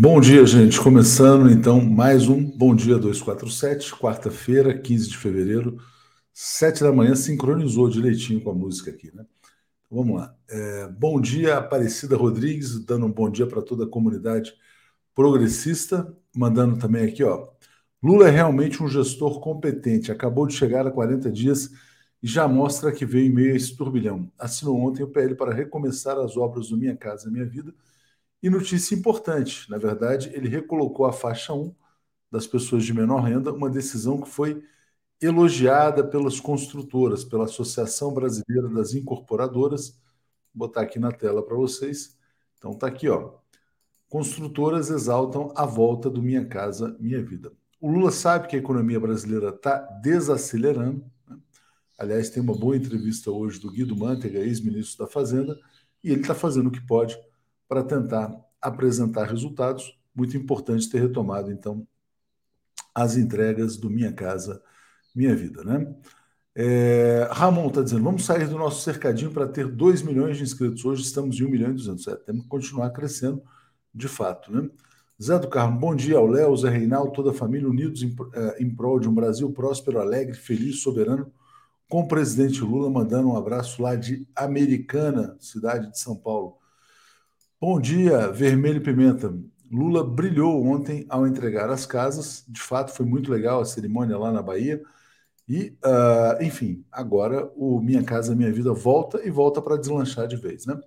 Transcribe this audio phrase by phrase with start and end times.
[0.00, 0.80] Bom dia, gente.
[0.80, 5.76] Começando então mais um Bom Dia 247, quarta-feira, 15 de fevereiro,
[6.32, 9.26] 7 da manhã, sincronizou direitinho com a música aqui, né?
[9.86, 10.36] Então, vamos lá.
[10.48, 14.54] É, bom dia, Aparecida Rodrigues, dando um bom dia para toda a comunidade
[15.16, 17.48] progressista, mandando também aqui, ó.
[18.00, 21.72] Lula é realmente um gestor competente, acabou de chegar a 40 dias
[22.22, 24.30] e já mostra que veio em meio a esse turbilhão.
[24.38, 27.74] Assinou ontem o PL para recomeçar as obras do Minha Casa Minha Vida
[28.42, 31.74] e notícia importante, na verdade, ele recolocou a faixa 1
[32.30, 34.62] das pessoas de menor renda, uma decisão que foi
[35.20, 40.00] elogiada pelas construtoras, pela Associação Brasileira das Incorporadoras.
[40.54, 42.16] Vou botar aqui na tela para vocês.
[42.56, 43.34] Então tá aqui, ó.
[44.08, 47.52] Construtoras exaltam a volta do Minha Casa Minha Vida.
[47.80, 51.04] O Lula sabe que a economia brasileira está desacelerando.
[51.28, 51.36] Né?
[51.98, 55.58] Aliás, tem uma boa entrevista hoje do Guido Mantega, ex-ministro da Fazenda,
[56.02, 57.18] e ele está fazendo o que pode
[57.68, 59.96] para tentar apresentar resultados.
[60.14, 61.86] Muito importante ter retomado, então,
[62.94, 64.60] as entregas do Minha Casa
[65.14, 65.62] Minha Vida.
[65.62, 65.94] Né?
[66.56, 70.84] É, Ramon está dizendo: vamos sair do nosso cercadinho para ter 2 milhões de inscritos.
[70.84, 72.08] Hoje estamos em 1 milhão e 200.
[72.08, 73.42] É, temos que continuar crescendo
[73.94, 74.50] de fato.
[74.50, 74.68] Né?
[75.22, 78.62] Zé do Carmo, bom dia ao Léo, Zé Reinaldo, toda a família, unidos em, é,
[78.62, 81.32] em prol de um Brasil próspero, alegre, feliz, soberano,
[81.88, 86.56] com o presidente Lula mandando um abraço lá de Americana, cidade de São Paulo.
[87.60, 89.36] Bom dia, Vermelho e Pimenta.
[89.68, 92.44] Lula brilhou ontem ao entregar as casas.
[92.46, 94.80] De fato, foi muito legal a cerimônia lá na Bahia.
[95.48, 100.36] E, uh, enfim, agora o Minha Casa Minha Vida volta e volta para deslanchar de
[100.36, 100.78] vez, né?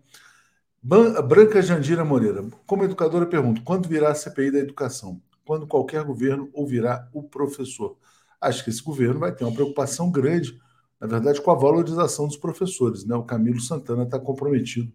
[0.81, 5.21] Branca Jandira Moreira, como educadora, pergunto: quando virá a CPI da educação?
[5.45, 7.97] Quando qualquer governo ouvirá o professor?
[8.39, 10.57] Acho que esse governo vai ter uma preocupação grande,
[11.01, 13.05] na verdade, com a valorização dos professores.
[13.05, 13.13] Né?
[13.13, 14.93] O Camilo Santana está comprometido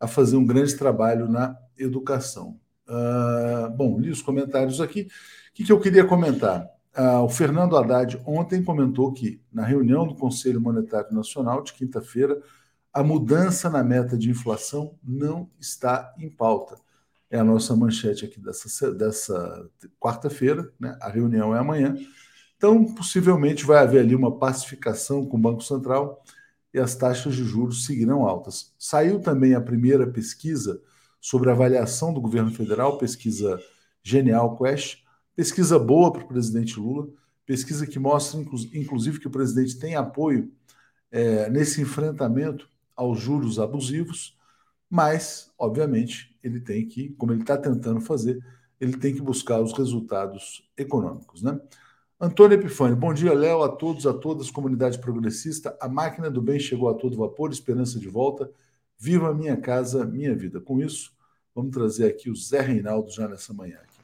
[0.00, 2.58] a fazer um grande trabalho na educação.
[2.88, 5.02] Uh, bom, li os comentários aqui.
[5.02, 6.66] O que, que eu queria comentar?
[6.96, 12.40] Uh, o Fernando Haddad ontem comentou que, na reunião do Conselho Monetário Nacional de quinta-feira,
[12.92, 16.76] a mudança na meta de inflação não está em pauta.
[17.30, 19.70] É a nossa manchete aqui dessa, dessa
[20.00, 20.98] quarta-feira, né?
[21.00, 21.94] a reunião é amanhã.
[22.56, 26.20] Então, possivelmente vai haver ali uma pacificação com o Banco Central
[26.72, 28.72] e as taxas de juros seguirão altas.
[28.78, 30.80] Saiu também a primeira pesquisa
[31.20, 33.60] sobre a avaliação do governo federal, pesquisa
[34.02, 37.08] Genial Quest, pesquisa boa para o presidente Lula,
[37.44, 38.40] pesquisa que mostra,
[38.72, 40.50] inclusive, que o presidente tem apoio
[41.10, 44.38] é, nesse enfrentamento aos juros abusivos,
[44.88, 48.38] mas, obviamente, ele tem que, como ele está tentando fazer,
[48.80, 51.42] ele tem que buscar os resultados econômicos.
[51.42, 51.58] Né?
[52.22, 55.74] Antônio Epifânio, bom dia, Léo, a todos, a todas, comunidade progressista.
[55.80, 58.50] A máquina do bem chegou a todo vapor, esperança de volta.
[58.98, 60.60] Viva a minha casa, minha vida.
[60.60, 61.14] Com isso,
[61.54, 63.76] vamos trazer aqui o Zé Reinaldo já nessa manhã.
[63.76, 64.02] Aqui.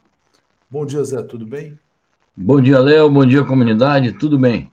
[0.70, 1.78] Bom dia, Zé, tudo bem?
[2.34, 4.72] Bom dia, Léo, bom dia, comunidade, tudo bem?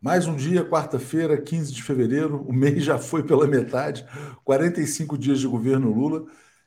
[0.00, 4.06] Mais um dia, quarta-feira, 15 de fevereiro, o mês já foi pela metade,
[4.44, 6.26] 45 dias de governo Lula,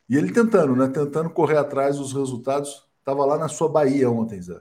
[0.09, 0.89] e ele tentando, né?
[0.89, 2.85] Tentando correr atrás dos resultados.
[2.99, 4.59] Estava lá na sua Bahia ontem, Zé.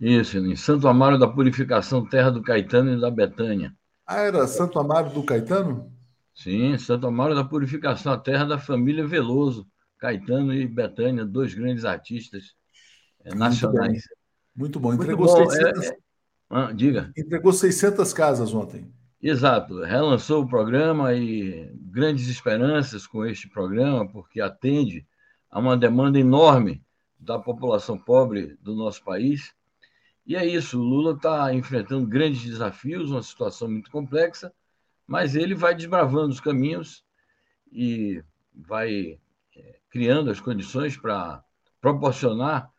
[0.00, 3.76] Isso, em Santo Amaro da Purificação, terra do Caetano e da Betânia.
[4.06, 5.92] Ah, era Santo Amaro do Caetano?
[6.34, 9.66] Sim, Santo Amaro da Purificação, a terra da família Veloso,
[9.98, 12.54] Caetano e Betânia, dois grandes artistas
[13.22, 14.02] é, nacionais.
[14.56, 14.94] Muito bom.
[14.94, 15.50] Entregou, Muito bom.
[15.50, 15.84] 600...
[15.84, 15.96] É, é...
[16.48, 17.12] Ah, diga.
[17.16, 18.90] Entregou 600 casas ontem.
[19.22, 25.06] Exato, relançou o programa e grandes esperanças com este programa, porque atende
[25.50, 26.82] a uma demanda enorme
[27.18, 29.54] da população pobre do nosso país
[30.26, 34.52] e é isso, o Lula está enfrentando grandes desafios, uma situação muito complexa,
[35.06, 37.04] mas ele vai desbravando os caminhos
[37.72, 38.22] e
[38.54, 39.18] vai
[39.56, 41.42] é, criando as condições para
[41.80, 42.70] proporcionar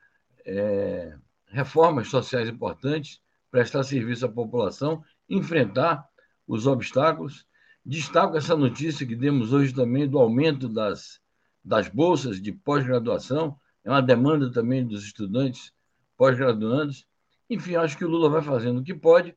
[0.45, 1.15] é,
[1.47, 6.07] reformas sociais importantes, prestar serviço à população, enfrentar
[6.47, 7.45] os obstáculos.
[7.85, 11.19] Destaco essa notícia que demos hoje também do aumento das,
[11.63, 15.73] das bolsas de pós-graduação, é uma demanda também dos estudantes
[16.15, 17.05] pós-graduandos
[17.51, 19.35] enfim, acho que o Lula vai fazendo o que pode,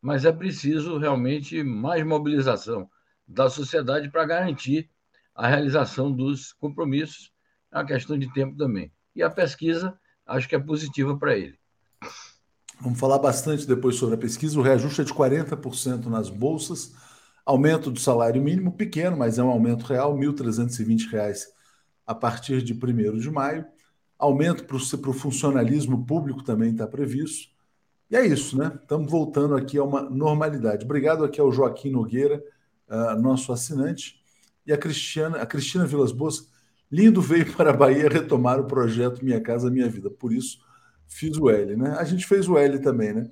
[0.00, 2.90] mas é preciso realmente mais mobilização
[3.26, 4.90] da sociedade para garantir
[5.32, 7.32] a realização dos compromissos.
[7.70, 8.92] É uma questão de tempo também.
[9.14, 11.56] E a pesquisa, acho que é positiva para ele.
[12.80, 14.58] Vamos falar bastante depois sobre a pesquisa.
[14.58, 16.96] O reajuste é de 40% nas bolsas,
[17.46, 21.44] aumento do salário mínimo pequeno, mas é um aumento real, R$ 1.320
[22.04, 23.64] a partir de 1 de maio.
[24.18, 24.76] Aumento para
[25.10, 27.51] o funcionalismo público também está previsto.
[28.12, 28.70] E é isso, né?
[28.82, 30.84] Estamos voltando aqui a uma normalidade.
[30.84, 32.44] Obrigado aqui ao Joaquim Nogueira,
[32.86, 34.20] uh, nosso assinante,
[34.66, 36.46] e a Cristiana, a Cristina Vilas Boas.
[36.90, 40.10] Lindo veio para a Bahia retomar o projeto Minha Casa Minha Vida.
[40.10, 40.58] Por isso,
[41.08, 41.96] fiz o L, né?
[41.98, 43.30] A gente fez o L também, né?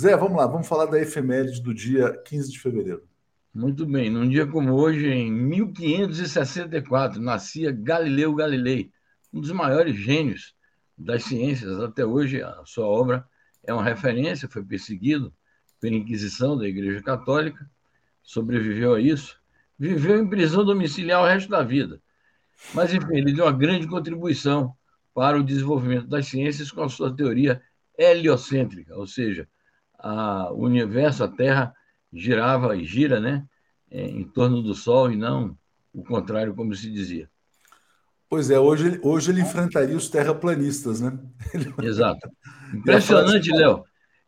[0.00, 3.02] Zé, vamos lá, vamos falar da efeméride do dia 15 de fevereiro.
[3.52, 4.08] Muito bem.
[4.10, 8.92] Num dia como hoje, em 1564, nascia Galileu Galilei,
[9.32, 10.54] um dos maiores gênios
[10.96, 11.80] das ciências.
[11.80, 13.28] Até hoje, a sua obra
[13.70, 15.32] é uma referência, foi perseguido
[15.80, 17.68] pela Inquisição da Igreja Católica,
[18.22, 19.38] sobreviveu a isso,
[19.78, 22.00] viveu em prisão domiciliar o resto da vida
[22.74, 24.74] mas, enfim, ele deu uma grande contribuição
[25.14, 27.60] para o desenvolvimento das ciências com a sua teoria
[27.98, 29.48] heliocêntrica, ou seja,
[29.98, 31.74] a, o universo, a Terra,
[32.12, 33.46] girava e gira né,
[33.90, 35.56] em torno do Sol e não
[35.92, 37.28] o contrário, como se dizia.
[38.30, 41.18] Pois é, hoje, hoje ele enfrentaria os terraplanistas, né?
[41.82, 42.30] Exato.
[42.72, 43.82] Impressionante, Léo.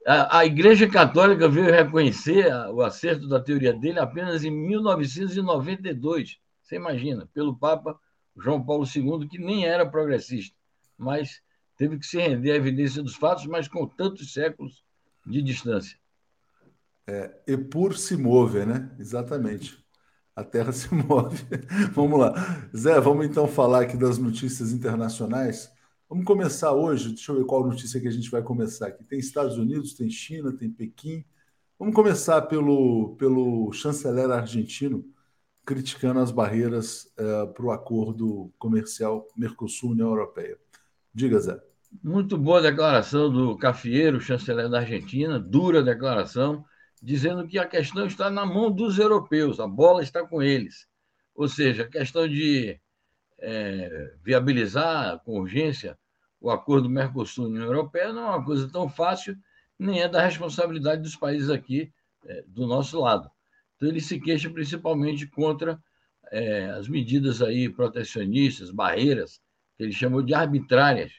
[0.04, 6.36] A, a, Igreja Católica veio reconhecer o acerto da teoria dele apenas em 1992.
[6.60, 7.96] Você imagina, pelo Papa
[8.36, 10.56] João Paulo II, que nem era progressista,
[10.98, 11.40] mas
[11.76, 14.82] teve que se render à evidência dos fatos, mas com tantos séculos
[15.24, 15.96] de distância.
[17.06, 18.90] É, e por se move, né?
[18.98, 19.81] Exatamente.
[20.34, 21.44] A Terra se move.
[21.92, 22.32] vamos lá.
[22.76, 25.70] Zé, vamos então falar aqui das notícias internacionais.
[26.08, 27.10] Vamos começar hoje.
[27.10, 29.04] Deixa eu ver qual notícia que a gente vai começar aqui.
[29.04, 31.24] Tem Estados Unidos, tem China, tem Pequim.
[31.78, 35.04] Vamos começar pelo, pelo chanceler argentino,
[35.64, 40.58] criticando as barreiras é, para o acordo comercial Mercosul-União Europeia.
[41.14, 41.60] Diga, Zé.
[42.02, 46.64] Muito boa declaração do Cafieiro, chanceler da Argentina, dura declaração,
[47.02, 50.86] dizendo que a questão está na mão dos europeus, a bola está com eles.
[51.34, 52.80] Ou seja, a questão de
[53.40, 55.98] é, viabilizar com urgência
[56.42, 59.36] o acordo Mercosul-União Europeia não é uma coisa tão fácil,
[59.78, 61.92] nem é da responsabilidade dos países aqui
[62.26, 63.30] é, do nosso lado.
[63.76, 65.80] Então, ele se queixa principalmente contra
[66.32, 69.40] é, as medidas aí protecionistas, barreiras,
[69.76, 71.12] que ele chamou de arbitrárias,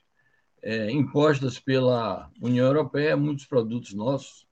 [0.62, 4.46] é, impostas pela União Europeia a muitos produtos nossos,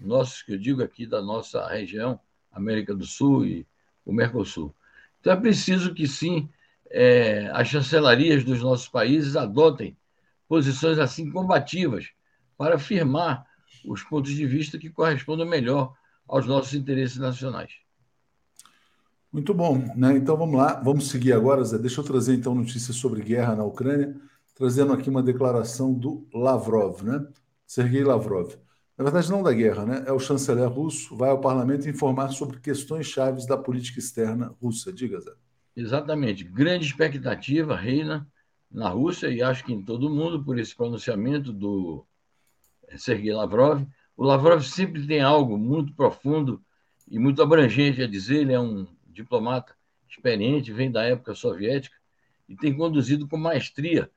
[0.00, 2.18] nossos que eu digo aqui da nossa região,
[2.52, 3.66] América do Sul e
[4.04, 4.74] o Mercosul.
[5.20, 6.48] Então, é preciso que, sim,
[6.90, 9.96] é, as chancelarias dos nossos países adotem
[10.48, 12.08] posições assim combativas
[12.56, 13.46] para firmar
[13.84, 15.94] os pontos de vista que correspondam melhor
[16.26, 17.72] aos nossos interesses nacionais.
[19.30, 20.16] Muito bom, né?
[20.16, 21.78] Então vamos lá, vamos seguir agora, Zé.
[21.78, 24.16] Deixa eu trazer então notícias sobre guerra na Ucrânia,
[24.54, 27.26] trazendo aqui uma declaração do Lavrov, né?
[27.66, 28.54] Sergei Lavrov.
[28.98, 30.04] Na verdade, não da guerra, né?
[30.08, 34.92] É o chanceler russo, vai ao parlamento informar sobre questões chaves da política externa russa.
[34.92, 35.30] Diga, Zé.
[35.76, 36.42] Exatamente.
[36.42, 38.26] Grande expectativa reina
[38.68, 42.04] na Rússia e acho que em todo mundo por esse pronunciamento do
[42.96, 43.86] Sergei Lavrov
[44.16, 46.60] o Lavrov sempre tem algo muito profundo
[47.08, 48.40] e muito abrangente a dizer.
[48.40, 49.76] Ele é um diplomata
[50.08, 51.96] experiente, vem da época soviética
[52.48, 54.10] e tem conduzido com maestria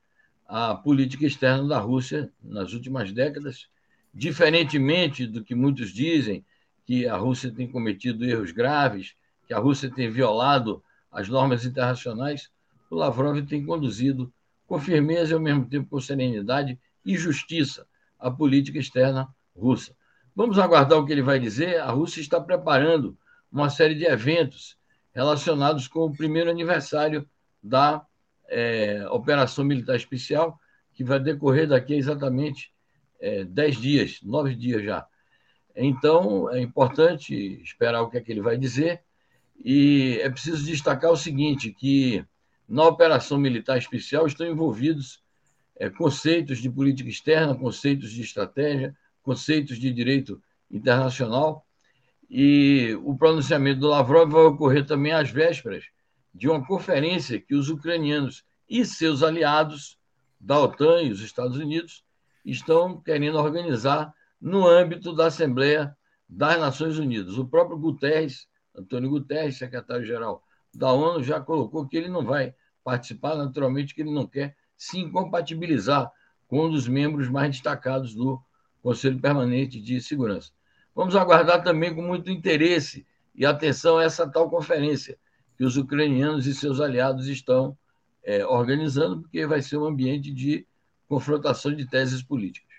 [0.48, 3.70] a política externa da Rússia nas últimas décadas,
[4.14, 6.46] diferentemente do que muitos dizem,
[6.86, 9.16] que a Rússia tem cometido erros graves,
[9.48, 12.50] que a Rússia tem violado as normas internacionais,
[12.90, 14.32] o Lavrov tem conduzido
[14.68, 17.86] com firmeza e, ao mesmo tempo, com serenidade e justiça
[18.20, 19.96] a política externa russa.
[20.36, 21.80] Vamos aguardar o que ele vai dizer.
[21.82, 23.18] A Rússia está preparando
[23.52, 24.78] uma série de eventos
[25.14, 27.28] relacionados com o primeiro aniversário
[27.62, 28.06] da
[28.48, 30.58] é, Operação Militar Especial,
[30.94, 32.71] que vai decorrer daqui a exatamente
[33.22, 35.06] é, dez dias, nove dias já.
[35.76, 39.02] Então, é importante esperar o que é que ele vai dizer.
[39.64, 42.26] E é preciso destacar o seguinte, que
[42.68, 45.22] na Operação Militar Especial estão envolvidos
[45.78, 51.66] é, conceitos de política externa, conceitos de estratégia, conceitos de direito internacional.
[52.30, 55.86] E o pronunciamento do Lavrov vai ocorrer também às vésperas
[56.34, 59.98] de uma conferência que os ucranianos e seus aliados
[60.40, 62.04] da OTAN e os Estados Unidos
[62.46, 65.96] estão querendo organizar no âmbito da Assembleia
[66.28, 67.38] das Nações Unidas.
[67.38, 70.44] O próprio Guterres, Antônio Guterres, secretário-geral
[70.74, 75.00] da ONU, já colocou que ele não vai participar, naturalmente, que ele não quer se
[75.00, 76.12] incompatibilizar
[76.48, 78.42] com um dos membros mais destacados do
[78.82, 80.52] Conselho Permanente de Segurança.
[80.96, 83.06] Vamos aguardar também com muito interesse
[83.36, 85.18] e atenção a essa tal conferência
[85.58, 87.78] que os ucranianos e seus aliados estão
[88.24, 90.66] é, organizando, porque vai ser um ambiente de
[91.12, 92.72] confrontação de teses políticas.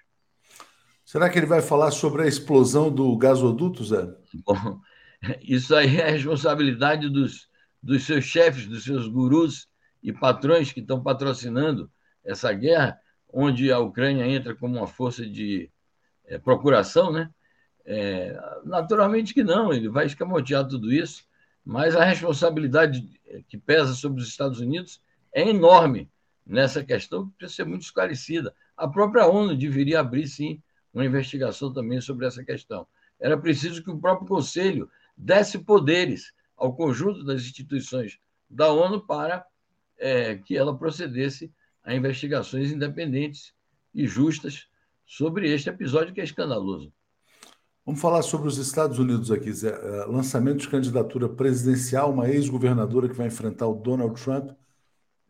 [1.05, 4.09] Será que ele vai falar sobre a explosão do gasoduto, Zé?
[4.47, 4.81] Bom,
[5.43, 7.47] isso aí é a responsabilidade dos,
[7.83, 9.69] dos seus chefes, dos seus gurus
[10.03, 11.91] e patrões que estão patrocinando
[12.25, 12.99] essa guerra,
[13.31, 15.71] onde a Ucrânia entra como uma força de
[16.25, 17.29] é, procuração, né?
[17.85, 18.35] É,
[18.65, 21.25] naturalmente que não, ele vai escamotear tudo isso,
[21.63, 23.07] mas a responsabilidade
[23.47, 25.03] que pesa sobre os Estados Unidos
[25.35, 26.09] é enorme
[26.47, 28.55] nessa questão que precisa ser muito esclarecida.
[28.77, 30.61] A própria ONU deveria abrir, sim,
[30.93, 32.87] uma investigação também sobre essa questão.
[33.19, 38.19] Era preciso que o próprio Conselho desse poderes ao conjunto das instituições
[38.49, 39.45] da ONU para
[39.99, 41.53] é, que ela procedesse
[41.85, 43.53] a investigações independentes
[43.95, 44.67] e justas
[45.07, 46.93] sobre este episódio que é escandaloso.
[47.85, 49.71] Vamos falar sobre os Estados Unidos aqui, Zé.
[49.71, 54.53] É, lançamento de candidatura presidencial, uma ex-governadora que vai enfrentar o Donald Trump.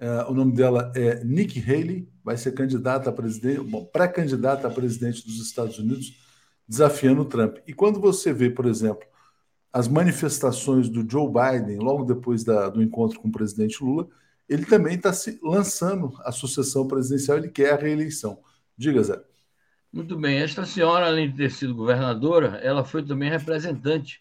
[0.02, 3.61] É, o nome dela é Nikki Haley, vai ser candidata a presidente,
[3.92, 6.18] pré-candidata a presidente dos Estados Unidos,
[6.66, 7.59] desafiando o Trump.
[7.68, 9.06] E quando você vê, por exemplo,
[9.73, 14.09] as manifestações do Joe Biden logo depois da, do encontro com o presidente Lula,
[14.49, 18.40] ele também está se lançando a sucessão presidencial, ele quer a reeleição.
[18.76, 19.23] Diga, Zé.
[19.92, 20.38] Muito bem.
[20.38, 24.21] Esta senhora, além de ter sido governadora, ela foi também representante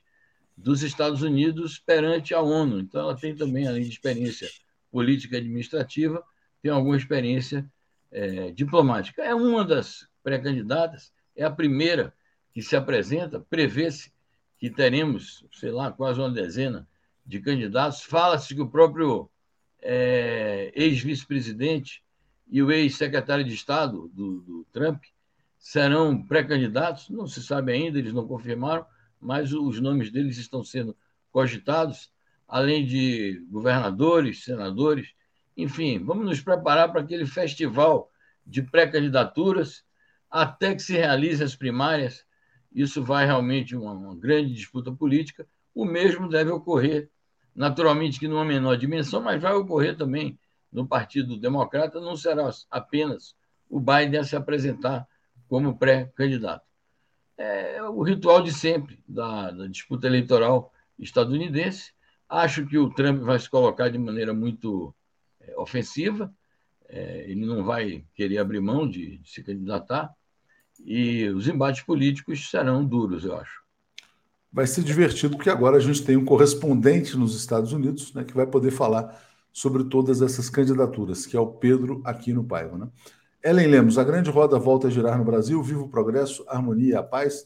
[0.55, 2.79] dos Estados Unidos perante a ONU.
[2.79, 4.47] Então, ela tem também, além de experiência
[4.91, 6.24] política administrativa,
[6.62, 7.65] tem alguma experiência
[8.12, 9.24] é, diplomática.
[9.24, 12.13] É uma das pré-candidatas, é a primeira
[12.53, 14.12] que se apresenta, prevê-se
[14.57, 16.88] que teremos, sei lá, quase uma dezena
[17.25, 18.03] de candidatos.
[18.03, 19.29] Fala-se que o próprio
[19.81, 22.03] é, ex-vice-presidente
[22.48, 25.03] e o ex-secretário de Estado do, do Trump
[25.57, 28.86] serão pré-candidatos, não se sabe ainda, eles não confirmaram,
[29.19, 30.95] mas os nomes deles estão sendo
[31.31, 32.12] cogitados,
[32.51, 35.13] além de governadores, senadores,
[35.55, 38.12] enfim, vamos nos preparar para aquele festival
[38.46, 39.86] de pré-candidaturas
[40.29, 42.25] até que se realizem as primárias.
[42.70, 45.48] Isso vai realmente uma, uma grande disputa política.
[45.74, 47.09] O mesmo deve ocorrer,
[47.55, 50.37] naturalmente que numa menor dimensão, mas vai ocorrer também
[50.70, 52.01] no Partido Democrata.
[52.01, 53.33] Não será apenas
[53.70, 55.07] o Biden a se apresentar
[55.48, 56.66] como pré-candidato.
[57.37, 61.94] É o ritual de sempre da, da, disputa eleitoral estadunidense.
[62.31, 64.96] Acho que o Trump vai se colocar de maneira muito
[65.41, 66.33] é, ofensiva,
[66.87, 70.09] é, ele não vai querer abrir mão de, de se candidatar,
[70.79, 73.61] e os embates políticos serão duros, eu acho.
[74.50, 78.33] Vai ser divertido, porque agora a gente tem um correspondente nos Estados Unidos né, que
[78.33, 82.77] vai poder falar sobre todas essas candidaturas, que é o Pedro Aquino Paiva.
[82.77, 82.87] Né?
[83.44, 86.96] Ellen Lemos, a grande roda volta a girar no Brasil, viva o progresso, harmonia e
[86.96, 87.46] a paz.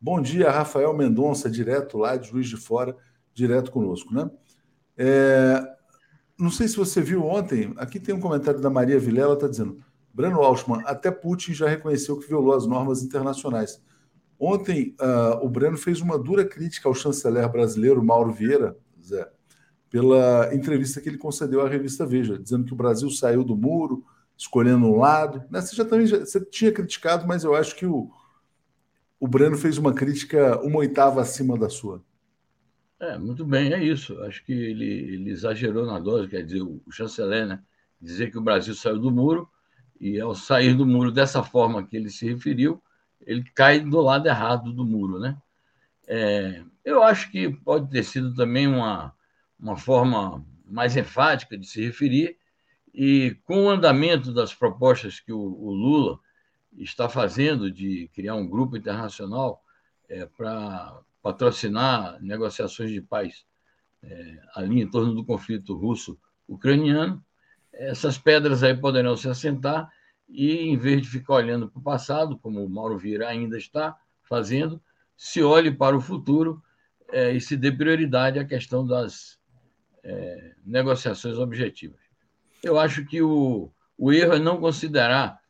[0.00, 2.96] Bom dia, Rafael Mendonça, direto lá de Juiz de Fora,
[3.34, 4.30] direto conosco, né?
[4.96, 5.62] É,
[6.38, 9.78] não sei se você viu ontem, aqui tem um comentário da Maria Vilela, está dizendo,
[10.12, 13.80] Breno Altman, até Putin já reconheceu que violou as normas internacionais.
[14.38, 19.30] Ontem, uh, o Breno fez uma dura crítica ao chanceler brasileiro Mauro Vieira, Zé,
[19.88, 24.04] pela entrevista que ele concedeu à revista Veja, dizendo que o Brasil saiu do muro,
[24.36, 25.44] escolhendo um lado.
[25.50, 25.60] Né?
[25.60, 28.10] Você já também já, você tinha criticado, mas eu acho que o,
[29.20, 32.02] o Breno fez uma crítica uma oitava acima da sua.
[33.02, 34.22] É, muito bem, é isso.
[34.22, 37.60] Acho que ele, ele exagerou na dose, quer dizer, o, chanceler, né?
[38.00, 39.50] Dizer que o Brasil saiu do muro,
[40.00, 42.80] e ao sair do muro dessa forma que ele se referiu,
[43.20, 45.36] ele cai do lado errado do muro, né?
[46.06, 49.12] É, eu acho que pode ter sido também uma,
[49.58, 52.38] uma forma mais enfática de se referir,
[52.94, 56.20] e com o andamento das propostas que o, o Lula
[56.78, 59.60] está fazendo de criar um grupo internacional
[60.08, 63.44] é, para patrocinar negociações de paz
[64.02, 67.24] é, ali em torno do conflito russo-ucraniano,
[67.72, 69.90] essas pedras aí poderão se assentar
[70.28, 73.96] e, em vez de ficar olhando para o passado, como o Mauro Vieira ainda está
[74.22, 74.82] fazendo,
[75.16, 76.62] se olhe para o futuro
[77.10, 79.38] é, e se dê prioridade à questão das
[80.02, 82.00] é, negociações objetivas.
[82.62, 85.40] Eu acho que o, o erro é não considerar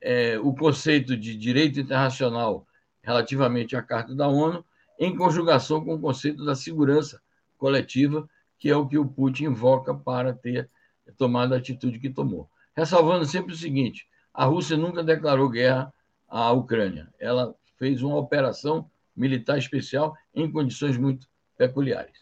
[0.00, 2.66] é, o conceito de direito internacional
[3.02, 4.64] relativamente à Carta da ONU
[5.00, 7.20] em conjugação com o conceito da segurança
[7.56, 10.68] coletiva, que é o que o Putin invoca para ter
[11.16, 12.48] tomado a atitude que tomou.
[12.76, 15.92] Ressalvando sempre o seguinte: a Rússia nunca declarou guerra
[16.28, 17.08] à Ucrânia.
[17.18, 22.20] Ela fez uma operação militar especial em condições muito peculiares.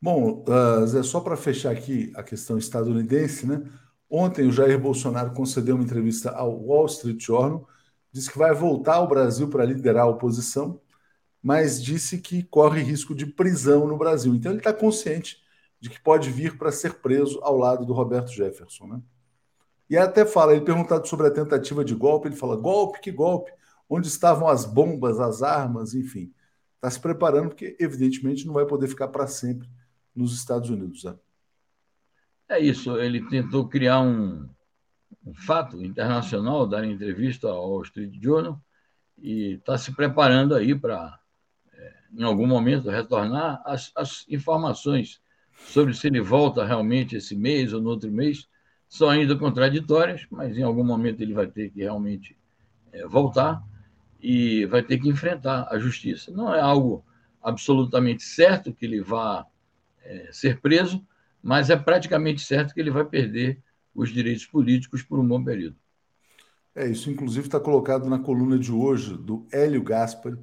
[0.00, 3.62] Bom, uh, Zé, só para fechar aqui a questão estadunidense, né?
[4.08, 7.66] Ontem o Jair Bolsonaro concedeu uma entrevista ao Wall Street Journal,
[8.12, 10.80] disse que vai voltar ao Brasil para liderar a oposição,
[11.46, 14.34] mas disse que corre risco de prisão no Brasil.
[14.34, 15.40] Então ele está consciente
[15.78, 19.00] de que pode vir para ser preso ao lado do Roberto Jefferson, né?
[19.88, 23.52] E até fala, ele perguntado sobre a tentativa de golpe, ele fala: golpe, que golpe?
[23.88, 26.34] Onde estavam as bombas, as armas, enfim.
[26.74, 29.70] Está se preparando, porque evidentemente não vai poder ficar para sempre
[30.12, 31.04] nos Estados Unidos.
[31.04, 31.14] Né?
[32.48, 34.48] É isso, ele tentou criar um,
[35.24, 38.60] um fato internacional, dar entrevista ao Street Journal
[39.16, 41.16] e está se preparando aí para,
[42.16, 45.20] em algum momento, retornar as, as informações
[45.68, 48.48] sobre se ele volta realmente esse mês ou no outro mês,
[48.88, 52.36] são ainda contraditórias, mas em algum momento ele vai ter que realmente
[52.92, 53.62] é, voltar
[54.20, 56.30] e vai ter que enfrentar a justiça.
[56.30, 57.04] Não é algo
[57.42, 59.46] absolutamente certo que ele vá
[60.02, 61.04] é, ser preso,
[61.42, 63.60] mas é praticamente certo que ele vai perder
[63.94, 65.76] os direitos políticos por um bom período.
[66.74, 70.38] É, isso inclusive está colocado na coluna de hoje do Hélio Gaspar,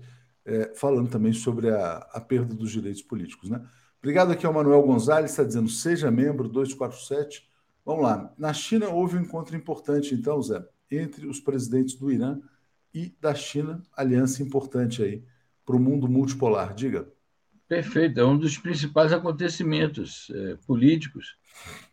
[0.45, 3.49] é, falando também sobre a, a, perda dos direitos políticos.
[3.49, 3.63] Né?
[3.99, 7.47] Obrigado aqui ao Manuel Gonzalez, está dizendo seja membro 247.
[7.85, 8.33] Vamos lá.
[8.37, 12.39] Na China houve um encontro importante, então, Zé, entre os presidentes do Irã
[12.93, 15.23] e da China, aliança importante aí
[15.65, 16.73] para o mundo multipolar.
[16.73, 17.07] Diga.
[17.67, 21.37] Perfeito, é um dos principais acontecimentos é, políticos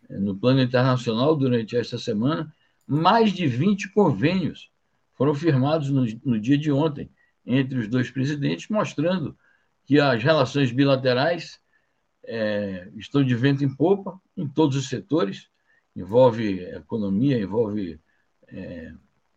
[0.08, 2.52] é, no plano internacional durante esta semana.
[2.86, 4.70] Mais de 20 convênios
[5.14, 7.08] foram firmados no, no dia de ontem
[7.46, 9.36] entre os dois presidentes, mostrando
[9.84, 11.60] que as relações bilaterais
[12.24, 15.48] é, estão de vento em popa em todos os setores,
[15.96, 17.98] envolve economia, envolve
[18.48, 18.92] é,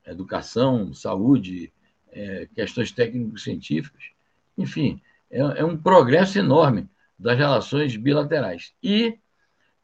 [0.06, 1.72] educação, saúde,
[2.12, 4.04] é, questões técnico-científicas,
[4.58, 6.88] enfim, é, é, um progresso enorme
[7.18, 8.74] das relações bilaterais.
[8.82, 9.18] E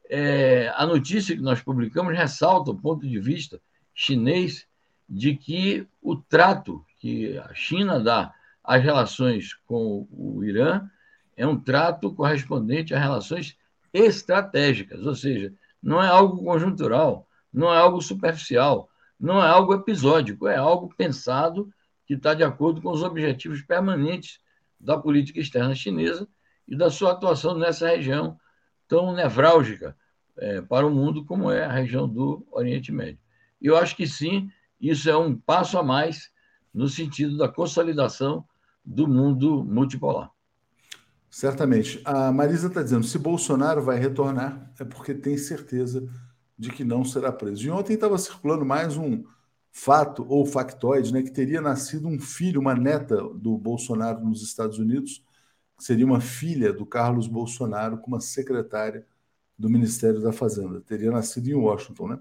[0.08, 3.60] é, a notícia que nós publicamos ressalta o ponto de vista
[3.94, 4.66] chinês
[5.08, 8.32] de que o trato que a China dá
[8.62, 10.88] às relações com o Irã
[11.36, 13.56] é um trato correspondente a relações
[13.92, 20.46] estratégicas, ou seja, não é algo conjuntural, não é algo superficial, não é algo episódico,
[20.46, 21.72] é algo pensado
[22.06, 24.38] que está de acordo com os objetivos permanentes
[24.78, 26.28] da política externa chinesa
[26.68, 28.38] e da sua atuação nessa região
[28.86, 29.96] tão nevrálgica
[30.36, 33.18] é, para o mundo como é a região do Oriente Médio.
[33.60, 36.30] Eu acho que sim, isso é um passo a mais
[36.72, 38.44] no sentido da consolidação
[38.84, 40.30] do mundo multipolar.
[41.30, 42.00] Certamente.
[42.04, 46.08] A Marisa está dizendo: se Bolsonaro vai retornar, é porque tem certeza
[46.58, 47.66] de que não será preso.
[47.66, 49.24] E ontem estava circulando mais um
[49.72, 54.78] fato ou factoide, né, que teria nascido um filho, uma neta do Bolsonaro nos Estados
[54.78, 55.24] Unidos,
[55.78, 59.06] que seria uma filha do Carlos Bolsonaro com uma secretária
[59.56, 60.80] do Ministério da Fazenda.
[60.80, 62.18] Teria nascido em Washington, né?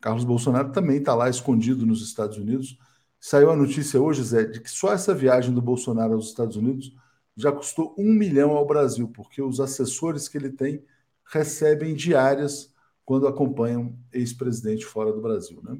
[0.00, 2.78] Carlos Bolsonaro também está lá escondido nos Estados Unidos.
[3.24, 6.92] Saiu a notícia hoje, Zé, de que só essa viagem do Bolsonaro aos Estados Unidos
[7.36, 10.84] já custou um milhão ao Brasil, porque os assessores que ele tem
[11.24, 15.62] recebem diárias quando acompanham ex-presidente fora do Brasil.
[15.62, 15.78] Né?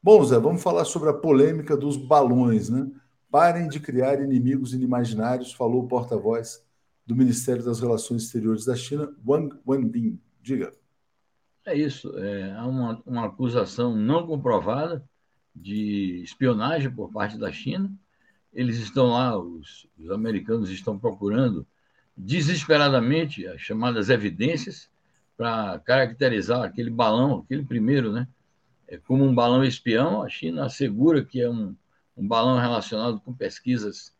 [0.00, 2.68] Bom, Zé, vamos falar sobre a polêmica dos balões.
[2.70, 2.88] Né?
[3.28, 6.64] Parem de criar inimigos inimaginários, falou o porta-voz
[7.04, 10.16] do Ministério das Relações Exteriores da China, Wang Wenbin.
[10.40, 10.70] Diga.
[11.66, 12.16] É isso.
[12.16, 15.04] É, uma, uma acusação não comprovada
[15.60, 17.90] de espionagem por parte da China.
[18.52, 21.66] Eles estão lá, os, os americanos estão procurando
[22.16, 24.90] desesperadamente as chamadas evidências
[25.36, 28.26] para caracterizar aquele balão, aquele primeiro, né,
[28.88, 30.22] é como um balão espião.
[30.22, 31.76] A China assegura que é um,
[32.16, 34.12] um balão relacionado com pesquisas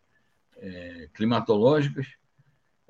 [0.59, 2.07] é, climatológicas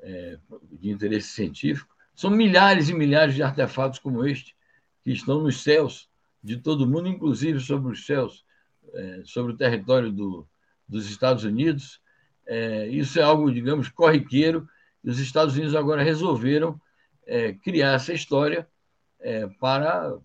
[0.01, 0.39] é,
[0.73, 1.97] de interesse científico.
[2.15, 4.55] São milhares e milhares de artefatos como este
[5.05, 6.08] que estão nos céus
[6.43, 8.45] de todo mundo, inclusive sobre os céus,
[8.95, 10.47] é, sobre o território do,
[10.89, 12.01] dos Estados Unidos.
[12.47, 14.69] É, isso é algo, digamos, corriqueiro,
[15.03, 16.81] e os Estados Unidos agora resolveram
[17.27, 18.67] é, criar essa história
[19.21, 20.17] é, para,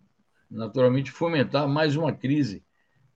[0.50, 2.64] naturalmente, fomentar mais uma crise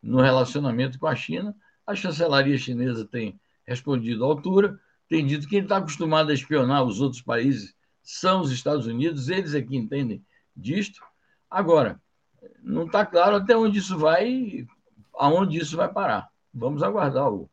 [0.01, 1.55] no relacionamento com a China.
[1.85, 6.83] A chancelaria chinesa tem respondido à altura, tem dito que quem está acostumado a espionar
[6.83, 10.23] os outros países são os Estados Unidos, eles é que entendem
[10.55, 11.01] disto.
[11.49, 12.01] Agora,
[12.63, 14.67] não está claro até onde isso vai,
[15.17, 16.29] aonde isso vai parar.
[16.53, 17.49] Vamos aguardar o,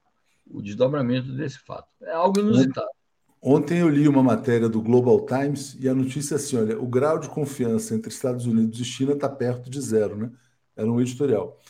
[0.51, 1.89] o desdobramento desse fato.
[2.03, 2.89] É algo inusitado.
[3.47, 6.87] Ontem eu li uma matéria do Global Times e a notícia é assim: olha, o
[6.87, 10.31] grau de confiança entre Estados Unidos e China está perto de zero, né?
[10.75, 11.61] Era um editorial.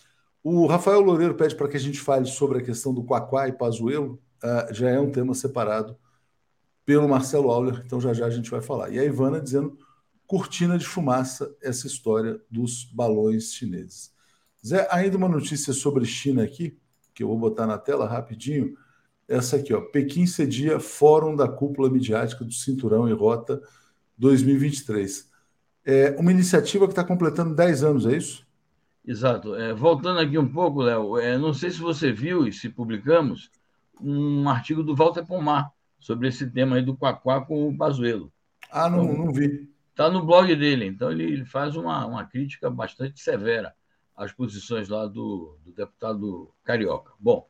[0.43, 3.53] O Rafael Loureiro pede para que a gente fale sobre a questão do Quaquá e
[3.53, 5.97] Pazuello, uh, já é um tema separado
[6.85, 8.91] pelo Marcelo Auler, então já já a gente vai falar.
[8.91, 9.77] E a Ivana dizendo
[10.27, 14.13] cortina de fumaça essa história dos balões chineses.
[14.67, 16.79] Zé, ainda uma notícia sobre China aqui,
[17.13, 18.77] que eu vou botar na tela rapidinho.
[19.29, 19.81] Essa aqui, ó.
[19.81, 23.61] Pequim cedia Fórum da Cúpula Midiática do Cinturão e Rota
[24.17, 25.31] 2023.
[25.85, 28.47] É uma iniciativa que está completando 10 anos, é isso?
[29.07, 29.55] Exato.
[29.55, 33.51] É, voltando aqui um pouco, Léo, é, não sei se você viu e se publicamos
[34.01, 38.33] um artigo do Walter Pomar sobre esse tema aí do Quaquá com o Pazuello.
[38.71, 39.69] Ah, não, então, não vi.
[39.95, 43.73] Está no blog dele, então ele, ele faz uma, uma crítica bastante severa
[44.17, 47.13] às posições lá do, do deputado Carioca.
[47.17, 47.49] Bom,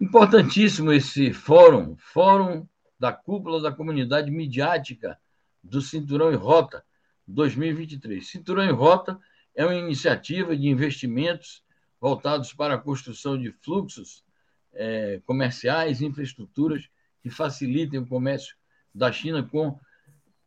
[0.00, 5.18] importantíssimo esse fórum, Fórum da Cúpula da Comunidade Midiática
[5.60, 6.84] do Cinturão e Rota
[7.26, 8.24] 2023.
[8.24, 9.18] Cinturão e Rota
[9.52, 11.64] é uma iniciativa de investimentos
[12.00, 14.24] voltados para a construção de fluxos
[14.72, 16.88] é, comerciais, infraestruturas
[17.20, 18.54] que facilitem o comércio
[18.94, 19.76] da China com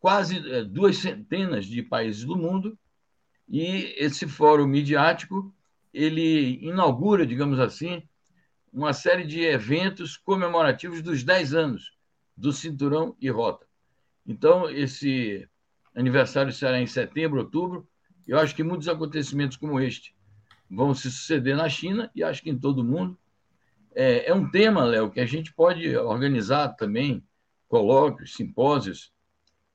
[0.03, 2.77] quase é, duas centenas de países do mundo.
[3.47, 5.55] E esse fórum midiático
[5.93, 8.03] ele inaugura, digamos assim,
[8.73, 11.93] uma série de eventos comemorativos dos 10 anos
[12.35, 13.65] do Cinturão e Rota.
[14.27, 15.47] Então, esse
[15.95, 17.87] aniversário será em setembro, outubro.
[18.27, 20.13] Eu acho que muitos acontecimentos como este
[20.69, 23.17] vão se suceder na China e acho que em todo o mundo.
[23.95, 27.23] É, é um tema, Léo, que a gente pode organizar também
[27.69, 29.13] colóquios, simpósios,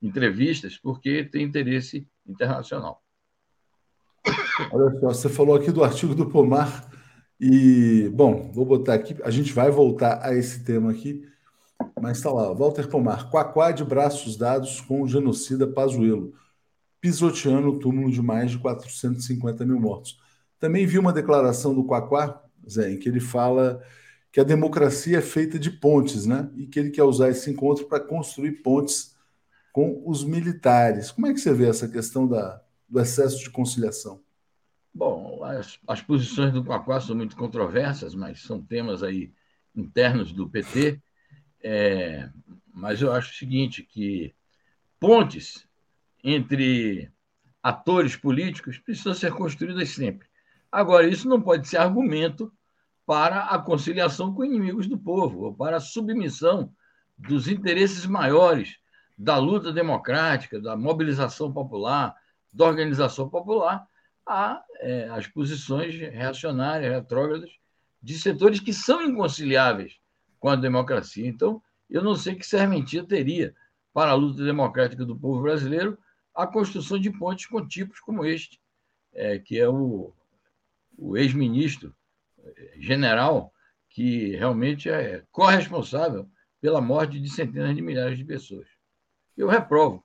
[0.00, 3.02] entrevistas, porque tem interesse internacional.
[4.72, 6.90] Olha só, você falou aqui do artigo do Pomar
[7.40, 11.24] e, bom, vou botar aqui, a gente vai voltar a esse tema aqui,
[12.00, 16.34] mas está lá, Walter Pomar, Quaquá de braços dados com o genocida Pazuello,
[17.00, 20.18] pisoteando o túmulo de mais de 450 mil mortos.
[20.58, 23.80] Também vi uma declaração do Quaquá, Zé, em que ele fala
[24.32, 26.50] que a democracia é feita de pontes, né?
[26.56, 29.16] E que ele quer usar esse encontro para construir pontes
[29.78, 31.12] com os militares.
[31.12, 34.20] Como é que você vê essa questão da, do excesso de conciliação?
[34.92, 39.32] Bom, as, as posições do Quaquá são muito controversas, mas são temas aí
[39.76, 41.00] internos do PT.
[41.62, 42.28] É,
[42.74, 44.34] mas eu acho o seguinte, que
[44.98, 45.64] pontes
[46.24, 47.08] entre
[47.62, 50.26] atores políticos precisam ser construídas sempre.
[50.72, 52.52] Agora, isso não pode ser argumento
[53.06, 56.74] para a conciliação com inimigos do povo, ou para a submissão
[57.16, 58.76] dos interesses maiores
[59.18, 62.14] da luta democrática, da mobilização popular,
[62.52, 63.86] da organização popular,
[64.24, 67.50] às é, posições reacionárias, retrógradas,
[68.00, 69.98] de setores que são inconciliáveis
[70.38, 71.26] com a democracia.
[71.26, 73.54] Então, eu não sei que serventia teria
[73.92, 75.98] para a luta democrática do povo brasileiro
[76.34, 78.60] a construção de pontes com tipos como este,
[79.12, 80.14] é, que é o
[80.98, 81.94] o ex-ministro
[82.42, 83.54] eh, general,
[83.88, 86.28] que realmente é corresponsável
[86.60, 88.66] pela morte de centenas de milhares de pessoas.
[89.38, 90.04] Eu reprovo.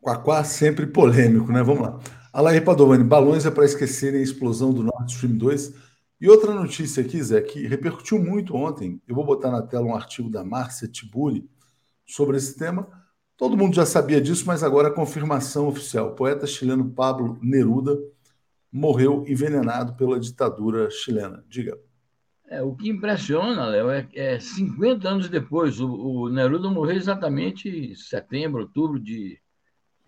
[0.00, 1.62] Quaquá sempre polêmico, né?
[1.62, 2.00] Vamos lá.
[2.32, 5.74] Alair Padovani, balões é para esquecerem a explosão do Nord Stream 2.
[6.18, 9.94] E outra notícia aqui, Zé, que repercutiu muito ontem, eu vou botar na tela um
[9.94, 11.46] artigo da Márcia Tiburi
[12.06, 12.88] sobre esse tema.
[13.36, 16.08] Todo mundo já sabia disso, mas agora a confirmação oficial.
[16.08, 17.98] O poeta chileno Pablo Neruda
[18.72, 21.44] morreu envenenado pela ditadura chilena.
[21.46, 21.78] Diga.
[22.52, 25.80] É, o que impressiona, Léo, é, é 50 anos depois.
[25.80, 29.40] O, o Neruda morreu exatamente em setembro, outubro de,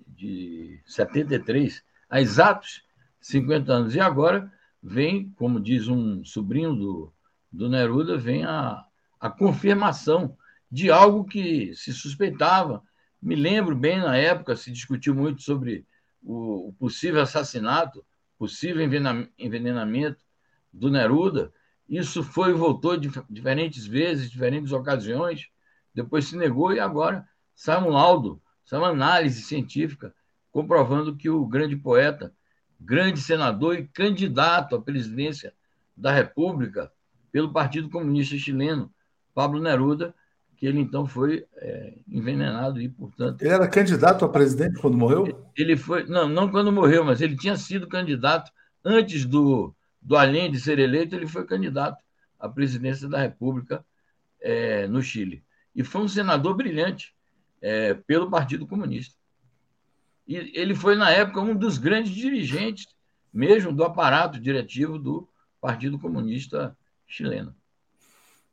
[0.06, 2.82] de 73, há exatos
[3.18, 3.94] 50 anos.
[3.94, 4.52] E agora
[4.82, 7.12] vem, como diz um sobrinho do,
[7.50, 8.84] do Neruda, vem a,
[9.18, 10.36] a confirmação
[10.70, 12.82] de algo que se suspeitava.
[13.22, 15.86] Me lembro bem, na época, se discutiu muito sobre
[16.22, 18.04] o, o possível assassinato
[18.36, 18.82] possível
[19.38, 20.22] envenenamento
[20.70, 21.50] do Neruda.
[21.88, 25.48] Isso foi e voltou diferentes vezes, diferentes ocasiões,
[25.94, 30.14] depois se negou e agora sai um laudo, sai uma análise científica
[30.50, 32.32] comprovando que o grande poeta,
[32.80, 35.52] grande senador e candidato à presidência
[35.96, 36.90] da República
[37.30, 38.92] pelo Partido Comunista Chileno,
[39.34, 40.14] Pablo Neruda,
[40.56, 43.42] que ele então foi é, envenenado e, portanto.
[43.42, 45.44] Ele era candidato a presidente quando morreu?
[45.56, 46.06] Ele foi.
[46.06, 48.52] Não, não quando morreu, mas ele tinha sido candidato
[48.84, 52.02] antes do, do Allende ser eleito, ele foi candidato
[52.38, 53.84] à presidência da República
[54.40, 55.42] é, no Chile.
[55.74, 57.14] E foi um senador brilhante
[57.60, 59.16] é, pelo Partido Comunista.
[60.28, 62.86] E ele foi, na época, um dos grandes dirigentes,
[63.32, 65.28] mesmo do aparato diretivo do
[65.60, 67.54] Partido Comunista chileno.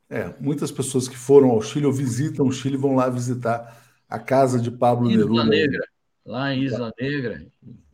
[0.08, 4.18] É, muitas pessoas que foram ao Chile ou visitam o Chile vão lá visitar a
[4.18, 5.44] casa de Pablo Isla Neruda.
[5.44, 5.88] Negra,
[6.24, 7.46] lá em Isla Negra.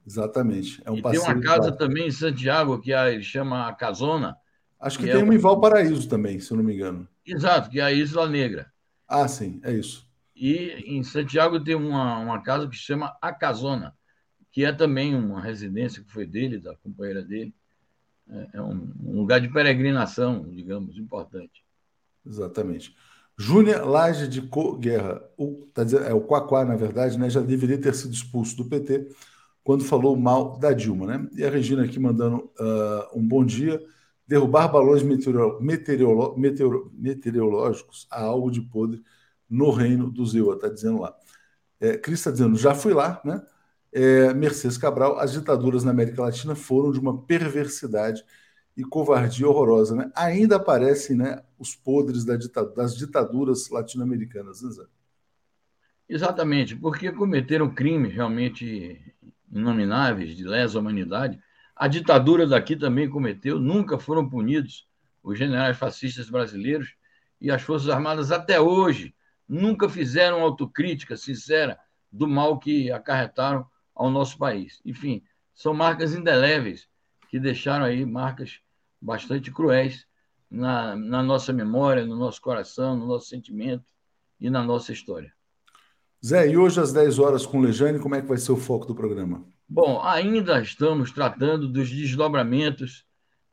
[0.09, 0.81] Exatamente.
[0.87, 4.35] É um e tem uma casa também em Santiago que ele chama a Casona.
[4.81, 7.07] Acho que, que tem é uma em Valparaíso também, se eu não me engano.
[7.27, 8.73] Exato, que é a Isla Negra.
[9.07, 10.09] Ah, sim, é isso.
[10.35, 13.95] E em Santiago tem uma, uma casa que se chama A Casona,
[14.51, 17.55] que é também uma residência que foi dele, da companheira dele.
[18.31, 21.63] É, é um, um lugar de peregrinação, digamos, importante.
[22.27, 22.97] Exatamente.
[23.37, 24.41] Júnior Laje de
[24.79, 28.57] Guerra, o, tá dizendo, é o Quaquá, na verdade, né, já deveria ter sido expulso
[28.57, 29.07] do PT
[29.69, 31.07] quando falou mal da Dilma.
[31.07, 31.29] Né?
[31.37, 33.79] E a Regina aqui mandando uh, um bom dia.
[34.27, 39.03] Derrubar balões meteoro, meteorolo, meteoro, meteorológicos a algo de podre
[39.47, 41.15] no reino do Zewa, está dizendo lá.
[41.79, 43.45] É, Cris está dizendo, já fui lá, né?
[43.93, 48.25] É, Mercedes Cabral, as ditaduras na América Latina foram de uma perversidade
[48.75, 49.95] e covardia horrorosa.
[49.95, 50.11] Né?
[50.17, 54.63] Ainda aparecem né, os podres da ditadura, das ditaduras latino-americanas.
[54.63, 54.87] Né,
[56.09, 58.99] Exatamente, porque cometeram crimes realmente
[59.53, 61.41] inomináveis de lesa humanidade.
[61.75, 64.87] A ditadura daqui também cometeu, nunca foram punidos
[65.23, 66.95] os generais fascistas brasileiros
[67.41, 69.15] e as Forças Armadas até hoje
[69.49, 71.79] nunca fizeram autocrítica sincera
[72.11, 74.81] do mal que acarretaram ao nosso país.
[74.85, 75.23] Enfim,
[75.55, 76.89] são marcas indeléveis
[77.29, 78.61] que deixaram aí marcas
[79.01, 80.07] bastante cruéis
[80.51, 83.85] na, na nossa memória, no nosso coração, no nosso sentimento
[84.41, 85.33] e na nossa história.
[86.25, 88.57] Zé, e hoje às 10 horas com o Lejane, como é que vai ser o
[88.57, 89.47] foco do programa?
[89.69, 93.05] Bom, ainda estamos tratando dos desdobramentos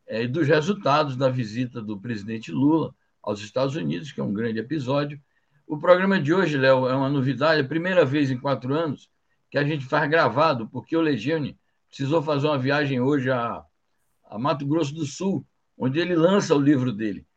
[0.07, 4.33] é, e dos resultados da visita do presidente Lula aos Estados Unidos, que é um
[4.33, 5.21] grande episódio.
[5.67, 9.09] O programa de hoje, Léo, é uma novidade, a primeira vez em quatro anos
[9.51, 13.63] que a gente faz gravado, porque o Legione precisou fazer uma viagem hoje a,
[14.25, 15.45] a Mato Grosso do Sul,
[15.77, 17.27] onde ele lança o livro dele.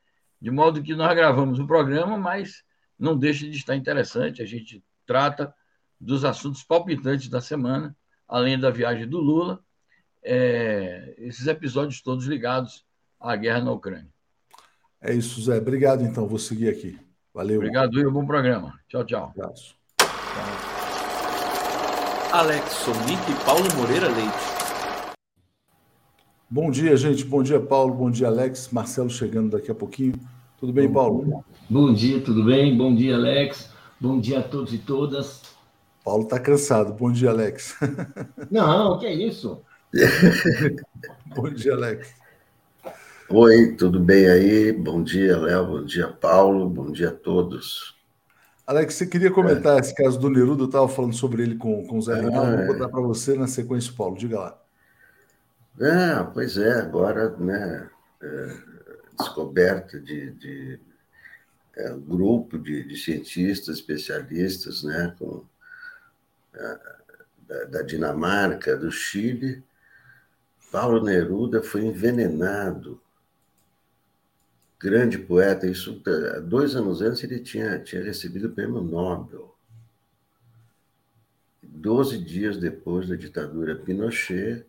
[0.41, 2.63] De modo que nós gravamos o programa, mas
[2.99, 4.41] não deixa de estar interessante.
[4.41, 5.53] A gente trata
[5.99, 7.97] dos assuntos palpitantes da semana,
[8.29, 9.59] além da viagem do Lula,
[10.23, 12.85] é, esses episódios todos ligados
[13.19, 14.13] à guerra na Ucrânia.
[15.01, 15.57] É isso, Zé.
[15.57, 16.29] Obrigado, então.
[16.29, 16.99] Vou seguir aqui.
[17.33, 17.57] Valeu.
[17.57, 18.11] Obrigado, Will.
[18.11, 18.79] Bom programa.
[18.89, 19.33] Tchau, tchau.
[19.37, 19.77] Um abraço.
[22.33, 24.59] Alex Sonic e Paulo Moreira Leite.
[26.51, 27.25] Bom dia, gente.
[27.25, 27.95] Bom dia, Paulo.
[27.95, 28.71] Bom dia, Alex.
[28.71, 30.15] Marcelo chegando daqui a pouquinho.
[30.59, 31.45] Tudo bem, Paulo?
[31.71, 32.77] Bom dia, tudo bem?
[32.77, 33.71] Bom dia, Alex.
[34.01, 35.43] Bom dia a todos e todas.
[36.05, 36.93] Paulo está cansado.
[36.93, 37.77] Bom dia, Alex.
[38.49, 39.61] Não, que é isso?
[41.35, 42.15] Bom dia, Alex.
[43.29, 44.73] Oi, tudo bem aí?
[44.73, 45.67] Bom dia, Léo.
[45.67, 46.69] Bom dia, Paulo.
[46.69, 47.97] Bom dia a todos.
[48.65, 49.81] Alex, você queria comentar é.
[49.81, 50.63] esse caso do Neruda?
[50.63, 52.57] Eu estava falando sobre ele com, com o Zé Reinaldo.
[52.57, 54.17] Vou botar para você na sequência, Paulo.
[54.17, 54.63] Diga lá.
[55.81, 57.91] É, pois é, agora, né,
[58.23, 58.57] é,
[59.19, 60.81] descoberta de, de
[61.79, 65.45] é, grupo de, de, cientistas, especialistas, né, com,
[66.53, 66.81] é,
[67.47, 69.63] da, da Dinamarca, do Chile,
[70.73, 73.01] Paulo Neruda foi envenenado
[74.79, 75.67] grande poeta.
[75.67, 76.03] Isso,
[76.45, 79.57] dois anos antes, ele tinha, tinha recebido o prêmio Nobel.
[81.63, 84.67] Doze dias depois da ditadura Pinochet,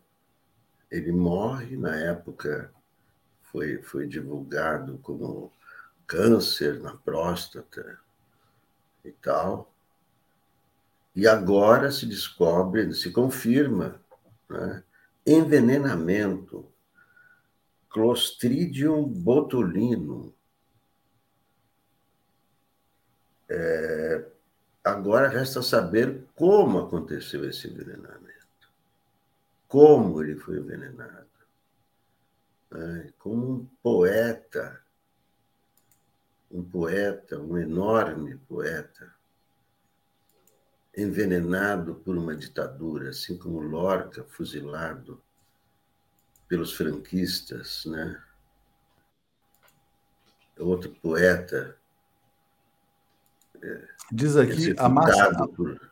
[0.90, 1.76] ele morre.
[1.76, 2.72] Na época,
[3.52, 5.52] foi, foi divulgado como
[6.10, 8.00] câncer na próstata
[9.06, 9.72] e tal.
[11.16, 14.02] E agora se descobre, se confirma,
[14.50, 14.84] né?
[15.26, 16.68] envenenamento
[17.90, 20.32] Clostridium botulinum.
[23.48, 24.26] É,
[24.84, 28.30] agora resta saber como aconteceu esse envenenamento.
[29.68, 31.28] Como ele foi envenenado.
[32.72, 34.80] É, como um poeta,
[36.52, 39.14] um poeta, um enorme poeta,
[40.96, 45.22] envenenado por uma ditadura, assim como Lorca, fuzilado
[46.48, 48.22] pelos franquistas, né?
[50.58, 51.78] Outro poeta.
[53.62, 55.92] É, Diz aqui a Márcia, por...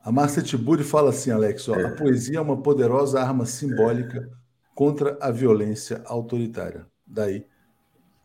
[0.00, 1.86] a Márcia Tiburi fala assim, Alex, ó, é.
[1.86, 4.36] a poesia é uma poderosa arma simbólica é.
[4.74, 6.86] contra a violência autoritária.
[7.04, 7.46] Daí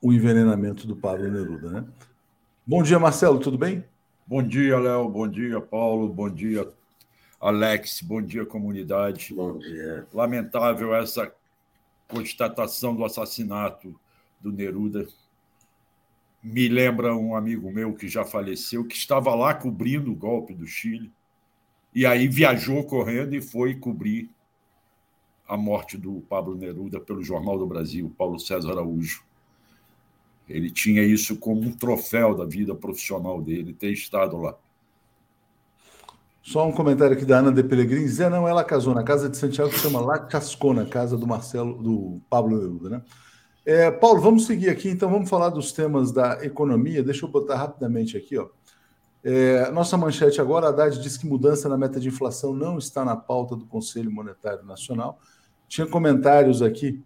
[0.02, 1.86] o envenenamento do Pablo Neruda, né?
[2.66, 3.84] Bom dia, Marcelo, tudo bem?
[4.26, 5.10] Bom dia, Léo.
[5.10, 6.08] Bom dia, Paulo.
[6.08, 6.72] Bom dia,
[7.40, 8.02] Alex.
[8.02, 9.34] Bom dia, comunidade.
[9.34, 10.08] Bom dia.
[10.14, 11.34] Lamentável essa
[12.08, 14.00] constatação do assassinato
[14.40, 15.08] do Neruda
[16.42, 20.66] me lembra um amigo meu que já faleceu, que estava lá cobrindo o golpe do
[20.66, 21.12] Chile,
[21.94, 24.30] e aí viajou correndo e foi cobrir
[25.48, 29.24] a morte do Pablo Neruda pelo Jornal do Brasil, Paulo César Araújo.
[30.50, 34.56] Ele tinha isso como um troféu da vida profissional dele, ter estado lá.
[36.42, 38.08] Só um comentário aqui da Ana de Pelegrini.
[38.08, 41.82] Zé, não, ela casou na casa de Santiago, que chama La Cascona, casa do Marcelo,
[41.82, 43.02] do Pablo Neruda, né?
[43.64, 47.04] É, Paulo, vamos seguir aqui, então vamos falar dos temas da economia.
[47.04, 48.48] Deixa eu botar rapidamente aqui, ó.
[49.24, 53.06] É, nossa manchete agora, a Haddad diz que mudança na meta de inflação não está
[53.06, 55.20] na pauta do Conselho Monetário Nacional.
[55.68, 57.04] Tinha comentários aqui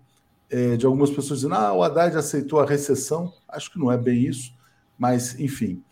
[0.54, 3.34] é, de algumas pessoas dizendo, ah, o Haddad aceitou a recessão.
[3.50, 4.54] Acho que não é bem isso,
[4.98, 5.84] mas enfim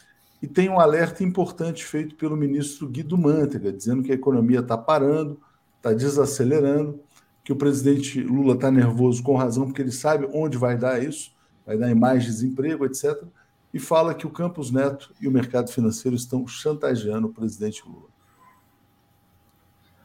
[0.41, 4.75] e tem um alerta importante feito pelo ministro Guido Mantega, dizendo que a economia está
[4.75, 5.39] parando,
[5.77, 6.99] está desacelerando,
[7.43, 11.31] que o presidente Lula está nervoso com razão, porque ele sabe onde vai dar isso,
[11.65, 13.23] vai dar em mais desemprego, etc.
[13.71, 18.09] E fala que o Campos Neto e o mercado financeiro estão chantageando o presidente Lula.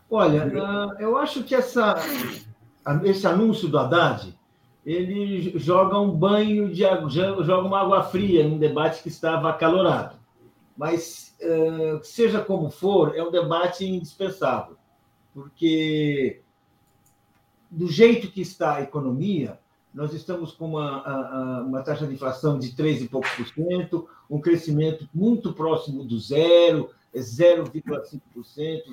[0.09, 1.97] Olha, ah, eu acho que essa,
[3.05, 4.36] esse anúncio do Haddad
[4.87, 10.17] ele joga um banho de joga uma água fria num debate que estava acalorado.
[10.77, 11.37] mas,
[12.05, 14.77] seja como for, é um debate indispensável,
[15.35, 16.41] porque
[17.69, 19.59] do jeito que está a economia,
[19.93, 24.41] nós estamos com uma, uma taxa de inflação de 3 e poucos por cento, um
[24.41, 28.21] crescimento muito próximo do zero, 0,5%,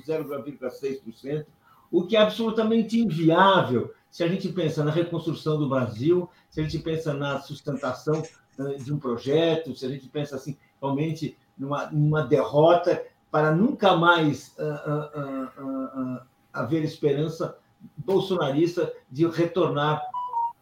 [0.08, 1.46] 0,6%,
[1.92, 6.64] o que é absolutamente inviável se a gente pensa na reconstrução do Brasil, se a
[6.64, 8.22] gente pensa na sustentação
[8.60, 13.98] eh, de um projeto, se a gente pensa assim, realmente numa, numa derrota para nunca
[13.98, 16.22] mais uh, uh, uh,
[16.54, 17.58] haver esperança
[17.98, 20.00] bolsonarista de retornar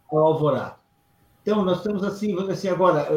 [0.09, 0.77] ao alvorada.
[1.41, 3.09] Então, nós estamos assim, assim agora,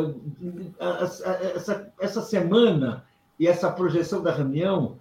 [1.54, 3.04] essa, essa semana
[3.38, 4.98] e essa projeção da reunião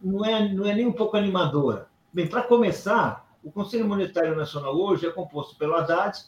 [0.00, 1.86] não é, não é nem um pouco animadora.
[2.12, 6.18] Bem, para começar, o Conselho Monetário Nacional hoje é composto pelo Haddad,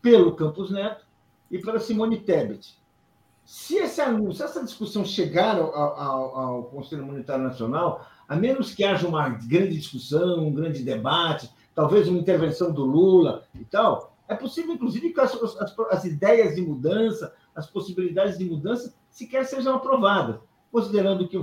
[0.00, 1.04] pelo Campos Neto
[1.50, 2.78] e pela Simone Tebet.
[3.44, 8.84] Se esse anúncio, essa discussão chegar ao, ao, ao Conselho Monetário Nacional, a menos que
[8.84, 14.34] haja uma grande discussão, um grande debate, talvez uma intervenção do Lula e tal, é
[14.34, 19.74] possível, inclusive, que as, as, as ideias de mudança, as possibilidades de mudança, sequer sejam
[19.74, 20.40] aprovadas,
[20.72, 21.38] considerando que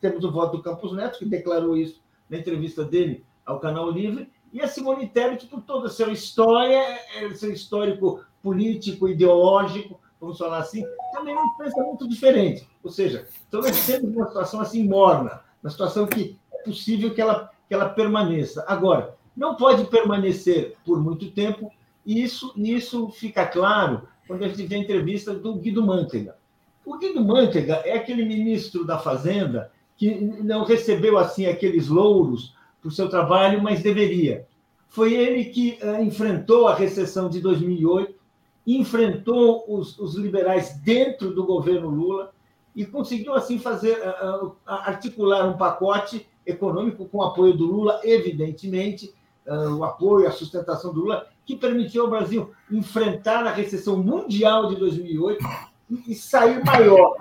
[0.00, 2.00] temos o voto do Campos Neto, que declarou isso
[2.30, 6.78] na entrevista dele ao Canal Livre, e a Simone Tebet, por toda a sua história,
[7.16, 12.68] é, seu histórico político, ideológico, vamos falar assim, também não pensa muito diferente.
[12.82, 17.20] Ou seja, então nós temos uma situação assim morna, uma situação que é possível que
[17.20, 18.64] ela, que ela permaneça.
[18.68, 21.72] Agora, não pode permanecer por muito tempo,
[22.04, 26.36] e isso, isso fica claro quando a gente vê a entrevista do Guido Mantega.
[26.84, 32.92] O Guido Mantega é aquele ministro da Fazenda que não recebeu assim aqueles louros por
[32.92, 34.46] seu trabalho, mas deveria.
[34.88, 38.14] Foi ele que uh, enfrentou a recessão de 2008,
[38.66, 42.32] enfrentou os, os, liberais dentro do governo Lula
[42.76, 48.00] e conseguiu assim fazer uh, uh, articular um pacote econômico com o apoio do Lula,
[48.02, 49.14] evidentemente,
[49.46, 54.76] o apoio, a sustentação do Lula, que permitiu ao Brasil enfrentar a recessão mundial de
[54.76, 55.44] 2008
[55.90, 57.16] e, e sair maior.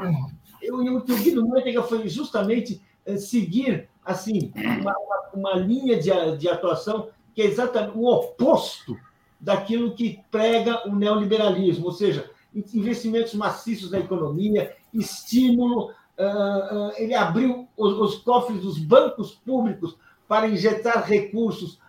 [0.62, 2.82] Eu, eu, o Guido Mantega foi justamente
[3.18, 4.96] seguir assim uma,
[5.34, 8.98] uma linha de, de atuação que é exatamente o oposto
[9.40, 15.92] daquilo que prega o neoliberalismo, ou seja, investimentos maciços na economia, estímulo.
[16.98, 19.98] ele abriu os, cofres dos bancos públicos
[20.28, 21.80] para injetar recursos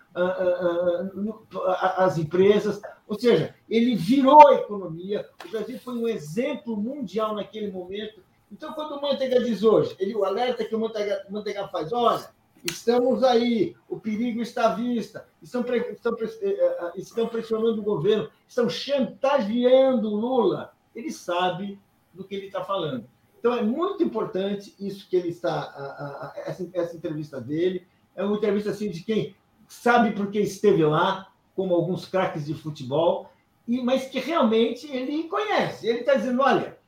[1.97, 5.29] às empresas, ou seja, ele virou a economia.
[5.45, 8.23] O Brasil foi um exemplo mundial naquele momento.
[8.53, 12.31] Então, quando o Manteiga diz hoje, ele o alerta que o Manteiga, Manteiga faz, olha,
[12.65, 18.31] Estamos aí, o perigo está à vista, estão, estão, eh, eh, estão pressionando o governo,
[18.47, 20.73] estão chantageando o Lula.
[20.95, 21.81] Ele sabe
[22.15, 23.05] do que ele está falando.
[23.39, 26.33] Então, é muito importante isso que ele está.
[26.47, 27.85] essa, essa entrevista dele.
[28.15, 29.35] É uma entrevista assim, de quem
[29.67, 33.33] sabe porque esteve lá, como alguns craques de futebol,
[33.67, 35.89] e, mas que realmente ele conhece.
[35.89, 36.79] Ele está dizendo: olha,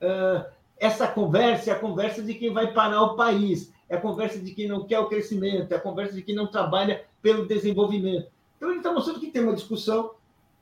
[0.00, 0.53] uh,
[0.84, 4.52] essa conversa é a conversa de quem vai parar o país é a conversa de
[4.52, 8.28] quem não quer o crescimento, é a conversa de quem não trabalha pelo desenvolvimento.
[8.56, 10.12] Então, ele está mostrando que tem uma discussão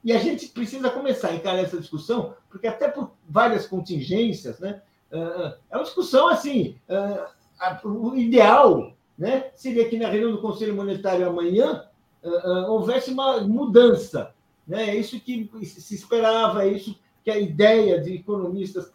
[0.04, 4.82] e a gente precisa começar a encarar essa discussão, porque até por várias contingências, né,
[5.12, 10.74] ah, é uma discussão assim, ah, o ideal né, seria que na reunião do Conselho
[10.74, 11.84] Monetário amanhã
[12.24, 14.34] ah, houvesse uma mudança.
[14.66, 14.90] Né?
[14.90, 18.92] É isso que se esperava, é isso que a ideia de economistas,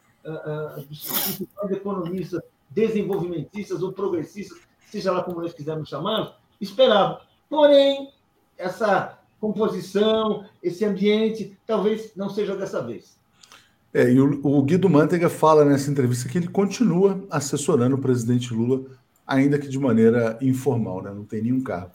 [0.90, 4.60] dos economistas desenvolvimentistas ou progressistas,
[4.90, 7.20] seja lá como nós quisermos chamar, esperavam.
[7.50, 8.12] Porém,
[8.58, 13.18] essa composição, esse ambiente, talvez não seja dessa vez.
[13.94, 18.54] É, e o, o Guido Mantega fala nessa entrevista que ele continua assessorando o presidente
[18.54, 18.86] Lula,
[19.26, 21.12] ainda que de maneira informal, né?
[21.14, 21.92] não tem nenhum cargo.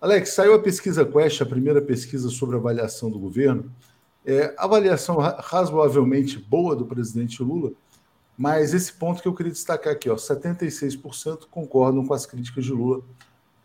[0.00, 3.70] Alex, saiu a pesquisa Quest, a primeira pesquisa sobre avaliação do governo.
[4.26, 7.72] É, avaliação razoavelmente boa do presidente Lula,
[8.36, 12.72] mas esse ponto que eu queria destacar aqui, ó, 76% concordam com as críticas de
[12.72, 13.04] Lula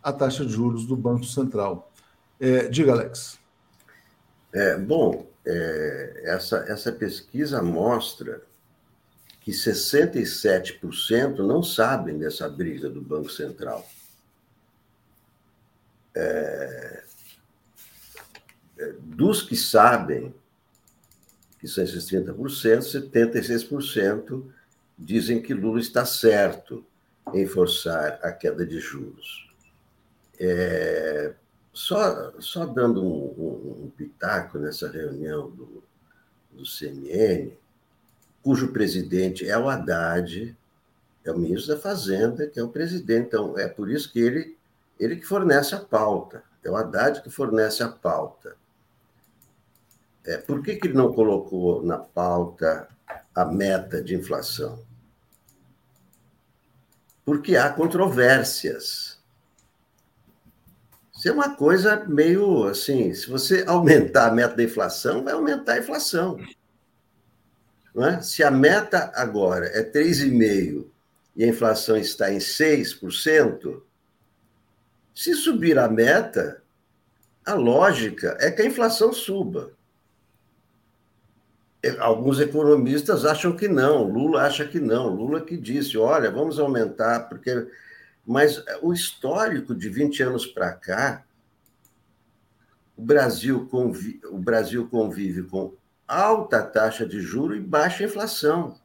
[0.03, 1.91] à taxa de juros do Banco Central.
[2.39, 3.39] É, diga, Alex.
[4.53, 8.41] É, bom, é, essa, essa pesquisa mostra
[9.41, 13.83] que 67% não sabem dessa briga do Banco Central.
[16.15, 17.03] É,
[18.77, 20.33] é dos que sabem,
[21.61, 24.43] que são esses 30%, 76%
[24.97, 26.83] dizem que Lula está certo
[27.31, 29.47] em forçar a queda de juros.
[30.39, 31.35] É,
[31.71, 35.83] só, só dando um, um, um, pitaco nessa reunião do,
[36.51, 37.51] do CNN,
[38.41, 40.57] cujo presidente é o Haddad,
[41.23, 43.27] É o ministro da Fazenda, que é o presidente.
[43.27, 44.57] Então, é por isso que ele,
[44.99, 46.43] ele que fornece a pauta.
[46.63, 48.59] É o Haddad que fornece a pauta.
[50.25, 52.87] É, por que, que ele não colocou na pauta
[53.33, 54.83] a meta de inflação?
[57.25, 59.19] Porque há controvérsias.
[61.15, 65.73] Isso é uma coisa meio assim: se você aumentar a meta da inflação, vai aumentar
[65.73, 66.37] a inflação.
[67.95, 68.21] É?
[68.21, 70.85] Se a meta agora é 3,5%
[71.35, 73.81] e a inflação está em 6%,
[75.13, 76.61] se subir a meta,
[77.45, 79.71] a lógica é que a inflação suba.
[81.99, 87.27] Alguns economistas acham que não, Lula acha que não, Lula que disse, olha, vamos aumentar,
[87.27, 87.67] porque.
[88.23, 91.25] Mas o histórico de 20 anos para cá,
[92.95, 95.73] o Brasil, convive, o Brasil convive com
[96.07, 98.79] alta taxa de juro e baixa inflação.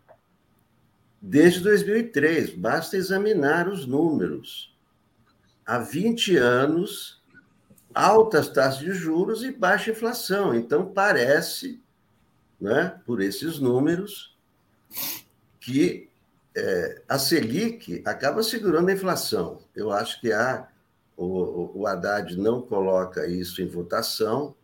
[1.21, 4.75] Desde 2003, basta examinar os números.
[5.67, 7.23] Há 20 anos,
[7.93, 10.55] altas taxas de juros e baixa inflação.
[10.55, 11.79] Então, parece
[12.61, 14.37] né, por esses números,
[15.61, 16.09] que
[16.57, 19.63] é, a Selic acaba segurando a inflação.
[19.75, 20.69] Eu acho que há,
[21.17, 24.55] o, o Haddad não coloca isso em votação,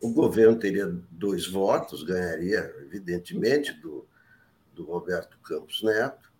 [0.00, 4.06] o governo teria dois votos, ganharia, evidentemente, do,
[4.74, 6.30] do Roberto Campos Neto,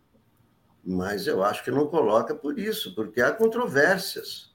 [0.85, 4.51] mas eu acho que não coloca por isso, porque há controvérsias.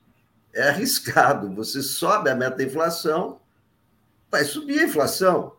[0.54, 1.54] É arriscado.
[1.56, 3.42] Você sobe a meta inflação,
[4.32, 5.56] vai subir a inflação.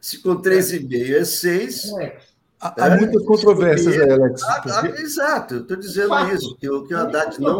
[0.00, 1.92] Se com 3,5 é 6.
[2.60, 4.42] Há, é, muitas controvérsias aí, Alex.
[4.62, 5.02] Porque...
[5.02, 6.34] exato, eu estou dizendo Fato.
[6.34, 7.58] isso, que, o, que o Haddad não,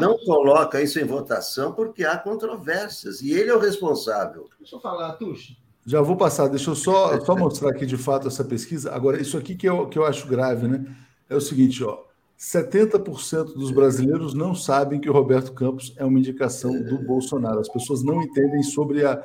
[0.00, 4.48] não coloca isso em votação porque há controvérsias, e ele é o responsável.
[4.58, 5.58] Deixa eu falar, Tuxi.
[5.84, 8.92] Já vou passar, deixa eu só, só mostrar aqui de fato essa pesquisa.
[8.92, 10.86] Agora, isso aqui que eu, que eu acho grave, né?
[11.28, 11.98] É o seguinte, ó.
[12.38, 17.60] 70% dos brasileiros não sabem que o Roberto Campos é uma indicação do Bolsonaro.
[17.60, 19.22] As pessoas não entendem sobre a,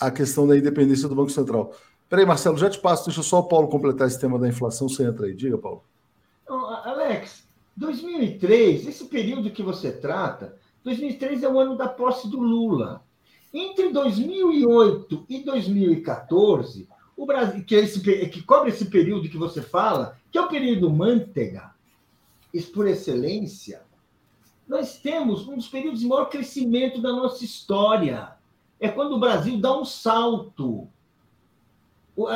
[0.00, 1.74] a questão da independência do Banco Central.
[2.08, 5.04] Peraí, Marcelo, já te passo, deixa só o Paulo completar esse tema da inflação, você
[5.04, 5.34] entra aí.
[5.34, 5.84] Diga, Paulo.
[6.48, 7.46] Alex,
[7.76, 13.04] 2003, esse período que você trata, 2003 é o ano da posse do Lula.
[13.52, 19.60] Entre 2008 e 2014, o Brasil, que, é esse, que cobre esse período que você
[19.60, 21.70] fala, que é o período manteiga,
[22.74, 23.82] por excelência,
[24.66, 28.39] nós temos um dos períodos de maior crescimento da nossa história
[28.80, 30.88] é quando o Brasil dá um salto.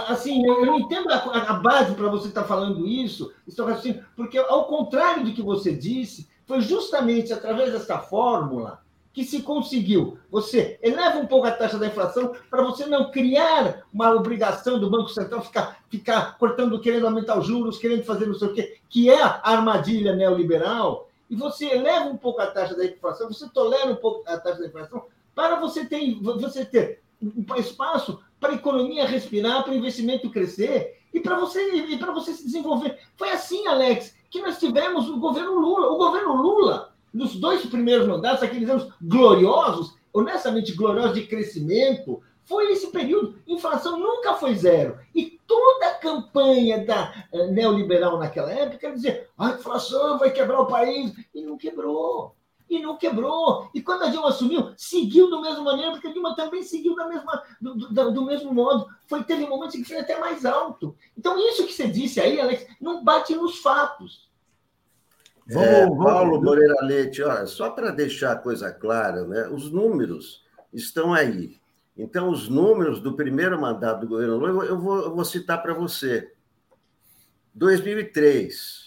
[0.09, 3.33] Assim, eu não entendo a, base para você estar tá falando isso,
[4.15, 10.19] porque, ao contrário do que você disse, foi justamente através dessa fórmula que se conseguiu.
[10.31, 14.91] Você eleva um pouco a taxa da inflação para você não criar uma obrigação do
[14.91, 18.79] Banco Central ficar, ficar cortando, querendo aumentar os juros, querendo fazer não sei o quê,
[18.89, 23.49] que é a armadilha neoliberal, e você eleva um pouco a taxa da inflação, você
[23.49, 25.05] tolera um pouco a taxa da inflação,
[25.35, 27.03] para você ter, você ter
[27.59, 32.45] espaço para a economia respirar, para o investimento crescer e para você, e você se
[32.45, 32.99] desenvolver.
[33.17, 35.89] Foi assim, Alex, que nós tivemos o governo Lula.
[35.93, 42.73] O governo Lula, nos dois primeiros mandatos, aqueles anos gloriosos, honestamente gloriosos de crescimento, foi
[42.73, 43.37] esse período.
[43.47, 44.99] Inflação nunca foi zero.
[45.15, 50.61] E toda a campanha da uh, neoliberal naquela época era dizer: a inflação vai quebrar
[50.61, 51.13] o país.
[51.35, 52.34] E não quebrou
[52.69, 53.71] e não quebrou.
[53.75, 57.07] E quando a Dilma assumiu, seguiu da mesma maneira, porque a Dilma também seguiu da
[57.09, 58.87] mesma, do, do, do mesmo modo.
[59.07, 60.97] Foi, teve momentos que foi até mais alto.
[61.17, 64.31] Então, isso que você disse aí, Alex, não bate nos fatos.
[65.49, 70.43] É, Paulo Moreira Leite, olha, só para deixar a coisa clara, né, os números
[70.73, 71.59] estão aí.
[71.97, 75.75] Então, os números do primeiro mandato do governo Lula, eu vou, eu vou citar para
[75.75, 76.33] você.
[77.55, 78.84] 2003,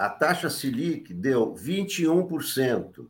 [0.00, 3.06] a taxa Selic deu 21%,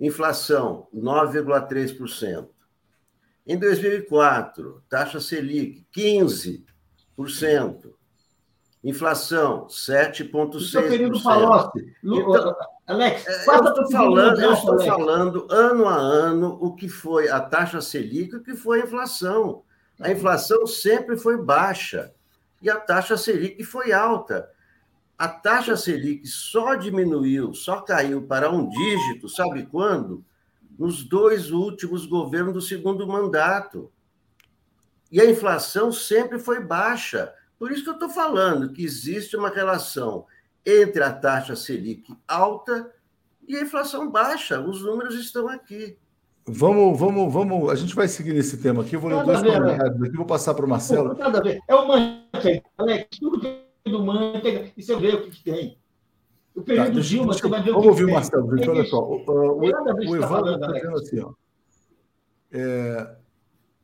[0.00, 2.48] inflação 9,3%.
[3.46, 6.64] Em 2004, taxa Selic 15%,
[8.82, 10.56] inflação 7,6%.
[10.56, 11.94] Isso é o período Palocci.
[12.02, 17.28] Então, Alex, é, eu estou falando, eu estou falando ano a ano o que foi
[17.28, 19.62] a taxa Selic e o que foi a inflação.
[20.00, 22.12] A inflação sempre foi baixa
[22.60, 24.52] e a taxa Selic foi alta
[25.16, 30.24] a taxa Selic só diminuiu, só caiu para um dígito, sabe quando?
[30.76, 33.92] Nos dois últimos governos do segundo mandato.
[35.10, 37.32] E a inflação sempre foi baixa.
[37.58, 40.26] Por isso que eu estou falando que existe uma relação
[40.66, 42.90] entre a taxa Selic alta
[43.46, 44.60] e a inflação baixa.
[44.60, 45.96] Os números estão aqui.
[46.46, 47.70] Vamos, vamos, vamos.
[47.70, 48.96] A gente vai seguir nesse tema aqui.
[48.96, 51.14] Eu vou ler dois comentários aqui, vou passar para o Marcelo.
[51.14, 51.60] Nada a ver.
[51.68, 52.24] É uma
[52.76, 55.78] Alex, tudo que do manteiga, e você vê o que, que tem.
[56.54, 58.98] O período tá, Dilma, você vai ver o Vamos ouvir o Marcelo, gente, olha só.
[58.98, 61.32] O, o, o, o Evandro está dizendo assim, ó.
[62.50, 63.16] É,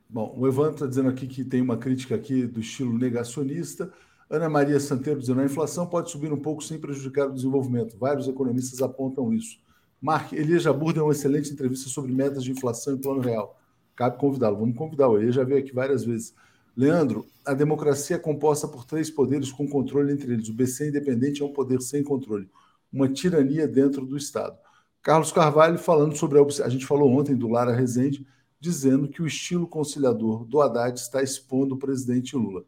[0.09, 3.93] bom, o Evandro está dizendo aqui que tem uma crítica aqui do estilo negacionista.
[4.31, 7.99] Ana Maria Santeiro dizendo a inflação pode subir um pouco sem prejudicar o desenvolvimento.
[7.99, 9.59] Vários economistas apontam isso.
[10.01, 13.59] Mark, Elias Jabur deu uma excelente entrevista sobre metas de inflação e plano real.
[13.97, 14.57] Cabe convidá-lo.
[14.57, 15.21] Vamos convidá-lo.
[15.21, 16.33] Ele já veio aqui várias vezes.
[16.77, 20.49] Leandro, a democracia é composta por três poderes com controle entre eles.
[20.49, 22.49] O BC independente é um poder sem controle,
[22.93, 24.57] uma tirania dentro do Estado.
[25.03, 28.25] Carlos Carvalho falando sobre a, a gente falou ontem do Lara Rezende,
[28.61, 32.63] dizendo que o estilo conciliador do Haddad está expondo o presidente Lula.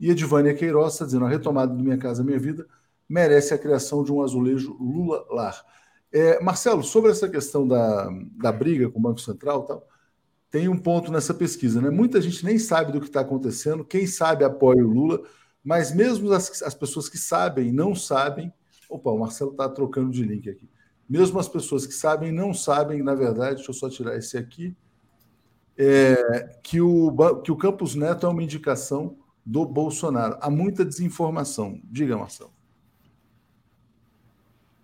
[0.00, 2.66] E Edvânia Queiroz está dizendo a retomada do Minha Casa Minha Vida
[3.06, 5.62] merece a criação de um azulejo Lula-Lar.
[6.10, 9.86] É, Marcelo, sobre essa questão da, da briga com o Banco Central tal,
[10.52, 11.88] tem um ponto nessa pesquisa, né?
[11.88, 15.22] Muita gente nem sabe do que está acontecendo, quem sabe apoia o Lula,
[15.64, 18.52] mas mesmo as, as pessoas que sabem não sabem.
[18.88, 20.68] Opa, o Marcelo está trocando de link aqui.
[21.08, 24.76] Mesmo as pessoas que sabem não sabem, na verdade, deixa eu só tirar esse aqui,
[25.76, 30.36] é, que, o, que o Campos Neto é uma indicação do Bolsonaro.
[30.38, 31.80] Há muita desinformação.
[31.84, 32.52] Diga, Marcelo.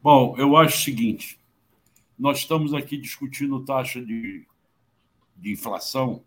[0.02, 1.38] Bom, eu acho o seguinte:
[2.18, 4.46] nós estamos aqui discutindo taxa de
[5.38, 6.24] de inflação,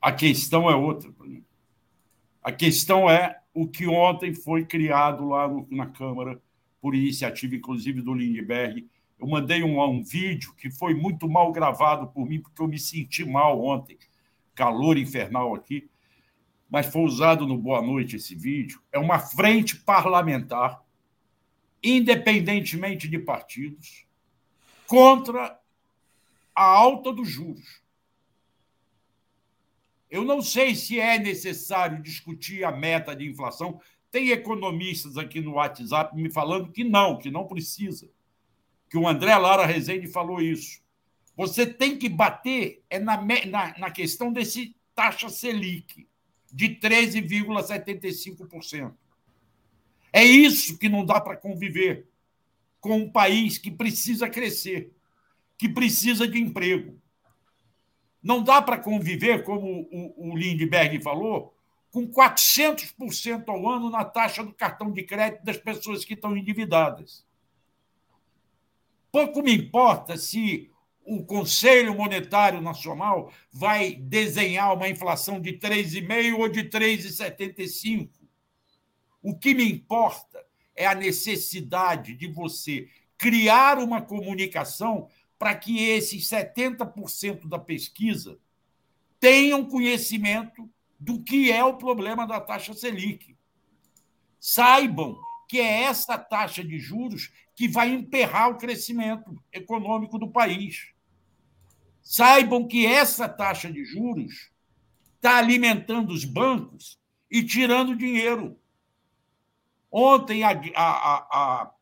[0.00, 1.12] a questão é outra.
[2.42, 6.40] A questão é o que ontem foi criado lá no, na Câmara,
[6.80, 8.86] por iniciativa, inclusive, do Lindbergh.
[9.18, 12.78] Eu mandei um, um vídeo que foi muito mal gravado por mim, porque eu me
[12.78, 13.98] senti mal ontem.
[14.54, 15.90] Calor infernal aqui.
[16.70, 18.80] Mas foi usado no Boa Noite esse vídeo.
[18.92, 20.80] É uma frente parlamentar,
[21.82, 24.06] independentemente de partidos,
[24.86, 25.58] contra
[26.54, 27.87] a alta dos juros.
[30.10, 33.78] Eu não sei se é necessário discutir a meta de inflação.
[34.10, 38.08] Tem economistas aqui no WhatsApp me falando que não, que não precisa.
[38.88, 40.80] Que o André Lara Rezende falou isso.
[41.36, 46.08] Você tem que bater é na, na, na questão desse taxa Selic
[46.52, 48.94] de 13,75%.
[50.12, 52.08] É isso que não dá para conviver
[52.80, 54.92] com um país que precisa crescer,
[55.58, 56.98] que precisa de emprego.
[58.22, 61.54] Não dá para conviver, como o, o Lindbergh falou,
[61.90, 67.26] com 400% ao ano na taxa do cartão de crédito das pessoas que estão endividadas.
[69.10, 70.70] Pouco me importa se
[71.04, 78.10] o Conselho Monetário Nacional vai desenhar uma inflação de 3,5% ou de 3,75%.
[79.22, 80.44] O que me importa
[80.76, 85.08] é a necessidade de você criar uma comunicação
[85.38, 88.38] para que esses 70% da pesquisa
[89.20, 90.68] tenham conhecimento
[90.98, 93.36] do que é o problema da taxa Selic.
[94.40, 95.18] Saibam
[95.48, 100.92] que é essa taxa de juros que vai emperrar o crescimento econômico do país.
[102.02, 104.50] Saibam que essa taxa de juros
[105.16, 106.98] está alimentando os bancos
[107.30, 108.58] e tirando dinheiro.
[109.90, 111.74] Ontem, a, a, a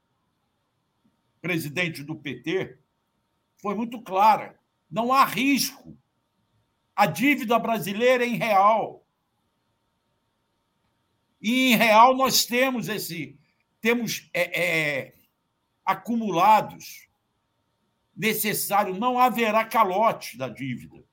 [1.40, 2.78] presidente do PT,
[3.66, 4.56] foi muito clara.
[4.88, 5.98] Não há risco.
[6.94, 9.04] A dívida brasileira é em real.
[11.42, 13.36] E em real nós temos esse
[13.80, 15.14] temos é, é,
[15.84, 17.08] acumulados
[18.16, 21.04] necessário, não haverá calote da dívida.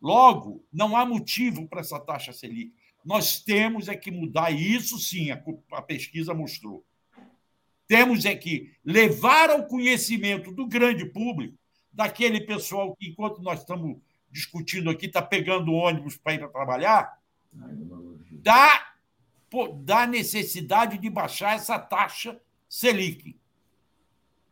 [0.00, 2.72] Logo, não há motivo para essa taxa Selic.
[3.04, 5.42] Nós temos é que mudar, e isso sim a,
[5.72, 6.86] a pesquisa mostrou.
[7.86, 11.56] Temos é que levar ao conhecimento do grande público,
[11.92, 13.98] daquele pessoal que, enquanto nós estamos
[14.30, 17.18] discutindo aqui, está pegando ônibus para ir para trabalhar,
[18.30, 18.86] da,
[19.76, 23.36] da necessidade de baixar essa taxa Selic.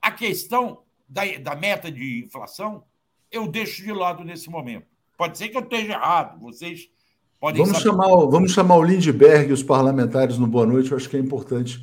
[0.00, 2.84] A questão da, da meta de inflação,
[3.30, 4.86] eu deixo de lado nesse momento.
[5.16, 6.88] Pode ser que eu esteja errado, vocês
[7.40, 11.08] podem vamos chamar Vamos chamar o Lindbergh e os parlamentares no Boa Noite, eu acho
[11.08, 11.80] que é importante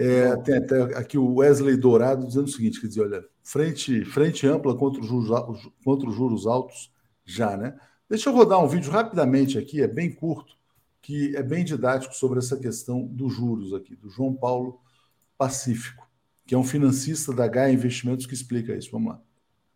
[0.00, 4.46] é, tem até aqui o Wesley Dourado dizendo o seguinte: quer dizer, olha, frente, frente
[4.46, 6.90] ampla contra os, juros, contra os juros altos
[7.24, 7.76] já, né?
[8.08, 10.54] Deixa eu rodar um vídeo rapidamente aqui, é bem curto,
[11.02, 14.80] que é bem didático sobre essa questão dos juros aqui, do João Paulo
[15.36, 16.08] Pacífico,
[16.46, 18.90] que é um financista da Gaia Investimentos que explica isso.
[18.90, 19.20] Vamos lá.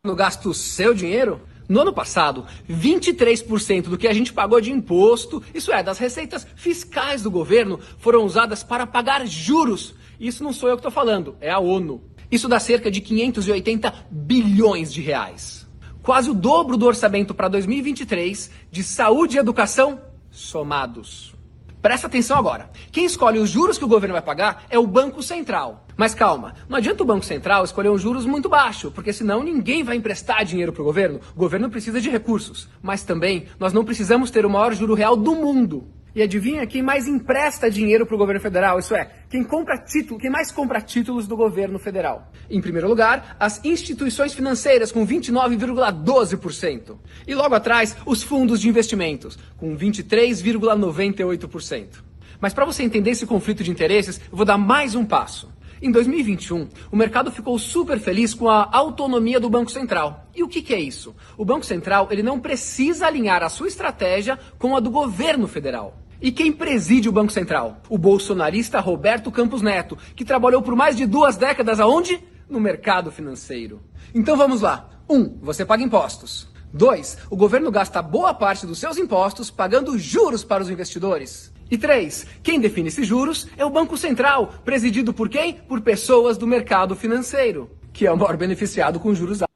[0.03, 1.41] No gasto seu dinheiro?
[1.67, 6.47] No ano passado, 23% do que a gente pagou de imposto, isso é, das receitas
[6.57, 11.37] fiscais do governo, foram usadas para pagar juros isso não sou eu que estou falando,
[11.41, 12.03] é a ONU.
[12.31, 15.69] Isso dá cerca de 580 bilhões de reais.
[16.03, 20.01] Quase o dobro do orçamento para 2023 de saúde e educação
[20.31, 21.35] somados.
[21.81, 22.71] Presta atenção agora.
[22.91, 25.87] Quem escolhe os juros que o governo vai pagar é o Banco Central.
[25.97, 29.83] Mas calma, não adianta o Banco Central escolher um juros muito baixo, porque senão ninguém
[29.83, 31.21] vai emprestar dinheiro para o governo.
[31.37, 32.69] O governo precisa de recursos.
[32.83, 35.87] Mas também nós não precisamos ter o maior juro real do mundo.
[36.15, 38.79] E adivinha quem mais empresta dinheiro para o governo federal?
[38.79, 42.31] Isso é, quem compra título, quem mais compra títulos do governo federal?
[42.49, 46.97] Em primeiro lugar, as instituições financeiras com 29,12%.
[47.27, 52.05] E logo atrás, os fundos de investimentos com 23,98%.
[52.41, 55.53] Mas para você entender esse conflito de interesses, eu vou dar mais um passo.
[55.83, 60.29] Em 2021, o mercado ficou super feliz com a autonomia do Banco Central.
[60.35, 61.15] E o que, que, é isso?
[61.37, 66.04] O Banco Central ele não precisa alinhar a sua estratégia com a do governo federal.
[66.25, 67.83] E quem preside o Banco Central?
[67.87, 72.19] O bolsonarista Roberto Campos Neto, que trabalhou por mais de duas décadas aonde?
[72.49, 73.83] No mercado financeiro.
[74.15, 74.89] Então vamos lá.
[75.07, 75.15] 1.
[75.15, 76.49] Um, você paga impostos.
[76.73, 77.19] 2.
[77.29, 81.53] O governo gasta boa parte dos seus impostos pagando juros para os investidores.
[81.71, 82.27] E 3.
[82.43, 85.53] Quem define esses juros é o Banco Central, presidido por quem?
[85.53, 89.54] Por pessoas do mercado financeiro, que é o maior beneficiado com juros altos.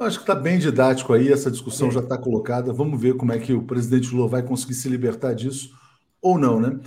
[0.00, 1.90] Acho que está bem didático aí, essa discussão é.
[1.90, 2.72] já está colocada.
[2.72, 5.78] Vamos ver como é que o presidente Lula vai conseguir se libertar disso
[6.22, 6.80] ou não, né?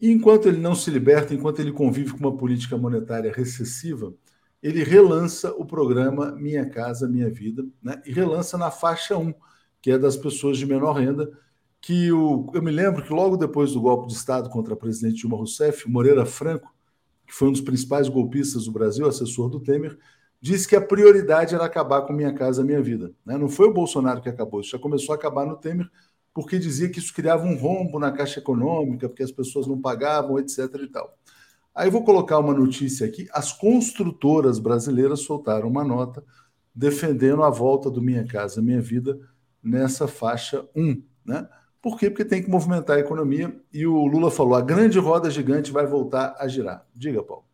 [0.00, 4.12] E enquanto ele não se liberta, enquanto ele convive com uma política monetária recessiva,
[4.60, 8.02] ele relança o programa Minha Casa Minha Vida, né?
[8.04, 9.32] E relança na faixa 1,
[9.80, 11.30] que é das pessoas de menor renda,
[11.80, 15.18] que o, eu me lembro que logo depois do golpe de Estado contra a presidente
[15.18, 16.74] Dilma Rousseff, Moreira Franco,
[17.24, 19.96] que foi um dos principais golpistas do Brasil, assessor do Temer,
[20.40, 23.12] disse que a prioridade era acabar com Minha Casa Minha Vida.
[23.24, 23.36] Né?
[23.36, 25.90] Não foi o Bolsonaro que acabou, isso já começou a acabar no Temer,
[26.34, 30.38] porque dizia que isso criava um rombo na Caixa Econômica, porque as pessoas não pagavam,
[30.38, 30.58] etc.
[30.82, 31.16] e tal.
[31.74, 36.22] Aí vou colocar uma notícia aqui: as construtoras brasileiras soltaram uma nota
[36.74, 39.18] defendendo a volta do Minha Casa Minha Vida
[39.62, 41.02] nessa faixa 1.
[41.24, 41.48] Né?
[41.80, 42.10] Por quê?
[42.10, 45.86] Porque tem que movimentar a economia e o Lula falou: a grande roda gigante vai
[45.86, 46.86] voltar a girar.
[46.94, 47.45] Diga, Paulo.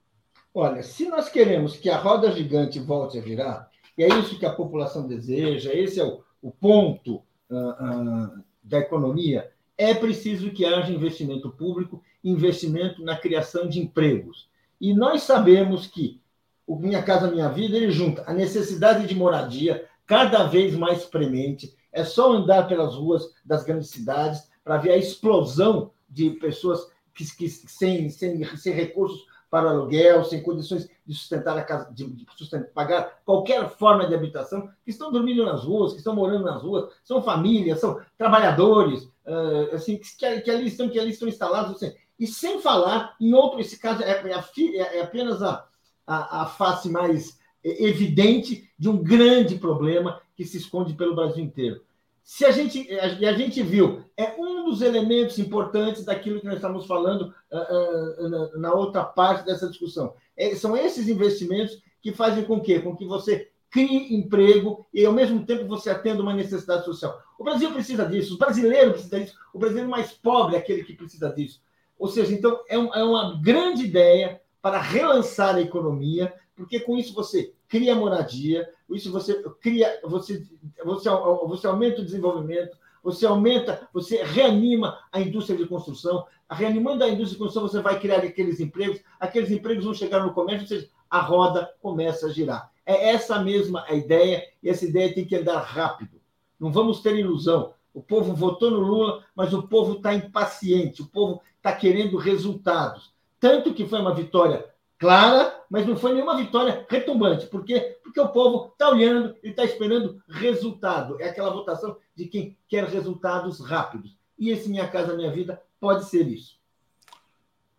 [0.55, 4.45] Olha, se nós queremos que a roda gigante volte a virar, e é isso que
[4.45, 10.67] a população deseja, esse é o, o ponto uh, uh, da economia, é preciso que
[10.67, 14.49] haja investimento público, investimento na criação de empregos.
[14.81, 16.21] E nós sabemos que
[16.67, 21.75] o Minha Casa Minha Vida ele junta a necessidade de moradia cada vez mais premente.
[21.91, 27.25] É só andar pelas ruas das grandes cidades para ver a explosão de pessoas que,
[27.37, 32.27] que sem, sem, sem recursos para aluguel, sem condições de sustentar a casa, de, de
[32.39, 36.63] sustentar, pagar qualquer forma de habitação, que estão dormindo nas ruas, que estão morando nas
[36.63, 41.77] ruas, são famílias, são trabalhadores, uh, assim, que, que, ali estão, que ali estão instalados,
[41.77, 45.67] assim, e sem falar em outro, esse caso é, é, é, é apenas a,
[46.07, 51.83] a, a face mais evidente de um grande problema que se esconde pelo Brasil inteiro
[52.25, 56.57] se a gente, e a gente viu, é um dos elementos importantes daquilo que nós
[56.57, 60.15] estamos falando uh, uh, na, na, outra parte dessa discussão.
[60.37, 65.13] É, são esses investimentos que fazem com que, com que você crie emprego e, ao
[65.13, 67.19] mesmo tempo, você atenda uma necessidade social.
[67.39, 70.95] O Brasil precisa disso, o brasileiro precisa disso, o brasileiro mais pobre é aquele que
[70.95, 71.61] precisa disso.
[71.99, 76.97] Ou seja, então, é, um, é uma grande ideia para relançar a economia, porque com
[76.97, 80.47] isso você cria moradia, isso você cria, você,
[80.85, 81.09] você,
[81.47, 86.27] você aumenta o desenvolvimento, você aumenta, você reanima a indústria de construção.
[86.51, 90.35] Reanimando a indústria de construção, você vai criar aqueles empregos, aqueles empregos vão chegar no
[90.35, 92.71] comércio, ou seja, a roda começa a girar.
[92.85, 96.21] É essa mesma a ideia, e essa ideia tem que andar rápido.
[96.61, 97.73] Não vamos ter ilusão.
[97.95, 103.15] O povo votou no Lula, mas o povo está impaciente, o povo está querendo resultados.
[103.41, 104.72] Tanto que foi uma vitória
[105.03, 107.49] clara, mas não foi nenhuma vitória retumbante.
[107.49, 107.99] Por quê?
[108.05, 111.21] Porque o povo está olhando e está esperando resultado.
[111.21, 114.17] É aquela votação de quem quer resultados rápidos.
[114.39, 116.57] E esse Minha Casa Minha Vida pode ser isso.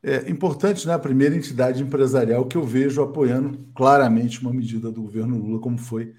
[0.03, 0.95] É importante, né?
[0.95, 5.78] A primeira entidade empresarial que eu vejo apoiando claramente uma medida do governo Lula, como
[5.78, 6.13] foi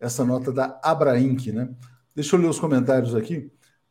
[0.00, 1.72] essa nota da Abrainc, né?
[2.16, 3.48] Deixa eu ler os comentários aqui.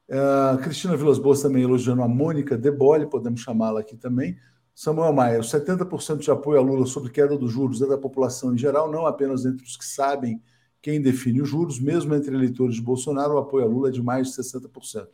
[0.10, 4.38] Uh, Cristina Vilas Boas também elogiando a Mônica Debole, podemos chamá-la aqui também.
[4.80, 8.54] Samuel Maia, os 70% de apoio a Lula sobre queda dos juros é da população
[8.54, 10.40] em geral, não apenas entre os que sabem
[10.80, 14.04] quem define os juros, mesmo entre eleitores de Bolsonaro, o apoio a Lula é de
[14.04, 15.08] mais de 60%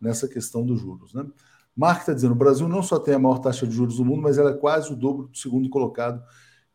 [0.00, 1.14] nessa questão dos juros.
[1.14, 1.24] Né?
[1.76, 4.20] Mark está dizendo: o Brasil não só tem a maior taxa de juros do mundo,
[4.20, 6.20] mas ela é quase o dobro do segundo colocado,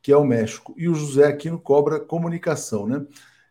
[0.01, 0.73] que é o México.
[0.77, 2.87] E o José Aquino cobra comunicação.
[2.87, 3.05] Né?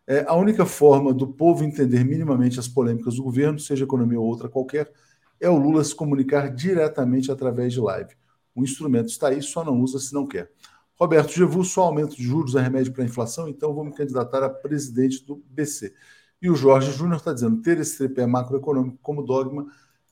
[0.07, 4.25] É, a única forma do povo entender minimamente as polêmicas do governo, seja economia ou
[4.25, 4.91] outra qualquer,
[5.39, 8.17] é o Lula se comunicar diretamente através de live.
[8.59, 10.51] O instrumento está aí, só não usa se não quer.
[10.99, 14.43] Roberto Gevu, só aumento de juros é remédio para a inflação, então vou me candidatar
[14.43, 15.93] a presidente do BC.
[16.41, 19.67] E o Jorge Júnior está dizendo: ter esse tripé macroeconômico como dogma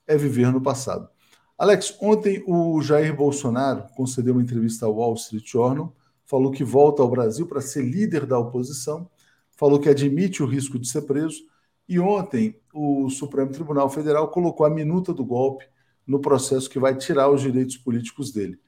[0.08, 1.10] é viver no passado.
[1.58, 5.94] Alex, ontem o Jair Bolsonaro concedeu uma entrevista ao Wall Street Journal,
[6.24, 9.10] falou que volta ao Brasil para ser líder da oposição,
[9.52, 11.42] falou que admite o risco de ser preso,
[11.90, 15.66] e ontem o Supremo Tribunal Federal colocou a minuta do golpe
[16.08, 18.60] no processo que vai tirar os direitos políticos dele.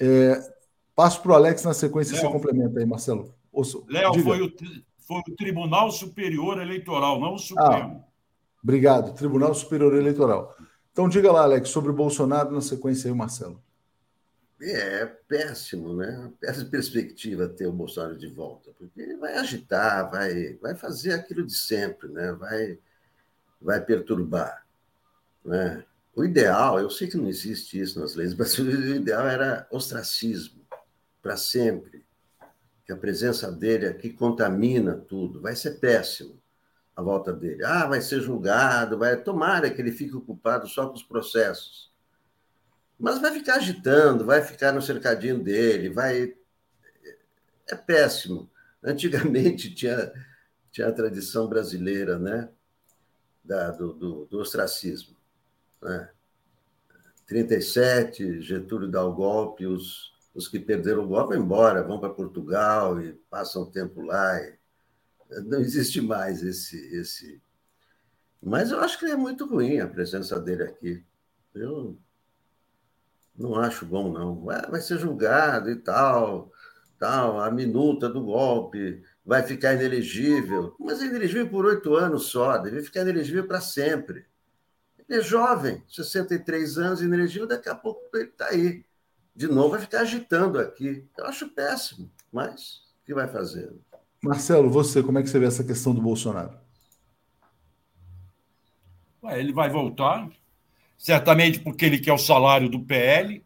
[0.00, 0.40] É,
[0.94, 3.32] passo para o Alex na sequência, Léo, você complementa aí, Marcelo.
[3.88, 4.52] Léo, foi o,
[4.98, 8.04] foi o Tribunal Superior Eleitoral, não o Supremo.
[8.04, 8.08] Ah,
[8.62, 10.56] obrigado, Tribunal Superior Eleitoral.
[10.90, 13.62] Então diga lá, Alex, sobre o Bolsonaro, na sequência aí, Marcelo.
[14.60, 16.30] É péssimo, né?
[16.40, 21.44] Péssima perspectiva ter o Bolsonaro de volta, porque ele vai agitar, vai, vai fazer aquilo
[21.44, 22.32] de sempre, né?
[22.32, 22.78] Vai,
[23.60, 24.64] vai perturbar,
[25.44, 25.84] né?
[26.14, 30.64] O ideal, eu sei que não existe isso nas leis, mas o ideal era ostracismo
[31.20, 32.04] para sempre.
[32.84, 36.40] Que a presença dele aqui contamina tudo, vai ser péssimo
[36.94, 37.64] a volta dele.
[37.64, 41.92] Ah, vai ser julgado, vai tomara que ele fique ocupado só com os processos
[43.02, 46.36] mas vai ficar agitando, vai ficar no cercadinho dele, vai.
[47.68, 48.48] É péssimo.
[48.80, 50.12] Antigamente tinha,
[50.70, 52.48] tinha a tradição brasileira, né?
[53.42, 55.16] Da, do, do, do ostracismo.
[55.82, 56.08] Né?
[57.26, 62.10] 37, Getúlio dá o golpe, os, os que perderam o golpe vão embora, vão para
[62.10, 64.38] Portugal e passam tempo lá.
[64.40, 64.58] E...
[65.44, 67.42] Não existe mais esse, esse.
[68.42, 71.04] Mas eu acho que é muito ruim a presença dele aqui.
[71.54, 71.98] Eu
[73.36, 74.44] não acho bom, não.
[74.44, 76.52] Vai ser julgado e tal,
[76.98, 80.76] tal, a minuta do golpe vai ficar inelegível.
[80.78, 84.26] Mas é inelegível por oito anos só, deve ficar inelegível para sempre.
[85.12, 88.82] Ele é jovem, 63 anos, inelegível, daqui a pouco ele está aí.
[89.36, 91.06] De novo, vai ficar agitando aqui.
[91.18, 93.70] Eu acho péssimo, mas o que vai fazer?
[94.22, 96.58] Marcelo, você, como é que você vê essa questão do Bolsonaro?
[99.24, 100.30] Ele vai voltar,
[100.96, 103.44] certamente porque ele quer o salário do PL,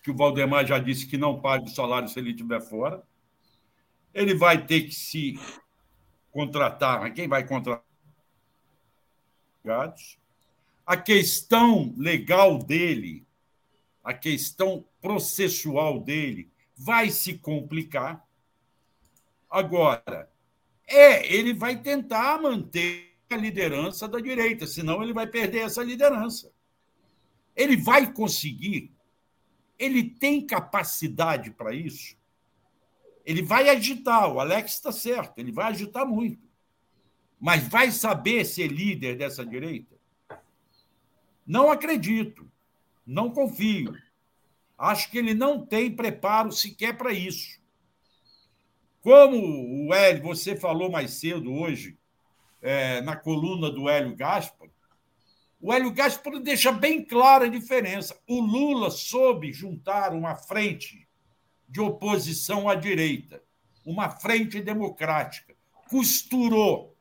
[0.00, 3.02] que o Valdemar já disse que não paga o salário se ele estiver fora.
[4.14, 5.34] Ele vai ter que se
[6.30, 7.82] contratar, quem vai contratar?
[10.86, 13.26] A questão legal dele,
[14.02, 18.26] a questão processual dele vai se complicar.
[19.48, 20.30] Agora,
[20.86, 26.52] é, ele vai tentar manter a liderança da direita, senão ele vai perder essa liderança.
[27.56, 28.92] Ele vai conseguir?
[29.78, 32.16] Ele tem capacidade para isso?
[33.24, 36.46] Ele vai agitar, o Alex está certo, ele vai agitar muito.
[37.40, 39.93] Mas vai saber ser líder dessa direita?
[41.46, 42.50] Não acredito,
[43.06, 43.94] não confio.
[44.78, 47.60] Acho que ele não tem preparo sequer para isso.
[49.00, 51.98] Como o Hélio, você falou mais cedo hoje,
[52.62, 54.68] é, na coluna do Hélio Gaspar,
[55.60, 58.18] o Hélio Gaspar deixa bem clara a diferença.
[58.26, 61.06] O Lula soube juntar uma frente
[61.68, 63.42] de oposição à direita,
[63.84, 65.54] uma frente democrática.
[65.88, 66.96] Costurou.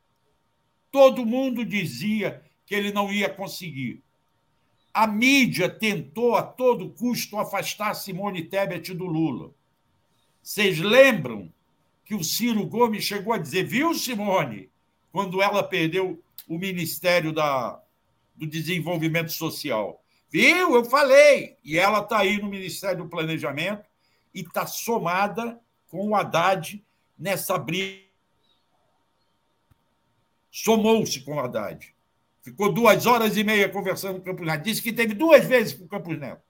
[0.91, 4.02] Todo mundo dizia que ele não ia conseguir.
[4.93, 9.51] A mídia tentou a todo custo afastar Simone Tebet do Lula.
[10.41, 11.51] Vocês lembram
[12.05, 14.69] que o Ciro Gomes chegou a dizer, viu, Simone,
[15.11, 17.81] quando ela perdeu o Ministério da,
[18.35, 20.03] do Desenvolvimento Social.
[20.29, 20.75] Viu?
[20.75, 21.57] Eu falei.
[21.63, 23.85] E ela está aí no Ministério do Planejamento
[24.33, 26.83] e está somada com o Haddad
[27.17, 28.03] nessa briga.
[30.51, 31.92] Somou-se com o Haddad.
[32.43, 34.63] Ficou duas horas e meia conversando com o Campos Neto.
[34.63, 36.43] Disse que teve duas vezes com o Campos Neto.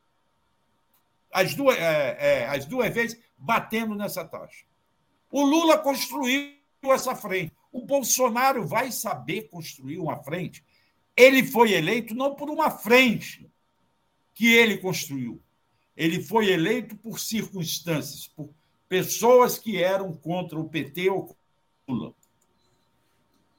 [1.31, 4.65] As duas, é, é, as duas vezes batendo nessa taxa.
[5.31, 7.53] O Lula construiu essa frente.
[7.71, 10.63] O Bolsonaro vai saber construir uma frente
[11.15, 13.49] ele foi eleito não por uma frente
[14.33, 15.41] que ele construiu.
[15.95, 18.49] Ele foi eleito por circunstâncias, por
[18.89, 21.37] pessoas que eram contra o PT ou
[21.87, 22.15] Lula.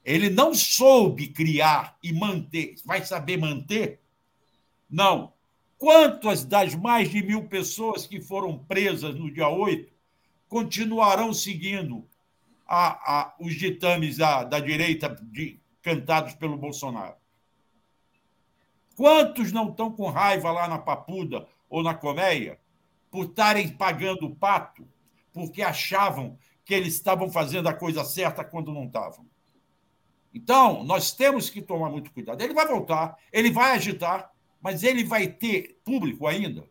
[0.05, 2.75] Ele não soube criar e manter.
[2.85, 4.01] Vai saber manter?
[4.91, 5.33] Não.
[5.79, 9.93] Quantas das mais de mil pessoas que foram presas no dia 8
[10.49, 12.07] continuarão seguindo
[12.67, 17.17] a, a, os ditames da, da direita de, cantados pelo Bolsonaro?
[18.95, 22.61] Quantos não estão com raiva lá na Papuda ou na Colmeia
[23.11, 24.87] por estarem pagando o pato
[25.33, 29.27] porque achavam que eles estavam fazendo a coisa certa quando não estavam?
[30.35, 32.43] Então, nós temos que tomar muito cuidado.
[32.43, 34.31] Ele vai voltar, ele vai agitar,
[34.61, 36.65] mas ele vai ter público ainda?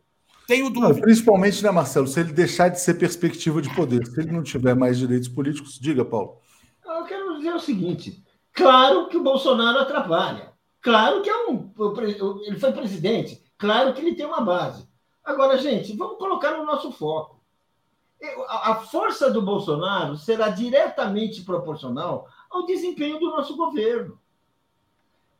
[0.46, 0.92] Tenho dúvida.
[0.92, 4.42] Não, principalmente, né, Marcelo, se ele deixar de ser perspectiva de poder, se ele não
[4.42, 6.38] tiver mais direitos políticos, diga, Paulo.
[6.84, 10.52] Eu quero dizer o seguinte: claro que o Bolsonaro atrapalha.
[10.82, 11.72] Claro que é um,
[12.46, 14.86] ele foi presidente, Claro que ele tem uma base.
[15.24, 17.42] Agora, gente, vamos colocar no nosso foco.
[18.48, 24.18] A força do Bolsonaro será diretamente proporcional ao desempenho do nosso governo.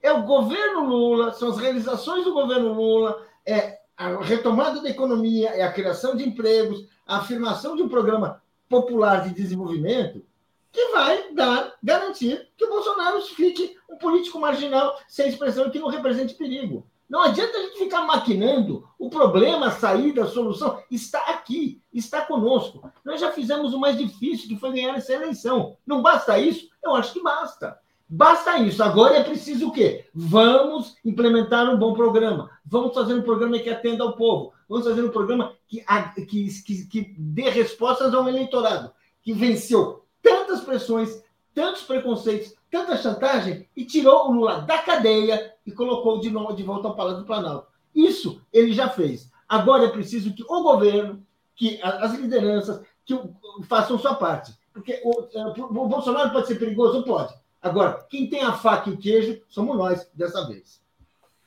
[0.02, 5.50] É o governo Lula, são as realizações do governo Lula, é a retomada da economia,
[5.50, 10.24] é a criação de empregos, a afirmação de um programa popular de desenvolvimento
[10.72, 15.88] que vai dar, garantir que o Bolsonaro fique um político marginal, sem expressão, que não
[15.88, 16.84] represente perigo.
[17.08, 18.88] Não adianta a gente ficar maquinando.
[18.98, 22.90] O problema, a saída, a solução está aqui, está conosco.
[23.04, 25.76] Nós já fizemos o mais difícil, que foi ganhar essa eleição.
[25.86, 26.68] Não basta isso?
[26.82, 27.78] Eu acho que basta.
[28.08, 28.82] Basta isso.
[28.82, 30.06] Agora é preciso o quê?
[30.14, 32.50] Vamos implementar um bom programa.
[32.64, 34.52] Vamos fazer um programa que atenda ao povo.
[34.68, 35.84] Vamos fazer um programa que,
[36.26, 38.92] que, que, que dê respostas ao eleitorado,
[39.22, 41.22] que venceu tantas pressões,
[41.54, 46.62] tantos preconceitos, tanta chantagem e tirou o Lula da cadeia e colocou de novo de
[46.62, 47.68] volta ao Palácio do Planalto.
[47.94, 49.30] Isso ele já fez.
[49.48, 53.18] Agora é preciso que o governo, que as lideranças, que
[53.64, 54.52] façam sua parte.
[54.72, 57.04] Porque o, é, o Bolsonaro pode ser perigoso?
[57.04, 57.34] Pode.
[57.62, 60.82] Agora, quem tem a faca e o queijo somos nós, dessa vez.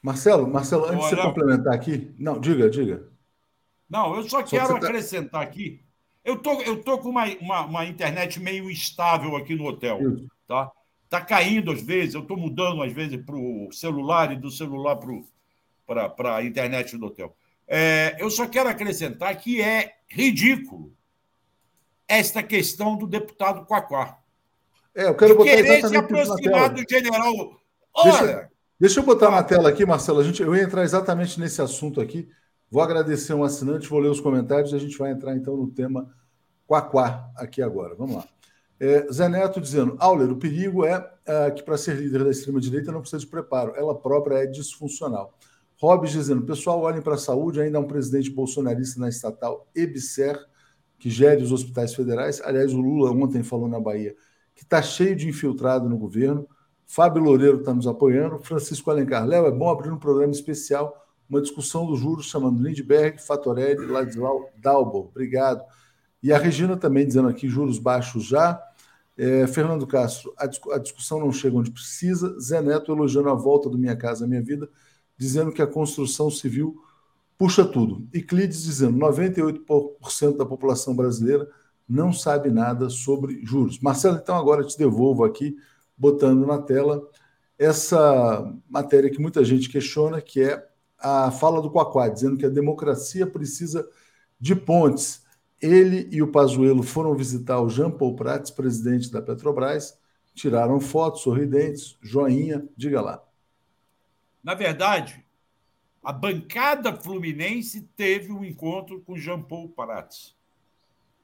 [0.01, 2.15] Marcelo, Marcelo, antes Olha, de você complementar aqui.
[2.17, 3.07] Não, diga, diga.
[3.89, 5.47] Não, eu só, só quero tá acrescentar tá...
[5.47, 5.85] aqui
[6.27, 9.97] eu tô, eu tô com uma, uma, uma, internet meio instável aqui no hotel,
[10.45, 10.69] tá?
[11.09, 14.97] Tá caindo às vezes, eu estou mudando às vezes para o celular e do celular
[16.15, 17.35] para a internet do hotel.
[17.67, 20.91] É, eu só quero acrescentar que é ridículo
[22.07, 24.17] esta questão do deputado Quaquá.
[24.95, 27.61] É, eu quero botar querer se aproximar do general.
[27.93, 28.11] Olha.
[28.11, 30.19] Deixa, deixa eu botar na tela aqui, Marcelo.
[30.19, 32.27] A gente, eu ia entrar exatamente nesse assunto aqui.
[32.69, 35.69] Vou agradecer um assinante, vou ler os comentários e a gente vai entrar então no
[35.69, 36.13] tema
[36.65, 37.95] Quaquá aqui agora.
[37.95, 38.27] Vamos lá.
[38.79, 42.91] É, Zé Neto dizendo: Auler, o perigo é, é que para ser líder da extrema-direita
[42.91, 45.37] não precisa de preparo, ela própria é disfuncional.
[45.79, 50.39] Hobbes dizendo: pessoal, olhem para a saúde, ainda há um presidente bolsonarista na estatal EBSER,
[50.99, 52.41] que gere os hospitais federais.
[52.41, 54.15] Aliás, o Lula ontem falou na Bahia
[54.57, 56.47] que está cheio de infiltrado no governo.
[56.87, 58.39] Fábio Loureiro está nos apoiando.
[58.39, 63.19] Francisco Alencar: Léo, é bom abrir um programa especial uma discussão dos juros chamando Lindbergh,
[63.19, 65.09] Fatorelli, Ladislau, Dalbo.
[65.11, 65.61] Obrigado.
[66.23, 68.59] E a Regina também dizendo aqui juros baixos já.
[69.17, 70.45] É, Fernando Castro, a,
[70.75, 72.39] a, discussão não chega onde precisa.
[72.39, 74.69] Zé Neto elogiando a volta do Minha Casa Minha Vida,
[75.17, 76.79] dizendo que a construção civil
[77.37, 78.07] puxa tudo.
[78.13, 81.49] E Clides dizendo 98% da população brasileira
[81.87, 83.79] não sabe nada sobre juros.
[83.79, 85.55] Marcelo, então agora te devolvo aqui,
[85.97, 87.01] botando na tela
[87.57, 90.63] essa matéria que muita gente questiona, que é
[90.99, 93.87] a fala do Quaquá, dizendo que a democracia precisa
[94.39, 95.23] de pontes.
[95.61, 99.99] Ele e o Pazuello foram visitar o Jean Paul Prats, presidente da Petrobras,
[100.33, 103.23] tiraram fotos sorridentes, joinha, diga lá.
[104.43, 105.25] Na verdade,
[106.03, 110.35] a bancada fluminense teve um encontro com Jean Paul Prats.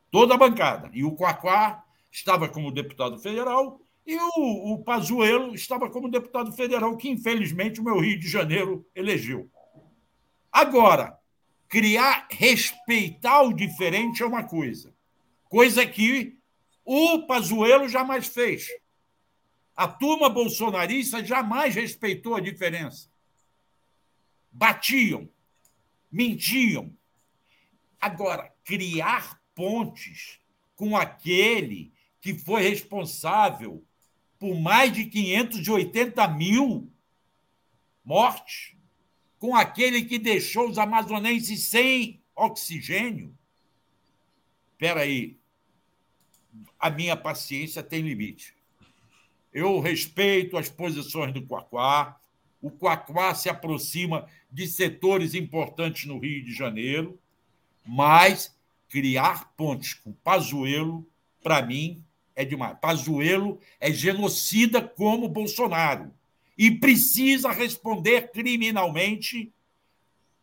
[0.09, 0.89] Toda a bancada.
[0.93, 6.97] E o Quaquá estava como deputado federal e o, o Pazuello estava como deputado federal,
[6.97, 9.49] que infelizmente o meu Rio de Janeiro elegeu.
[10.51, 11.17] Agora,
[11.73, 14.93] criar, respeitar o diferente é uma coisa,
[15.45, 16.37] coisa que
[16.85, 18.67] o Pazuello jamais fez.
[19.75, 23.09] A turma bolsonarista jamais respeitou a diferença.
[24.51, 25.27] Batiam,
[26.11, 26.95] mentiam.
[27.99, 30.39] Agora, criar pontes
[30.75, 33.83] com aquele que foi responsável
[34.37, 36.93] por mais de 580 mil
[38.05, 38.72] mortes
[39.43, 43.37] com aquele que deixou os amazonenses sem oxigênio?
[44.71, 45.37] Espera aí,
[46.79, 48.55] a minha paciência tem limite.
[49.53, 52.17] Eu respeito as posições do Quaquá.
[52.61, 57.19] O Quaquá se aproxima de setores importantes no Rio de Janeiro,
[57.85, 61.05] mas criar pontes com Pazuello,
[61.43, 62.01] para mim,
[62.33, 62.77] é demais.
[62.79, 66.13] Pazuello é genocida como Bolsonaro
[66.57, 69.51] e precisa responder criminalmente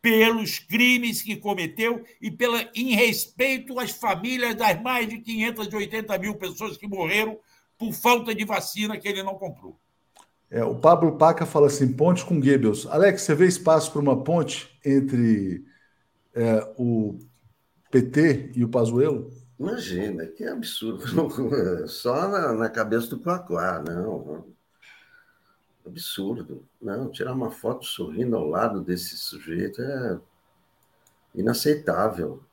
[0.01, 6.35] pelos crimes que cometeu e pela, em respeito às famílias das mais de 580 mil
[6.35, 7.37] pessoas que morreram
[7.77, 9.79] por falta de vacina que ele não comprou.
[10.49, 12.85] É, o Pablo Paca fala assim: ponte com Goebbels.
[12.87, 15.63] Alex, você vê espaço para uma ponte entre
[16.33, 17.17] é, o
[17.89, 19.31] PT e o Pazuello?
[19.57, 21.05] Imagina, que absurdo.
[21.87, 24.45] Só na, na cabeça do Quaquá, não.
[25.85, 26.67] Absurdo.
[26.81, 30.19] Não, tirar uma foto sorrindo ao lado desse sujeito é
[31.33, 32.43] inaceitável.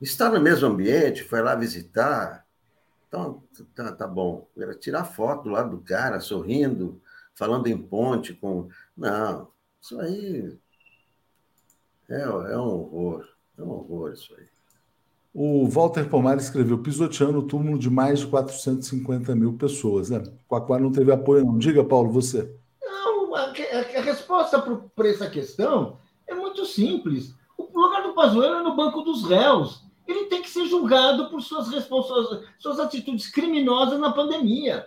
[0.00, 2.46] Estar no mesmo ambiente, foi lá visitar,
[3.08, 3.42] então
[3.74, 4.46] tá, tá bom.
[4.78, 7.00] Tirar foto do lado do cara, sorrindo,
[7.34, 8.68] falando em ponte com.
[8.96, 9.50] Não,
[9.80, 10.58] isso aí
[12.08, 13.28] É, é um horror.
[13.58, 14.55] É um horror isso aí.
[15.38, 20.08] O Walter Pomar escreveu pisoteando o túmulo de mais de 450 mil pessoas.
[20.08, 20.22] Né?
[20.48, 21.58] Quaquá não teve apoio, não.
[21.58, 22.56] Diga, Paulo, você.
[22.82, 24.58] Não, a, a resposta
[24.96, 27.34] para essa questão é muito simples.
[27.58, 29.84] O lugar do Pazuello é no banco dos réus.
[30.08, 31.66] Ele tem que ser julgado por suas,
[32.58, 34.86] suas atitudes criminosas na pandemia.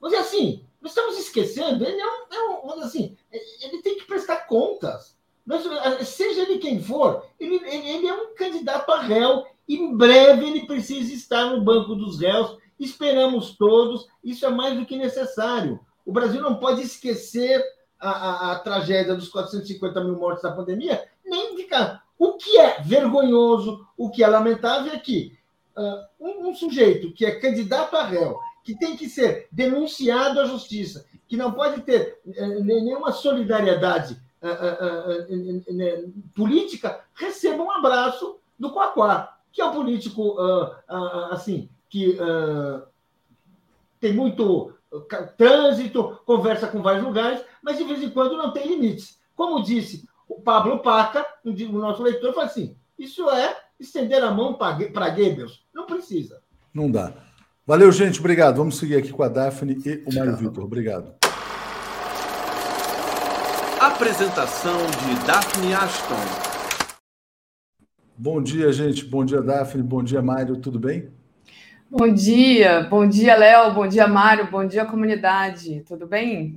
[0.00, 4.06] Mas é assim, nós estamos esquecendo, ele é um, é um assim, ele tem que
[4.06, 5.14] prestar contas.
[5.44, 5.62] Mas,
[6.08, 9.44] seja ele quem for, ele, ele é um candidato a réu.
[9.70, 12.58] Em breve ele precisa estar no banco dos réus.
[12.76, 15.78] Esperamos todos, isso é mais do que necessário.
[16.04, 17.64] O Brasil não pode esquecer
[18.00, 22.02] a, a, a tragédia dos 450 mil mortes da pandemia, nem ficar.
[22.18, 25.38] O que é vergonhoso, o que é lamentável é que
[25.76, 30.46] uh, um, um sujeito que é candidato a réu, que tem que ser denunciado à
[30.46, 39.39] justiça, que não pode ter uh, nenhuma solidariedade uh, política, receba um abraço do Quaquá,
[39.52, 40.36] que é um político
[41.30, 42.16] assim que
[43.98, 44.74] tem muito
[45.36, 49.18] trânsito, conversa com vários lugares, mas de vez em quando não tem limites.
[49.36, 54.54] Como disse o Pablo Paca, o nosso leitor, fala assim: isso é estender a mão
[54.54, 55.64] para Goebbels.
[55.74, 56.42] Não precisa.
[56.72, 57.12] Não dá.
[57.66, 58.20] Valeu, gente.
[58.20, 58.56] Obrigado.
[58.56, 60.64] Vamos seguir aqui com a Daphne e o Mário Vitor.
[60.64, 61.14] Obrigado.
[63.80, 66.49] Apresentação de Daphne Ashton.
[68.22, 69.02] Bom dia, gente.
[69.06, 69.82] Bom dia, Daphne.
[69.82, 70.58] Bom dia, Mário.
[70.58, 71.08] Tudo bem?
[71.90, 75.82] Bom dia, bom dia, Léo, bom dia, Mário, bom dia, comunidade.
[75.88, 76.54] Tudo bem?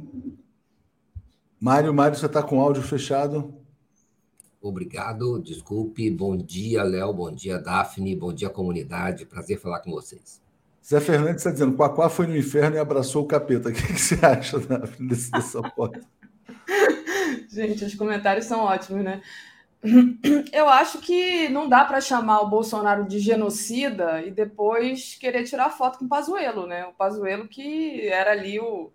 [1.57, 3.55] Mário, Mário, você está com o áudio fechado?
[4.61, 6.11] Obrigado, desculpe.
[6.11, 9.25] Bom dia, Léo, bom dia, Daphne, bom dia, comunidade.
[9.25, 10.41] Prazer falar com vocês.
[10.85, 13.69] Zé Fernandes está dizendo: Quaquá foi no inferno e abraçou o capeta.
[13.71, 16.01] O que, que você acha, Daphne, dessa foto?
[17.49, 19.21] Gente, os comentários são ótimos, né?
[20.51, 25.69] Eu acho que não dá para chamar o Bolsonaro de genocida e depois querer tirar
[25.69, 26.85] foto com o Pazuello, né?
[26.85, 28.91] O Pazuello que era ali o,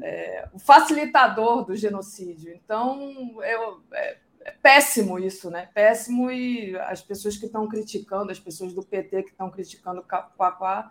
[0.00, 2.54] é, o facilitador do genocídio.
[2.54, 5.68] Então, eu, é, é, péssimo isso, né?
[5.74, 10.04] Péssimo e as pessoas que estão criticando, as pessoas do PT que estão criticando o
[10.04, 10.90] Quaquá,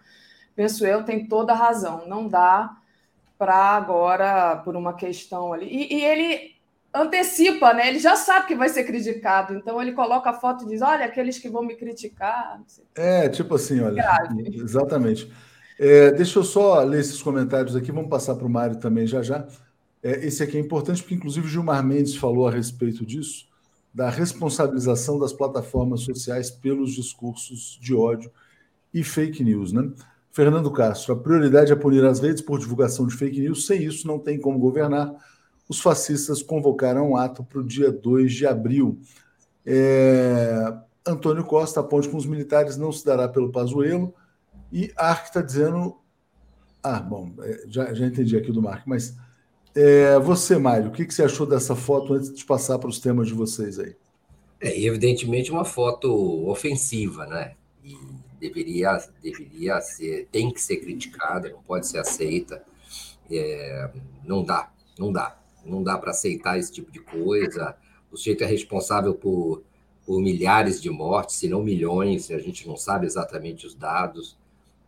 [0.56, 2.08] penso eu, tem toda a razão.
[2.08, 2.78] Não dá
[3.36, 5.66] para agora, por uma questão ali.
[5.66, 6.57] E, e ele
[7.02, 7.88] antecipa, né?
[7.88, 11.06] Ele já sabe que vai ser criticado, então ele coloca a foto e diz: olha,
[11.06, 12.62] aqueles que vão me criticar.
[12.96, 13.96] É, tipo assim, olha.
[13.96, 14.62] Grave.
[14.62, 15.32] Exatamente.
[15.80, 19.22] É, deixa eu só ler esses comentários aqui, vamos passar para o Mário também já
[19.22, 19.48] já.
[20.02, 23.48] É, esse aqui é importante, porque inclusive o Gilmar Mendes falou a respeito disso,
[23.94, 28.32] da responsabilização das plataformas sociais pelos discursos de ódio
[28.94, 29.92] e fake news, né?
[30.32, 34.08] Fernando Castro, a prioridade é punir as redes por divulgação de fake news, sem isso
[34.08, 35.12] não tem como governar
[35.68, 39.00] os fascistas convocaram um ato para o dia 2 de abril.
[39.66, 40.74] É,
[41.06, 44.14] Antônio Costa, a ponte com os militares não se dará pelo Pazuello,
[44.72, 45.98] e Ark está dizendo.
[46.82, 49.18] Ah, bom, é, já, já entendi aqui do Mark, mas
[49.76, 53.00] é, você, Mário, o que, que você achou dessa foto antes de passar para os
[53.00, 53.96] temas de vocês aí?
[54.60, 57.56] É, evidentemente, uma foto ofensiva, né?
[57.84, 57.96] E
[58.40, 62.64] deveria, deveria ser, tem que ser criticada, não pode ser aceita.
[63.30, 63.92] É,
[64.24, 65.38] não dá, não dá
[65.68, 67.76] não dá para aceitar esse tipo de coisa.
[68.12, 69.64] O sujeito é responsável por,
[70.06, 74.38] por milhares de mortes, se não milhões, a gente não sabe exatamente os dados.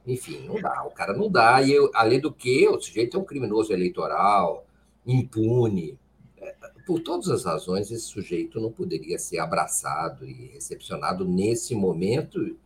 [0.08, 1.62] Enfim, não dá, o cara não dá.
[1.62, 4.66] E eu, além do que, o sujeito é um criminoso eleitoral,
[5.06, 6.00] impune.
[6.38, 12.58] É, por todas as razões, esse sujeito não poderia ser abraçado e recepcionado nesse momento.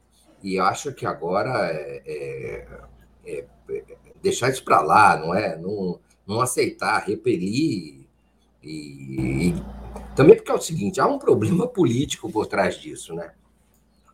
[0.41, 2.67] E acho que agora é, é,
[3.25, 3.83] é, é
[4.21, 5.57] deixar isso para lá, não é?
[5.57, 8.02] Não, não aceitar, repelir
[8.63, 9.55] e, e,
[10.15, 13.33] também porque é o seguinte, há um problema político por trás disso, né?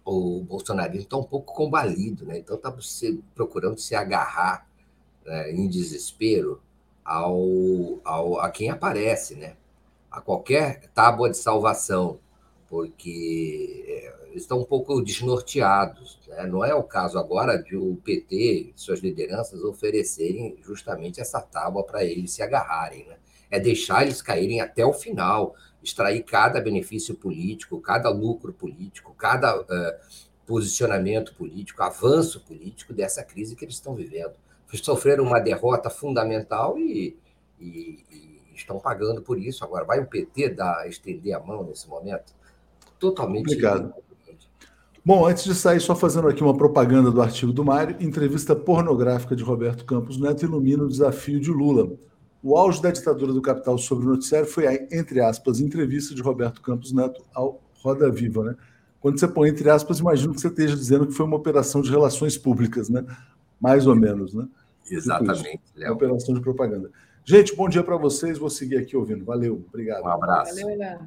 [0.03, 2.39] O bolsonarismo está um pouco combalido, né?
[2.39, 2.73] Então está
[3.35, 4.67] procurando se agarrar
[5.25, 6.61] né, em desespero
[7.05, 9.55] ao, ao, a quem aparece, né?
[10.09, 12.19] A qualquer tábua de salvação,
[12.67, 16.19] porque é, estão um pouco desnorteados.
[16.27, 16.47] Né?
[16.47, 22.03] Não é o caso agora de o PT, suas lideranças, oferecerem justamente essa tábua para
[22.03, 23.17] eles se agarrarem, né?
[23.49, 29.59] É deixar eles caírem até o final, extrair cada benefício político, cada lucro político, cada
[29.59, 29.65] uh,
[30.45, 34.33] posicionamento político, avanço político dessa crise que eles estão vivendo.
[34.73, 37.17] Sofreram uma derrota fundamental e,
[37.59, 39.63] e, e estão pagando por isso.
[39.63, 42.33] Agora, vai o PT dar, estender a mão nesse momento?
[42.99, 43.45] Totalmente.
[43.45, 43.93] Obrigado.
[45.03, 49.35] Bom, antes de sair, só fazendo aqui uma propaganda do artigo do Mário, entrevista pornográfica
[49.35, 51.97] de Roberto Campos Neto ilumina o desafio de Lula.
[52.41, 56.21] O auge da ditadura do capital sobre o noticiário foi a, entre aspas, entrevista de
[56.21, 58.55] Roberto Campos Neto ao Roda Viva, né?
[59.01, 61.89] Quando você põe entre aspas, imagino que você esteja dizendo que foi uma operação de
[61.89, 63.05] relações públicas, né?
[63.59, 64.47] Mais ou menos, né?
[64.89, 65.93] Exatamente, Léo.
[65.93, 66.91] Operação de propaganda.
[67.23, 68.37] Gente, bom dia para vocês.
[68.37, 69.23] Vou seguir aqui ouvindo.
[69.23, 70.03] Valeu, obrigado.
[70.03, 70.55] Um abraço.
[70.55, 70.99] Valeu.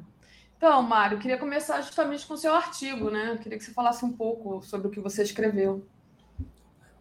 [0.57, 3.37] Então, Mário, queria começar justamente com o seu artigo, né?
[3.43, 5.85] Queria que você falasse um pouco sobre o que você escreveu.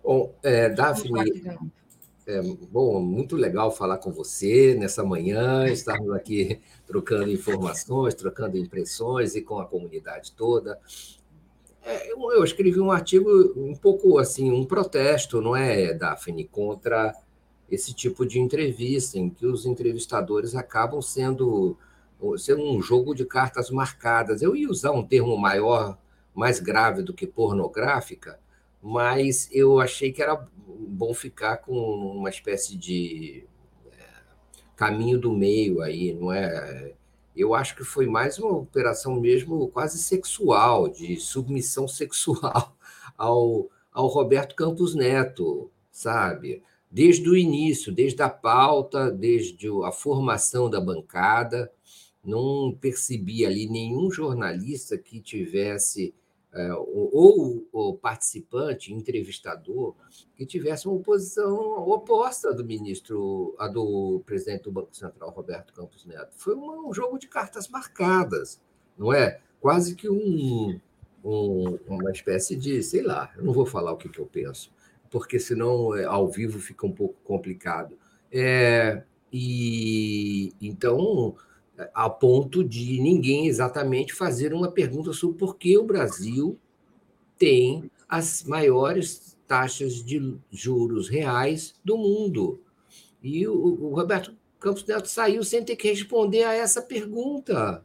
[0.03, 1.33] Bom, é, Daphne,
[2.27, 2.41] é,
[2.71, 9.43] bom, muito legal falar com você nessa manhã, estarmos aqui trocando informações, trocando impressões e
[9.43, 10.79] com a comunidade toda.
[11.85, 17.13] É, eu, eu, escrevi um artigo um pouco assim, um protesto, não é, Daphne, contra
[17.69, 21.77] esse tipo de entrevista em que os entrevistadores acabam sendo
[22.39, 24.43] ser um jogo de cartas marcadas.
[24.43, 25.99] Eu ia usar um termo maior,
[26.35, 28.39] mais grave do que pornográfica,
[28.83, 33.47] mas eu achei que era bom ficar com uma espécie de
[33.93, 34.05] é,
[34.75, 36.93] caminho do meio aí, não é?
[37.35, 42.77] Eu acho que foi mais uma operação mesmo quase sexual, de submissão sexual
[43.17, 46.63] ao, ao Roberto Campos Neto, sabe?
[46.91, 51.73] Desde o início, desde a pauta, desde a formação da bancada,
[52.23, 56.15] não percebi ali nenhum jornalista que tivesse,
[56.55, 59.95] é, ou o participante, entrevistador,
[60.37, 61.57] que tivesse uma posição
[61.89, 66.33] oposta do ministro, a do presidente do Banco Central, Roberto Campos Neto.
[66.37, 68.61] Foi um jogo de cartas marcadas,
[68.99, 69.41] não é?
[69.61, 70.79] Quase que um,
[71.25, 74.71] um, uma espécie de, sei lá, eu não vou falar o que, que eu penso,
[75.11, 77.97] porque senão é, ao vivo fica um pouco complicado.
[78.31, 79.03] É,
[79.33, 81.35] e então
[81.95, 86.59] a ponto de ninguém exatamente fazer uma pergunta sobre por que o Brasil
[87.39, 92.61] tem as maiores taxas de juros reais do mundo.
[93.23, 97.85] E o, Roberto Campos Neto saiu sem ter que responder a essa pergunta.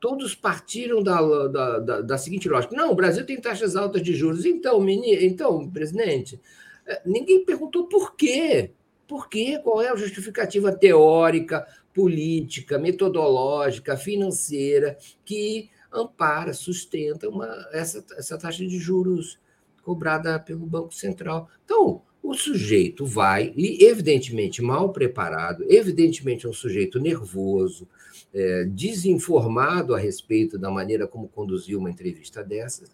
[0.00, 4.14] Todos partiram da, da, da, da seguinte lógica: não, o Brasil tem taxas altas de
[4.14, 4.44] juros.
[4.44, 6.40] Então, menino, então, presidente,
[6.86, 8.72] eh, ninguém perguntou por quê.
[9.06, 9.58] Por quê?
[9.62, 11.66] Qual é a justificativa teórica?
[11.98, 19.36] Política, metodológica, financeira, que ampara, sustenta uma, essa, essa taxa de juros
[19.82, 21.50] cobrada pelo Banco Central.
[21.64, 27.88] Então, o sujeito vai, e evidentemente mal preparado, evidentemente é um sujeito nervoso,
[28.32, 32.92] é, desinformado a respeito da maneira como conduziu uma entrevista dessas,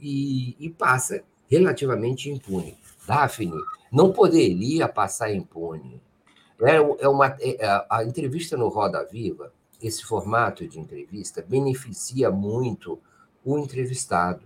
[0.00, 2.74] e, e passa relativamente impune.
[3.06, 3.52] Daphne
[3.92, 6.00] não poderia passar impune.
[6.60, 9.52] É, é uma, é, é, a entrevista no Roda Viva,
[9.82, 12.98] esse formato de entrevista, beneficia muito
[13.44, 14.42] o entrevistado,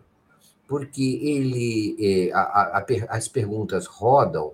[0.66, 4.53] porque ele a, a, as perguntas rodam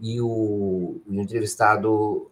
[0.00, 2.30] e o, o entrevistado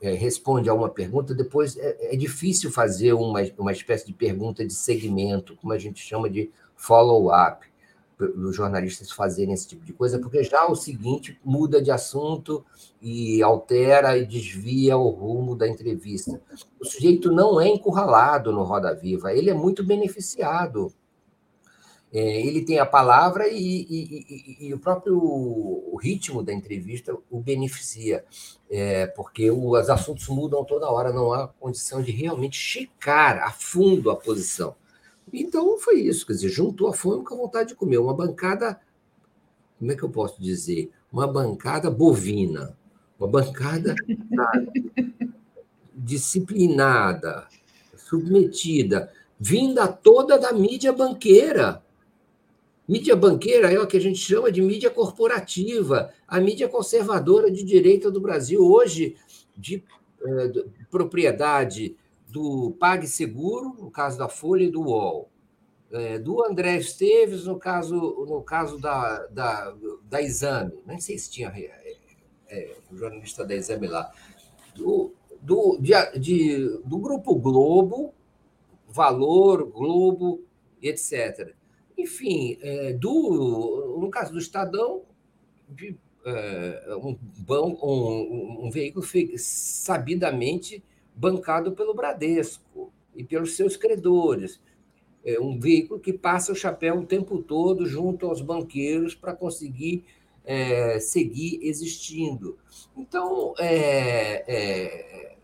[0.00, 4.74] responde a uma pergunta, depois é, é, difícil fazer uma, uma espécie de pergunta de
[4.74, 7.66] segmento, como a gente chama de follow-up
[8.18, 12.64] dos jornalistas fazerem esse tipo de coisa, porque já o seguinte muda de assunto
[13.00, 16.40] e altera e desvia o rumo da entrevista.
[16.80, 20.92] O sujeito não é encurralado no Roda Viva, ele é muito beneficiado.
[22.12, 24.26] É, ele tem a palavra e, e,
[24.60, 28.24] e, e, o próprio ritmo da entrevista o beneficia,
[28.70, 34.12] é, porque os assuntos mudam toda hora, não há condição de realmente checar a fundo
[34.12, 34.76] a posição.
[35.34, 37.98] Então foi isso, quer dizer, juntou a fome com a vontade de comer.
[37.98, 38.80] Uma bancada,
[39.78, 40.90] como é que eu posso dizer?
[41.12, 42.76] Uma bancada bovina,
[43.18, 43.94] uma bancada
[45.94, 47.48] disciplinada,
[47.96, 51.82] submetida, vinda toda da mídia banqueira.
[52.86, 57.64] Mídia banqueira é o que a gente chama de mídia corporativa, a mídia conservadora de
[57.64, 59.16] direita do Brasil, hoje
[59.56, 59.82] de,
[60.22, 61.96] eh, de propriedade
[62.34, 65.30] do PagSeguro, no caso da Folha e do UOL,
[65.92, 67.94] é, do André Esteves, no caso,
[68.28, 71.96] no caso da, da, da Exame, nem sei se tinha é,
[72.48, 74.10] é, o jornalista da Exame lá,
[74.74, 78.12] do, do, de, de, do Grupo Globo,
[78.88, 80.42] Valor, Globo,
[80.82, 81.54] etc.
[81.96, 85.02] Enfim, é, do, no caso do Estadão,
[85.68, 85.96] de,
[86.26, 87.16] é, um,
[87.48, 89.06] um, um veículo
[89.36, 90.82] sabidamente
[91.14, 94.60] bancado pelo Bradesco e pelos seus credores.
[95.24, 100.04] É um veículo que passa o chapéu o tempo todo junto aos banqueiros para conseguir
[100.44, 102.58] é, seguir existindo.
[102.96, 105.36] Então, é, é,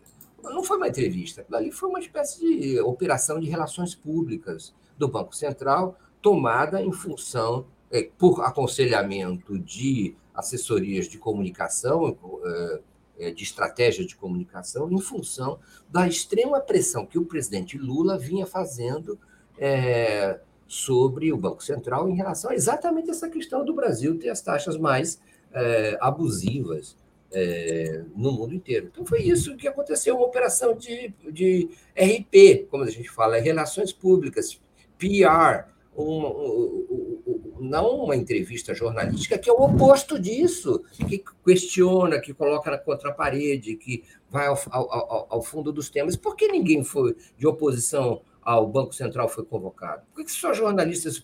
[0.43, 5.35] não foi uma entrevista, ali foi uma espécie de operação de relações públicas do Banco
[5.35, 12.79] Central, tomada em função, é, por aconselhamento de assessorias de comunicação, é,
[13.29, 19.19] de estratégia de comunicação em função da extrema pressão que o presidente Lula vinha fazendo
[19.59, 24.41] é, sobre o Banco Central em relação a exatamente essa questão do Brasil ter as
[24.41, 25.21] taxas mais
[25.53, 26.95] é, abusivas
[27.31, 28.89] é, no mundo inteiro.
[28.91, 33.93] Então, foi isso que aconteceu, uma operação de, de RP, como a gente fala, relações
[33.93, 34.59] públicas,
[34.97, 36.29] PR, uma,
[37.61, 43.75] não uma entrevista jornalística, que é o oposto disso, que questiona, que coloca na contraparede,
[43.75, 46.15] que vai ao, ao, ao, fundo dos temas.
[46.15, 50.01] Por que ninguém foi de oposição ao Banco Central foi convocado?
[50.13, 51.23] Por que só jornalistas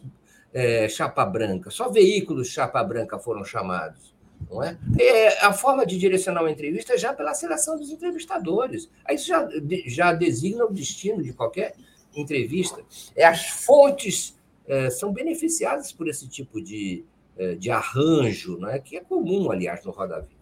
[0.53, 4.15] é, chapa branca, só veículos chapa branca foram chamados?
[4.49, 4.77] Não é?
[4.99, 5.43] é?
[5.43, 8.87] a forma de direcionar uma entrevista é já pela seleção dos entrevistadores.
[9.03, 9.49] Aí isso já,
[9.87, 11.73] já designa o destino de qualquer
[12.15, 12.83] entrevista.
[13.15, 14.36] É as fontes
[14.67, 17.03] é, são beneficiadas por esse tipo de,
[17.37, 18.79] é, de arranjo, não é?
[18.79, 20.37] que é comum, aliás, no Roda Viva.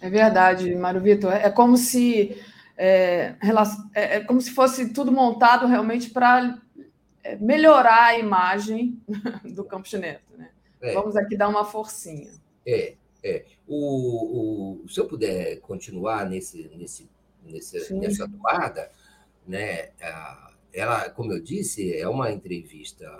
[0.00, 1.32] É verdade, Mário Vitor.
[1.32, 2.36] É como se
[2.76, 3.34] é,
[3.94, 6.62] é, é como se fosse tudo montado realmente para
[7.24, 9.02] é, melhorar a imagem
[9.52, 10.36] do Campos Neto.
[10.36, 10.50] Né?
[10.80, 10.94] É.
[10.94, 12.30] Vamos aqui dar uma forcinha.
[12.64, 12.94] É,
[13.24, 13.44] é.
[13.66, 17.10] O, o, se eu puder continuar nesse, nesse,
[17.44, 18.90] nesse nessa toada,
[19.46, 19.88] né,
[20.72, 23.10] ela, como eu disse, é uma entrevista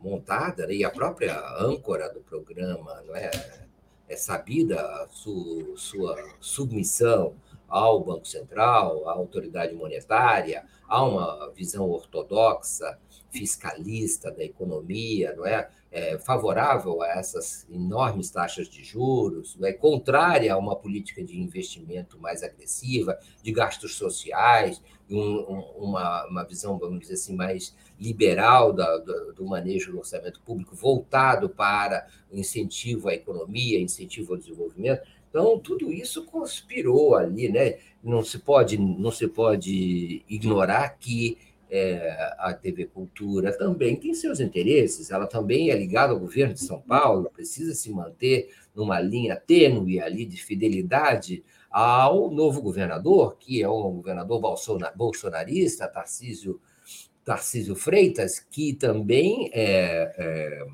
[0.00, 3.30] montada, né, e a própria âncora do programa não é,
[4.08, 7.34] é sabida a su, sua submissão
[7.68, 12.98] ao Banco Central, à autoridade monetária, a uma visão ortodoxa,
[13.30, 15.68] fiscalista da economia, não é?
[15.90, 19.72] é favorável a essas enormes taxas de juros, não é?
[19.72, 24.80] contrária a uma política de investimento mais agressiva, de gastos sociais,
[25.10, 29.98] um, um, uma, uma visão, vamos dizer assim, mais liberal da, do, do manejo do
[29.98, 35.02] orçamento público, voltado para incentivo à economia, incentivo ao desenvolvimento.
[35.28, 37.78] Então, tudo isso conspirou ali, né?
[38.02, 41.36] Não se pode, não se pode ignorar que
[41.70, 46.60] é, a TV Cultura também tem seus interesses, ela também é ligada ao governo de
[46.60, 53.62] São Paulo, precisa se manter numa linha tênue ali de fidelidade ao novo governador, que
[53.62, 54.40] é um governador
[54.96, 56.60] bolsonarista, Tarcísio,
[57.24, 60.66] Tarcísio Freitas, que também é, é,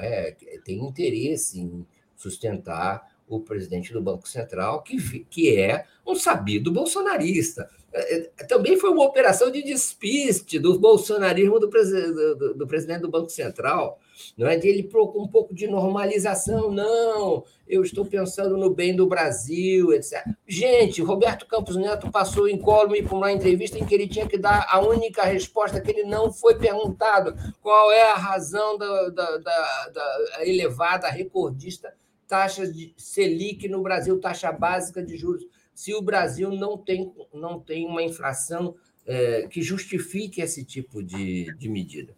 [0.00, 6.72] é, tem interesse em sustentar o presidente do Banco Central, que, que é um sabido
[6.72, 7.68] bolsonarista.
[7.92, 13.10] É, é, também foi uma operação de despiste do bolsonarismo do, do, do, presidente do
[13.10, 13.98] Banco Central,
[14.38, 18.94] não é de ele com um pouco de normalização, não, eu estou pensando no bem
[18.94, 20.24] do Brasil, etc.
[20.46, 24.66] Gente, Roberto Campos Neto passou incólume por uma entrevista em que ele tinha que dar
[24.68, 29.88] a única resposta que ele não foi perguntado, qual é a razão da, da, da,
[29.88, 31.92] da elevada, recordista
[32.30, 35.44] taxa de Selic no Brasil, taxa básica de juros
[35.74, 41.52] se o Brasil não tem, não tem uma inflação é, que justifique esse tipo de,
[41.56, 42.14] de medida.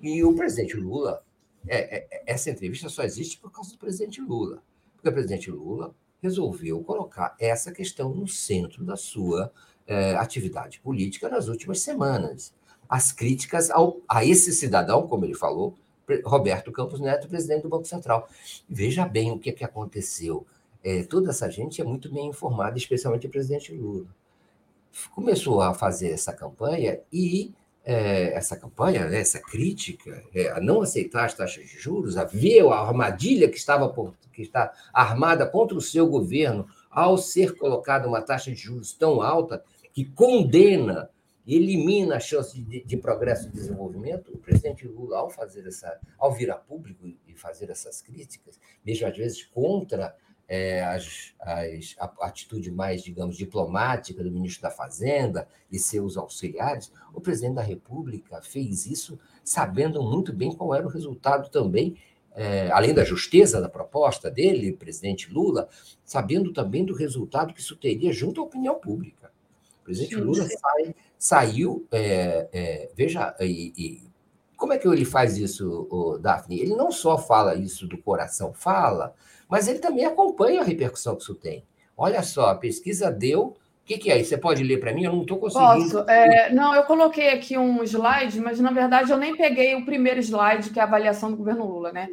[0.00, 1.22] E o presidente Lula,
[1.66, 4.62] é, é, essa entrevista só existe por causa do presidente Lula,
[4.94, 9.52] porque o presidente Lula resolveu colocar essa questão no centro da sua
[9.86, 12.54] é, atividade política nas últimas semanas.
[12.88, 15.74] As críticas ao, a esse cidadão, como ele falou,
[16.24, 18.28] Roberto Campos Neto, presidente do Banco Central.
[18.68, 20.46] Veja bem o que, que aconteceu
[20.82, 24.06] é, toda essa gente é muito bem informada, especialmente o presidente Lula.
[25.14, 27.52] Começou a fazer essa campanha e
[27.84, 32.24] é, essa campanha, né, essa crítica, é, a não aceitar as taxas de juros, a
[32.24, 37.56] ver a armadilha que estava por, que está armada contra o seu governo ao ser
[37.56, 39.62] colocada uma taxa de juros tão alta
[39.92, 41.10] que condena
[41.46, 46.32] elimina a chance de, de, progresso e desenvolvimento, o presidente Lula, ao fazer essa, ao
[46.32, 50.14] vir a público e fazer essas críticas, mesmo às vezes contra
[50.50, 56.92] é, as, as, a atitude mais, digamos, diplomática do ministro da Fazenda e seus auxiliares,
[57.14, 61.96] o presidente da República fez isso sabendo muito bem qual era o resultado também,
[62.34, 65.68] é, além da justeza da proposta dele, presidente Lula,
[66.04, 69.30] sabendo também do resultado que isso teria junto à opinião pública.
[69.80, 74.02] O presidente Lula sai, saiu, é, é, veja, e, e,
[74.56, 76.58] como é que ele faz isso, Daphne?
[76.58, 79.14] Ele não só fala isso do coração, fala,
[79.46, 81.62] mas ele também acompanha a repercussão que isso tem.
[81.94, 83.48] Olha só, a pesquisa deu.
[83.48, 84.22] O que, que é?
[84.22, 85.04] Você pode ler para mim?
[85.04, 85.92] Eu não estou conseguindo.
[85.92, 86.10] Posso.
[86.10, 90.20] É, não, eu coloquei aqui um slide, mas na verdade eu nem peguei o primeiro
[90.20, 92.08] slide, que é a avaliação do governo Lula, né?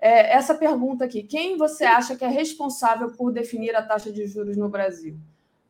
[0.00, 4.26] É, essa pergunta aqui: quem você acha que é responsável por definir a taxa de
[4.26, 5.16] juros no Brasil?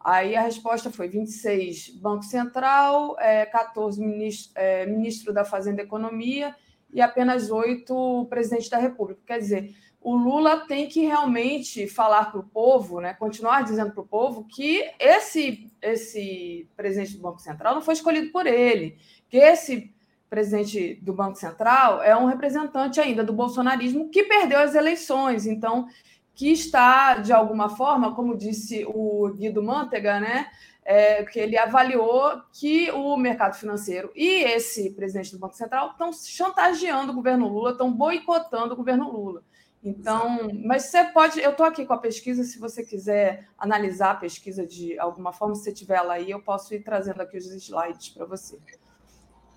[0.04, 5.84] Aí a resposta foi 26 Banco Central, é, 14 ministro, é, ministro da Fazenda e
[5.84, 6.54] Economia
[6.92, 9.20] e apenas oito presidente da República.
[9.26, 14.02] Quer dizer, o Lula tem que realmente falar para o povo, né, continuar dizendo para
[14.02, 18.96] o povo que esse, esse presidente do Banco Central não foi escolhido por ele,
[19.28, 19.94] que esse
[20.32, 25.46] presidente do Banco Central, é um representante ainda do bolsonarismo que perdeu as eleições.
[25.46, 25.86] Então,
[26.34, 30.50] que está, de alguma forma, como disse o Guido Mantega, né,
[30.84, 36.12] é, que ele avaliou que o mercado financeiro e esse presidente do Banco Central estão
[36.12, 39.42] chantageando o governo Lula, estão boicotando o governo Lula.
[39.84, 44.16] Então, mas você pode, eu estou aqui com a pesquisa, se você quiser analisar a
[44.16, 47.46] pesquisa de alguma forma, se você tiver ela aí, eu posso ir trazendo aqui os
[47.46, 48.58] slides para você.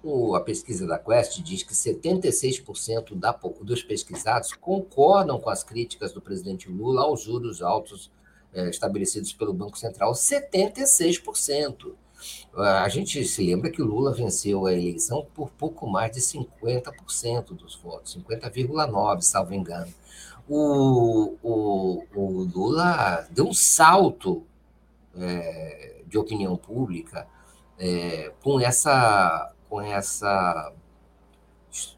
[0.07, 6.13] O, a pesquisa da Quest diz que 76% da, dos pesquisados concordam com as críticas
[6.13, 8.11] do presidente Lula aos juros altos
[8.53, 10.11] é, estabelecidos pelo Banco Central.
[10.13, 11.95] 76%.
[12.53, 17.55] A gente se lembra que o Lula venceu a eleição por pouco mais de 50%
[17.55, 19.91] dos votos, 50,9%, salvo engano.
[20.47, 24.43] O, o, o Lula deu um salto
[25.17, 27.27] é, de opinião pública
[27.79, 30.71] é, com essa com essa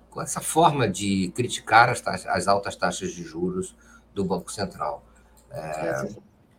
[0.10, 3.76] com essa forma de criticar as, taxas, as altas taxas de juros
[4.16, 5.06] do Banco Central.
[5.52, 6.10] É,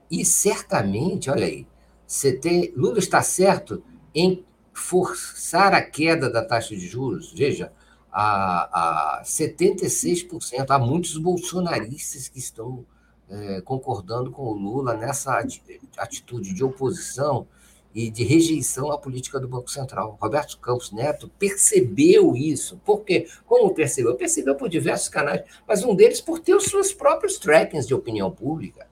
[0.08, 1.66] e certamente, olha aí,
[2.40, 3.82] tem, Lula está certo
[4.14, 7.32] em forçar a queda da taxa de juros.
[7.32, 7.72] Veja,
[8.12, 10.66] a, a 76%.
[10.68, 12.86] Há muitos bolsonaristas que estão
[13.28, 15.44] é, concordando com o Lula nessa
[15.96, 17.48] atitude de oposição
[17.94, 20.18] e de rejeição à política do Banco Central.
[20.20, 22.80] Roberto Campos Neto percebeu isso.
[22.84, 23.26] Por quê?
[23.46, 24.14] Como percebeu?
[24.14, 28.30] Percebeu por diversos canais, mas um deles por ter os seus próprios trackings de opinião
[28.30, 28.86] pública.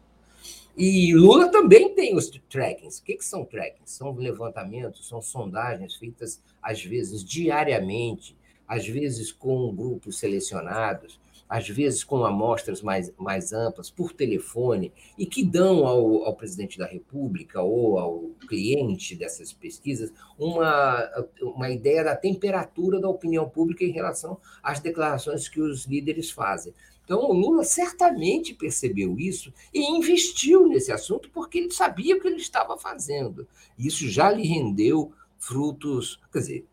[0.76, 2.98] E Lula também tem os trackings.
[2.98, 3.90] O que, que são trackings?
[3.92, 8.36] São levantamentos, são sondagens feitas, às vezes, diariamente,
[8.68, 11.18] às vezes com grupos selecionados,
[11.48, 16.78] às vezes com amostras mais, mais amplas, por telefone, e que dão ao, ao presidente
[16.78, 21.08] da República ou ao cliente dessas pesquisas uma,
[21.40, 26.74] uma ideia da temperatura da opinião pública em relação às declarações que os líderes fazem.
[27.06, 32.26] Então, o Lula certamente percebeu isso e investiu nesse assunto porque ele sabia o que
[32.26, 33.46] ele estava fazendo.
[33.78, 36.66] Isso já lhe rendeu frutos, quer dizer,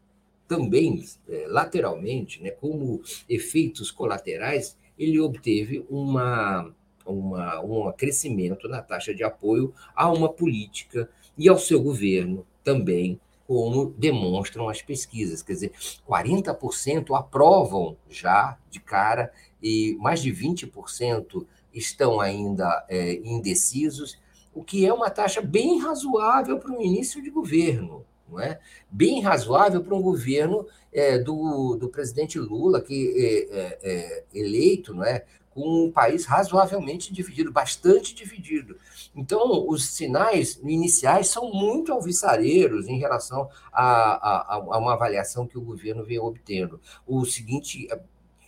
[0.47, 6.71] também é, lateralmente, né, como efeitos colaterais, ele obteve uma,
[7.05, 13.19] uma, um crescimento na taxa de apoio a uma política e ao seu governo também,
[13.47, 15.41] como demonstram as pesquisas.
[15.41, 15.71] Quer dizer,
[16.07, 24.19] 40% aprovam já de cara e mais de 20% estão ainda é, indecisos,
[24.53, 28.59] o que é uma taxa bem razoável para um início de governo não é?
[28.89, 34.93] bem razoável para um governo é, do, do presidente Lula, que é, é, é, eleito,
[34.93, 35.25] não é?
[35.53, 38.75] com um país razoavelmente dividido, bastante dividido.
[39.15, 45.57] Então, os sinais iniciais são muito alvissareiros em relação a, a, a uma avaliação que
[45.57, 46.81] o governo vem obtendo.
[47.05, 47.87] O seguinte.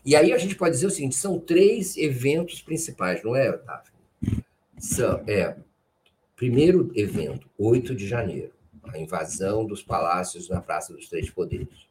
[0.03, 3.95] E aí a gente pode dizer o seguinte: são três eventos principais, não é, Daphne?
[4.79, 5.55] São, é,
[6.35, 8.54] primeiro evento, 8 de janeiro
[8.93, 11.87] a invasão dos palácios na Praça dos Três Poderes,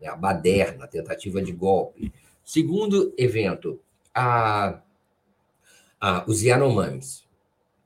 [0.00, 0.08] né?
[0.08, 2.12] a baderna, a tentativa de golpe.
[2.44, 3.80] Segundo evento,
[4.14, 4.80] a,
[6.00, 7.26] a, os Yanomamis.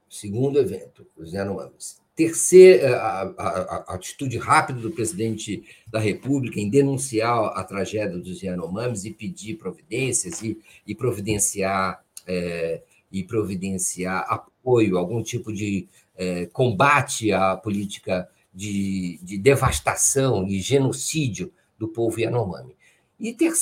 [0.09, 2.01] Segundo evento, os Yanomamis.
[2.15, 8.43] Terceira, a, a, a, atitude rápida do presidente da República em denunciar a tragédia dos
[8.43, 12.83] Yanomamis e pedir providências e, e providenciar é,
[13.13, 15.87] e providenciar apoio, algum tipo de
[16.17, 22.77] é, combate à política de, de devastação e genocídio do povo Yanomami.
[23.19, 23.53] E, ter,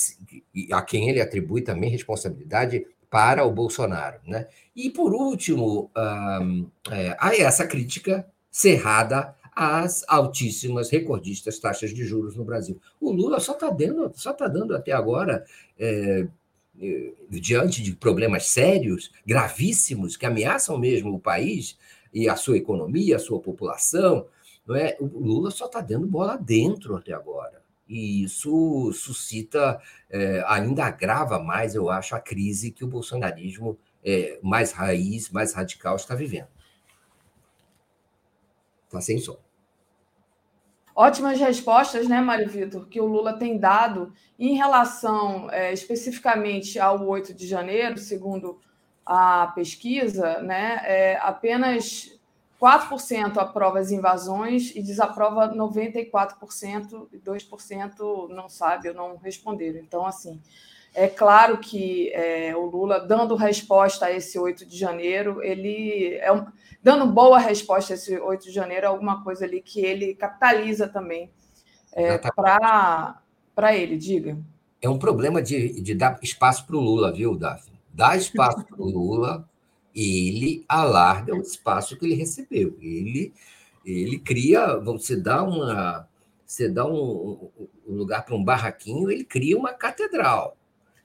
[0.72, 4.18] a quem ele atribui também responsabilidade para o Bolsonaro.
[4.26, 4.46] Né?
[4.74, 5.90] E, por último,
[6.90, 12.80] é, há essa crítica cerrada às altíssimas, recordistas taxas de juros no Brasil.
[13.00, 15.44] O Lula só está dando, só tá dando até agora,
[15.78, 16.26] é,
[16.80, 21.76] é, diante de problemas sérios, gravíssimos, que ameaçam mesmo o país
[22.14, 24.26] e a sua economia, a sua população,
[24.70, 24.96] não é?
[25.00, 27.60] O Lula só está dando bola dentro até agora.
[27.88, 34.38] E isso suscita, é, ainda agrava mais, eu acho, a crise que o bolsonarismo é,
[34.40, 36.46] mais raiz, mais radical está vivendo.
[38.84, 39.40] Está sem som.
[40.94, 47.04] Ótimas respostas, né, Mário Vitor, que o Lula tem dado em relação é, especificamente ao
[47.08, 48.60] 8 de janeiro, segundo
[49.04, 52.19] a pesquisa, né, é, apenas
[52.60, 59.78] 4% aprova as invasões e desaprova 94%, e 2% não sabe ou não responderam.
[59.78, 60.40] Então, assim,
[60.94, 66.30] é claro que é, o Lula, dando resposta a esse 8 de janeiro, ele é
[66.30, 66.44] um,
[66.82, 70.86] dando boa resposta a esse 8 de janeiro, é alguma coisa ali que ele capitaliza
[70.86, 71.30] também
[71.94, 74.36] é, para ele, diga.
[74.82, 77.78] É um problema de, de dar espaço para o Lula, viu, Daphne?
[77.92, 79.48] Dá espaço para o Lula,
[79.94, 82.76] ele alarga o espaço que ele recebeu.
[82.80, 83.32] Ele,
[83.84, 86.08] ele cria, você dá uma,
[86.46, 87.50] você dá um,
[87.86, 90.56] um lugar para um barraquinho, ele cria uma catedral.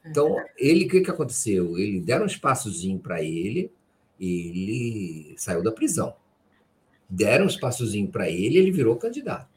[0.06, 1.78] Então, ele, o que, que aconteceu?
[1.78, 3.72] Ele deram um espaçozinho para ele,
[4.20, 6.16] ele saiu da prisão.
[7.10, 9.50] Deram um espaçozinho para ele, ele virou candidato.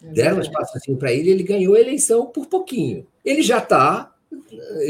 [0.00, 3.06] Deram um espaçozinho para ele, ele ganhou a eleição por pouquinho.
[3.24, 4.11] Ele já está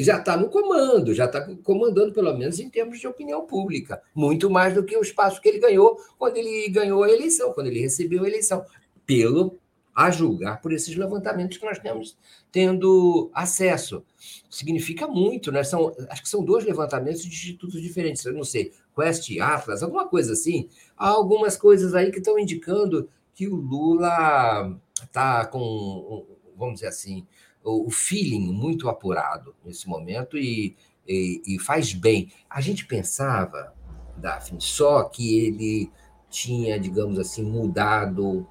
[0.01, 4.51] já está no comando, já está comandando, pelo menos em termos de opinião pública, muito
[4.51, 7.81] mais do que o espaço que ele ganhou quando ele ganhou a eleição, quando ele
[7.81, 8.65] recebeu a eleição,
[9.07, 9.59] pelo
[9.95, 12.17] a julgar por esses levantamentos que nós temos
[12.51, 14.03] tendo acesso.
[14.49, 15.63] Significa muito, né?
[15.63, 20.09] São, acho que são dois levantamentos de institutos diferentes, eu não sei, Quest, Atlas, alguma
[20.09, 20.69] coisa assim.
[20.97, 27.27] Há algumas coisas aí que estão indicando que o Lula está com, vamos dizer assim,
[27.65, 30.77] o feeling muito apurado nesse momento e,
[31.07, 32.33] e, e faz bem.
[32.49, 33.75] A gente pensava,
[34.17, 35.91] Daphne, só que ele
[36.29, 38.47] tinha, digamos assim, mudado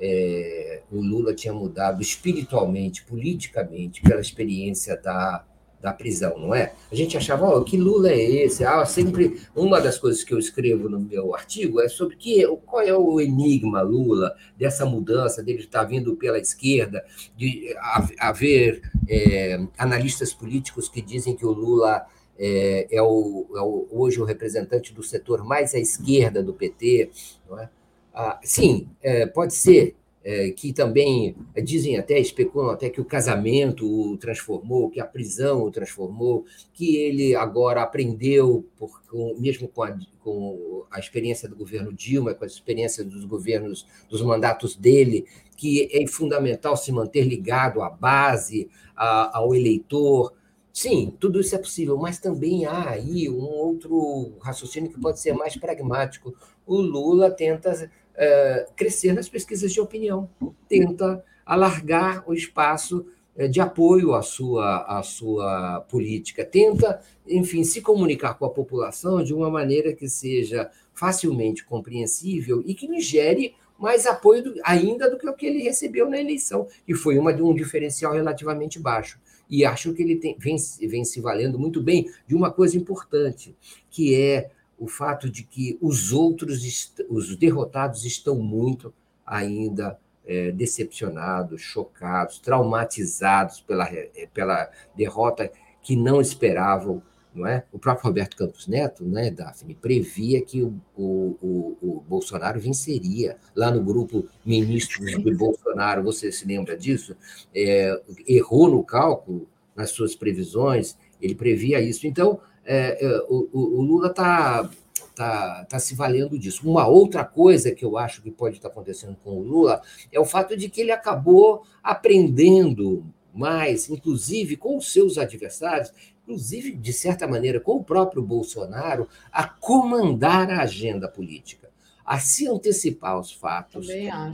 [0.00, 5.44] é, o Lula tinha mudado espiritualmente, politicamente, pela experiência da,
[5.80, 6.74] da prisão, não é?
[6.90, 8.64] A gente achava, oh, que Lula é esse?
[8.64, 12.82] Ah, sempre uma das coisas que eu escrevo no meu artigo é sobre que, qual
[12.82, 17.04] é o enigma Lula dessa mudança dele estar vindo pela esquerda,
[17.36, 17.74] de
[18.18, 22.06] haver é, analistas políticos que dizem que o Lula
[22.38, 27.10] é, é, o, é o, hoje o representante do setor mais à esquerda do PT,
[27.48, 27.68] não é?
[28.12, 31.34] Ah, sim, é, pode ser é, que também
[31.64, 36.44] dizem até, especulam até que o casamento o transformou, que a prisão o transformou,
[36.74, 42.34] que ele agora aprendeu, por, com, mesmo com a, com a experiência do governo Dilma,
[42.34, 45.24] com a experiência dos governos, dos mandatos dele,
[45.56, 50.34] que é fundamental se manter ligado à base, a, ao eleitor.
[50.72, 55.32] Sim, tudo isso é possível, mas também há aí um outro raciocínio que pode ser
[55.32, 56.34] mais pragmático.
[56.66, 57.90] O Lula tenta
[58.22, 60.28] é, crescer nas pesquisas de opinião,
[60.68, 67.80] tenta alargar o espaço é, de apoio à sua, à sua política, tenta, enfim, se
[67.80, 73.54] comunicar com a população de uma maneira que seja facilmente compreensível e que lhe gere
[73.78, 77.32] mais apoio do, ainda do que o que ele recebeu na eleição, que foi uma
[77.32, 79.18] um diferencial relativamente baixo.
[79.48, 80.56] E acho que ele tem, vem,
[80.86, 83.56] vem se valendo muito bem de uma coisa importante,
[83.90, 88.92] que é o fato de que os outros, os derrotados, estão muito
[89.26, 95.52] ainda é, decepcionados, chocados, traumatizados pela, é, pela derrota
[95.82, 97.02] que não esperavam.
[97.32, 97.64] Não é?
[97.70, 103.36] O próprio Roberto Campos Neto, né, Daphne, previa que o, o, o, o Bolsonaro venceria.
[103.54, 107.14] Lá no grupo Ministros de Bolsonaro, você se lembra disso?
[107.54, 109.46] É, errou no cálculo,
[109.76, 112.06] nas suas previsões, ele previa isso.
[112.06, 112.40] Então,
[112.72, 114.70] é, é, o, o, Lula está
[115.16, 116.70] tá, tá se valendo disso.
[116.70, 119.82] Uma outra coisa que eu acho que pode estar acontecendo com o Lula
[120.12, 125.92] é o fato de que ele acabou aprendendo mais, inclusive com os seus adversários,
[126.22, 131.70] inclusive, de certa maneira, com o próprio Bolsonaro, a comandar a agenda política,
[132.06, 134.32] a se antecipar aos fatos, a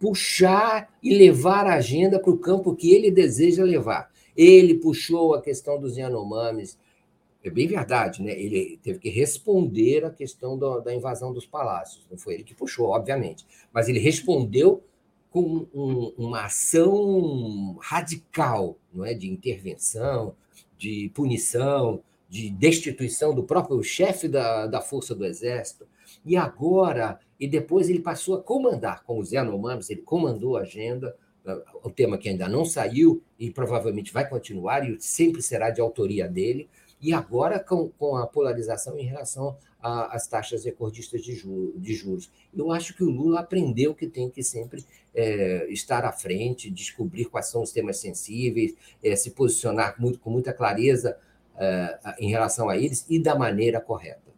[0.00, 4.10] puxar e levar a agenda para o campo que ele deseja levar.
[4.34, 6.78] Ele puxou a questão dos Yanomamis,
[7.48, 8.32] é bem verdade, né?
[8.32, 12.06] Ele teve que responder à questão da, da, invasão dos palácios.
[12.10, 14.82] Não foi ele que puxou, obviamente, mas ele respondeu
[15.30, 20.34] com um, uma ação radical, não é, de intervenção,
[20.76, 25.86] de punição, de destituição do próprio chefe da, da força do exército.
[26.24, 31.16] E agora, e depois ele passou a comandar, com os Yanomamis, ele comandou a agenda,
[31.82, 36.26] o tema que ainda não saiu e provavelmente vai continuar e sempre será de autoria
[36.26, 36.68] dele,
[37.06, 41.40] e agora com, com a polarização em relação às taxas recordistas de,
[41.76, 42.28] de, juros.
[42.52, 44.84] Eu acho que o Lula aprendeu que tem que sempre
[45.14, 48.74] é, estar à frente, descobrir quais são os temas sensíveis,
[49.04, 51.16] é, se posicionar muito, com muita clareza
[51.56, 54.32] é, em relação a eles e da maneira correta.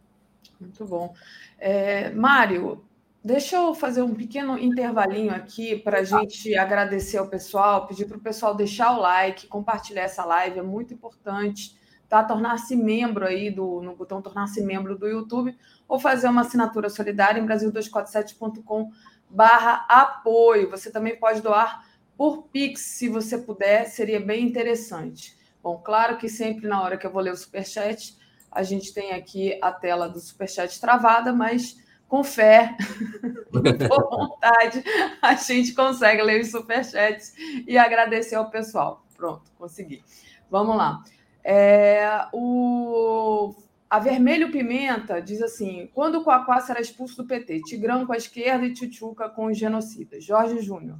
[0.60, 1.14] Muito bom.
[1.58, 2.84] É, Mário,
[3.24, 8.18] deixa eu fazer um pequeno intervalinho aqui para a gente agradecer ao pessoal, pedir para
[8.18, 11.77] o pessoal deixar o like, compartilhar essa live, é muito importante
[12.08, 12.24] tá?
[12.24, 15.56] Tornar-se membro aí do no botão tornar-se membro do YouTube
[15.86, 18.90] ou fazer uma assinatura solidária em brasil247.com
[19.28, 20.70] barra apoio.
[20.70, 21.86] Você também pode doar
[22.16, 25.36] por Pix, se você puder, seria bem interessante.
[25.62, 28.16] Bom, claro que sempre na hora que eu vou ler o Superchat,
[28.50, 31.76] a gente tem aqui a tela do Superchat travada, mas
[32.08, 32.74] com fé,
[33.52, 34.82] com vontade,
[35.20, 37.34] a gente consegue ler os superchats
[37.66, 39.04] e agradecer ao pessoal.
[39.14, 40.02] Pronto, consegui.
[40.50, 41.02] Vamos lá.
[41.42, 43.54] É, o,
[43.88, 47.62] a Vermelho Pimenta diz assim: quando o Coaquá será expulso do PT?
[47.62, 50.24] Tigrão com a esquerda e Tchutchuca com os genocidas.
[50.24, 50.98] Jorge Júnior.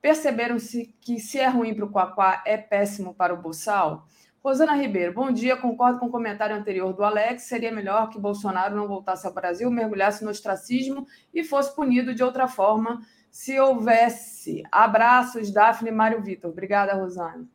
[0.00, 4.06] Perceberam-se que se é ruim para o Coaquá, é péssimo para o Boçal?
[4.42, 5.56] Rosana Ribeiro, bom dia.
[5.56, 7.44] Concordo com o comentário anterior do Alex.
[7.44, 12.22] Seria melhor que Bolsonaro não voltasse ao Brasil, mergulhasse no ostracismo e fosse punido de
[12.22, 13.00] outra forma
[13.34, 14.62] se houvesse.
[14.70, 16.52] Abraços, Daphne e Mário Vitor.
[16.52, 17.48] Obrigada, Rosana.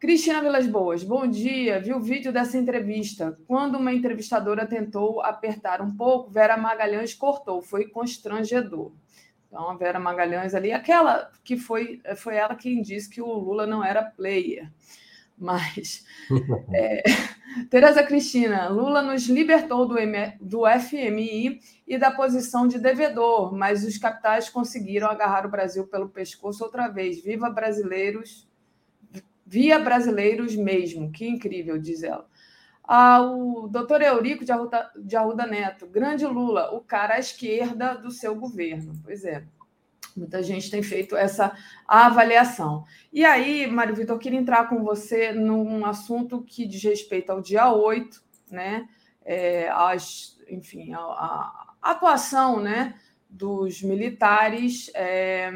[0.00, 1.80] Cristina Vilas Boas, bom dia.
[1.80, 3.36] Vi o vídeo dessa entrevista.
[3.48, 7.60] Quando uma entrevistadora tentou apertar um pouco, Vera Magalhães cortou.
[7.60, 8.92] Foi constrangedor.
[9.48, 13.66] Então, a Vera Magalhães ali, aquela que foi, foi ela quem disse que o Lula
[13.66, 14.70] não era player.
[15.36, 16.04] Mas,
[16.72, 17.02] é,
[17.68, 23.84] Tereza Cristina, Lula nos libertou do, M, do FMI e da posição de devedor, mas
[23.84, 27.20] os capitais conseguiram agarrar o Brasil pelo pescoço outra vez.
[27.20, 28.47] Viva brasileiros,
[29.48, 31.10] via brasileiros mesmo.
[31.10, 32.28] Que incrível, diz ela.
[32.84, 37.94] Ah, o doutor Eurico de Arruda, de Arruda Neto, grande Lula, o cara à esquerda
[37.94, 38.92] do seu governo.
[39.02, 39.44] Pois é.
[40.16, 41.56] Muita gente tem feito essa
[41.86, 42.84] avaliação.
[43.12, 47.40] E aí, Mário Vitor, eu queria entrar com você num assunto que diz respeito ao
[47.40, 48.20] dia 8,
[48.50, 48.88] né?
[49.24, 52.94] É, as, enfim, a, a, atuação né,
[53.30, 54.90] dos militares.
[54.94, 55.50] É,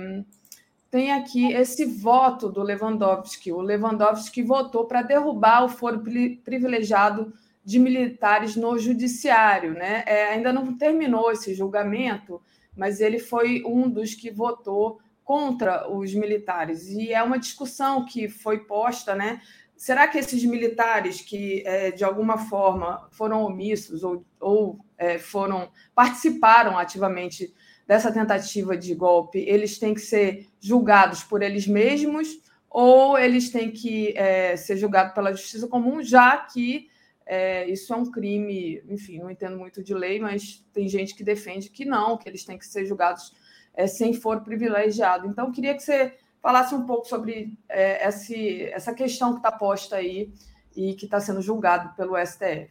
[0.93, 3.51] tem aqui esse voto do Lewandowski.
[3.51, 6.02] O Lewandowski votou para derrubar o foro
[6.44, 7.32] privilegiado
[7.64, 9.73] de militares no judiciário.
[9.73, 10.05] Né?
[10.06, 12.43] É, ainda não terminou esse julgamento,
[12.77, 16.86] mas ele foi um dos que votou contra os militares.
[16.89, 19.40] E é uma discussão que foi posta, né?
[19.74, 25.70] Será que esses militares que, é, de alguma forma, foram omissos ou, ou é, foram
[25.94, 27.52] participaram ativamente
[27.86, 32.40] dessa tentativa de golpe, eles têm que ser julgados por eles mesmos
[32.70, 36.88] ou eles têm que é, ser julgados pela justiça comum, já que
[37.26, 41.22] é, isso é um crime, enfim, não entendo muito de lei, mas tem gente que
[41.22, 43.32] defende que não, que eles têm que ser julgados
[43.74, 45.26] é, sem for privilegiado.
[45.26, 49.96] Então, queria que você falasse um pouco sobre é, esse, essa questão que está posta
[49.96, 50.32] aí
[50.74, 52.70] e que está sendo julgado pelo STF.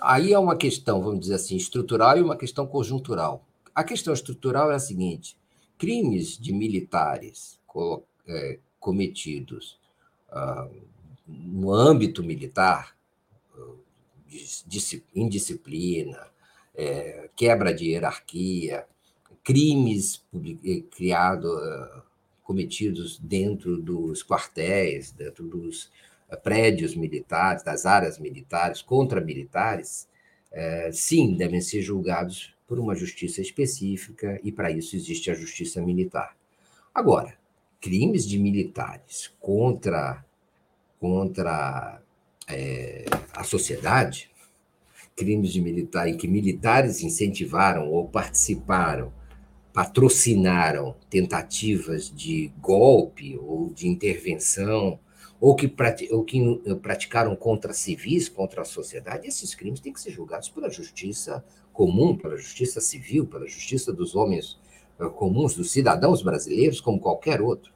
[0.00, 3.44] Aí é uma questão, vamos dizer assim, estrutural e uma questão conjuntural.
[3.74, 5.36] A questão estrutural é a seguinte:
[5.78, 7.58] crimes de militares
[8.26, 9.78] é, cometidos
[10.30, 10.70] uh,
[11.26, 12.94] no âmbito militar
[15.14, 16.26] indisciplina,
[16.74, 18.86] é, quebra de hierarquia,
[19.44, 20.24] crimes
[20.64, 22.02] eh, criados, eh,
[22.42, 25.92] cometidos dentro dos quartéis, dentro dos
[26.30, 30.08] eh, prédios militares, das áreas militares, contra militares,
[30.50, 35.80] é, sim, devem ser julgados por uma justiça específica e para isso existe a justiça
[35.80, 36.36] militar.
[36.94, 37.36] Agora,
[37.80, 40.24] crimes de militares contra
[40.98, 42.00] contra
[42.48, 43.04] é,
[43.34, 44.30] a sociedade,
[45.14, 49.12] crimes de militar em que militares incentivaram ou participaram,
[49.72, 54.98] patrocinaram tentativas de golpe ou de intervenção,
[55.44, 55.70] ou que,
[56.10, 60.70] ou que praticaram contra civis, contra a sociedade, esses crimes têm que ser julgados pela
[60.70, 64.58] justiça comum, pela justiça civil, pela justiça dos homens
[64.98, 67.74] eh, comuns, dos cidadãos brasileiros, como qualquer outro.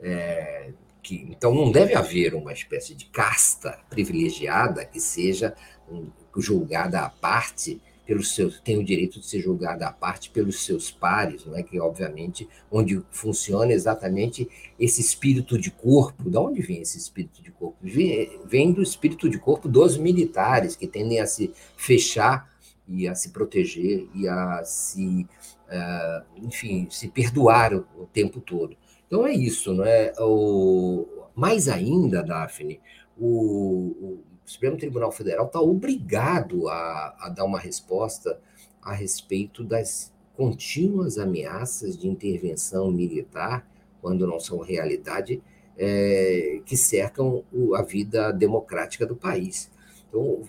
[0.00, 5.54] É, que, então, não deve haver uma espécie de casta privilegiada que seja
[5.88, 10.64] um, julgada à parte pelos seus tem o direito de ser julgada à parte pelos
[10.64, 16.28] seus pares, não é que obviamente onde funciona exatamente esse espírito de corpo.
[16.28, 17.76] De onde vem esse espírito de corpo?
[17.82, 22.48] Vem do espírito de corpo dos militares que tendem a se fechar
[22.88, 25.26] e a se proteger e a se,
[25.68, 28.76] uh, enfim, se perdoar o, o tempo todo.
[29.06, 30.12] Então é isso, não é?
[30.20, 32.80] O, mais ainda, Daphne,
[33.18, 38.40] o, o Supremo Tribunal Federal está obrigado a, a dar uma resposta
[38.80, 43.68] a respeito das contínuas ameaças de intervenção militar,
[44.00, 45.42] quando não são realidade,
[45.76, 47.42] é, que cercam
[47.74, 49.70] a vida democrática do país.
[50.08, 50.42] Então,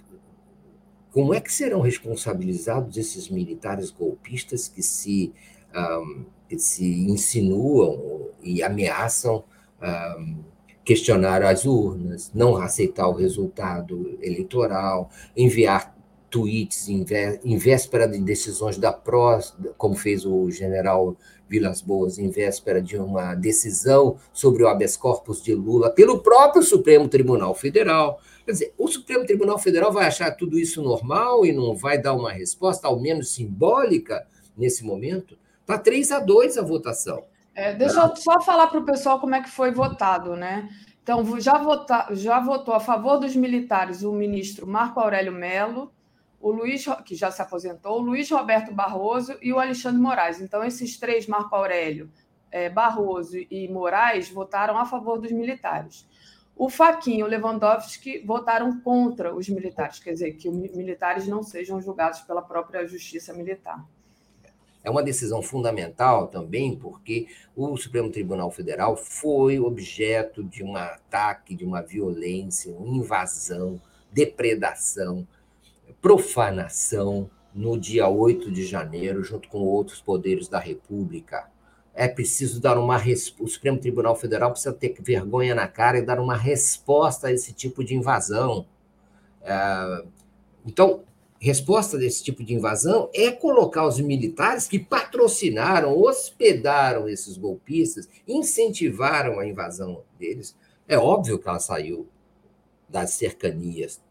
[1.11, 5.33] como é que serão responsabilizados esses militares golpistas que se
[5.75, 9.43] um, que se insinuam e ameaçam
[9.81, 10.43] um,
[10.87, 15.93] questionar as urnas, não aceitar o resultado eleitoral, enviar
[16.29, 21.17] tweets em véspera de decisões da PROS, como fez o general
[21.49, 26.63] Vilas Boas, em véspera de uma decisão sobre o habeas corpus de Lula pelo próprio
[26.63, 28.21] Supremo Tribunal Federal.
[28.45, 32.13] Quer dizer, o Supremo Tribunal Federal vai achar tudo isso normal e não vai dar
[32.13, 35.37] uma resposta, ao menos simbólica, nesse momento?
[35.59, 37.25] Está 3 a 2 a votação.
[37.57, 40.69] É, deixa eu só falar para o pessoal como é que foi votado, né?
[41.01, 45.91] Então, já, vota, já votou a favor dos militares o ministro Marco Aurélio Melo,
[46.39, 50.39] o Luiz, que já se aposentou, o Luiz Roberto Barroso e o Alexandre Moraes.
[50.39, 52.11] Então, esses três, Marco Aurélio,
[52.51, 56.07] é, Barroso e Moraes, votaram a favor dos militares.
[56.55, 61.41] O Faquinha e o Lewandowski votaram contra os militares, quer dizer, que os militares não
[61.41, 63.83] sejam julgados pela própria justiça militar.
[64.83, 71.55] É uma decisão fundamental também, porque o Supremo Tribunal Federal foi objeto de um ataque,
[71.55, 73.81] de uma violência, uma invasão,
[74.11, 75.27] depredação
[76.01, 81.49] profanação no dia 8 de janeiro, junto com outros poderes da República.
[81.93, 83.43] É preciso dar uma resposta.
[83.43, 87.53] O Supremo Tribunal Federal precisa ter vergonha na cara e dar uma resposta a esse
[87.53, 88.67] tipo de invasão.
[89.41, 90.03] É...
[90.65, 91.03] Então,
[91.39, 99.39] resposta desse tipo de invasão é colocar os militares que patrocinaram, hospedaram esses golpistas, incentivaram
[99.39, 100.55] a invasão deles.
[100.87, 102.07] É óbvio que ela saiu
[102.89, 104.01] das cercanias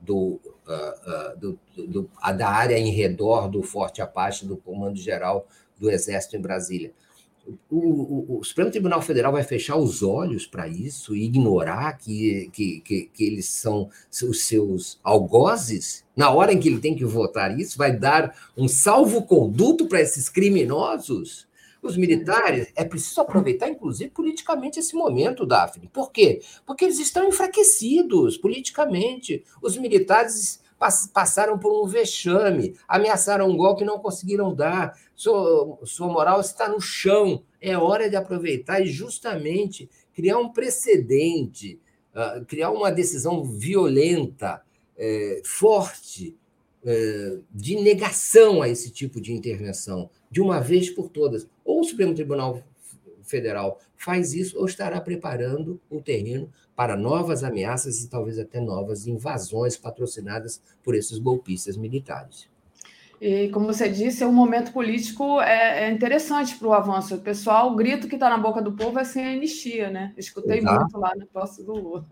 [0.00, 5.46] do, uh, uh, do, do, da área em redor do Forte Apache, do Comando Geral
[5.78, 6.92] do Exército em Brasília.
[7.70, 12.48] O, o, o, Supremo Tribunal Federal vai fechar os olhos para isso e ignorar que,
[12.52, 13.90] que, que, que, eles são
[14.26, 16.04] os seus algozes?
[16.16, 20.28] Na hora em que ele tem que votar isso, vai dar um salvo-conduto para esses
[20.28, 21.46] criminosos?
[21.82, 25.90] Os militares, é preciso aproveitar, inclusive, politicamente esse momento, Daphne.
[25.92, 26.40] Por quê?
[26.64, 29.44] Porque eles estão enfraquecidos politicamente.
[29.60, 34.98] Os militares passaram por um vexame, ameaçaram um golpe e não conseguiram dar.
[35.14, 37.42] Sua, sua moral está no chão.
[37.60, 41.80] É hora de aproveitar e justamente criar um precedente,
[42.14, 44.62] uh, criar uma decisão violenta,
[44.96, 46.36] eh, forte,
[46.86, 51.48] eh, de negação a esse tipo de intervenção, de uma vez por todas.
[51.64, 52.62] Ou o Supremo Tribunal
[53.22, 59.06] Federal faz isso, ou estará preparando o terreno para novas ameaças e talvez até novas
[59.06, 62.48] invasões patrocinadas por esses golpistas militares.
[63.20, 67.14] E, como você disse, o momento político é, é interessante para o avanço.
[67.14, 70.12] O pessoal, o grito que está na boca do povo é sem anistia, né?
[70.16, 70.80] Escutei Exato.
[70.80, 72.04] muito lá no posto do Lula.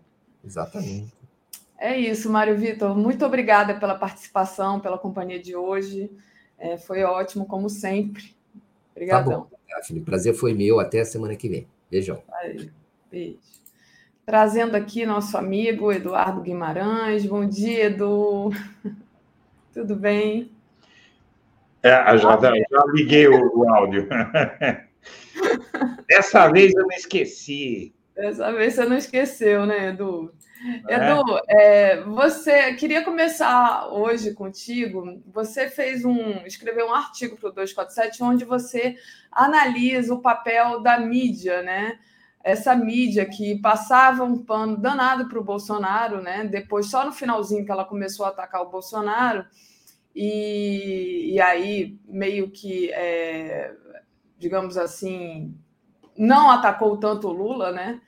[0.43, 1.13] Exatamente.
[1.77, 2.97] É isso, Mário Vitor.
[2.97, 6.09] Muito obrigada pela participação, pela companhia de hoje.
[6.57, 8.33] É, foi ótimo, como sempre.
[8.91, 9.41] Obrigadão.
[9.41, 10.79] Tá bom, Prazer foi meu.
[10.79, 11.67] Até a semana que vem.
[11.91, 12.23] Beijão.
[12.31, 12.71] Aí,
[13.11, 13.37] beijo.
[14.25, 17.25] Trazendo aqui nosso amigo Eduardo Guimarães.
[17.25, 18.51] Bom dia, Edu.
[19.73, 20.49] Tudo bem?
[21.81, 24.07] É, já, já liguei o, o áudio.
[26.07, 27.93] Dessa vez eu me esqueci.
[28.15, 30.33] Dessa vez você não esqueceu, né, Edu?
[30.87, 30.95] É.
[30.95, 35.21] Edu, é, você queria começar hoje contigo.
[35.33, 38.95] Você fez um, escreveu um artigo para o 247 onde você
[39.29, 41.99] analisa o papel da mídia, né?
[42.43, 46.43] Essa mídia que passava um pano danado para o Bolsonaro, né?
[46.43, 49.45] Depois, só no finalzinho que ela começou a atacar o Bolsonaro,
[50.15, 53.73] e, e aí meio que, é,
[54.37, 55.57] digamos assim,
[56.17, 58.01] não atacou tanto o Lula, né?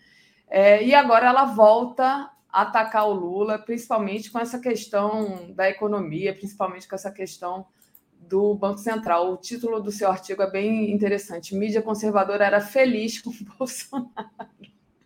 [0.47, 6.87] É, e agora ela volta atacar o Lula, principalmente com essa questão da economia, principalmente
[6.87, 7.65] com essa questão
[8.27, 9.31] do Banco Central.
[9.31, 11.55] O título do seu artigo é bem interessante.
[11.55, 14.11] Mídia conservadora era feliz com o Bolsonaro.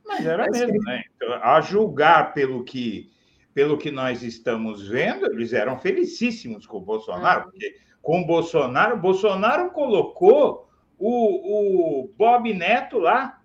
[0.05, 1.03] Mas era mesmo, né?
[1.15, 3.11] Então, a julgar pelo que,
[3.53, 7.43] pelo que nós estamos vendo, eles eram felicíssimos com o Bolsonaro, é.
[7.43, 13.41] porque com o Bolsonaro, Bolsonaro colocou o, o Bob Neto lá.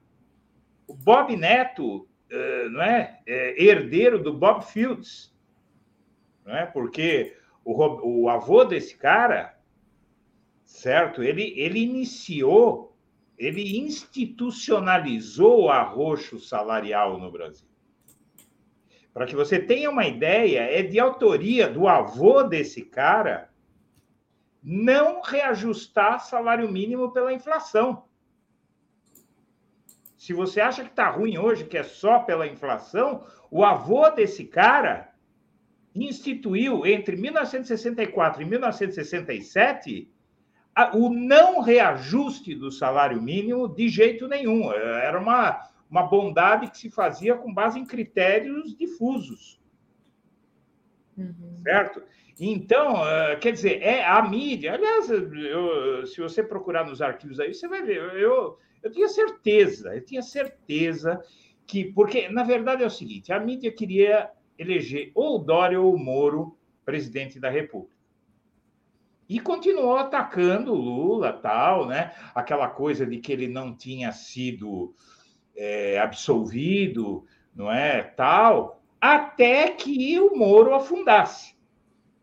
[0.87, 5.33] O Bob Neto eh, não é, é, herdeiro do Bob Fields,
[6.45, 6.67] não é?
[6.67, 9.54] Porque o avô desse cara,
[10.65, 11.23] certo?
[11.23, 12.97] Ele, ele iniciou,
[13.39, 17.69] ele institucionalizou o arroxo salarial no Brasil.
[19.13, 23.49] Para que você tenha uma ideia, é de autoria do avô desse cara
[24.63, 28.05] não reajustar salário mínimo pela inflação.
[30.17, 34.47] Se você acha que está ruim hoje, que é só pela inflação, o avô desse
[34.47, 35.13] cara
[35.95, 40.14] instituiu entre 1964 e 1967
[40.95, 44.73] o não reajuste do salário mínimo de jeito nenhum.
[44.73, 49.61] Era uma, uma bondade que se fazia com base em critérios difusos.
[51.17, 51.61] Uhum.
[51.63, 52.03] Certo?
[52.41, 54.75] Então, uh, quer dizer, é a mídia.
[54.75, 57.99] Aliás, eu, se você procurar nos arquivos aí, você vai ver.
[58.15, 61.23] Eu, eu tinha certeza, eu tinha certeza
[61.67, 61.85] que.
[61.85, 65.99] Porque, na verdade, é o seguinte: a mídia queria eleger ou o Dória ou o
[65.99, 67.94] Moro presidente da República.
[69.29, 72.13] E continuou atacando o Lula, tal, né?
[72.35, 74.95] Aquela coisa de que ele não tinha sido
[75.57, 77.25] é, absolvido,
[77.55, 78.03] não é?
[78.03, 81.55] Tal, até que o Moro afundasse,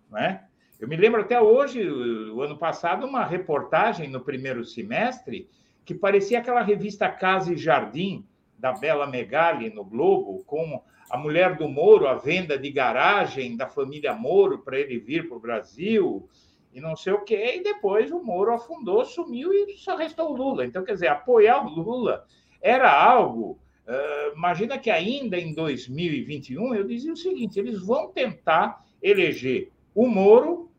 [0.09, 0.45] não é?
[0.79, 5.47] Eu me lembro até hoje, o ano passado, uma reportagem no primeiro semestre
[5.85, 8.25] que parecia aquela revista Casa e Jardim
[8.57, 13.67] da Bela Megali no Globo, com a mulher do Moro, a venda de garagem da
[13.67, 16.27] família Moro para ele vir para o Brasil
[16.73, 17.55] e não sei o quê.
[17.57, 20.65] E depois o Moro afundou, sumiu e só restou o Lula.
[20.65, 22.25] Então, quer dizer, apoiar o Lula
[22.61, 23.59] era algo.
[23.87, 30.07] Uh, imagina que ainda em 2021 eu dizia o seguinte: eles vão tentar eleger o
[30.07, 30.71] Moro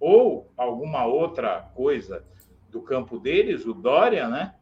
[0.00, 2.24] ou alguma outra coisa
[2.70, 4.54] do campo deles, o Dória, né?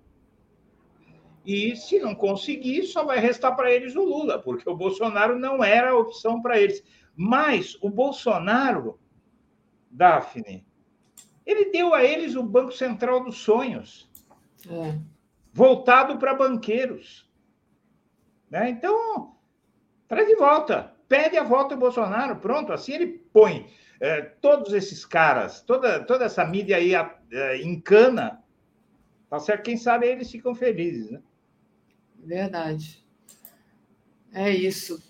[1.45, 5.63] E se não conseguir, só vai restar para eles o Lula, porque o Bolsonaro não
[5.63, 6.83] era a opção para eles.
[7.15, 8.99] Mas o Bolsonaro,
[9.89, 10.66] Daphne,
[11.47, 14.11] ele deu a eles o Banco Central dos Sonhos,
[14.69, 14.99] é.
[15.53, 17.31] voltado para banqueiros.
[18.51, 18.71] Né?
[18.71, 19.37] Então,
[20.09, 23.71] traz de volta, pede a volta do Bolsonaro, pronto, assim ele põe
[24.01, 28.43] é, todos esses caras, toda, toda essa mídia aí é, encana,
[29.31, 29.63] tá certo?
[29.63, 31.23] Quem sabe eles ficam felizes, né?
[32.19, 33.05] Verdade.
[34.33, 35.01] É isso.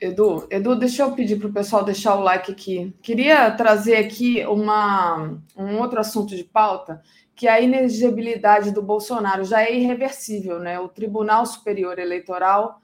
[0.00, 2.94] Edu, Edu, deixa eu pedir para o pessoal deixar o like aqui.
[3.02, 7.02] Queria trazer aqui uma, um outro assunto de pauta,
[7.34, 10.78] que é a inexigibilidade do Bolsonaro já é irreversível, né?
[10.78, 12.80] O Tribunal Superior Eleitoral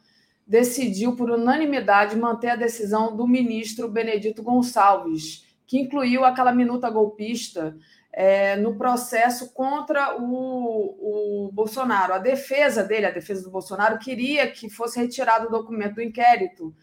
[0.47, 7.77] decidiu por unanimidade manter a decisão do ministro Benedito Gonçalves, que incluiu aquela minuta golpista
[8.12, 12.12] é, no processo contra o, o Bolsonaro.
[12.12, 16.74] A defesa dele, a defesa do Bolsonaro, queria que fosse retirado o documento do inquérito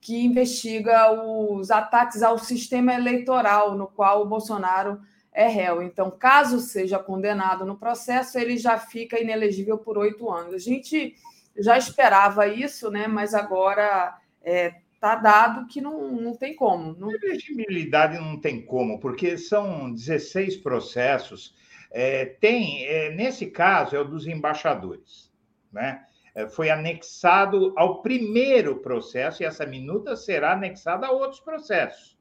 [0.00, 5.00] que investiga os ataques ao sistema eleitoral, no qual o Bolsonaro
[5.32, 5.82] é réu.
[5.82, 10.54] Então, caso seja condenado no processo, ele já fica inelegível por oito anos.
[10.54, 11.14] A gente
[11.56, 13.06] já esperava isso, né?
[13.06, 16.94] mas agora é, está dado que não, não tem como.
[16.94, 17.10] Não...
[17.12, 21.54] Elegibilidade não tem como, porque são 16 processos.
[21.90, 25.30] É, tem, é, nesse caso, é o dos embaixadores.
[25.72, 26.04] Né?
[26.34, 32.16] É, foi anexado ao primeiro processo, e essa minuta será anexada a outros processos.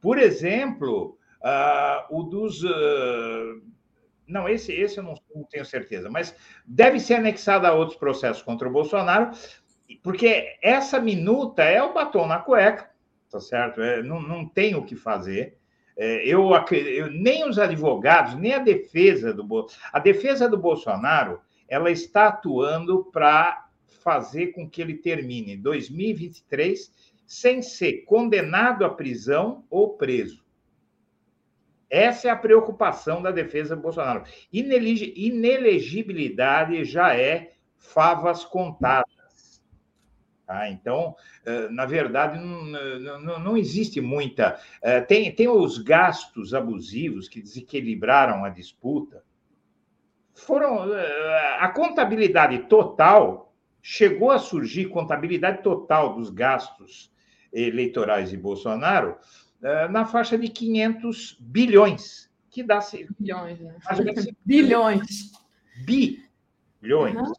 [0.00, 2.62] Por exemplo, uh, o dos.
[2.62, 3.62] Uh,
[4.26, 8.42] não, esse, esse eu não, não tenho certeza, mas deve ser anexado a outros processos
[8.42, 9.30] contra o Bolsonaro,
[10.02, 12.90] porque essa minuta é o batom na cueca,
[13.30, 13.80] tá certo?
[13.80, 15.56] É, não, não tem o que fazer.
[15.96, 21.90] É, eu, eu, nem os advogados, nem a defesa do a defesa do Bolsonaro, ela
[21.90, 23.68] está atuando para
[24.02, 26.92] fazer com que ele termine 2023
[27.26, 30.46] sem ser condenado à prisão ou preso.
[31.90, 34.24] Essa é a preocupação da defesa do Bolsonaro.
[34.52, 39.62] Inelegibilidade já é favas contadas.
[40.46, 40.70] Tá?
[40.70, 41.14] Então,
[41.70, 44.58] na verdade, não, não, não existe muita.
[45.06, 49.22] Tem, tem os gastos abusivos que desequilibraram a disputa.
[50.38, 50.94] Foram.
[50.94, 53.52] Eh, a contabilidade total
[53.82, 57.12] chegou a surgir contabilidade total dos gastos
[57.52, 59.16] eleitorais de Bolsonaro
[59.90, 62.80] na faixa de 500 bilhões, que dá
[63.18, 63.74] bilhões, né?
[64.44, 65.32] bilhões.
[65.84, 67.16] Bilhões.
[67.16, 67.32] Uhum,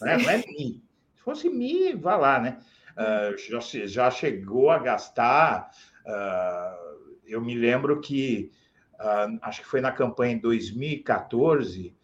[0.00, 0.82] não, é, não é mi.
[1.20, 2.58] Se fosse Mi, vá lá, né?
[2.92, 5.70] Uh, já, já chegou a gastar.
[6.06, 8.50] Uh, eu me lembro que,
[8.94, 11.94] uh, acho que foi na campanha em 2014,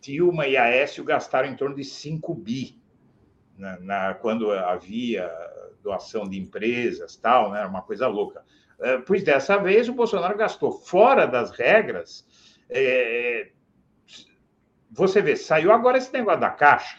[0.00, 2.80] Dilma e Aécio gastaram em torno de 5 bi,
[3.56, 5.30] na, na, quando havia
[5.82, 7.64] doação de empresas, tal, né?
[7.66, 8.44] Uma coisa louca.
[9.06, 12.26] pois dessa vez o Bolsonaro gastou fora das regras.
[12.68, 13.50] É,
[14.90, 16.98] você vê, saiu agora esse negócio da Caixa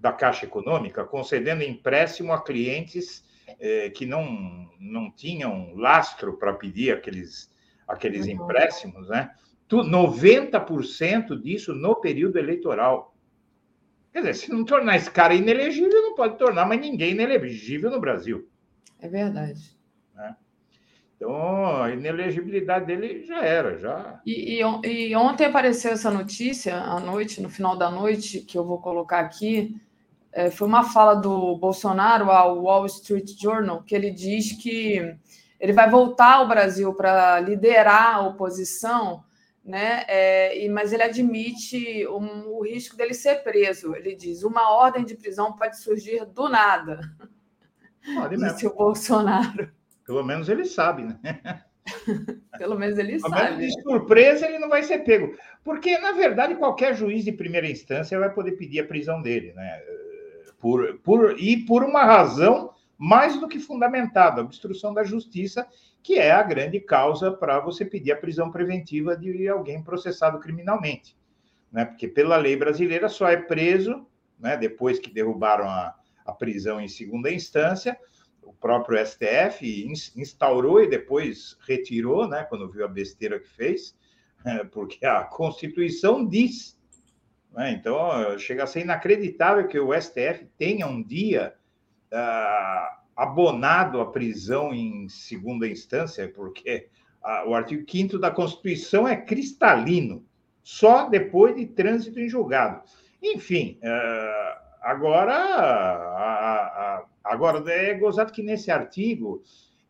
[0.00, 3.22] da Caixa Econômica, concedendo empréstimo a clientes
[3.60, 7.50] eh, que não, não tinham lastro para pedir aqueles,
[7.86, 8.32] aqueles uhum.
[8.32, 9.30] empréstimos, né?
[9.78, 13.14] 90% disso no período eleitoral.
[14.12, 18.00] Quer dizer, se não tornar esse cara inelegível, não pode tornar mais ninguém inelegível no
[18.00, 18.48] Brasil.
[19.00, 19.78] É verdade.
[20.14, 20.36] Né?
[21.16, 24.20] Então, a inelegibilidade dele já era, já.
[24.26, 28.64] E, e, e, ontem apareceu essa notícia à noite, no final da noite, que eu
[28.64, 29.76] vou colocar aqui,
[30.32, 35.16] É, foi uma fala do Bolsonaro ao Wall Street Journal, que ele diz que
[35.58, 39.24] ele vai voltar ao Brasil para liderar a oposição,
[39.64, 40.04] né?
[40.08, 43.94] É, mas ele admite um, o risco dele ser preso.
[43.94, 47.00] Ele diz: uma ordem de prisão pode surgir do nada.
[48.14, 48.54] Pode mesmo.
[48.54, 49.70] Disse o Bolsonaro.
[50.04, 51.62] Pelo menos ele sabe, né?
[52.58, 53.66] Pelo menos ele sabe.
[53.66, 55.36] de surpresa, ele não vai ser pego.
[55.64, 59.80] Porque, na verdade, qualquer juiz de primeira instância vai poder pedir a prisão dele, né?
[60.58, 65.66] Por, por, e por uma razão mais do que fundamentada, a obstrução da justiça,
[66.02, 71.16] que é a grande causa para você pedir a prisão preventiva de alguém processado criminalmente.
[71.70, 71.84] Né?
[71.84, 74.06] Porque, pela lei brasileira, só é preso,
[74.38, 75.94] né, depois que derrubaram a,
[76.24, 77.98] a prisão em segunda instância,
[78.42, 79.86] o próprio STF
[80.16, 83.94] instaurou e depois retirou, né, quando viu a besteira que fez,
[84.72, 86.78] porque a Constituição diz.
[87.52, 91.54] Né, então, chega a ser inacreditável que o STF tenha um dia
[92.12, 96.88] uh, abonado a prisão em segunda instância, porque
[97.22, 100.24] uh, o artigo 5 da Constituição é cristalino,
[100.62, 102.82] só depois de trânsito em julgado.
[103.22, 106.64] Enfim, uh, agora, a,
[106.96, 109.42] a, agora é gozado que nesse artigo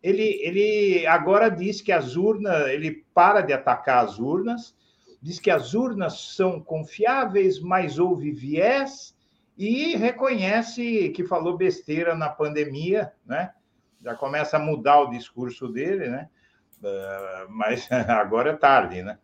[0.02, 4.74] ele, ele agora diz que as urnas, ele para de atacar as urnas,
[5.20, 9.14] diz que as urnas são confiáveis, mas houve viés
[9.60, 13.52] e reconhece que falou besteira na pandemia, né?
[14.00, 16.30] Já começa a mudar o discurso dele, né?
[16.78, 19.18] Uh, mas agora é tarde, né?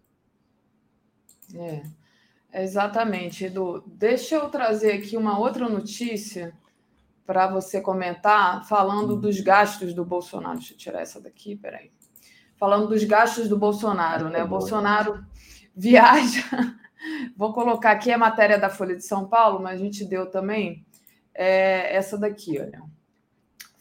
[1.55, 1.83] É.
[2.53, 3.83] Exatamente, Edu.
[3.87, 6.53] Deixa eu trazer aqui uma outra notícia
[7.25, 9.21] para você comentar, falando hum.
[9.21, 10.59] dos gastos do Bolsonaro.
[10.59, 11.91] Deixa eu tirar essa daqui, peraí.
[12.59, 14.45] Falando dos gastos do Bolsonaro, né?
[14.45, 15.25] O Bolsonaro
[15.75, 16.77] viaja.
[17.36, 20.85] Vou colocar aqui a matéria da Folha de São Paulo, mas a gente deu também
[21.35, 22.82] é, essa daqui, olha.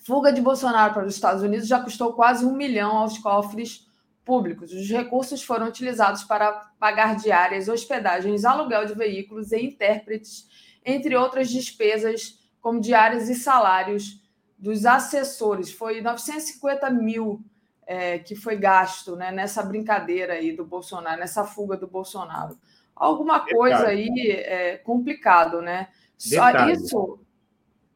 [0.06, 3.88] Fuga de Bolsonaro para os Estados Unidos já custou quase um milhão aos cofres
[4.24, 4.72] públicos.
[4.72, 10.48] Os recursos foram utilizados para pagar diárias, hospedagens, aluguel de veículos e intérpretes,
[10.84, 14.22] entre outras despesas, como diárias e salários
[14.58, 15.72] dos assessores.
[15.72, 17.44] Foi 950 mil
[17.88, 22.58] é, que foi gasto né, nessa brincadeira aí do Bolsonaro, nessa fuga do Bolsonaro.
[22.96, 23.56] Alguma Detalhe.
[23.56, 25.90] coisa aí é complicado, né?
[26.18, 26.74] Só Detalhe.
[26.74, 27.20] isso.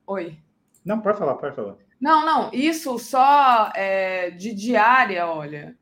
[0.05, 0.37] Oi.
[0.83, 1.77] Não, pode falar, pode falar.
[1.99, 5.77] Não, não, isso só é, de diária, olha,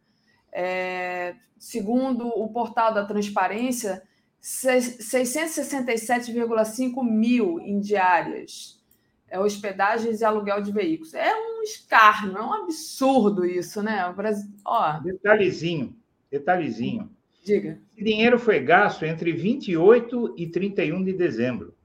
[0.52, 4.04] é, segundo o portal da transparência,
[4.42, 8.84] 667,5 mil em diárias,
[9.30, 11.14] é, hospedagens e aluguel de veículos.
[11.14, 14.08] É um escárnio, é um absurdo isso, né?
[14.08, 14.94] O Brasil, ó.
[15.00, 15.96] Detalhezinho,
[16.32, 17.16] detalhezinho.
[17.48, 17.82] Diga.
[17.96, 21.76] Esse dinheiro foi gasto entre 28 e 31 de dezembro.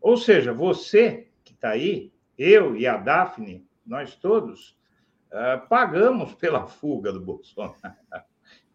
[0.00, 4.76] Ou seja, você que está aí, eu e a Daphne, nós todos,
[5.26, 7.76] Uh, pagamos pela fuga do Bolsonaro.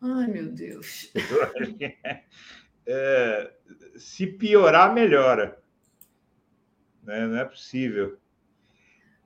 [0.02, 1.12] Ai, meu Deus.
[2.86, 3.54] é,
[3.96, 5.60] se piorar, melhora.
[7.04, 7.26] Né?
[7.28, 8.20] Não é possível.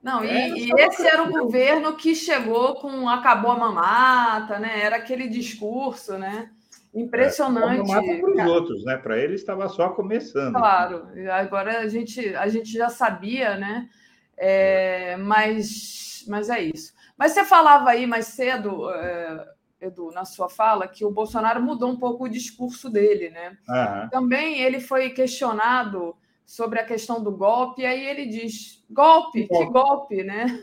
[0.06, 4.80] Não, e, é, e esse era o governo que chegou com acabou a mamata, né?
[4.80, 6.48] Era aquele discurso, né?
[6.94, 7.90] Impressionante.
[7.90, 8.96] É, para os outros, né?
[8.98, 10.54] Para ele estava só começando.
[10.54, 13.88] Claro, agora a gente, a gente já sabia, né?
[14.36, 16.94] É, mas, mas é isso.
[17.18, 19.44] Mas você falava aí mais cedo, é,
[19.80, 23.58] Edu, na sua fala, que o Bolsonaro mudou um pouco o discurso dele, né?
[23.68, 24.08] Uhum.
[24.08, 26.14] Também ele foi questionado
[26.46, 30.62] sobre a questão do golpe, e aí ele diz: golpe, que golpe, né?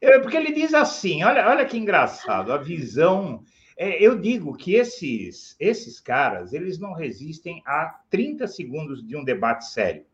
[0.00, 3.42] É, porque ele diz assim: olha, olha que engraçado, a visão.
[3.74, 9.24] É, eu digo que esses, esses caras eles não resistem a 30 segundos de um
[9.24, 10.04] debate sério,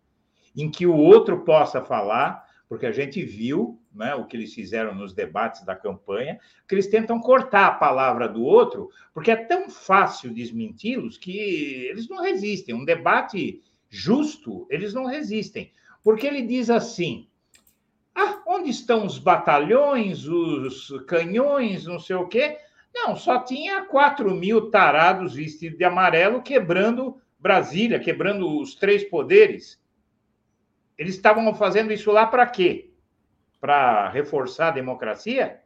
[0.57, 4.95] em que o outro possa falar porque a gente viu né, o que eles fizeram
[4.95, 6.39] nos debates da campanha,
[6.69, 12.09] que eles tentam cortar a palavra do outro, porque é tão fácil desmenti-los que eles
[12.09, 12.75] não resistem.
[12.75, 15.73] Um debate justo, eles não resistem.
[16.03, 17.29] Porque ele diz assim:
[18.15, 22.59] ah, onde estão os batalhões, os canhões, não sei o quê?
[22.95, 29.81] Não, só tinha 4 mil tarados vestidos de amarelo quebrando Brasília, quebrando os três poderes.
[30.97, 32.91] Eles estavam fazendo isso lá para quê?
[33.61, 35.63] Para reforçar a democracia?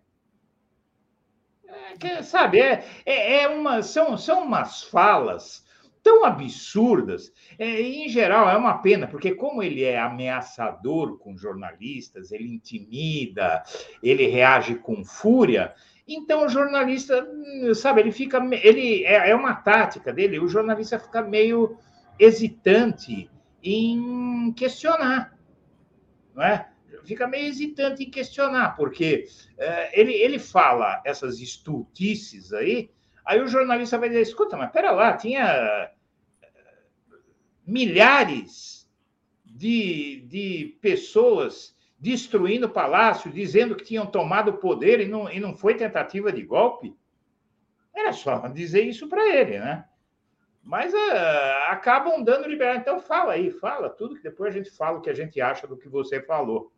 [2.00, 5.64] É, sabe, é, é, é, uma, são, são umas falas
[6.02, 7.32] tão absurdas.
[7.58, 13.62] É, em geral, é uma pena, porque como ele é ameaçador com jornalistas, ele intimida,
[14.02, 15.72] ele reage com fúria,
[16.06, 17.26] então o jornalista,
[17.74, 18.38] sabe, ele fica.
[18.62, 21.78] Ele, é, é uma tática dele, o jornalista fica meio
[22.18, 23.30] hesitante
[23.62, 25.38] em questionar,
[26.34, 26.68] não é?
[27.04, 29.26] Fica meio hesitante em questionar, porque
[29.58, 32.90] é, ele, ele fala essas estultices aí,
[33.24, 35.90] aí o jornalista vai dizer, escuta, mas pera lá, tinha é,
[37.66, 38.88] milhares
[39.44, 45.38] de, de pessoas destruindo o palácio, dizendo que tinham tomado o poder e não, e
[45.38, 46.96] não foi tentativa de golpe.
[47.94, 49.84] Era só dizer isso para ele, né?
[50.64, 52.80] Mas uh, acabam dando liberdade.
[52.80, 55.66] Então fala aí, fala tudo que depois a gente fala o que a gente acha
[55.66, 56.72] do que você falou.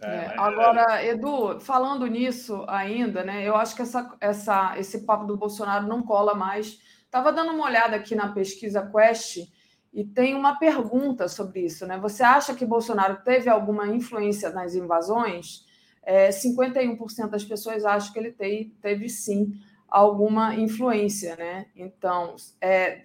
[0.00, 3.42] É, é, agora, Edu, falando nisso ainda, né?
[3.46, 6.78] Eu acho que essa, essa, esse papo do Bolsonaro não cola mais.
[7.04, 9.48] Estava dando uma olhada aqui na pesquisa Quest
[9.92, 11.98] e tem uma pergunta sobre isso, né?
[11.98, 15.64] Você acha que Bolsonaro teve alguma influência nas invasões?
[16.02, 19.52] É, 51% das pessoas acham que ele teve, teve sim
[19.88, 21.66] alguma influência, né?
[21.76, 23.04] Então, é,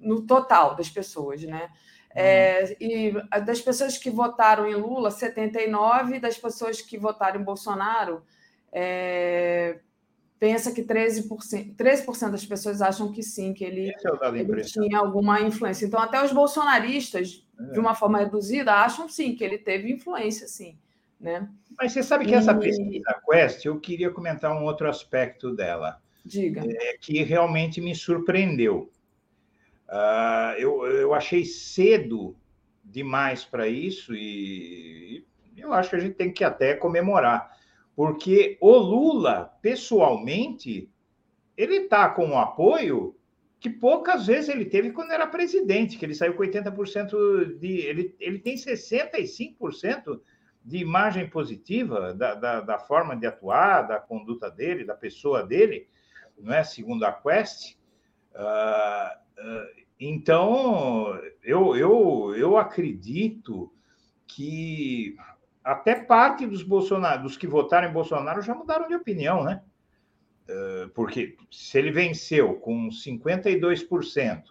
[0.00, 1.70] no total das pessoas, né?
[2.14, 3.12] É, e
[3.44, 8.22] das pessoas que votaram em Lula, 79, das pessoas que votaram em Bolsonaro,
[8.72, 9.78] é,
[10.38, 15.40] pensa que 13%, 13% das pessoas acham que sim, que ele, é ele tinha alguma
[15.40, 15.86] influência.
[15.86, 17.72] Então, até os bolsonaristas, é.
[17.72, 20.76] de uma forma reduzida, acham sim que ele teve influência, sim.
[21.20, 21.48] Né?
[21.78, 26.02] Mas você sabe que essa pesquisa Quest, eu queria comentar um outro aspecto dela.
[26.24, 26.62] Diga.
[26.66, 28.90] É, que realmente me surpreendeu.
[29.92, 32.34] Uh, eu, eu achei cedo
[32.82, 35.24] demais para isso e
[35.54, 37.52] eu acho que a gente tem que até comemorar
[37.94, 40.90] porque o Lula, pessoalmente,
[41.56, 43.14] ele está com um apoio
[43.60, 47.80] que poucas vezes ele teve quando era presidente, que ele saiu com 80% de.
[47.80, 50.20] Ele, ele tem 65%
[50.64, 55.88] de imagem positiva da, da, da, forma de atuar, da conduta dele, da pessoa dele,
[56.38, 56.64] não é?
[56.64, 57.76] segundo a Quest.
[58.34, 63.72] Uh, uh, então, eu, eu, eu acredito
[64.26, 65.16] que
[65.62, 69.62] até parte dos Bolsonaro, dos que votaram em Bolsonaro já mudaram de opinião, né?
[70.48, 74.42] Eh, porque se ele venceu com 52%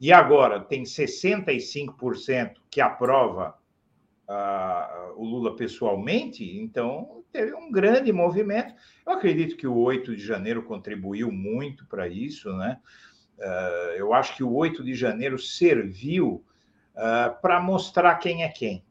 [0.00, 3.58] e agora tem 65% que aprova
[4.28, 8.74] uh, o Lula pessoalmente, então teve um grande movimento.
[9.04, 12.78] Eu acredito que o 8 de janeiro contribuiu muito para isso, né?
[13.38, 16.44] Uh, eu acho que o 8 de janeiro serviu
[16.94, 18.84] uh, para mostrar quem é quem.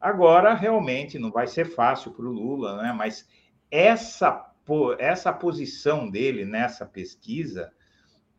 [0.00, 2.92] Agora, realmente, não vai ser fácil para o Lula, né?
[2.92, 3.28] mas
[3.70, 4.52] essa,
[4.98, 7.72] essa posição dele nessa pesquisa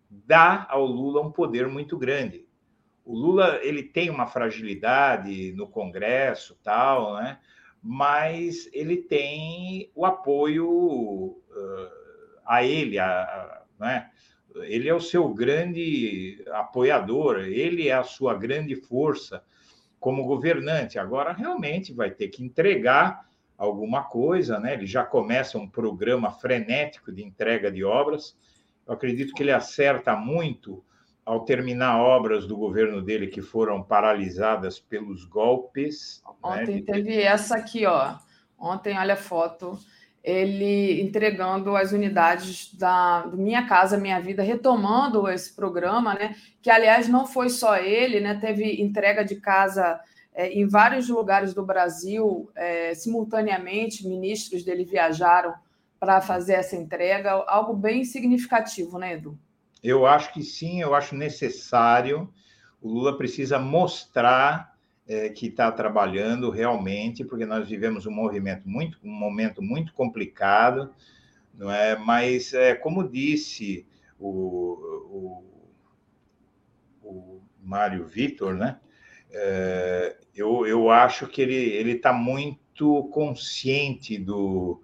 [0.10, 2.46] dá ao Lula um poder muito grande.
[3.06, 7.40] O Lula ele tem uma fragilidade no Congresso, tal, né?
[7.82, 11.40] mas ele tem o apoio uh,
[12.46, 14.12] a ele, a, a, né?
[14.56, 19.44] Ele é o seu grande apoiador, ele é a sua grande força
[20.00, 20.98] como governante.
[20.98, 23.28] Agora, realmente vai ter que entregar
[23.58, 24.74] alguma coisa, né?
[24.74, 28.38] Ele já começa um programa frenético de entrega de obras.
[28.88, 30.84] Eu acredito que ele acerta muito
[31.26, 36.24] ao terminar obras do governo dele que foram paralisadas pelos golpes.
[36.42, 36.84] Ontem né?
[36.86, 38.16] teve essa aqui, ó.
[38.58, 39.78] Ontem, olha a foto
[40.30, 46.36] ele entregando as unidades da do Minha Casa Minha Vida, retomando esse programa, né?
[46.62, 48.36] Que aliás não foi só ele, né?
[48.36, 50.00] Teve entrega de casa
[50.34, 54.08] é, em vários lugares do Brasil é, simultaneamente.
[54.08, 55.54] Ministros dele viajaram
[56.00, 59.38] para fazer essa entrega, algo bem significativo, né, Edu?
[59.84, 62.32] Eu acho que sim, eu acho necessário.
[62.82, 64.74] O Lula precisa mostrar
[65.10, 70.94] é, que está trabalhando realmente, porque nós vivemos um movimento muito, um momento muito complicado,
[71.52, 71.98] não é?
[71.98, 73.88] Mas é, como disse
[74.20, 74.30] o,
[75.10, 75.44] o,
[77.04, 78.80] o Mário Vitor, né?
[79.32, 84.84] É, eu, eu acho que ele ele está muito consciente do,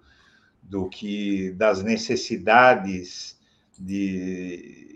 [0.60, 3.38] do que das necessidades
[3.78, 4.95] de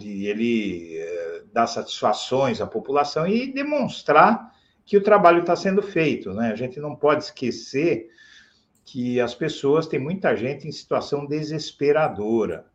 [0.00, 4.50] de ele eh, dar satisfações à população e demonstrar
[4.86, 6.32] que o trabalho está sendo feito.
[6.32, 6.50] Né?
[6.50, 8.08] A gente não pode esquecer
[8.82, 12.66] que as pessoas, tem muita gente em situação desesperadora.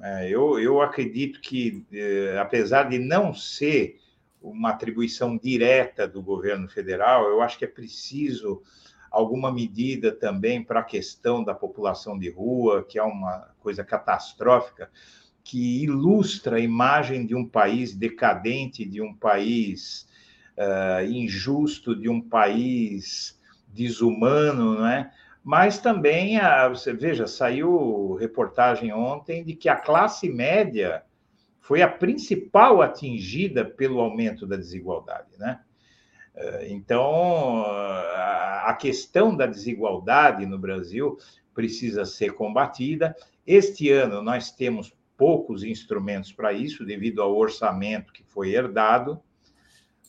[0.00, 3.98] É, eu, eu acredito que, eh, apesar de não ser
[4.40, 8.62] uma atribuição direta do governo federal, eu acho que é preciso
[9.10, 14.90] alguma medida também para a questão da população de rua, que é uma coisa catastrófica,
[15.48, 20.06] que ilustra a imagem de um país decadente, de um país
[20.58, 25.10] uh, injusto, de um país desumano, não é?
[25.42, 31.02] Mas também, a, você veja, saiu reportagem ontem de que a classe média
[31.62, 35.60] foi a principal atingida pelo aumento da desigualdade, né?
[36.36, 41.16] Eh, então, a questão da desigualdade no Brasil
[41.54, 43.16] precisa ser combatida.
[43.46, 49.20] Este ano nós temos poucos instrumentos para isso, devido ao orçamento que foi herdado,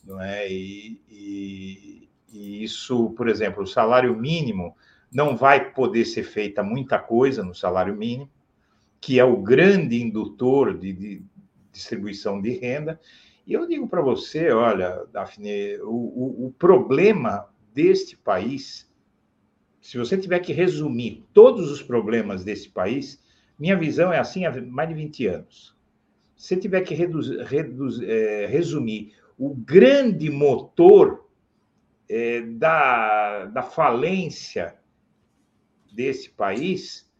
[0.04, 0.50] não é?
[0.50, 4.76] E, e, e, isso, por exemplo, o salário mínimo
[5.12, 8.30] não vai poder ser feita muita coisa no salário mínimo,
[9.00, 11.22] que é o grande indutor de, de
[11.72, 13.00] distribuição de renda.
[13.44, 18.88] E eu digo para você, olha, Daphne, o, o, o problema deste país,
[19.80, 23.20] se você tiver que resumir todos os problemas desse país,
[23.60, 25.76] minha visão é assim há mais de 20 anos.
[26.34, 31.28] Se tiver que reduz, reduz, é, resumir o grande motor
[32.08, 34.76] é, da, da falência
[35.92, 37.10] desse país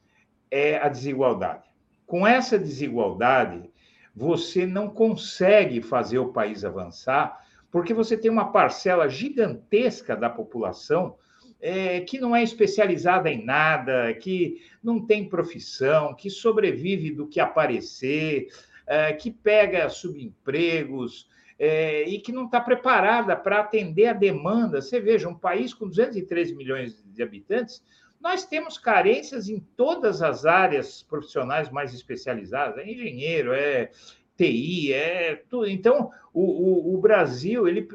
[0.50, 1.68] é a desigualdade.
[2.06, 3.70] Com essa desigualdade,
[4.16, 7.38] você não consegue fazer o país avançar,
[7.70, 11.16] porque você tem uma parcela gigantesca da população
[11.60, 17.38] é, que não é especializada em nada, que não tem profissão, que sobrevive do que
[17.38, 18.48] aparecer,
[18.86, 21.28] é, que pega subempregos
[21.58, 24.80] é, e que não está preparada para atender a demanda.
[24.80, 27.82] Você veja, um país com 213 milhões de habitantes,
[28.20, 33.90] nós temos carências em todas as áreas profissionais mais especializadas, é engenheiro, é
[34.36, 35.68] TI, é tudo.
[35.68, 37.86] Então, o, o, o Brasil, ele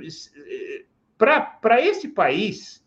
[1.17, 2.84] para esse país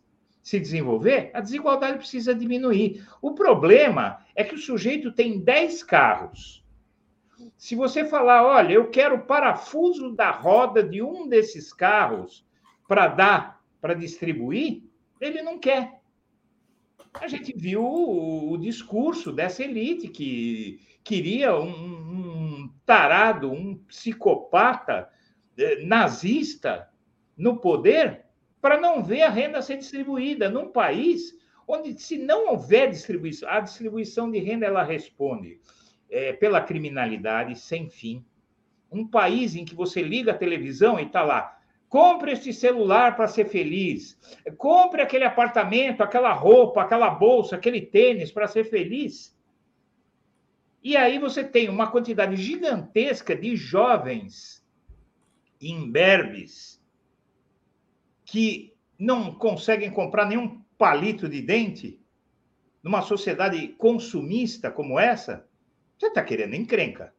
[0.48, 3.06] se desenvolver, a desigualdade precisa diminuir.
[3.20, 6.64] O problema é que o sujeito tem 10 carros.
[7.54, 12.46] Se você falar, olha, eu quero o parafuso da roda de um desses carros
[12.88, 14.84] para dar, para distribuir,
[15.20, 16.00] ele não quer.
[17.12, 25.10] A gente viu o, o discurso dessa elite que queria um, um tarado, um psicopata
[25.58, 26.88] eh, nazista
[27.36, 28.27] no poder
[28.68, 31.34] para não ver a renda ser distribuída num país
[31.66, 35.58] onde, se não houver distribuição, a distribuição de renda ela responde
[36.10, 38.22] é, pela criminalidade sem fim.
[38.92, 41.58] Um país em que você liga a televisão e está lá,
[41.88, 44.20] compre este celular para ser feliz,
[44.58, 49.34] compre aquele apartamento, aquela roupa, aquela bolsa, aquele tênis para ser feliz.
[50.84, 54.62] E aí você tem uma quantidade gigantesca de jovens
[55.58, 56.77] imberbes
[58.28, 61.98] que não conseguem comprar nenhum palito de dente
[62.82, 65.48] numa sociedade consumista como essa,
[65.98, 67.14] você está querendo encrenca.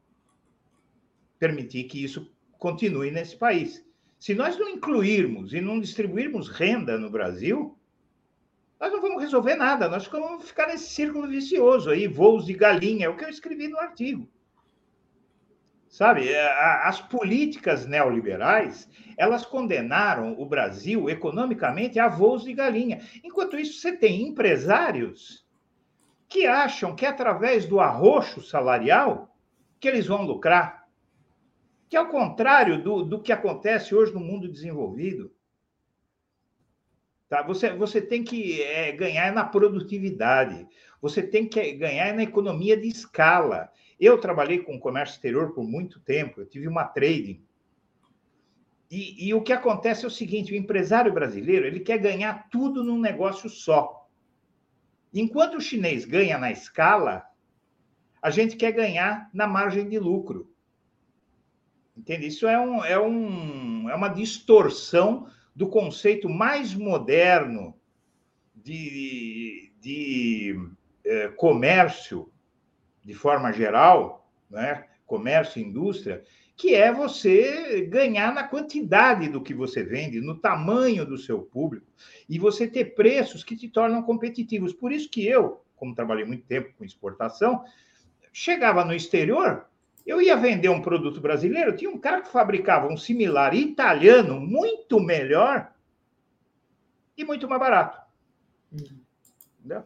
[1.40, 3.84] Permitir que isso continue nesse país.
[4.19, 7.76] Se nós não incluirmos e não distribuirmos renda no Brasil,
[8.80, 9.90] nós não vamos resolver nada.
[9.90, 13.68] Nós vamos ficar nesse círculo vicioso aí, voos de galinha, é o que eu escrevi
[13.68, 14.30] no artigo.
[15.90, 16.45] Sabe, é,
[16.84, 18.88] as políticas neoliberais,
[19.18, 23.02] elas condenaram o Brasil economicamente a voos de galinha.
[23.24, 25.44] Enquanto isso, você tem empresários
[26.28, 29.36] que acham que através do arroxo salarial
[29.80, 30.88] que eles vão lucrar.
[31.90, 35.34] Que é o contrário do, do que acontece hoje no mundo desenvolvido.
[37.28, 37.41] Tá?
[37.41, 40.68] Você, você tem que é, ganhar na produtividade,
[41.02, 43.72] você tem que ganhar na economia de escala.
[43.99, 47.43] Eu trabalhei com comércio exterior por muito tempo, eu tive uma trading.
[48.89, 52.84] E, e, o que acontece é o seguinte: o empresário brasileiro ele quer ganhar tudo
[52.84, 54.07] num negócio só.
[55.13, 57.26] Enquanto o chinês ganha na escala,
[58.21, 60.51] a gente quer ganhar na margem de lucro.
[61.95, 62.27] Entende?
[62.27, 67.76] Isso é, um, é, um, é uma distorção do conceito mais moderno
[68.55, 70.55] de, de
[71.03, 72.31] é, comércio
[73.10, 74.86] de forma geral, né?
[75.07, 76.23] comércio e indústria,
[76.56, 81.88] que é você ganhar na quantidade do que você vende, no tamanho do seu público,
[82.30, 84.73] e você ter preços que te tornam competitivos.
[84.73, 87.64] Por isso que eu, como trabalhei muito tempo com exportação,
[88.31, 89.65] chegava no exterior,
[90.06, 94.99] eu ia vender um produto brasileiro, tinha um cara que fabricava um similar italiano muito
[94.99, 95.73] melhor
[97.18, 97.99] e muito mais barato.
[98.72, 99.02] Uhum.
[99.57, 99.84] Entendeu?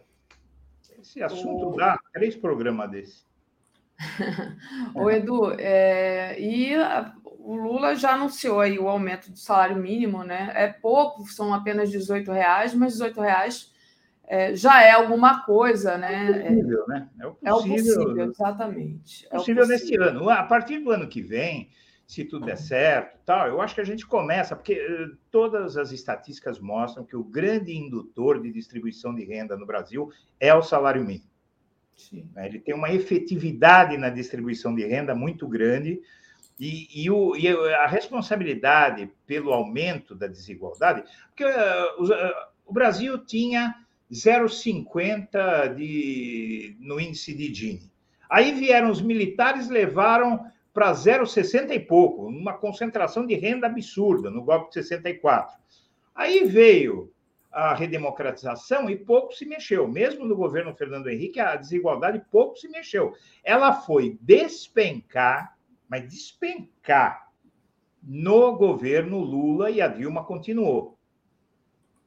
[1.04, 1.76] Esse assunto o...
[1.76, 3.26] dá três programas desse.
[4.96, 10.24] o Edu, é, e a, o Lula já anunciou aí o aumento do salário mínimo,
[10.24, 10.52] né?
[10.56, 13.74] É pouco, são apenas 18 reais, mas 18 reais
[14.26, 16.26] é, já é alguma coisa, né?
[16.26, 17.10] É o possível, né?
[17.20, 19.28] É o possível, é o possível exatamente.
[19.30, 20.30] É possível, possível nesse ano.
[20.30, 21.70] A partir do ano que vem,
[22.14, 25.92] se tudo der certo, tal, eu acho que a gente começa, porque eh, todas as
[25.92, 31.04] estatísticas mostram que o grande indutor de distribuição de renda no Brasil é o salário
[31.04, 31.28] mínimo.
[31.98, 32.30] Sim.
[32.36, 36.00] Né, ele tem uma efetividade na distribuição de renda muito grande,
[36.60, 42.34] E, e, o, e, a responsabilidade pelo aumento da desigualdade, porque uh, uh,
[42.64, 43.74] o Brasil tinha
[44.12, 47.92] 0,50 de, no índice de Gini.
[48.30, 54.44] Aí vieram os militares, levaram para 0,60 e pouco, uma concentração de renda absurda no
[54.44, 55.56] golpe de 64.
[56.16, 57.14] Aí veio
[57.52, 59.88] a redemocratização e pouco se mexeu.
[59.88, 63.14] Mesmo no governo Fernando Henrique, a desigualdade pouco se mexeu.
[63.44, 65.56] Ela foi despencar,
[65.88, 67.32] mas despencar
[68.02, 70.98] no governo Lula e a Dilma continuou.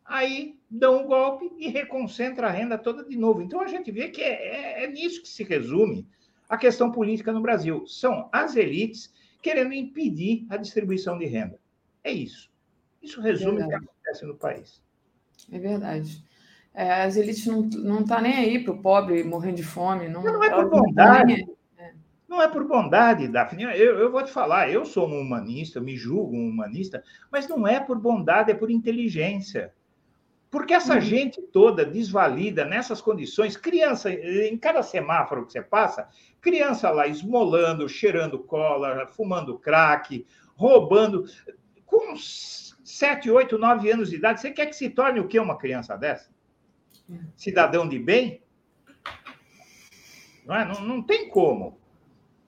[0.05, 3.40] Aí dão um golpe e reconcentra a renda toda de novo.
[3.43, 6.06] Então a gente vê que é, é, é nisso que se resume
[6.48, 7.86] a questão política no Brasil.
[7.86, 9.12] São as elites
[9.43, 11.59] querendo impedir a distribuição de renda.
[12.02, 12.51] É isso.
[13.02, 14.82] Isso resume é o que acontece no país.
[15.51, 16.24] É verdade.
[16.74, 20.09] É, as elites não estão tá nem aí para o pobre morrendo de fome.
[20.09, 21.47] Não, não é por bondade.
[21.78, 21.93] É.
[22.28, 23.62] Não é por bondade, Daphne.
[23.62, 27.66] Eu, eu vou te falar, eu sou um humanista, me julgo um humanista, mas não
[27.66, 29.73] é por bondade, é por inteligência.
[30.51, 31.01] Porque essa uhum.
[31.01, 36.09] gente toda desvalida nessas condições, criança, em cada semáforo que você passa,
[36.40, 40.24] criança lá esmolando, cheirando cola, fumando crack,
[40.55, 41.24] roubando,
[41.85, 45.59] com 7, 8, 9 anos de idade, você quer que se torne o quê uma
[45.59, 46.31] criança dessa?
[47.36, 48.43] Cidadão de bem?
[50.47, 50.64] Não, é?
[50.64, 51.78] não, não tem como.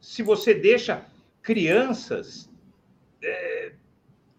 [0.00, 1.04] Se você deixa
[1.42, 2.48] crianças,
[3.22, 3.72] é,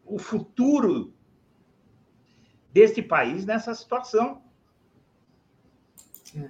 [0.06, 1.14] o futuro
[2.72, 4.42] deste país nessa situação.
[6.36, 6.50] É.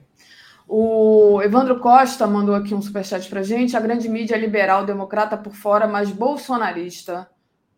[0.68, 3.76] O Evandro Costa mandou aqui um superchat para gente.
[3.76, 7.30] A grande mídia é liberal, democrata por fora, mas bolsonarista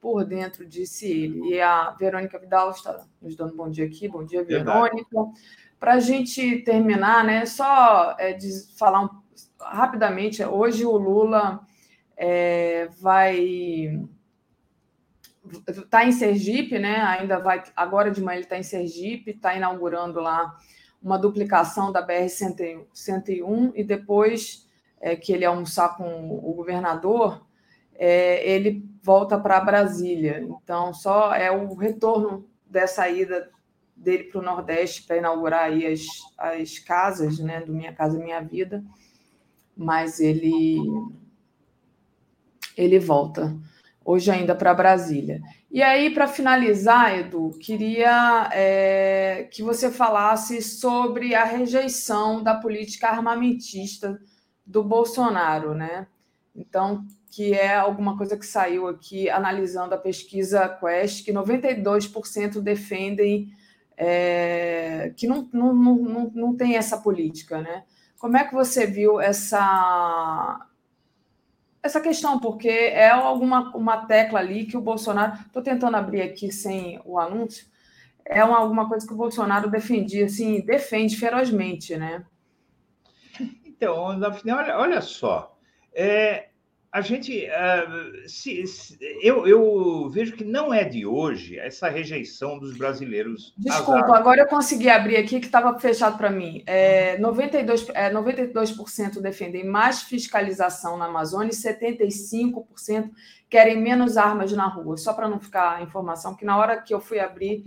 [0.01, 1.53] por dentro, disse ele.
[1.53, 4.09] E a Verônica Vidal está nos dando um bom dia aqui.
[4.09, 5.07] Bom dia, Verônica.
[5.79, 9.09] Para a gente terminar, né, só é, de falar um,
[9.59, 11.61] rapidamente, hoje o Lula
[12.17, 13.99] é, vai
[15.67, 17.01] está em Sergipe, né?
[17.01, 20.55] Ainda vai agora de manhã ele está em Sergipe, está inaugurando lá
[21.01, 24.67] uma duplicação da BR 101 e depois
[24.99, 27.45] é, que ele almoçar com o governador,
[27.95, 30.41] é, ele volta para Brasília.
[30.41, 33.49] Então, só é o retorno dessa ida
[33.95, 36.01] dele para o Nordeste para inaugurar aí as,
[36.37, 38.83] as casas, né, do Minha Casa Minha Vida,
[39.75, 40.77] mas ele
[42.77, 43.55] ele volta
[44.03, 45.41] hoje ainda para Brasília.
[45.69, 53.07] E aí, para finalizar, Edu, queria é, que você falasse sobre a rejeição da política
[53.09, 54.19] armamentista
[54.65, 56.07] do Bolsonaro, né?
[56.55, 63.53] Então, que é alguma coisa que saiu aqui analisando a pesquisa Quest, que 92% defendem
[63.95, 67.83] é, que não, não, não, não tem essa política, né?
[68.17, 70.59] Como é que você viu essa,
[71.83, 72.39] essa questão?
[72.39, 75.39] Porque é alguma uma tecla ali que o Bolsonaro.
[75.45, 77.65] Estou tentando abrir aqui sem o anúncio.
[78.23, 82.23] É uma, alguma coisa que o Bolsonaro defendia, assim, defende ferozmente, né?
[83.65, 85.57] Então, olha, olha só.
[85.91, 86.49] É,
[86.91, 87.47] a gente.
[87.47, 93.53] Uh, se, se, eu, eu, vejo que não é de hoje essa rejeição dos brasileiros.
[93.57, 96.61] Desculpa, agora eu consegui abrir aqui que estava fechado para mim.
[96.65, 98.75] É, 92%, é, 92
[99.21, 103.09] defendem mais fiscalização na Amazônia e 75%
[103.49, 104.97] querem menos armas na rua.
[104.97, 107.63] Só para não ficar a informação, que na hora que eu fui abrir,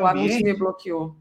[0.00, 1.14] o anúncio me bloqueou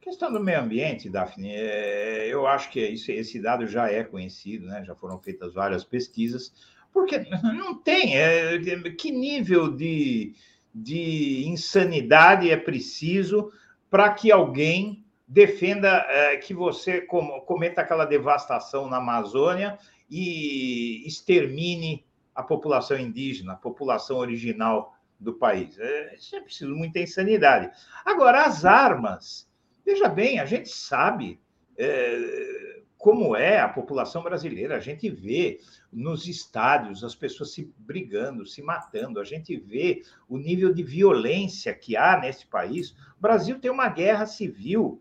[0.00, 4.66] questão do meio ambiente, Daphne, é, eu acho que isso, esse dado já é conhecido,
[4.66, 4.84] né?
[4.84, 6.52] já foram feitas várias pesquisas,
[6.92, 8.16] porque não tem.
[8.16, 8.58] É,
[8.98, 10.34] que nível de,
[10.74, 13.52] de insanidade é preciso
[13.90, 19.78] para que alguém defenda é, que você cometa aquela devastação na Amazônia
[20.10, 22.04] e extermine
[22.34, 25.78] a população indígena, a população original do país.
[25.78, 27.70] É, isso é preciso muita insanidade.
[28.04, 29.47] Agora, as armas
[29.88, 31.40] Veja bem, a gente sabe
[31.78, 38.44] é, como é a população brasileira, a gente vê nos estádios as pessoas se brigando,
[38.44, 42.90] se matando, a gente vê o nível de violência que há nesse país.
[43.16, 45.00] O Brasil tem uma guerra civil.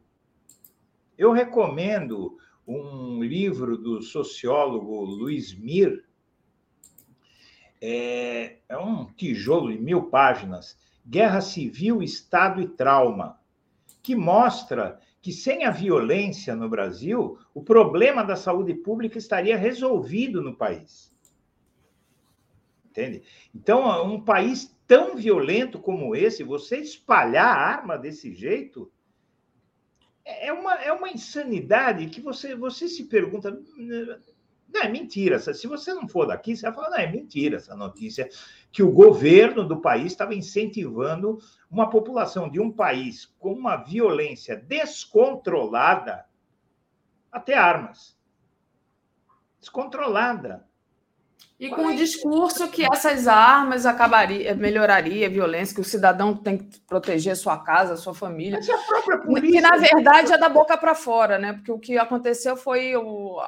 [1.18, 6.05] Eu recomendo um livro do sociólogo Luiz Mir,
[7.81, 13.36] é, é um tijolo de mil páginas, Guerra Civil, Estado e Trauma
[14.07, 20.41] que mostra que sem a violência no Brasil, o problema da saúde pública estaria resolvido
[20.41, 21.13] no país.
[22.85, 23.23] Entende?
[23.53, 28.89] Então, um país tão violento como esse, você espalhar arma desse jeito,
[30.23, 33.61] é uma, é uma insanidade que você, você se pergunta.
[34.73, 35.39] Não, é mentira.
[35.39, 38.30] Se você não for daqui, você vai falar, não, é mentira essa notícia,
[38.72, 41.39] que o governo do país estava incentivando
[41.72, 46.26] uma população de um país com uma violência descontrolada
[47.31, 48.18] até armas.
[49.60, 50.65] Descontrolada.
[51.60, 56.60] E com o discurso que essas armas acabaria, melhoraria a violência, que o cidadão tem
[56.60, 58.60] que proteger sua casa, sua família.
[58.60, 59.52] Mas a própria polícia...
[59.53, 61.53] Que, na verdade, é da boca para fora, né?
[61.53, 63.41] Porque o que aconteceu foi o,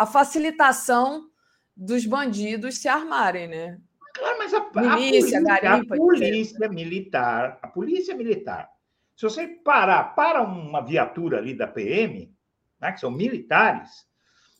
[0.00, 1.28] a facilitação
[1.76, 3.78] dos bandidos se armarem, né?
[4.14, 8.70] Claro, mas a, a Milícia, polícia, garimpa, a polícia militar, a polícia militar,
[9.14, 12.34] se você parar para uma viatura ali da PM,
[12.80, 14.08] né, que são militares,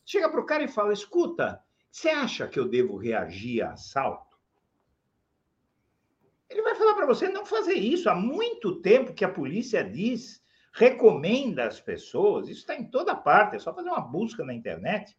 [0.04, 1.58] chega para o cara e fala: escuta,
[1.90, 4.36] você acha que eu devo reagir a assalto?
[6.50, 8.10] Ele vai falar para você não fazer isso.
[8.10, 10.44] Há muito tempo que a polícia diz,
[10.74, 15.16] recomenda às pessoas, isso está em toda parte, é só fazer uma busca na internet,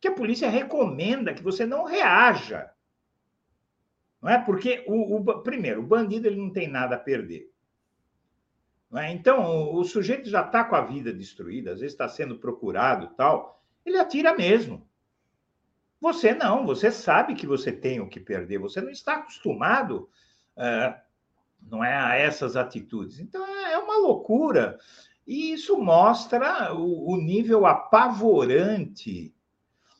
[0.00, 2.70] que a polícia recomenda que você não reaja.
[4.20, 4.38] Não é?
[4.38, 7.50] Porque, o, o primeiro, o bandido ele não tem nada a perder.
[8.94, 9.12] É?
[9.12, 13.08] Então, o, o sujeito já está com a vida destruída, às vezes está sendo procurado
[13.16, 14.86] tal, ele atira mesmo.
[16.00, 20.08] Você não, você sabe que você tem o que perder, você não está acostumado
[20.56, 20.94] uh,
[21.62, 23.18] não é, a essas atitudes.
[23.18, 24.78] Então é, é uma loucura.
[25.26, 29.34] E isso mostra o, o nível apavorante.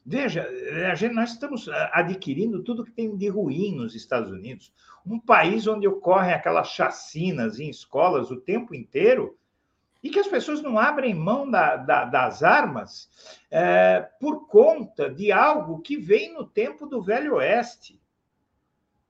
[0.09, 0.49] Veja,
[0.95, 4.73] gente, nós estamos adquirindo tudo que tem de ruim nos Estados Unidos.
[5.05, 9.37] Um país onde ocorrem aquelas chacinas em escolas o tempo inteiro,
[10.01, 13.11] e que as pessoas não abrem mão da, da, das armas
[13.51, 18.01] é, por conta de algo que vem no tempo do Velho Oeste.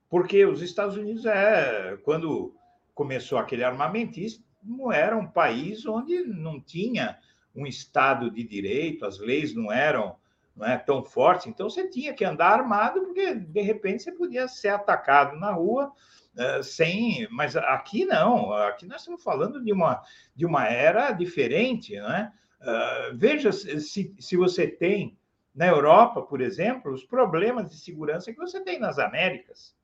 [0.09, 2.55] Porque os Estados Unidos, é, quando
[2.95, 4.43] começou aquele armamentismo,
[4.91, 7.19] era um país onde não tinha
[7.55, 10.15] um Estado de direito, as leis não eram
[10.57, 14.47] não é, tão fortes, então você tinha que andar armado, porque de repente você podia
[14.47, 15.93] ser atacado na rua
[16.35, 17.27] uh, sem.
[17.29, 20.01] Mas aqui não, aqui nós estamos falando de uma,
[20.35, 22.33] de uma era diferente, né?
[22.59, 25.15] Uh, veja se, se você tem
[25.53, 29.75] na Europa, por exemplo, os problemas de segurança que você tem nas Américas.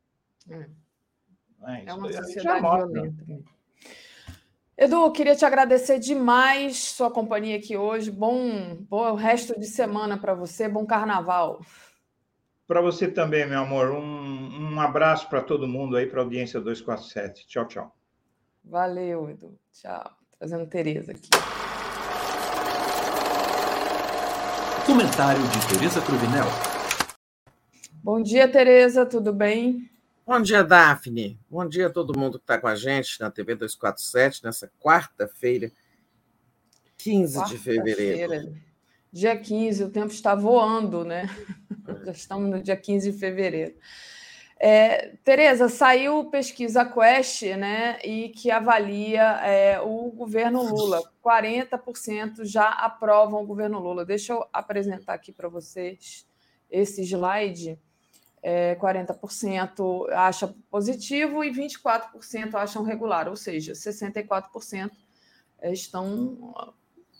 [0.49, 0.69] É,
[1.65, 3.43] é, é uma sociedade violenta.
[4.83, 8.11] Edu, queria te agradecer demais sua companhia aqui hoje.
[8.11, 11.61] Bom, bom resto de semana para você, bom carnaval.
[12.67, 13.91] Para você também, meu amor.
[13.91, 17.47] Um, um abraço para todo mundo aí, para a audiência 247.
[17.47, 17.95] Tchau, tchau.
[18.61, 19.57] Valeu, Edu.
[19.71, 20.03] Tchau.
[20.37, 21.29] Trazendo Tereza aqui.
[24.85, 26.45] Comentário de Tereza Cruvinel.
[28.03, 29.05] Bom dia, Tereza.
[29.05, 29.92] Tudo bem?
[30.25, 31.37] Bom dia, Daphne.
[31.49, 35.69] Bom dia a todo mundo que está com a gente na TV 247, nessa quarta-feira,
[36.97, 38.55] 15 quarta de fevereiro.
[39.11, 41.29] Dia 15, o tempo está voando, né?
[42.05, 43.75] Já estamos no dia 15 de fevereiro.
[44.57, 51.01] É, Tereza, saiu pesquisa Quest, né, e que avalia é, o governo Lula.
[51.21, 54.05] 40% já aprovam o governo Lula.
[54.05, 56.25] Deixa eu apresentar aqui para vocês
[56.71, 57.77] esse slide.
[58.45, 64.91] É, 40% acha positivo e 24% acham regular, ou seja, 64%
[65.71, 66.53] estão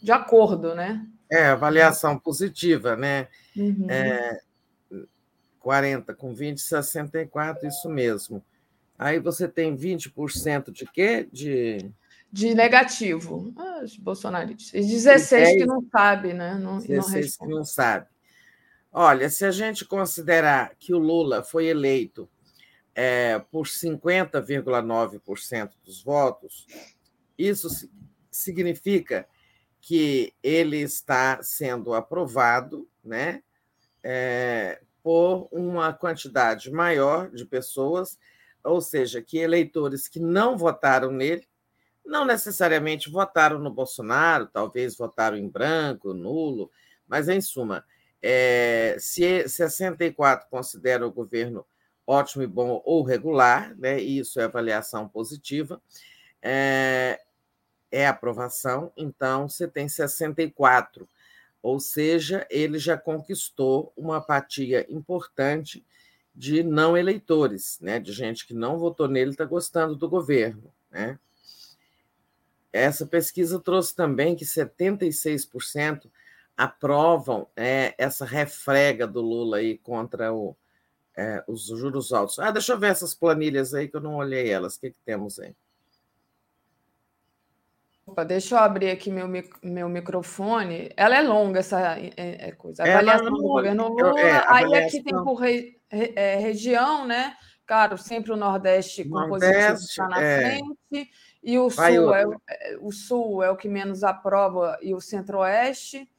[0.02, 1.08] de acordo, né?
[1.32, 3.30] É, avaliação positiva, né?
[3.56, 3.88] Uhum.
[3.90, 4.42] É,
[5.64, 8.44] 40 com 20, 64, isso mesmo.
[9.00, 11.28] Aí você tem 20% de quê?
[11.32, 11.90] De,
[12.32, 13.54] de negativo.
[13.58, 14.74] Ah, os bolsonaristas.
[14.74, 16.56] E 16 e que não sabe, né?
[16.56, 18.08] Não, 16 não que não sabe.
[18.96, 22.30] Olha, se a gente considerar que o Lula foi eleito
[22.94, 26.68] é, por 50,9% dos votos,
[27.36, 27.90] isso
[28.30, 29.28] significa
[29.82, 33.42] que ele está sendo aprovado né,
[34.04, 38.20] é, por uma quantidade maior de pessoas,
[38.64, 41.48] ou seja, que eleitores que não votaram nele,
[42.06, 46.70] não necessariamente votaram no Bolsonaro, talvez votaram em branco, nulo,
[47.08, 47.84] mas, em suma,
[48.26, 51.66] é, se 64 considera o governo
[52.08, 55.82] ótimo e bom ou regular, né, isso é avaliação positiva,
[56.42, 57.20] é,
[57.92, 61.08] é aprovação, então você tem 64,
[61.62, 65.86] ou seja, ele já conquistou uma apatia importante
[66.34, 70.74] de não eleitores, né, de gente que não votou nele está gostando do governo.
[70.90, 71.20] Né?
[72.72, 76.10] Essa pesquisa trouxe também que 76%
[76.58, 80.56] aprovam é, essa refrega do Lula aí contra o,
[81.16, 82.40] é, os juros altos.
[82.40, 84.76] Ah, deixa eu ver essas planilhas aí que eu não olhei elas.
[84.76, 85.56] O que, que temos aí?
[88.06, 89.28] Opa, deixa eu abrir aqui meu,
[89.64, 90.92] meu microfone.
[90.98, 92.84] Ela é longa, essa é, é coisa.
[92.84, 94.20] Avaliação do governo Lula.
[94.20, 97.36] É, Aí aqui tem por re, é, região, né?
[97.66, 100.40] Claro, sempre o Nordeste com positivo está na é.
[100.42, 101.10] frente.
[101.42, 106.10] E o Sul, é, é, o Sul é o que menos aprova, e o Centro-Oeste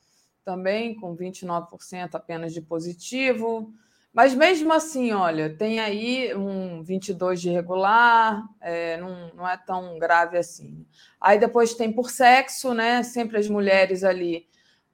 [0.45, 3.73] também, com 29% apenas de positivo.
[4.13, 9.99] Mas mesmo assim, olha, tem aí um 22 de regular, é, não, não é tão
[9.99, 10.87] grave assim.
[11.21, 13.03] Aí depois tem por sexo, né?
[13.03, 14.47] Sempre as mulheres ali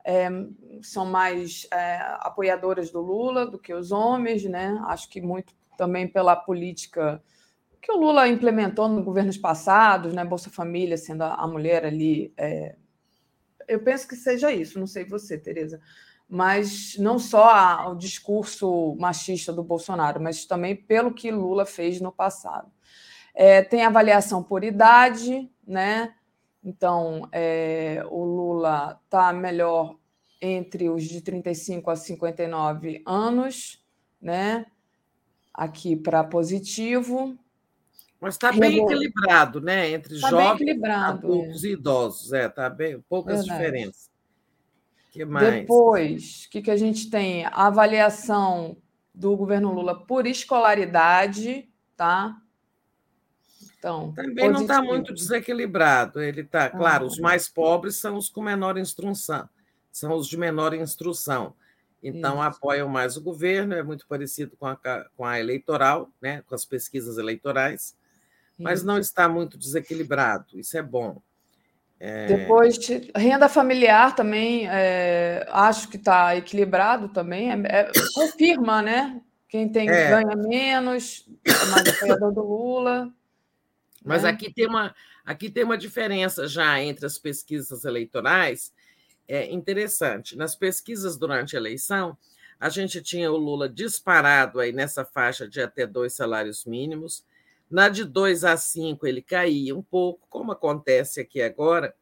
[0.04, 0.28] é,
[0.82, 4.80] são mais é, apoiadoras do Lula do que os homens, né?
[4.86, 7.22] Acho que muito também pela política
[7.80, 10.24] que o Lula implementou nos governos passados, né?
[10.24, 12.32] Bolsa Família sendo a, mulher ali.
[12.36, 12.76] É,
[13.70, 15.80] eu penso que seja isso, não sei você, Tereza
[16.30, 22.12] mas não só o discurso machista do Bolsonaro, mas também pelo que Lula fez no
[22.12, 22.70] passado.
[23.34, 26.14] É, tem avaliação por idade, né?
[26.62, 29.96] Então, é, o Lula está melhor
[30.40, 33.84] entre os de 35 a 59 anos,
[34.22, 34.66] né?
[35.52, 37.36] Aqui para positivo.
[38.20, 39.90] Mas está bem equilibrado, né?
[39.90, 41.68] Entre tá jovens, adultos é.
[41.68, 43.58] e idosos, é, tá bem poucas Verdade.
[43.58, 44.10] diferenças
[45.10, 45.46] que mais?
[45.46, 47.44] Depois, o que, que a gente tem?
[47.46, 48.76] A avaliação
[49.12, 52.40] do governo Lula por escolaridade, tá?
[53.78, 54.52] Então, também tá positivo.
[54.52, 56.20] não está muito desequilibrado.
[56.22, 59.48] Ele está, ah, claro, os mais pobres são os com menor instrução,
[59.90, 61.54] são os de menor instrução.
[62.02, 62.42] Então, isso.
[62.42, 64.76] apoiam mais o governo, é muito parecido com a,
[65.16, 67.94] com a eleitoral, né, com as pesquisas eleitorais,
[68.60, 71.20] mas não está muito desequilibrado, isso é bom.
[71.98, 72.26] É...
[72.26, 72.78] Depois,
[73.14, 79.20] renda familiar também, é, acho que está equilibrado também, é, é, confirma, né?
[79.46, 80.08] Quem tem é.
[80.08, 81.28] ganha menos,
[81.70, 83.12] mais apoiador do Lula.
[84.02, 84.30] Mas né?
[84.30, 84.94] aqui, tem uma,
[85.26, 88.72] aqui tem uma diferença já entre as pesquisas eleitorais,
[89.28, 90.36] é interessante.
[90.36, 92.16] Nas pesquisas durante a eleição,
[92.58, 97.24] a gente tinha o Lula disparado aí nessa faixa de até dois salários mínimos,
[97.70, 101.94] na de 2 a 5 ele caía um pouco, como acontece aqui agora,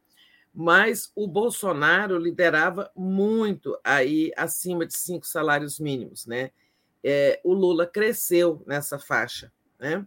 [0.53, 6.51] mas o Bolsonaro liderava muito aí acima de cinco salários mínimos, né?
[7.03, 10.05] É, o Lula cresceu nessa faixa, né?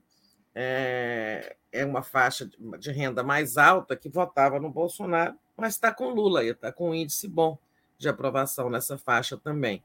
[0.55, 6.10] É, é uma faixa de renda mais alta que votava no Bolsonaro, mas está com
[6.10, 7.56] Lula, está com um índice bom
[7.97, 9.82] de aprovação nessa faixa também,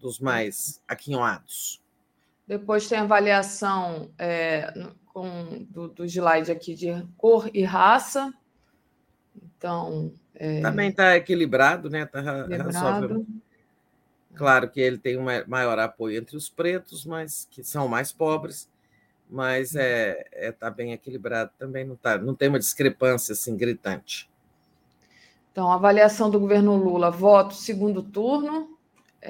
[0.00, 1.82] dos mais aquinhoados.
[2.48, 4.72] Depois tem avaliação é,
[5.12, 8.32] com, do, do slide aqui de cor e raça.
[9.36, 10.10] Então.
[10.34, 10.62] É...
[10.62, 12.04] Também está equilibrado, né?
[12.04, 13.26] Está razoável.
[14.34, 18.70] Claro que ele tem um maior apoio entre os pretos, mas que são mais pobres,
[19.28, 23.56] mas é está é, tá bem equilibrado também, não, tá, não tem uma discrepância assim
[23.56, 24.30] gritante.
[25.50, 28.77] Então, avaliação do governo Lula, voto segundo turno.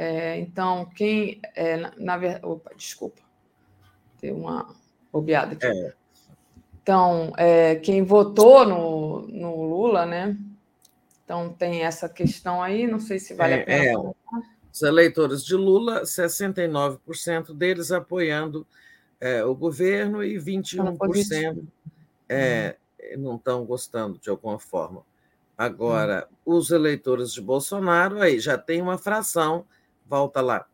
[0.01, 1.41] É, então, quem.
[1.57, 3.20] É, na, na, opa, desculpa,
[4.20, 4.73] tem uma
[5.12, 5.66] bobeada aqui.
[5.66, 5.93] É.
[6.81, 10.37] Então, é, quem votou no, no Lula, né?
[11.25, 13.85] Então, tem essa questão aí, não sei se vale é, a pena.
[13.85, 14.19] É,
[14.73, 18.65] os eleitores de Lula, 69% deles apoiando
[19.20, 21.66] é, o governo e 21%
[22.29, 22.77] é,
[23.19, 25.03] não estão gostando de alguma forma.
[25.59, 26.57] Agora, hum.
[26.57, 29.66] os eleitores de Bolsonaro, aí já tem uma fração,
[30.09, 30.66] volta lá,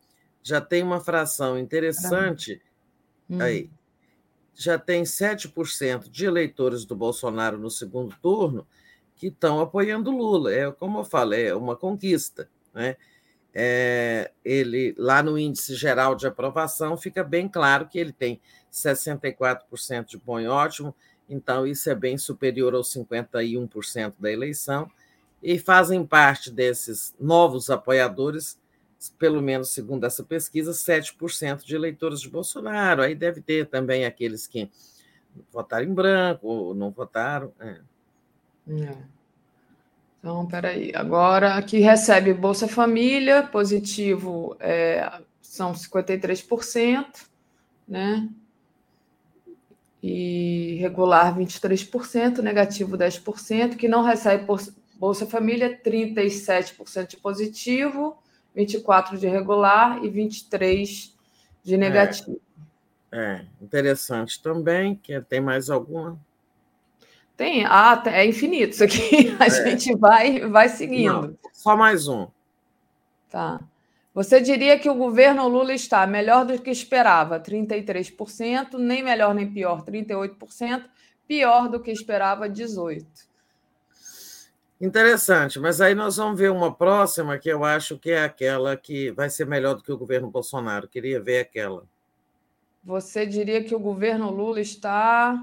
[0.43, 2.61] já tem uma fração interessante
[3.29, 3.41] hum.
[3.41, 3.71] aí
[4.55, 8.67] já tem 7% de eleitores do Bolsonaro no segundo turno
[9.17, 10.53] que estão apoiando Lula.
[10.53, 12.49] É como eu falei, é uma conquista.
[12.73, 12.97] Né?
[13.53, 18.41] É, ele lá no índice geral de aprovação fica bem claro que ele tem
[18.73, 20.95] 64% de bom e ótimo,
[21.29, 24.91] então isso é bem superior aos 51% da eleição,
[25.41, 28.59] e fazem parte desses novos apoiadores
[29.11, 33.03] pelo menos segundo essa pesquisa, 7% de eleitores de Bolsonaro.
[33.03, 34.71] Aí deve ter também aqueles que
[35.53, 37.53] votaram em branco ou não votaram.
[37.61, 37.81] É.
[38.69, 38.97] É.
[40.19, 40.93] Então, peraí.
[40.95, 47.27] Agora, aqui recebe Bolsa Família, positivo é, são 53%,
[47.87, 48.29] né?
[50.03, 54.47] E regular 23%, negativo 10%, que não recebe
[54.99, 58.19] Bolsa Família, 37% de positivo
[58.55, 61.15] 24 de regular e 23
[61.63, 62.41] de negativo.
[63.11, 66.19] É, é interessante também, que tem mais alguma?
[67.37, 69.35] Tem, ah, é infinito isso aqui.
[69.41, 69.51] A é.
[69.51, 71.13] gente vai, vai seguindo.
[71.13, 72.29] Não, só mais um.
[73.29, 73.61] Tá.
[74.15, 79.51] Você diria que o governo Lula está melhor do que esperava, 33%, nem melhor nem
[79.51, 80.85] pior, 38%,
[81.27, 83.05] pior do que esperava, 18%.
[84.81, 89.11] Interessante, mas aí nós vamos ver uma próxima que eu acho que é aquela que
[89.13, 90.89] vai ser melhor do que o governo Bolsonaro.
[90.89, 91.85] Queria ver aquela.
[92.83, 95.41] Você diria que o governo Lula está.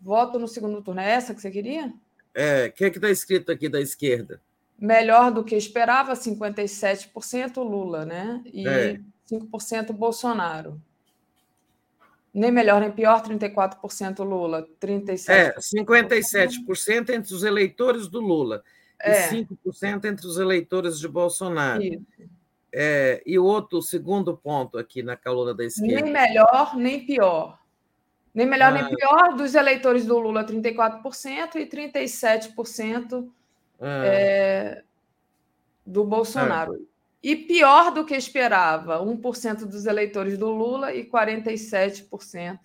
[0.00, 1.00] Voto no segundo turno.
[1.00, 1.92] É essa que você queria?
[2.34, 4.40] É, o que é está escrito aqui da esquerda?
[4.78, 8.42] Melhor do que esperava, 57% Lula, né?
[8.52, 9.00] E é.
[9.30, 10.80] 5% Bolsonaro.
[12.32, 15.28] Nem melhor nem pior, 34% Lula, 37%.
[15.30, 18.62] É, 57% entre os eleitores do Lula
[19.00, 19.34] é.
[19.34, 21.82] e 5% entre os eleitores de Bolsonaro.
[22.72, 26.02] É, e o outro, segundo ponto aqui na coluna da esquerda.
[26.02, 27.58] Nem melhor nem pior.
[28.34, 28.82] Nem melhor ah.
[28.82, 33.28] nem pior dos eleitores do Lula, 34% e 37%
[33.80, 34.04] ah.
[34.04, 34.82] é,
[35.84, 36.87] do Bolsonaro.
[37.22, 42.58] E pior do que esperava, 1% dos eleitores do Lula e 47%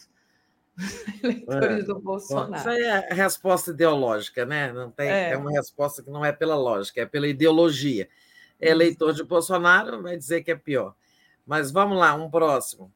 [0.76, 1.88] dos eleitores é.
[1.88, 2.56] do Bolsonaro.
[2.56, 4.72] Isso aí é a resposta ideológica, né?
[4.72, 5.32] Não tem, é.
[5.32, 8.08] é uma resposta que não é pela lógica, é pela ideologia.
[8.60, 10.96] Eleitor de Bolsonaro vai dizer que é pior.
[11.46, 12.92] Mas vamos lá, um próximo.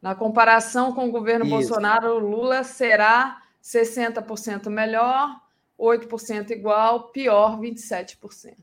[0.00, 1.54] Na comparação com o governo Isso.
[1.54, 5.40] Bolsonaro, o Lula será 60% melhor,
[5.78, 8.56] 8% igual, pior 27%.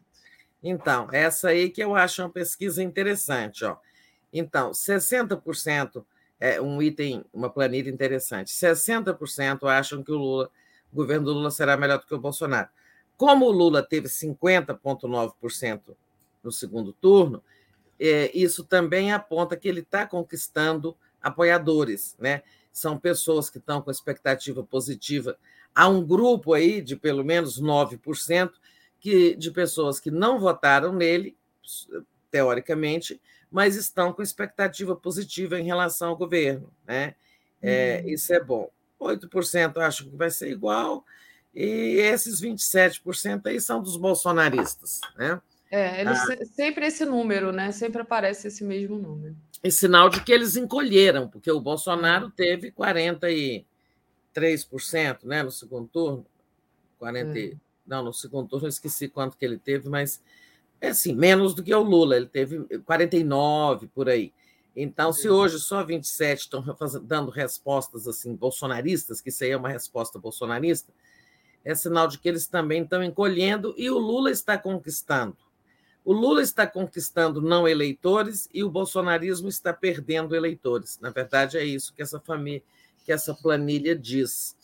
[0.64, 3.64] Então, essa aí que eu acho uma pesquisa interessante.
[3.64, 3.78] Ó.
[4.32, 6.06] Então, 60%
[6.40, 8.52] é um item, uma planilha interessante.
[8.52, 10.52] 60% acham que o Lula,
[10.92, 12.70] o governo do Lula será melhor do que o Bolsonaro.
[13.18, 15.82] Como o Lula teve 50,9%
[16.44, 17.44] no segundo turno,
[18.00, 22.44] é, isso também aponta que ele está conquistando apoiadores, né?
[22.72, 25.38] São pessoas que estão com expectativa positiva.
[25.76, 28.52] Há um grupo aí de pelo menos 9%
[29.00, 31.36] que, de pessoas que não votaram nele,
[32.30, 33.20] teoricamente,
[33.52, 36.72] mas estão com expectativa positiva em relação ao governo.
[36.86, 37.16] Né?
[37.62, 38.10] É, hum.
[38.10, 38.70] Isso é bom.
[39.00, 41.06] 8% acho que vai ser igual,
[41.54, 45.02] e esses 27% aí são dos bolsonaristas.
[45.18, 45.42] Né?
[45.72, 47.72] É, eles, ah, sempre esse número, né?
[47.72, 49.36] Sempre aparece esse mesmo número.
[49.64, 52.32] E sinal de que eles encolheram, porque o Bolsonaro hum.
[52.32, 53.66] teve 43%
[55.24, 56.26] né, no segundo turno.
[56.98, 57.54] 40, é.
[57.90, 60.22] Não, no segundo turno eu esqueci quanto que ele teve, mas
[60.80, 64.32] é assim, menos do que o Lula, ele teve 49 por aí.
[64.76, 66.64] Então, se hoje só 27 estão
[67.04, 70.94] dando respostas assim bolsonaristas, que isso aí é uma resposta bolsonarista,
[71.66, 75.36] é sinal de que eles também estão encolhendo e o Lula está conquistando.
[76.06, 80.98] O Lula está conquistando não eleitores e o bolsonarismo está perdendo eleitores.
[81.02, 82.64] Na verdade, é isso que essa família,
[83.04, 84.56] que essa planilha diz.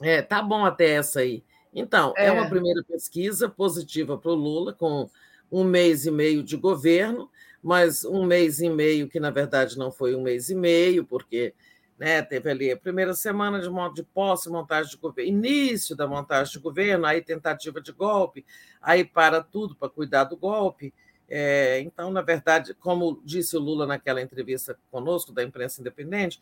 [0.00, 1.44] É, tá bom até essa aí.
[1.74, 5.10] Então, é, é uma primeira pesquisa positiva para o Lula, com
[5.50, 7.28] um mês e meio de governo,
[7.62, 11.52] mas um mês e meio que, na verdade, não foi um mês e meio, porque
[11.98, 16.52] né, teve ali a primeira semana de, de posse, montagem de governo, início da montagem
[16.52, 18.44] de governo, aí tentativa de golpe,
[18.80, 20.92] aí para tudo para cuidar do golpe.
[21.28, 26.40] É, então, na verdade, como disse o Lula naquela entrevista conosco, da imprensa independente,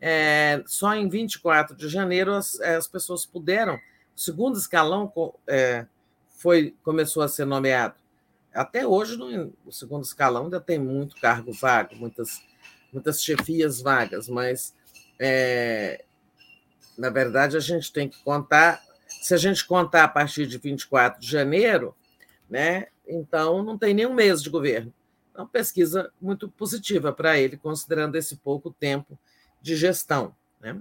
[0.00, 3.78] é, só em 24 de janeiro as, as pessoas puderam
[4.14, 5.12] segundo escalão
[5.46, 5.86] é,
[6.30, 7.94] foi, começou a ser nomeado.
[8.52, 12.40] Até hoje, no, o segundo escalão ainda tem muito cargo vago, muitas,
[12.92, 14.74] muitas chefias vagas, mas,
[15.18, 16.04] é,
[16.96, 18.82] na verdade, a gente tem que contar.
[19.08, 21.94] Se a gente contar a partir de 24 de janeiro,
[22.48, 24.92] né, então não tem nenhum mês de governo.
[25.32, 29.18] Então, pesquisa muito positiva para ele, considerando esse pouco tempo
[29.60, 30.34] de gestão.
[30.60, 30.80] Né?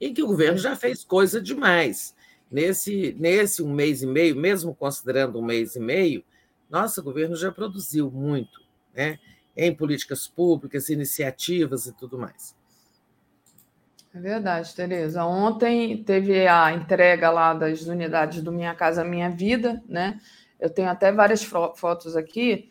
[0.00, 2.14] E que o governo já fez coisa demais.
[2.50, 6.24] Nesse, nesse um mês e meio, mesmo considerando um mês e meio,
[6.68, 8.60] nosso governo já produziu muito,
[8.94, 9.18] né?
[9.56, 12.56] em políticas públicas, iniciativas e tudo mais.
[14.14, 15.24] É verdade, Tereza.
[15.24, 20.20] Ontem teve a entrega lá das unidades do Minha Casa Minha Vida, né?
[20.58, 22.68] Eu tenho até várias fotos aqui.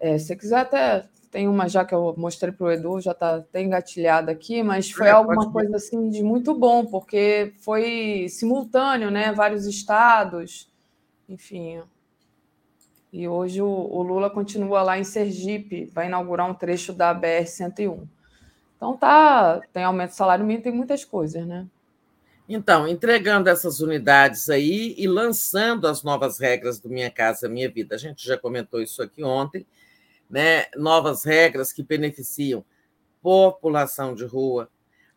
[0.00, 3.12] É, se você quiser até tem uma já que eu mostrei para o Edu, já
[3.12, 8.26] está até engatilhada aqui, mas foi é, alguma coisa assim de muito bom, porque foi
[8.28, 9.32] simultâneo, né?
[9.32, 10.68] Vários estados,
[11.28, 11.80] enfim.
[13.12, 18.02] E hoje o, o Lula continua lá em Sergipe, vai inaugurar um trecho da BR-101.
[18.76, 21.66] Então tá, tem aumento do salário mínimo, tem muitas coisas, né?
[22.48, 27.94] Então, entregando essas unidades aí e lançando as novas regras do Minha Casa Minha Vida.
[27.94, 29.64] A gente já comentou isso aqui ontem
[30.30, 32.64] né, novas regras que beneficiam
[33.20, 34.70] população de rua,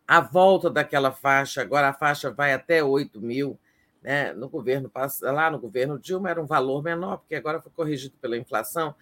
[0.06, 3.58] a volta daquela faixa, agora a faixa vai até 8 mil,
[4.02, 4.34] né?
[4.34, 4.90] no governo
[5.22, 8.94] lá no governo Dilma era um valor menor, porque agora foi corrigido pela inflação,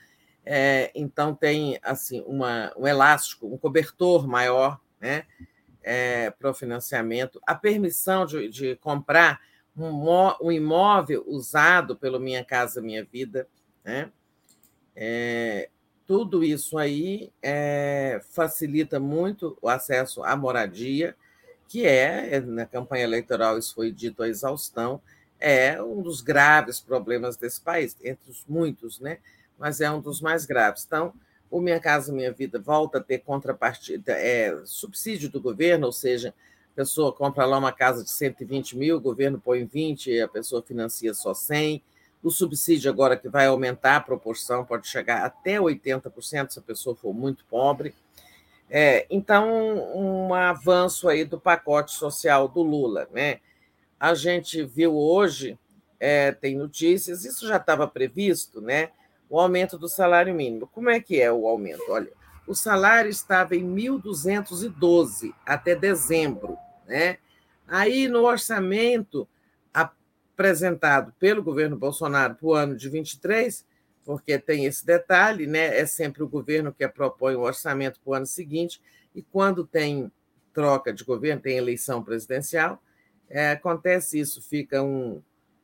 [0.45, 5.25] é, então tem assim uma, um elástico, um cobertor maior né?
[5.83, 9.41] É, para o financiamento, a permissão de, de comprar
[9.77, 13.49] um, imóvel usado pelo Minha Casa Minha Vida,
[13.85, 14.13] né?
[14.95, 15.69] É,
[16.07, 21.17] tudo isso aí é, facilita muito o acesso à moradia,
[21.69, 25.01] que é, na campanha eleitoral isso foi dito à exaustão,
[25.41, 29.19] é um dos graves problemas desse país, entre os muitos, né?
[29.59, 30.85] mas é um dos mais graves.
[30.87, 31.13] Então,
[31.51, 36.35] o Minha Casa Minha Vida volta a ter contrapartida, é subsídio do governo, ou seja,
[36.73, 40.29] a pessoa compra lá uma casa de 120 mil, o governo põe 20 e a
[40.29, 41.83] pessoa financia só 100.
[42.23, 46.95] O subsídio agora que vai aumentar a proporção, pode chegar até 80% se a pessoa
[46.95, 47.95] for muito pobre.
[48.71, 49.49] É, então,
[49.95, 53.09] um avanço aí do pacote social do Lula.
[53.13, 53.41] Né?
[53.99, 55.59] A gente viu hoje,
[55.99, 58.91] é, tem notícias, isso já estava previsto, né?
[59.33, 60.67] o aumento do salário mínimo.
[60.67, 61.85] Como é que é o aumento?
[61.89, 62.13] Olha,
[62.47, 66.59] o salário estava em 1.212 até dezembro.
[66.87, 67.17] Né?
[67.67, 69.27] Aí, no orçamento
[70.35, 73.65] apresentado pelo governo Bolsonaro para o ano de 23,
[74.05, 75.79] porque tem esse detalhe, né?
[75.79, 78.81] é sempre o governo que propõe o orçamento para o ano seguinte,
[79.15, 80.11] e quando tem
[80.53, 82.83] troca de governo, tem eleição presidencial,
[83.29, 85.23] é, acontece isso, fica um,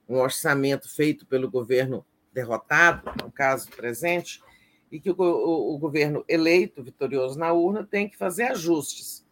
[0.09, 4.43] um orçamento feito pelo governo derrotado, no caso presente,
[4.91, 9.27] e que o, o, o, governo eleito, vitorioso na urna, tem que fazer ajustes.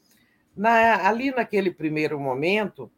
[0.55, 2.91] Na, ali, naquele primeiro momento,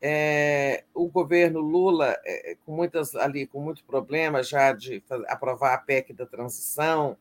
[0.00, 5.78] é, o governo Lula, é, com muitas ali com muito problema já de aprovar a
[5.78, 7.18] PEC da transição,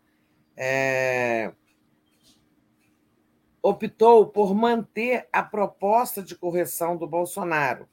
[0.55, 1.51] é,
[3.61, 7.87] optou por manter a proposta de correção do Bolsonaro.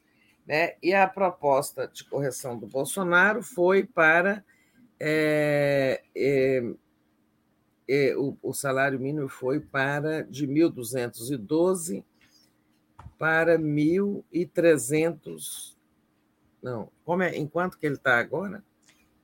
[0.47, 0.77] Né?
[0.81, 4.45] E a proposta de correção do Bolsonaro foi para
[8.17, 12.05] o, o, salário mínimo foi para de 1.212
[13.19, 15.75] para 1.300.
[16.63, 18.65] Não, como é, enquanto que ele está agora?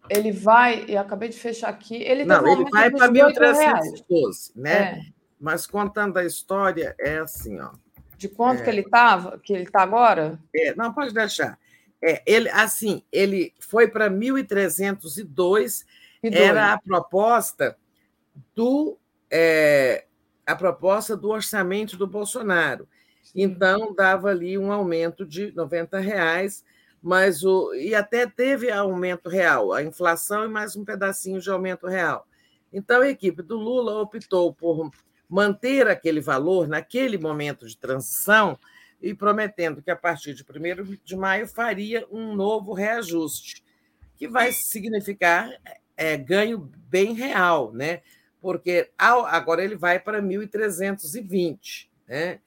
[0.08, 1.96] Ele vai, eu acabei de fechar aqui.
[1.96, 4.72] Ele não, ele vai para 1.312, né?
[4.72, 5.00] É.
[5.40, 7.72] Mas contando a história, é assim, ó.
[8.16, 10.38] De quanto é, que ele estava, que ele está agora?
[10.54, 11.58] É, não, pode deixar.
[12.00, 15.84] É, ele, assim, ele foi para 1.302,
[16.22, 17.76] era a proposta
[18.54, 18.96] do
[19.30, 20.06] é,
[20.46, 22.88] a proposta do orçamento do Bolsonaro.
[23.34, 26.64] Então, dava ali um aumento de 90 reais,
[27.02, 31.86] mas o, e até teve aumento real, a inflação e mais um pedacinho de aumento
[31.86, 32.26] real.
[32.72, 34.90] Então, a equipe do Lula optou por
[35.28, 38.58] manter aquele valor naquele momento de transição
[39.00, 43.64] e prometendo que a partir de 1 de maio faria um novo reajuste,
[44.16, 45.50] que vai significar
[45.96, 48.02] é, ganho bem real, né?
[48.42, 52.40] porque agora ele vai para 1.320, né?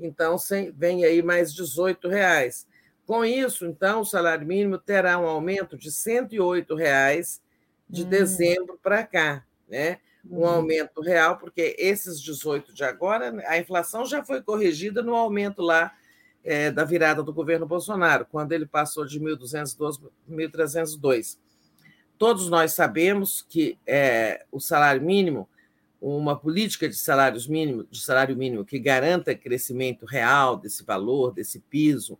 [0.00, 0.36] Então
[0.74, 2.66] vem aí mais 18 reais.
[3.06, 7.42] Com isso, então, o salário mínimo terá um aumento de 108 reais
[7.88, 8.08] de hum.
[8.08, 9.98] dezembro para cá, né?
[10.24, 10.46] Um hum.
[10.46, 15.92] aumento real, porque esses 18 de agora, a inflação já foi corrigida no aumento lá
[16.44, 21.36] é, da virada do governo Bolsonaro, quando ele passou de 1.212 para 1.302.
[22.16, 25.48] Todos nós sabemos que é, o salário mínimo,
[26.00, 31.60] uma política de salários mínimo, de salário mínimo que garanta crescimento real desse valor, desse
[31.60, 32.18] piso,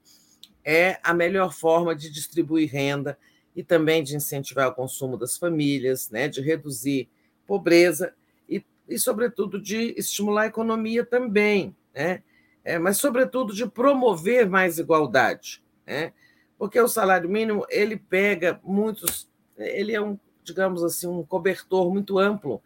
[0.64, 3.18] é a melhor forma de distribuir renda
[3.56, 7.08] e também de incentivar o consumo das famílias, né, de reduzir
[7.46, 8.14] pobreza
[8.48, 11.74] e, e sobretudo, de estimular a economia também.
[11.94, 12.22] Né?
[12.64, 16.12] é, mas sobretudo de promover mais igualdade, né?
[16.58, 22.18] porque o salário mínimo ele pega muitos, ele é um, digamos assim, um cobertor muito
[22.18, 22.62] amplo,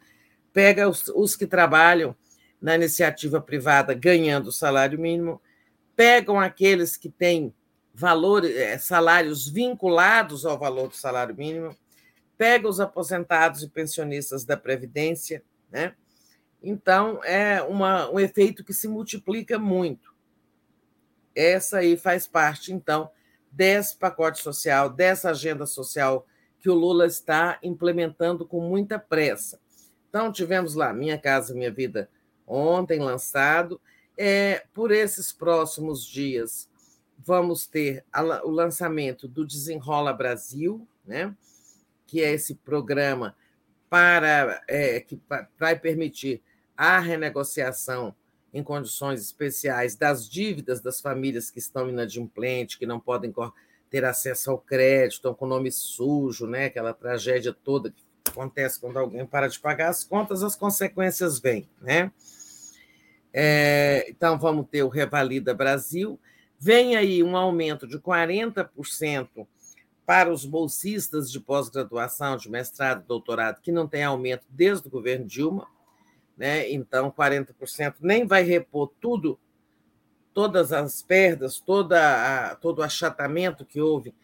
[0.55, 2.17] pega os, os que trabalham
[2.63, 5.43] na iniciativa privada ganhando salário mínimo,
[5.95, 7.53] pegam aqueles que têm
[7.93, 11.77] valor, é, salários vinculados ao valor do salário mínimo,
[12.39, 15.95] pega os aposentados e pensionistas da Previdência, né?
[16.63, 20.15] Então, é uma, um efeito que se multiplica muito.
[21.35, 23.11] Essa aí faz parte, então,
[23.53, 26.27] desse pacote social, dessa agenda social
[26.59, 29.61] que o Lula está implementando com muita pressa.
[30.15, 32.09] Então, tivemos lá Minha Casa Minha Vida
[32.47, 33.81] ontem lançado.
[34.17, 36.71] É, por esses próximos dias,
[37.19, 41.35] vamos ter a, o lançamento do Desenrola Brasil, né?
[42.07, 43.35] que é esse programa
[43.91, 45.21] para é, que
[45.59, 46.41] vai permitir
[46.77, 48.15] a renegociação
[48.53, 53.35] em condições especiais das dívidas das famílias que estão inadimplentes, que não podem
[53.91, 56.67] ter acesso ao crédito, estão com nome sujo, né?
[56.67, 58.05] aquela tragédia toda que
[58.35, 61.69] acontece quando alguém para de pagar as contas, as consequências vêm.
[61.81, 62.11] Né?
[63.33, 66.19] É, então, vamos ter o Revalida Brasil.
[66.59, 69.47] Vem aí um aumento de 40%
[70.05, 75.25] para os bolsistas de pós-graduação, de mestrado, doutorado, que não tem aumento desde o governo
[75.25, 75.67] Dilma,
[76.37, 76.71] né?
[76.71, 79.39] Então 40% nem vai repor tudo,
[80.35, 84.15] todas as perdas, toda a, todo o achatamento que houve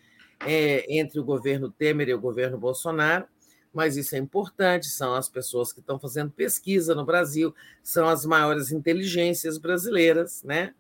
[0.45, 3.27] é, entre o governo Temer e o governo Bolsonaro,
[3.73, 8.25] mas isso é importante, são as pessoas que estão fazendo pesquisa no Brasil, são as
[8.27, 10.75] maiores inteligências brasileiras, né?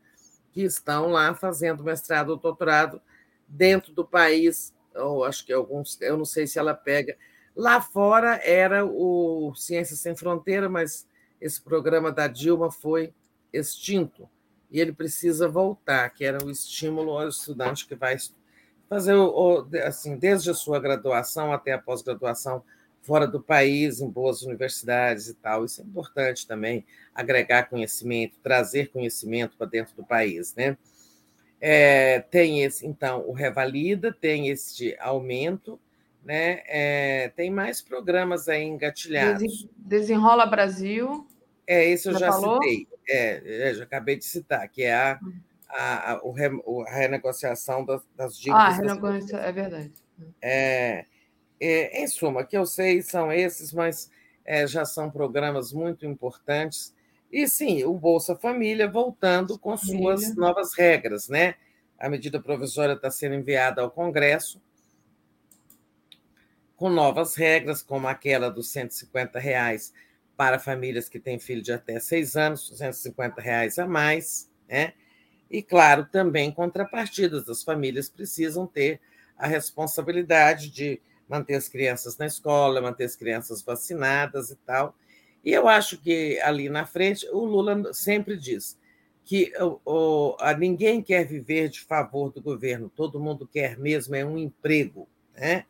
[0.52, 3.00] Que estão lá fazendo mestrado ou doutorado
[3.46, 7.16] dentro do país, ou acho que alguns, eu não sei se ela pega.
[7.54, 11.06] Lá fora era o Ciências Sem Fronteira, mas
[11.40, 13.14] esse programa da Dilma foi
[13.52, 14.28] extinto
[14.70, 18.16] e ele precisa voltar, que era o estímulo ao estudante que vai
[18.88, 19.14] fazer
[19.84, 22.62] assim, desde a sua graduação até a pós-graduação
[23.02, 25.64] fora do país, em boas universidades e tal.
[25.64, 30.76] Isso é importante também, agregar conhecimento, trazer conhecimento para dentro do país, né?
[31.60, 35.78] É, tem esse, então, o Revalida, tem este aumento,
[36.24, 36.62] né?
[36.66, 39.68] É, tem mais programas aí engatilhados.
[39.76, 41.26] Desenrola Brasil.
[41.66, 45.20] É, esse eu já, já citei, é, é, já acabei de citar, que é a,
[45.68, 46.48] a, a, re,
[46.88, 48.60] a renegociação das, das dívidas.
[48.60, 49.92] Ah, renegociação, é verdade.
[50.42, 51.04] É,
[51.60, 54.10] é, em suma, que eu sei são esses, mas
[54.44, 56.94] é, já são programas muito importantes.
[57.30, 60.40] E sim, o Bolsa Família voltando com suas Família.
[60.40, 61.54] novas regras, né?
[61.98, 64.60] A medida provisória está sendo enviada ao Congresso
[66.80, 69.92] com novas regras, como aquela dos 150 reais
[70.34, 74.94] para famílias que têm filho de até seis anos, 250 reais a mais, né?
[75.50, 77.46] E, claro, também contrapartidas.
[77.50, 78.98] As famílias precisam ter
[79.36, 84.96] a responsabilidade de manter as crianças na escola, manter as crianças vacinadas e tal.
[85.44, 88.76] E eu acho que ali na frente, o Lula sempre diz
[89.24, 94.24] que o, o, ninguém quer viver de favor do governo, todo mundo quer mesmo é
[94.24, 95.08] um emprego.
[95.36, 95.64] Né?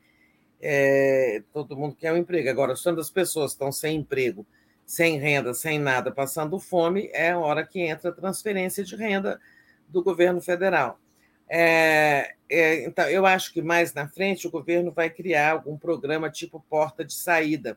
[0.61, 2.49] É, todo mundo quer um emprego.
[2.49, 4.47] Agora, quando as pessoas estão sem emprego,
[4.87, 9.39] sem renda, sem nada, passando fome, é a hora que entra a transferência de renda
[9.87, 10.99] do governo federal.
[11.53, 16.31] É, é, então, eu acho que mais na frente o governo vai criar algum programa
[16.31, 17.77] tipo porta de saída,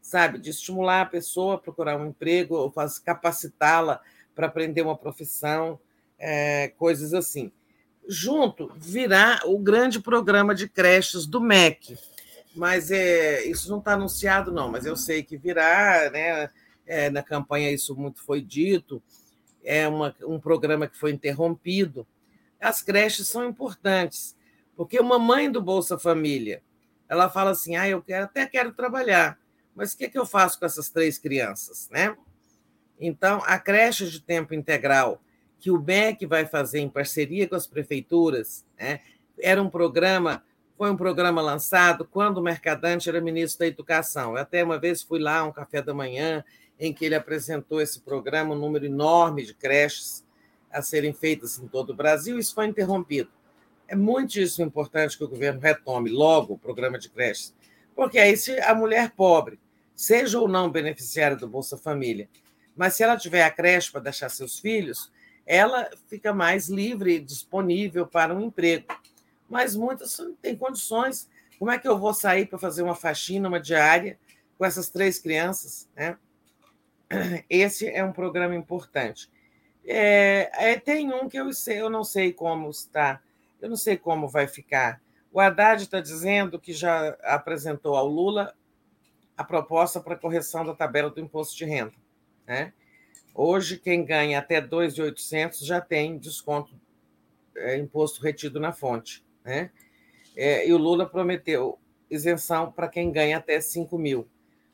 [0.00, 0.38] sabe?
[0.38, 2.72] De estimular a pessoa a procurar um emprego, ou
[3.04, 4.00] capacitá-la
[4.34, 5.78] para aprender uma profissão,
[6.18, 7.52] é, coisas assim.
[8.08, 11.98] Junto virá o grande programa de creches do MEC,
[12.56, 16.48] mas é, isso não está anunciado, não, mas eu sei que virá, né?
[16.86, 19.02] É, na campanha isso muito foi dito,
[19.62, 22.06] é uma, um programa que foi interrompido,
[22.64, 24.34] as creches são importantes,
[24.74, 26.62] porque uma mãe do Bolsa Família,
[27.06, 29.38] ela fala assim: ah, eu quero, até quero trabalhar,
[29.74, 31.88] mas o que, é que eu faço com essas três crianças?
[31.90, 32.16] Né?
[32.98, 35.20] Então, a creche de tempo integral,
[35.60, 39.00] que o MEC vai fazer em parceria com as prefeituras, né?
[39.38, 40.42] era um programa,
[40.78, 44.32] foi um programa lançado quando o Mercadante era ministro da Educação.
[44.32, 46.42] Eu até uma vez fui lá, um café da manhã,
[46.80, 50.23] em que ele apresentou esse programa, um número enorme de creches
[50.74, 53.30] a serem feitas em todo o Brasil, isso foi interrompido.
[53.86, 57.54] É muitíssimo importante que o governo retome logo o programa de creches,
[57.94, 59.58] porque aí se a mulher pobre,
[59.94, 62.28] seja ou não beneficiária do Bolsa Família,
[62.76, 65.12] mas se ela tiver a creche para deixar seus filhos,
[65.46, 68.86] ela fica mais livre e disponível para um emprego.
[69.48, 71.28] Mas muitas não têm condições.
[71.58, 74.18] Como é que eu vou sair para fazer uma faxina, uma diária,
[74.58, 75.88] com essas três crianças?
[75.94, 76.16] Né?
[77.48, 79.30] Esse é um programa importante.
[79.86, 83.20] É, é, tem um que eu, sei, eu não sei como está,
[83.60, 85.00] eu não sei como vai ficar.
[85.30, 88.54] O Haddad está dizendo que já apresentou ao Lula
[89.36, 91.94] a proposta para correção da tabela do imposto de renda.
[92.46, 92.72] Né?
[93.34, 96.74] Hoje, quem ganha até 2.800 já tem desconto,
[97.56, 99.24] é, imposto retido na fonte.
[99.44, 99.70] Né?
[100.36, 104.28] É, e o Lula prometeu isenção para quem ganha até 5 mil.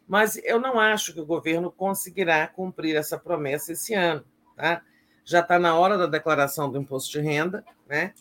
[0.06, 4.24] Mas eu não acho que o governo conseguirá cumprir essa promessa esse ano.
[4.56, 4.82] Tá?
[5.24, 8.12] Já está na hora da declaração do imposto de renda, né?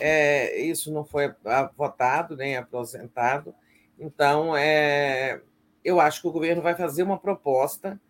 [0.00, 1.32] É, isso não foi
[1.76, 3.54] votado nem aposentado.
[3.98, 5.40] Então, é,
[5.84, 8.00] eu acho que o governo vai fazer uma proposta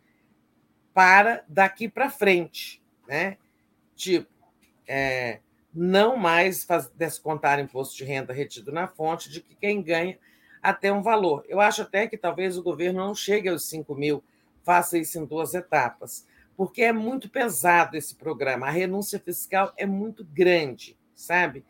[0.92, 3.36] para daqui para frente, né?
[3.96, 4.28] Tipo,
[4.86, 5.40] é,
[5.74, 10.18] não mais faz, descontar imposto de renda retido na fonte de que quem ganha
[10.62, 11.44] até um valor.
[11.48, 14.22] Eu acho até que talvez o governo não chegue aos 5 mil,
[14.62, 16.26] faça isso em duas etapas
[16.56, 18.66] porque é muito pesado esse programa.
[18.66, 21.64] A renúncia fiscal é muito grande, sabe?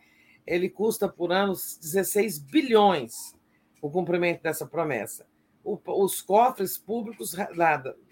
[0.47, 3.35] Ele custa por ano 16 bilhões
[3.81, 5.27] o cumprimento dessa promessa.
[5.63, 7.35] O, os cofres públicos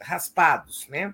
[0.00, 1.12] raspados, né?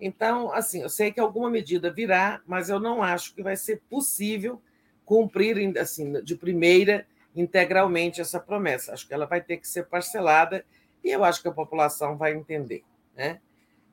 [0.00, 3.82] Então, assim, eu sei que alguma medida virá, mas eu não acho que vai ser
[3.88, 4.60] possível
[5.04, 8.92] cumprir assim de primeira integralmente essa promessa.
[8.92, 10.64] Acho que ela vai ter que ser parcelada
[11.04, 12.82] e eu acho que a população vai entender.
[13.14, 13.40] Né?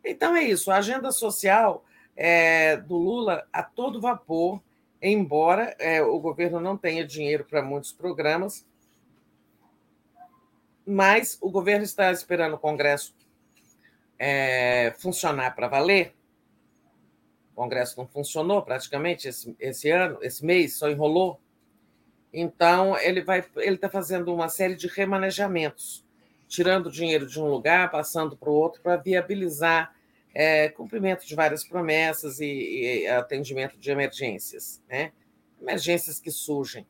[0.08, 0.72] Então é isso.
[0.72, 1.84] A agenda social
[2.16, 4.62] é, do Lula a todo vapor,
[5.02, 8.66] embora é, o governo não tenha dinheiro para muitos programas,
[10.86, 13.14] mas o governo está esperando o Congresso
[14.18, 16.16] é, funcionar para valer.
[17.52, 21.40] O Congresso não funcionou praticamente esse, esse ano, esse mês, só enrolou.
[22.32, 26.06] Então, ele vai, ele está fazendo uma série de remanejamentos,
[26.48, 29.97] tirando dinheiro de um lugar, passando para o outro, para viabilizar
[30.40, 35.12] é, cumprimento de várias promessas e, e, atendimento de emergências, né?
[35.60, 36.86] Emergências que surgem.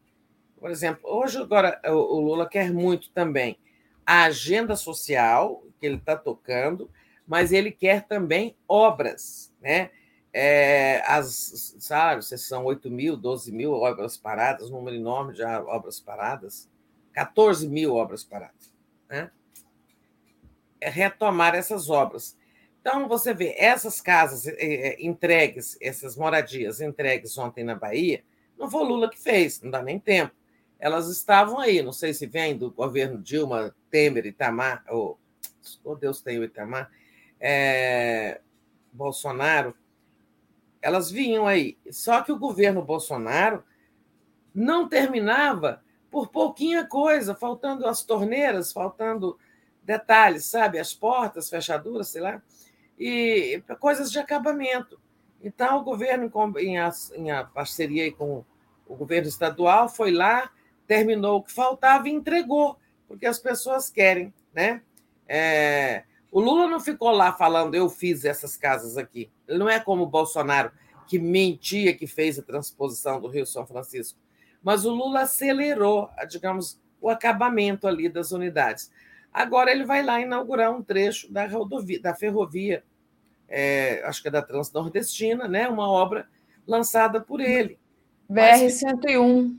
[0.59, 3.57] Por exemplo, hoje agora o, Lula quer muito também
[4.05, 6.91] a agenda social que ele está tocando,
[7.25, 9.91] mas ele quer também obras, né?
[10.33, 16.01] É, as, sabe, se são 8 mil, 12 mil obras paradas, número enorme de obras
[16.01, 16.69] paradas,
[17.13, 18.73] 14 mil obras paradas,
[19.09, 19.31] né?
[20.81, 22.35] É retomar essas obras.
[22.87, 28.23] Então, você vê, essas casas é, é, entregues, essas moradias entregues ontem na Bahia,
[28.57, 30.33] não foi Lula que fez, não dá nem tempo.
[30.79, 35.19] Elas estavam aí, não sei se vem do governo Dilma, Temer, Itamar, ou
[35.83, 36.89] oh, Deus tem o Itamar,
[37.41, 38.39] é,
[38.93, 39.75] Bolsonaro,
[40.81, 41.77] elas vinham aí.
[41.91, 43.65] Só que o governo Bolsonaro
[44.55, 49.37] não terminava por pouquinha coisa, faltando as torneiras, faltando
[49.83, 50.79] detalhes, sabe?
[50.79, 52.41] As portas, fechaduras, sei lá,
[52.97, 54.99] e coisas de acabamento.
[55.41, 58.43] Então, o governo, em, em parceria com
[58.87, 60.49] o governo estadual, foi lá,
[60.87, 62.77] terminou o que faltava e entregou,
[63.07, 64.81] porque as pessoas querem, né?
[65.27, 69.29] É, o Lula não ficou lá falando, eu fiz essas casas aqui.
[69.47, 70.71] Ele não é como o Bolsonaro,
[71.07, 74.19] que mentia que fez a transposição do Rio São Francisco.
[74.61, 78.91] Mas o Lula acelerou, digamos, o acabamento ali das unidades.
[79.31, 82.83] Agora ele vai lá inaugurar um trecho da rodovia, da ferrovia,
[83.47, 85.67] é, acho que é da Transnordestina, né?
[85.67, 86.27] uma obra
[86.65, 87.79] lançada por ele.
[88.29, 89.55] BR-101.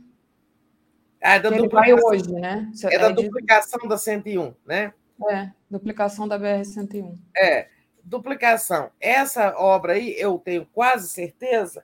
[1.23, 2.71] Ah, é da ele vai hoje, né?
[2.85, 4.93] É da duplicação da 101, né?
[5.31, 7.19] É, duplicação da BR-101.
[7.37, 7.69] É,
[8.05, 8.91] duplicação.
[9.01, 11.83] Essa obra aí, eu tenho quase certeza,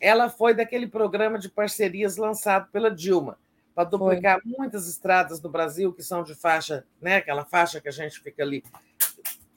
[0.00, 3.38] ela foi daquele programa de parcerias lançado pela Dilma,
[3.74, 4.52] para duplicar foi.
[4.58, 7.16] muitas estradas do Brasil que são de faixa, né?
[7.16, 8.64] Aquela faixa que a gente fica ali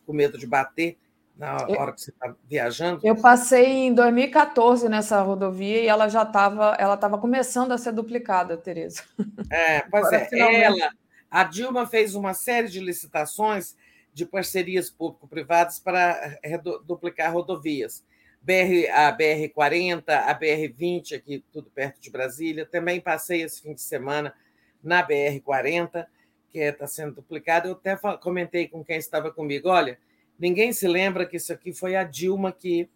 [0.05, 0.97] com medo de bater
[1.37, 3.01] na hora que você está viajando.
[3.03, 7.91] Eu passei em 2014 nessa rodovia e ela já estava, ela estava começando a ser
[7.91, 9.03] duplicada, Tereza.
[9.49, 10.63] É, pois Agora, é, finalmente...
[10.63, 10.91] ela
[11.29, 13.75] a Dilma fez uma série de licitações
[14.13, 16.39] de parcerias público-privadas para
[16.85, 18.03] duplicar rodovias.
[18.41, 22.65] BR, a BR-40, a BR-20, aqui tudo perto de Brasília.
[22.65, 24.33] Também passei esse fim de semana
[24.81, 26.07] na BR-40,
[26.49, 27.67] que está sendo duplicada.
[27.67, 29.99] Eu até comentei com quem estava comigo: olha,
[30.39, 32.89] ninguém se lembra que isso aqui foi a Dilma que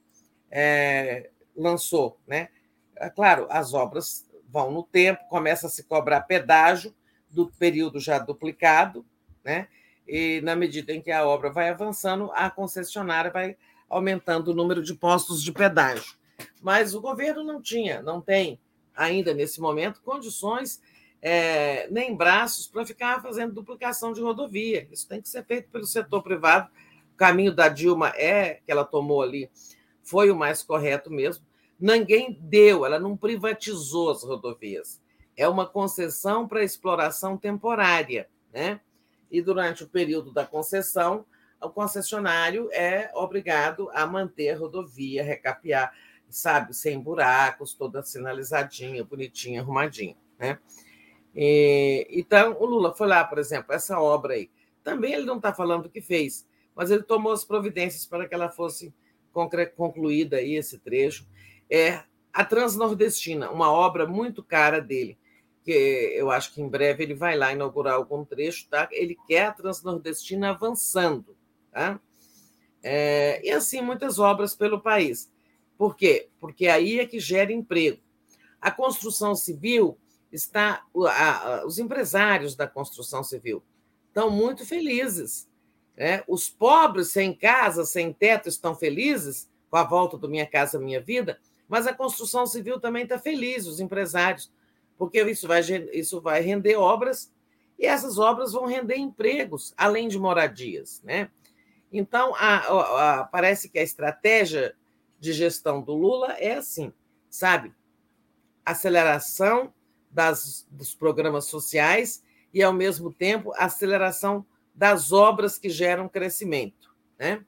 [0.50, 2.20] é, lançou.
[2.28, 2.50] Né?
[2.95, 6.94] É claro, as obras vão no tempo, começa a se cobrar pedágio,
[7.32, 9.06] do período já duplicado,
[9.44, 9.68] né?
[10.08, 13.56] E na medida em que a obra vai avançando, a concessionária vai
[13.90, 16.16] aumentando o número de postos de pedágio.
[16.61, 18.60] Mas o governo não tinha, não tem
[18.95, 20.82] ainda nesse momento condições
[21.22, 24.88] é, nem braços para ficar fazendo duplicação de rodovia.
[24.92, 26.70] Isso tem que ser feito pelo setor privado.
[27.22, 29.50] Caminho da Dilma é que ela tomou ali
[30.03, 31.45] foi o mais correto mesmo.
[31.80, 35.01] Ninguém deu, ela não privatizou as rodovias
[35.35, 38.80] é uma concessão para exploração temporária, né?
[39.30, 41.25] E durante o período da concessão,
[41.61, 45.93] o concessionário é obrigado a manter a rodovia, recapear,
[46.30, 50.59] sabe, sem buracos, toda sinalizadinha, bonitinha, arrumadinha, né?
[51.33, 54.50] E, então, o Lula foi lá, por exemplo, essa obra aí.
[54.83, 58.33] Também ele não está falando o que fez, mas ele tomou as providências para que
[58.33, 58.93] ela fosse
[59.75, 61.27] concluída aí, esse trecho.
[61.69, 65.17] É a Transnordestina, uma obra muito cara dele
[65.64, 65.72] que
[66.16, 68.88] eu acho que em breve ele vai lá inaugurar algum trecho, tá?
[68.91, 71.35] Ele quer a Transnordestina avançando,
[71.72, 72.00] tá?
[72.83, 75.32] É, e assim muitas obras pelo país.
[75.77, 76.30] Por quê?
[76.40, 78.00] Porque aí é que gera emprego.
[78.59, 79.98] A construção civil
[80.32, 83.64] está, a, a, os empresários da construção civil
[84.08, 85.48] estão muito felizes.
[86.02, 86.24] Né?
[86.28, 91.00] Os pobres sem casa, sem teto, estão felizes com a volta do Minha Casa Minha
[91.00, 91.40] Vida,
[91.70, 94.52] mas a construção civil também está feliz, os empresários
[94.98, 95.62] porque isso vai,
[95.94, 97.32] isso vai render obras
[97.78, 101.04] e essas obras vão render empregos, além de moradias.
[101.04, 101.30] Né?
[101.94, 104.76] Então, a, a, parece que a estratégia
[105.20, 106.92] de gestão do Lula é assim,
[107.30, 107.72] sabe?
[108.66, 109.72] Aceleração
[110.10, 117.45] das, dos programas sociais e, ao mesmo tempo, aceleração das obras que geram crescimento, né?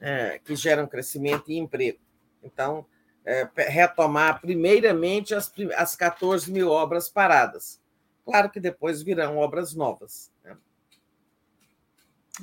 [0.00, 1.98] É, que geram crescimento e emprego.
[2.42, 2.86] Então,
[3.24, 7.80] é, retomar primeiramente as, as 14 mil obras paradas.
[8.24, 10.32] Claro que depois virão obras novas.
[10.42, 10.56] Né?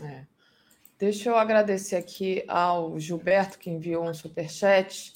[0.02, 0.26] É.
[1.00, 5.14] Deixa eu agradecer aqui ao Gilberto, que enviou um superchat.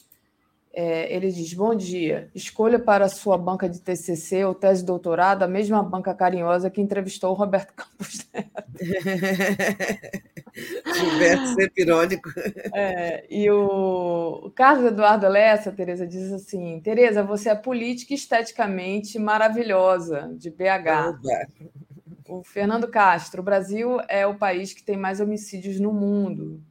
[0.80, 2.30] É, ele diz: Bom dia.
[2.36, 6.70] Escolha para a sua banca de TCC ou tese de doutorado a mesma banca carinhosa
[6.70, 8.64] que entrevistou o Roberto Campos Neto.
[10.96, 12.30] Gilberto sempre irônico.
[12.76, 19.18] É, e o, o Carlos Eduardo Lessa, Tereza, diz assim: Tereza, você é política esteticamente
[19.18, 21.18] maravilhosa, de BH.
[22.30, 26.62] O Fernando Castro, o Brasil é o país que tem mais homicídios no mundo.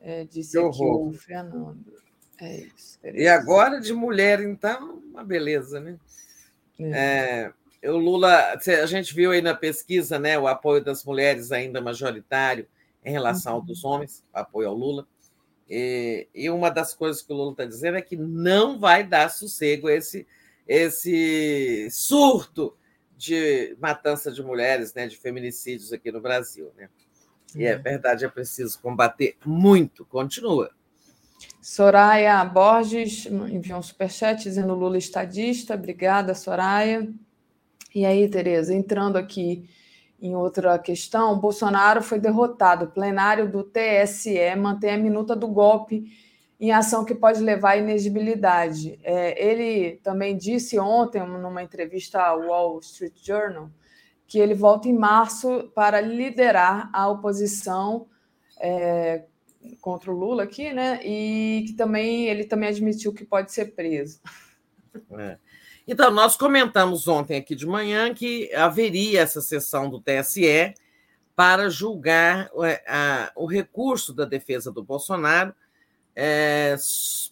[0.00, 2.01] É, disse aqui o Fernando.
[2.40, 2.98] É isso.
[3.02, 5.98] E agora de mulher, então, uma beleza, né?
[6.78, 7.52] É.
[7.82, 11.80] É, o Lula, a gente viu aí na pesquisa, né, o apoio das mulheres ainda
[11.80, 12.66] majoritário
[13.04, 13.66] em relação ao uhum.
[13.66, 15.06] dos homens, apoio ao Lula.
[15.68, 19.30] E, e uma das coisas que o Lula está dizendo é que não vai dar
[19.30, 20.26] sossego esse,
[20.66, 22.76] esse surto
[23.16, 26.70] de matança de mulheres, né, de feminicídios aqui no Brasil.
[26.76, 26.88] Né?
[27.54, 30.04] E é verdade, é preciso combater muito.
[30.06, 30.70] Continua.
[31.60, 35.74] Soraya Borges enviou um superchat dizendo Lula estadista.
[35.74, 37.08] Obrigada, Soraya.
[37.94, 39.68] E aí, Tereza, entrando aqui
[40.20, 42.86] em outra questão, Bolsonaro foi derrotado.
[42.88, 46.04] Plenário do TSE mantém a minuta do golpe
[46.60, 48.98] em ação que pode levar à inegibilidade.
[49.02, 53.68] É, ele também disse ontem, numa entrevista ao Wall Street Journal,
[54.28, 58.06] que ele volta em março para liderar a oposição
[58.60, 59.24] é,
[59.80, 61.00] contra o Lula aqui, né?
[61.04, 64.20] E que também ele também admitiu que pode ser preso.
[65.18, 65.38] É.
[65.86, 70.74] Então, nós comentamos ontem aqui de manhã que haveria essa sessão do TSE
[71.34, 75.54] para julgar é, o recurso da defesa do Bolsonaro,
[76.14, 76.76] é,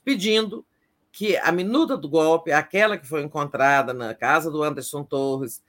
[0.05, 0.65] pedindo
[1.13, 5.63] que a minuta do golpe, aquela que foi encontrada na casa do Anderson Torres,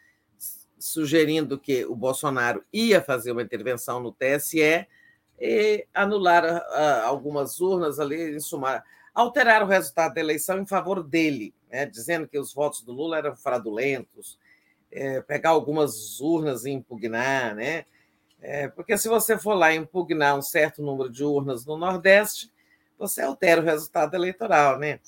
[0.80, 4.88] sugerindo que o Bolsonaro ia fazer uma intervenção no TSE,
[5.44, 11.02] e anular uh, algumas urnas ali, em sumar, alterar o resultado da eleição em favor
[11.02, 14.38] dele, né, dizendo que os votos do Lula eram fraudulentos,
[14.92, 17.86] é, pegar algumas urnas e impugnar, né?
[18.40, 22.52] É, porque se você for lá impugnar um certo número de urnas no Nordeste,
[22.98, 25.00] você altera o resultado eleitoral, né?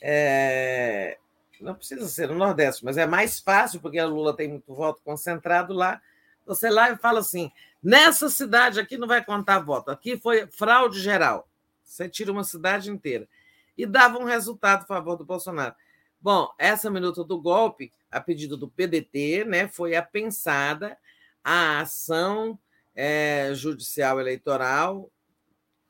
[0.00, 1.18] É,
[1.60, 5.02] não precisa ser no Nordeste, mas é mais fácil, porque a Lula tem muito voto
[5.04, 6.00] concentrado lá.
[6.46, 11.00] Você lá e fala assim: Nessa cidade aqui não vai contar voto, aqui foi fraude
[11.00, 11.48] geral.
[11.84, 13.28] Você tira uma cidade inteira.
[13.76, 15.74] E dava um resultado a favor do Bolsonaro.
[16.20, 20.98] Bom, essa minuta do golpe, a pedido do PDT, né, foi apensada
[21.44, 22.58] a ação
[22.94, 25.10] é, judicial eleitoral,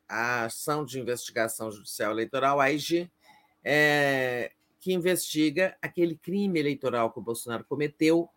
[0.06, 3.10] a ação de investigação judicial eleitoral, a AIG,
[3.64, 8.28] é, que investiga aquele crime eleitoral que o Bolsonaro cometeu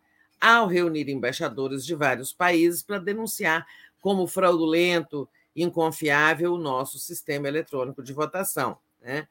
[0.42, 3.66] ao reunir embaixadores de vários países para denunciar
[4.02, 8.78] como fraudulento, inconfiável o nosso sistema eletrônico de votação.
[9.00, 9.28] Né?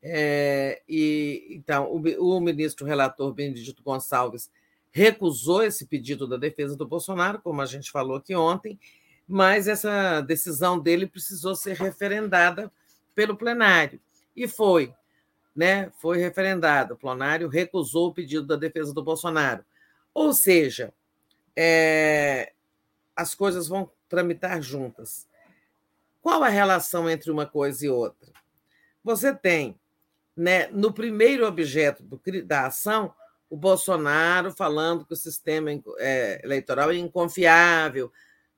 [0.00, 4.50] É, e então o, o, ministro relator Benedito Gonçalves
[4.90, 8.78] recusou esse pedido da defesa do Bolsonaro, como a gente falou aqui ontem,
[9.26, 12.70] mas essa decisão dele precisou ser referendada
[13.14, 14.00] pelo plenário
[14.36, 14.92] e foi,
[15.54, 15.90] né?
[15.98, 16.94] Foi referendada.
[16.94, 19.64] O plenário recusou o pedido da defesa do Bolsonaro.
[20.14, 20.92] Ou seja,
[21.56, 22.52] é,
[23.16, 25.26] as coisas vão tramitar juntas.
[26.20, 28.30] Qual a relação entre uma coisa e outra?
[29.02, 29.78] Você tem,
[30.36, 33.14] né, no primeiro objeto do, da ação,
[33.50, 38.12] o Bolsonaro falando que o sistema é, eleitoral é inconfiável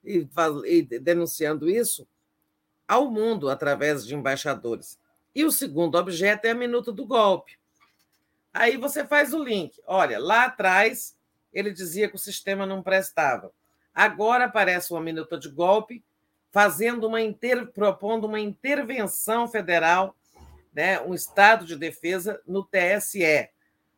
[0.05, 0.29] e,
[0.67, 2.07] e denunciando isso
[2.87, 4.99] ao mundo através de embaixadores.
[5.35, 7.59] E o segundo objeto é a minuta do golpe.
[8.53, 9.81] Aí você faz o link.
[9.87, 11.14] Olha, lá atrás
[11.55, 13.53] ele dizia que o sistema não prestava.
[13.95, 16.05] Agora aparece uma minuta de golpe,
[16.51, 17.71] fazendo uma inter...
[17.73, 20.17] propondo uma intervenção federal,
[20.75, 23.49] né, um estado de defesa no TSE.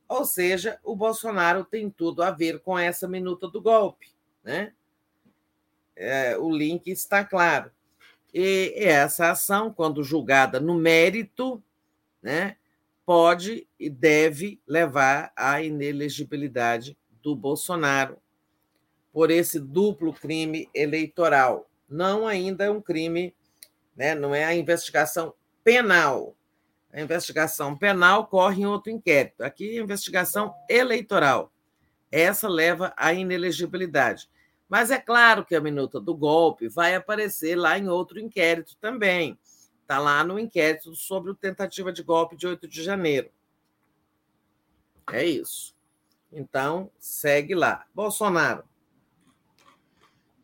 [0.07, 4.09] Ou seja, o Bolsonaro tem tudo a ver com essa minuta do golpe.
[4.45, 4.73] Né?
[5.97, 7.71] É, o link está claro.
[8.33, 11.63] E essa ação, quando julgada no mérito,
[12.23, 12.57] né,
[13.07, 16.97] pode e deve levar à inelegibilidade
[17.27, 18.19] do Bolsonaro
[19.13, 21.69] por esse duplo crime eleitoral.
[21.89, 23.35] Não ainda é um crime
[23.97, 24.15] né?
[24.15, 26.37] não é a investigação penal.
[26.93, 29.43] A investigação penal corre em outro inquérito.
[29.43, 31.53] Aqui, a investigação eleitoral.
[32.13, 34.31] Essa leva à inelegibilidade.
[34.69, 39.37] Mas é claro que a minuta do golpe vai aparecer lá em outro inquérito também.
[39.83, 43.31] Está lá no inquérito sobre a tentativa de golpe de 8 de janeiro.
[45.13, 45.76] É isso.
[46.33, 47.85] Então, segue lá.
[47.95, 48.65] Bolsonaro.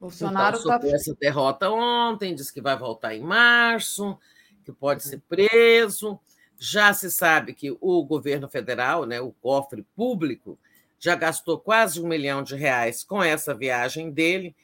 [0.00, 0.88] Bolsonaro então, tá...
[0.88, 4.18] essa derrota ontem, diz que vai voltar em março,
[4.64, 6.18] que pode ser preso.
[6.58, 10.58] Já se sabe que o governo federal, né, o cofre público,
[10.98, 14.54] já gastou quase um milhão de reais com essa viagem dele.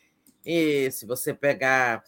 [0.46, 2.02] E se você pegar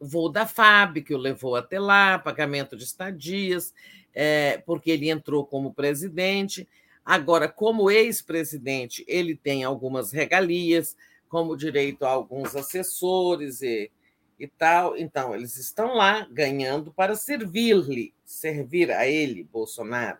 [0.00, 3.72] o voo da FAB, que o levou até lá, pagamento de estadias,
[4.14, 6.68] é, porque ele entrou como presidente.
[7.04, 10.96] Agora, como ex-presidente, ele tem algumas regalias,
[11.28, 13.90] como direito a alguns assessores e,
[14.38, 14.96] e tal.
[14.96, 20.18] Então, eles estão lá ganhando para servir-lhe, servir a ele, Bolsonaro.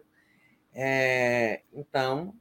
[0.74, 2.34] É, então,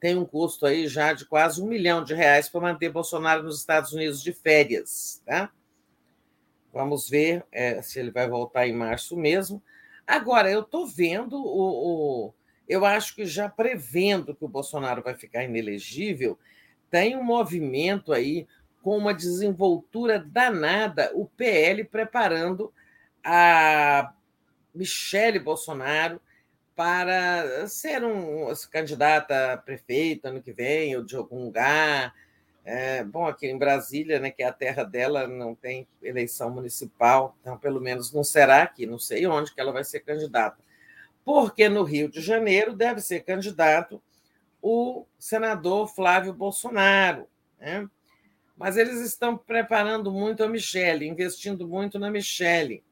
[0.00, 3.60] tem um custo aí já de quase um milhão de reais para manter Bolsonaro nos
[3.60, 5.22] Estados Unidos de férias.
[5.24, 5.50] Tá?
[6.72, 9.62] Vamos ver é, se ele vai voltar em março mesmo.
[10.06, 12.34] Agora, eu estou vendo o, o,
[12.68, 16.38] Eu acho que já prevendo que o Bolsonaro vai ficar inelegível,
[16.90, 18.46] tem um movimento aí
[18.82, 22.72] com uma desenvoltura danada, o PL preparando
[23.24, 24.12] a
[24.74, 26.20] Michele Bolsonaro
[26.76, 32.14] para ser um candidata a prefeita ano que vem, ou de algum lugar.
[32.64, 37.36] É, bom, aqui em Brasília, né, que é a terra dela, não tem eleição municipal,
[37.40, 40.58] então pelo menos não será aqui, não sei onde que ela vai ser candidata.
[41.26, 44.00] Porque no Rio de Janeiro deve ser candidato
[44.62, 47.26] o senador Flávio Bolsonaro.
[47.58, 47.90] Né?
[48.56, 52.84] Mas eles estão preparando muito a Michele, investindo muito na Michele,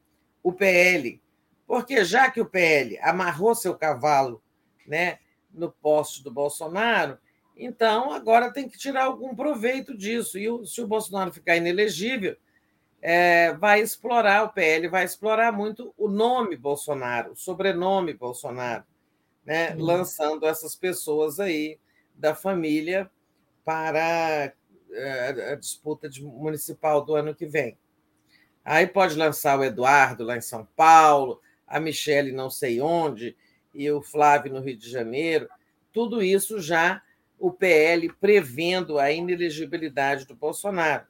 [0.43, 1.21] o PL,
[1.65, 4.43] porque já que o PL amarrou seu cavalo
[4.85, 7.17] né, no poste do Bolsonaro,
[7.55, 10.37] então agora tem que tirar algum proveito disso.
[10.37, 12.35] E se o Bolsonaro ficar inelegível,
[13.07, 18.83] é, vai explorar, o PL vai explorar muito o nome Bolsonaro, o sobrenome Bolsonaro,
[19.45, 19.83] né, uhum.
[19.83, 21.77] lançando essas pessoas aí
[22.15, 23.07] da família
[23.63, 24.51] para
[24.91, 27.77] é, a disputa municipal do ano que vem.
[28.63, 33.37] Aí pode lançar o Eduardo lá em São Paulo, a Michele não sei onde,
[33.71, 35.47] e o Flávio no Rio de Janeiro,
[35.93, 37.03] tudo isso já
[37.37, 41.05] o PL prevendo a inelegibilidade do Bolsonaro.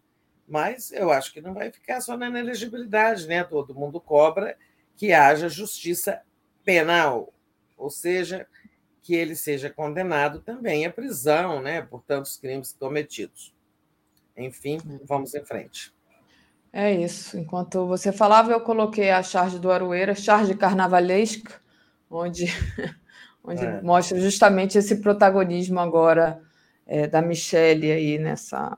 [0.47, 3.43] Mas eu acho que não vai ficar só na inelegibilidade, né?
[3.43, 4.57] Todo mundo cobra
[4.95, 6.21] que haja justiça
[6.63, 7.33] penal,
[7.77, 8.47] ou seja,
[9.01, 13.53] que ele seja condenado também à prisão, né, por tantos crimes cometidos.
[14.35, 15.93] Enfim, vamos em frente.
[16.73, 17.37] É isso.
[17.37, 21.61] Enquanto você falava, eu coloquei a charge do Aroeira, charge carnavalesca,
[22.09, 22.47] onde,
[23.43, 23.81] onde é.
[23.81, 26.41] mostra justamente esse protagonismo agora
[26.85, 28.77] é, da Michelle aí nessa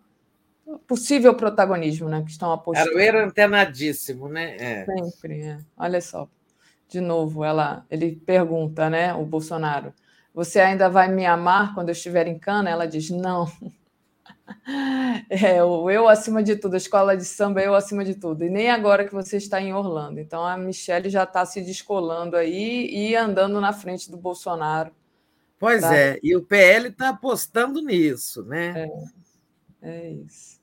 [0.77, 2.21] possível protagonismo, né?
[2.23, 2.89] Que estão apostando.
[2.89, 4.55] Aroeira antenadíssimo, né?
[4.59, 4.85] É.
[4.85, 5.59] Sempre, é.
[5.77, 6.27] Olha só.
[6.89, 9.13] De novo, ela, ele pergunta, né?
[9.13, 9.93] O Bolsonaro,
[10.33, 12.69] você ainda vai me amar quando eu estiver em cana?
[12.69, 13.51] Ela diz, não.
[15.29, 18.43] É, o eu acima de tudo, a escola de samba eu acima de tudo.
[18.45, 20.19] E nem agora que você está em Orlando.
[20.19, 24.91] Então a Michelle já está se descolando aí e andando na frente do Bolsonaro.
[25.59, 25.95] Pois tá?
[25.95, 28.87] é, e o PL está apostando nisso, né?
[29.81, 30.56] É, é isso.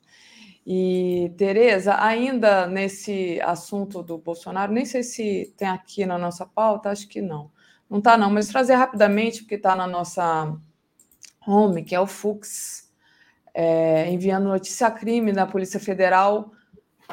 [0.67, 6.91] E, Tereza, ainda nesse assunto do Bolsonaro, nem sei se tem aqui na nossa pauta,
[6.91, 7.51] acho que não.
[7.89, 10.57] Não está, não, mas trazer rapidamente, porque está na nossa
[11.47, 12.91] home, que é o Fux
[13.55, 16.51] é, enviando notícia crime da Polícia Federal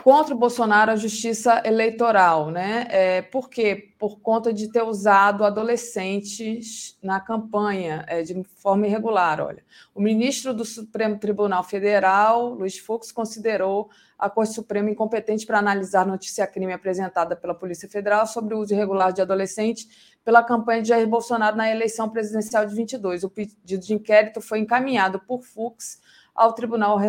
[0.04, 2.88] contra o Bolsonaro à Justiça Eleitoral, né?
[2.90, 3.94] É, por quê?
[4.00, 9.42] Por conta de ter usado adolescentes na campanha é, de forma irregular.
[9.42, 9.64] Olha,
[9.94, 16.06] o ministro do Supremo Tribunal Federal, Luiz Fux, considerou a Corte Suprema incompetente para analisar
[16.06, 20.90] notícia crime apresentada pela Polícia Federal sobre o uso irregular de adolescentes pela campanha de
[20.90, 23.24] Jair Bolsonaro na eleição presidencial de 22.
[23.24, 26.00] O pedido de inquérito foi encaminhado por Fux
[26.36, 27.00] ao Tribunal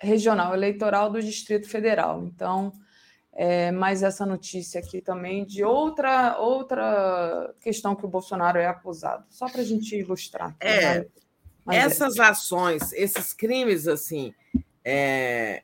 [0.00, 2.24] Regional Eleitoral do Distrito Federal.
[2.24, 2.72] Então,
[3.32, 9.24] é, mais essa notícia aqui também de outra outra questão que o Bolsonaro é acusado,
[9.28, 10.56] só para a gente ilustrar.
[10.58, 11.06] É, né?
[11.68, 12.22] essas é.
[12.22, 14.34] ações, esses crimes assim
[14.84, 15.62] é,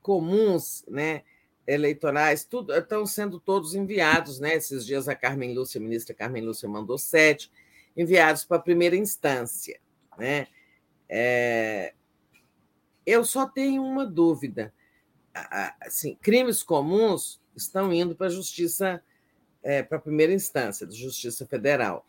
[0.00, 1.22] comuns, né,
[1.66, 4.54] eleitorais, tudo estão sendo todos enviados, né?
[4.54, 7.50] Esses dias a Carmen Lúcia, a ministra Carmen Lúcia mandou sete
[7.96, 9.78] enviados para a primeira instância,
[10.18, 10.48] né?
[11.08, 11.92] É,
[13.06, 14.72] eu só tenho uma dúvida.
[15.80, 19.02] assim, crimes comuns estão indo para a justiça,
[19.62, 22.06] é, para a primeira instância, da Justiça Federal.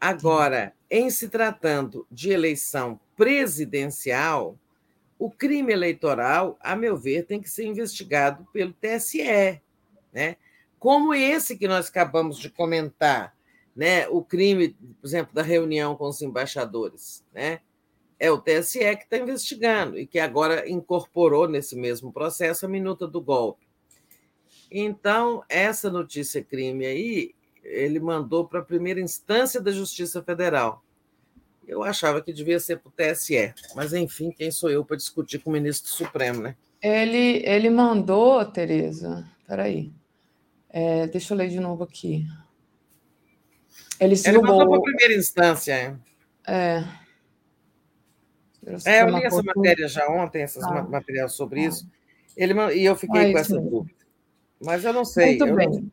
[0.00, 4.56] Agora, em se tratando de eleição presidencial,
[5.18, 9.60] o crime eleitoral, a meu ver, tem que ser investigado pelo TSE,
[10.12, 10.36] né?
[10.78, 13.36] Como esse que nós acabamos de comentar,
[13.74, 14.06] né?
[14.08, 17.60] O crime, por exemplo, da reunião com os embaixadores, né?
[18.18, 23.06] É o TSE que está investigando e que agora incorporou nesse mesmo processo a minuta
[23.06, 23.66] do golpe.
[24.70, 30.82] Então, essa notícia crime aí, ele mandou para a primeira instância da Justiça Federal.
[31.66, 35.38] Eu achava que devia ser para o TSE, mas enfim, quem sou eu para discutir
[35.38, 36.56] com o ministro Supremo, né?
[36.80, 39.92] Ele, ele mandou, Tereza, peraí,
[40.70, 42.26] é, deixa eu ler de novo aqui.
[44.00, 46.00] Ele, ele mandou para a primeira instância.
[46.46, 46.84] É.
[48.84, 50.82] É, eu li essa matéria já ontem, esses ah.
[50.82, 51.68] materiais sobre ah.
[51.68, 51.88] isso,
[52.36, 53.70] ele, e eu fiquei ah, com essa mesmo.
[53.70, 53.98] dúvida.
[54.60, 55.38] Mas eu não sei.
[55.38, 55.68] Muito eu bem.
[55.68, 55.90] Não,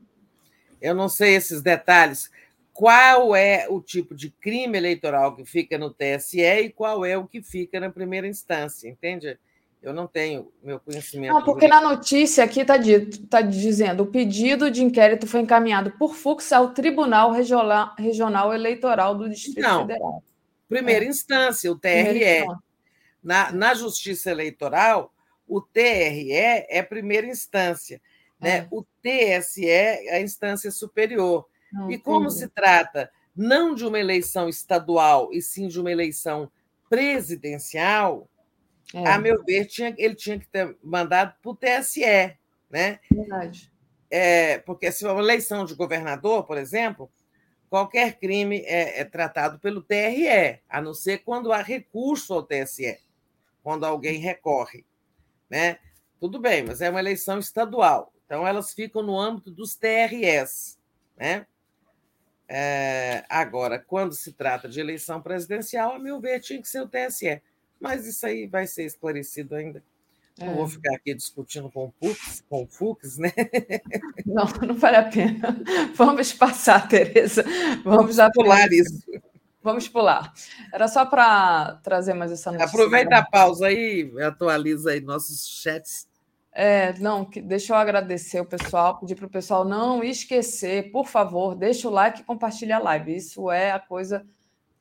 [0.81, 2.29] eu não sei esses detalhes
[2.75, 7.25] qual é o tipo de crime eleitoral que fica no TSE e qual é o
[7.25, 9.39] que fica na primeira instância, entende?
[9.81, 11.33] Eu não tenho meu conhecimento.
[11.33, 12.75] Não, porque na notícia aqui está
[13.29, 19.15] tá dizendo o pedido de inquérito foi encaminhado por Fux ao Tribunal Regional, Regional Eleitoral
[19.15, 20.23] do Distrito não, Federal.
[20.67, 21.07] Primeira é.
[21.07, 22.45] instância, o TRE.
[23.25, 25.11] Na, na Justiça Eleitoral,
[25.47, 27.99] o TRE é primeira instância.
[28.39, 28.57] Né?
[28.57, 28.67] É.
[28.71, 31.47] O TSE é a instância superior.
[31.73, 36.49] Não, e como se trata não de uma eleição estadual, e sim de uma eleição
[36.89, 38.29] presidencial,
[38.93, 39.07] é.
[39.09, 42.37] a meu ver, tinha, ele tinha que ter mandado para o TSE.
[42.69, 42.99] Né?
[43.11, 43.71] Verdade.
[44.09, 47.11] É, porque se uma eleição de governador, por exemplo,
[47.69, 52.97] qualquer crime é, é, tratado pelo TRE, a não ser quando há recurso ao TSE,
[53.65, 54.85] quando alguém recorre.
[55.49, 55.79] Né?
[56.19, 58.13] Tudo bem, mas é uma eleição estadual.
[58.23, 60.77] Então, elas ficam no âmbito dos TRS.
[61.17, 61.47] Né?
[62.47, 66.87] É, agora, quando se trata de eleição presidencial, a meu ver, tinha que ser o
[66.87, 67.41] TSE.
[67.79, 69.83] Mas isso aí vai ser esclarecido ainda.
[70.37, 70.53] Não é.
[70.53, 73.33] vou ficar aqui discutindo com o Fux, com o Fux, né?
[74.27, 75.57] Não, não vale a pena.
[75.95, 77.43] Vamos passar, Tereza.
[77.83, 79.01] Vamos, Vamos pular isso.
[79.65, 80.31] Vamos pular.
[80.71, 82.69] Era só para trazer mais essa notícia.
[82.69, 86.07] Aproveita a pausa aí, atualiza aí nossos chats.
[86.51, 91.55] É, não, deixa eu agradecer o pessoal, pedir para o pessoal não esquecer, por favor,
[91.55, 93.15] deixa o like e compartilha a live.
[93.15, 94.23] Isso é a coisa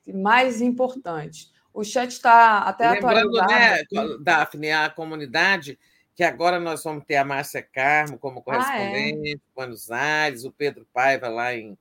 [0.06, 1.50] mais importante.
[1.72, 4.10] O chat está até Lembrando, atualizado.
[4.10, 5.78] né, Daphne, a comunidade
[6.14, 9.54] que agora nós vamos ter a Márcia Carmo como correspondente ah, é?
[9.54, 11.76] Buenos Aires, o Pedro Paiva lá em,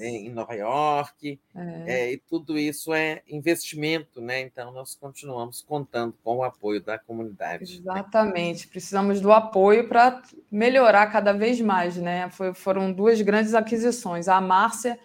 [0.00, 1.84] em Nova York, é.
[1.86, 4.40] É, e tudo isso é investimento, né?
[4.40, 7.78] Então nós continuamos contando com o apoio da comunidade.
[7.80, 12.30] Exatamente, precisamos do apoio para melhorar cada vez mais, né?
[12.30, 14.98] Foi, foram duas grandes aquisições, a Márcia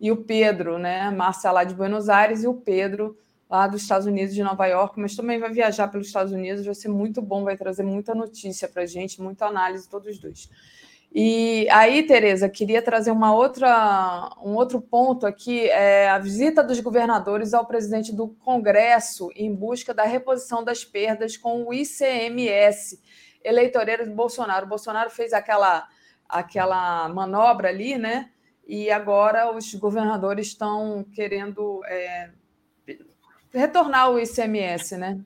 [0.00, 1.02] e o Pedro, né?
[1.02, 3.18] A Márcia lá de Buenos Aires e o Pedro
[3.52, 6.74] lá dos Estados Unidos, de Nova York, mas também vai viajar pelos Estados Unidos, vai
[6.74, 10.48] ser muito bom, vai trazer muita notícia para a gente, muita análise, todos os dois.
[11.14, 16.80] E aí, Tereza, queria trazer uma outra, um outro ponto aqui, é a visita dos
[16.80, 22.98] governadores ao presidente do Congresso em busca da reposição das perdas com o ICMS
[23.44, 24.64] eleitoreiro do Bolsonaro.
[24.64, 25.86] O Bolsonaro fez aquela,
[26.26, 28.30] aquela manobra ali, né?
[28.66, 32.30] E agora os governadores estão querendo é,
[33.52, 35.20] retornar o ICMS, né?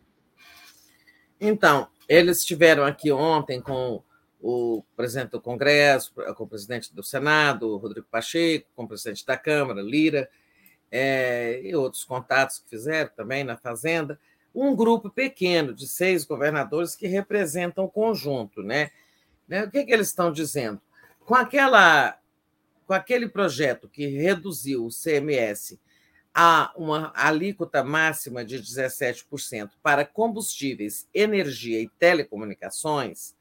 [1.41, 4.03] Então, eles estiveram aqui ontem com
[4.41, 9.37] o presidente do Congresso, com o presidente do Senado, Rodrigo Pacheco, com o presidente da
[9.37, 10.29] Câmara, Lira,
[10.91, 14.19] é, e outros contatos que fizeram também na Fazenda.
[14.55, 18.91] Um grupo pequeno de seis governadores que representam o conjunto, né?
[19.47, 19.65] né?
[19.65, 20.81] O que, que eles estão dizendo?
[21.25, 22.19] Com aquela,
[22.87, 25.79] com aquele projeto que reduziu o CMS
[26.39, 33.35] há uma alíquota máxima de 17% para combustíveis, energia e telecomunicações,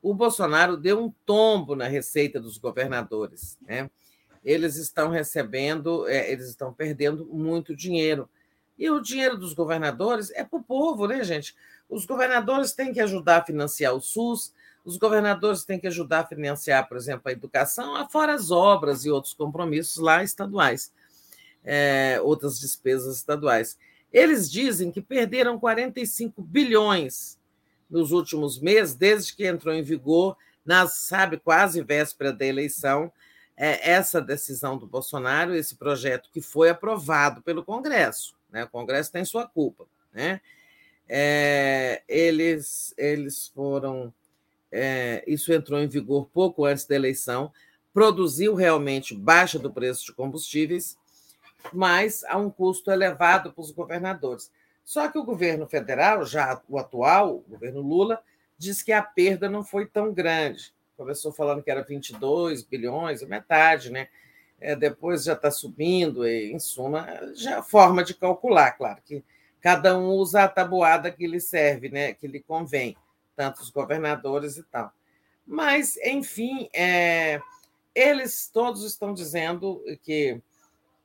[0.00, 3.58] o Bolsonaro deu um tombo na receita dos governadores.
[3.66, 3.90] Né?
[4.44, 8.30] Eles estão recebendo, é, eles estão perdendo muito dinheiro.
[8.78, 11.56] E o dinheiro dos governadores é para o povo, né, gente?
[11.90, 16.26] Os governadores têm que ajudar a financiar o SUS, os governadores têm que ajudar a
[16.26, 20.92] financiar, por exemplo, a educação, fora as obras e outros compromissos lá estaduais
[21.70, 23.76] é, outras despesas estaduais.
[24.12, 27.38] Eles dizem que perderam 45 bilhões
[27.90, 33.12] nos últimos meses, desde que entrou em vigor, nas, sabe, quase véspera da eleição,
[33.56, 38.34] é, essa decisão do Bolsonaro, esse projeto que foi aprovado pelo Congresso.
[38.50, 38.64] Né?
[38.64, 39.86] O Congresso tem sua culpa.
[40.12, 40.40] Né?
[41.08, 44.12] é, eles, eles foram.
[44.70, 47.50] É, isso entrou em vigor pouco antes da eleição,
[47.92, 50.98] produziu realmente baixa do preço de combustíveis,
[51.72, 54.50] mas a um custo elevado para os governadores.
[54.84, 58.22] Só que o governo federal, já o atual, o governo Lula,
[58.56, 60.72] diz que a perda não foi tão grande.
[60.96, 64.08] Começou falando que era 22 bilhões, metade, né?
[64.60, 69.22] É, depois já está subindo, e, em suma, já é forma de calcular, claro que
[69.60, 72.14] cada um usa a tabuada que lhe serve, né?
[72.14, 72.96] Que lhe convém,
[73.36, 74.92] tanto os governadores e tal.
[75.46, 77.40] Mas, enfim, é,
[77.94, 80.40] eles todos estão dizendo que.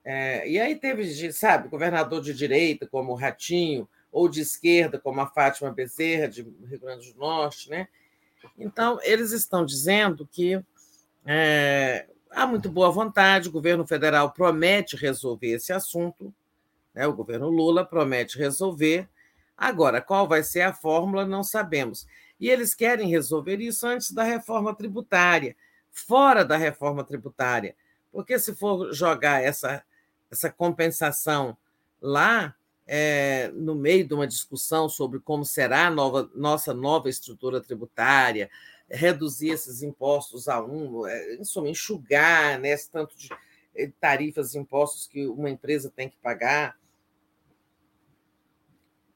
[0.05, 5.21] É, e aí teve, sabe, governador de direita, como o Ratinho, ou de esquerda, como
[5.21, 7.87] a Fátima Bezerra, de Rio Grande do Norte, né?
[8.57, 10.61] Então, eles estão dizendo que
[11.25, 16.33] é, há muito boa vontade, o governo federal promete resolver esse assunto,
[16.93, 17.07] né?
[17.07, 19.07] o governo Lula promete resolver.
[19.57, 22.05] Agora, qual vai ser a fórmula, não sabemos.
[22.39, 25.55] E eles querem resolver isso antes da reforma tributária,
[25.91, 27.75] fora da reforma tributária,
[28.11, 29.83] porque se for jogar essa,
[30.33, 31.57] essa compensação
[32.01, 32.55] lá,
[32.85, 38.49] é, no meio de uma discussão sobre como será a nova, nossa nova estrutura tributária,
[38.89, 43.29] reduzir esses impostos a um, é, em suma, enxugar né, esse tanto de
[43.75, 46.77] eh, tarifas e impostos que uma empresa tem que pagar.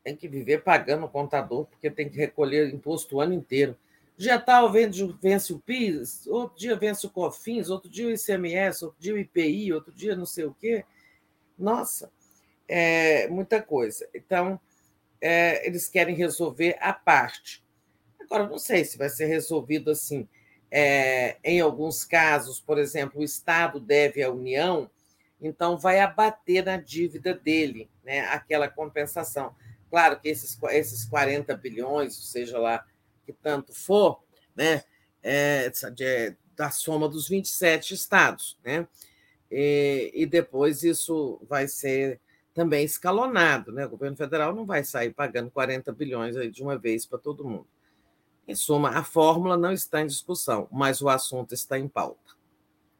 [0.04, 3.78] Tem que viver pagando o contador, porque tem que recolher imposto o ano inteiro.
[4.18, 9.00] Já está vence o PIS, outro dia vence o COFINS, outro dia o ICMS, outro
[9.00, 10.84] dia o IPI, outro dia não sei o quê.
[11.58, 12.12] Nossa,
[12.68, 14.08] é, muita coisa.
[14.14, 14.60] Então,
[15.22, 17.64] é, eles querem resolver a parte.
[18.20, 20.28] Agora, não sei se vai ser resolvido assim.
[20.70, 24.90] É, em alguns casos, por exemplo, o Estado deve à União,
[25.40, 29.56] então vai abater na dívida dele, né, aquela compensação.
[29.90, 32.86] Claro que esses, esses 40 bilhões, seja lá
[33.26, 34.22] que tanto for,
[34.54, 34.84] né,
[35.24, 35.72] é,
[36.54, 38.86] da soma dos 27 estados, né,
[39.52, 42.20] e, e depois isso vai ser
[42.54, 43.72] também escalonado.
[43.72, 43.86] Né?
[43.86, 47.48] O governo federal não vai sair pagando 40 bilhões aí de uma vez para todo
[47.48, 47.68] mundo.
[48.48, 52.34] Em suma, a fórmula não está em discussão, mas o assunto está em pauta.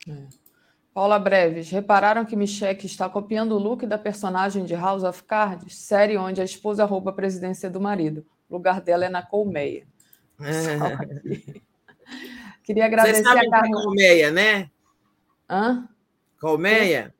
[0.08, 0.48] É.
[0.94, 5.76] Paula Breves, repararam que Michelle está copiando o look da personagem de House of Cards,
[5.76, 8.26] série onde a esposa rouba a presidência do marido.
[8.50, 9.86] O lugar dela é na colmeia.
[10.40, 11.68] É.
[12.64, 13.68] Queria agradecer Vocês sabem a Carla.
[13.68, 14.70] É colmeia, né?
[15.50, 15.88] Hã?
[16.40, 17.14] Colmeia?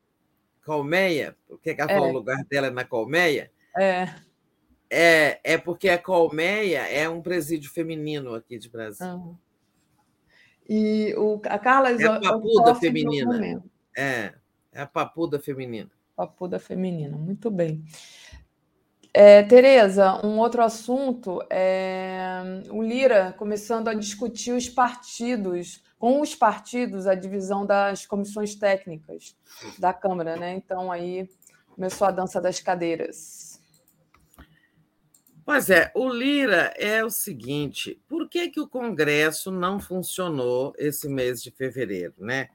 [0.68, 1.94] colmeia, por que, ela é.
[1.94, 3.50] falou o lugar dela é na colmeia?
[3.74, 4.08] É.
[4.90, 5.40] é.
[5.42, 9.06] É porque a colmeia é um presídio feminino aqui de Brasil.
[9.06, 9.36] Uhum.
[10.68, 13.62] E o, a Carla É a papuda feminina.
[13.96, 14.34] É,
[14.70, 15.90] é a papuda feminina.
[16.14, 17.82] Papuda feminina, muito bem.
[19.14, 26.34] É, Tereza, um outro assunto é o Lira começando a discutir os partidos com os
[26.34, 29.36] partidos a divisão das comissões técnicas
[29.78, 30.54] da Câmara, né?
[30.54, 31.28] Então aí
[31.74, 33.60] começou a dança das cadeiras.
[35.44, 41.08] Pois é, o Lira é o seguinte: por que, que o Congresso não funcionou esse
[41.08, 42.48] mês de fevereiro, né?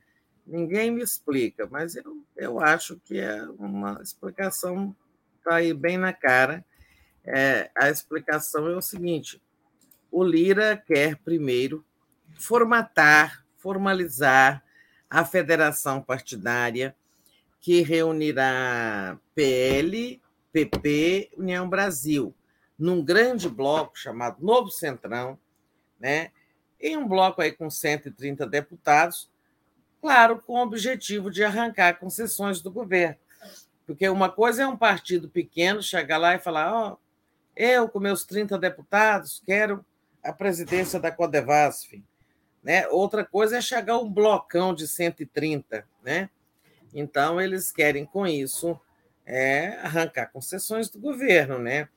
[0.45, 4.95] Ninguém me explica, mas eu, eu acho que é uma explicação
[5.43, 6.65] está aí bem na cara.
[7.25, 9.41] É, a explicação é o seguinte:
[10.09, 11.85] o Lira quer primeiro
[12.38, 14.64] formatar, formalizar
[15.10, 16.95] a federação partidária
[17.62, 20.22] que reunirá PL,
[20.52, 22.36] PP, União Brasil,
[22.78, 25.40] num grande bloco chamado Novo Centrão,
[26.00, 26.32] né?
[26.84, 29.32] em um bloco aí com 130 deputados,
[30.02, 33.16] claro, com o objetivo de arrancar concessões do governo.
[33.88, 36.98] Porque uma coisa é um partido pequeno chegar lá e falar: ó, oh,
[37.56, 39.86] eu, com meus 30 deputados, quero
[40.22, 42.03] a presidência da Codevasf.
[42.64, 42.88] Né?
[42.88, 46.30] Outra coisa é chegar um blocão de 130, né?
[46.93, 48.80] Então, eles querem, com isso,
[49.25, 51.90] é, arrancar concessões do governo, né?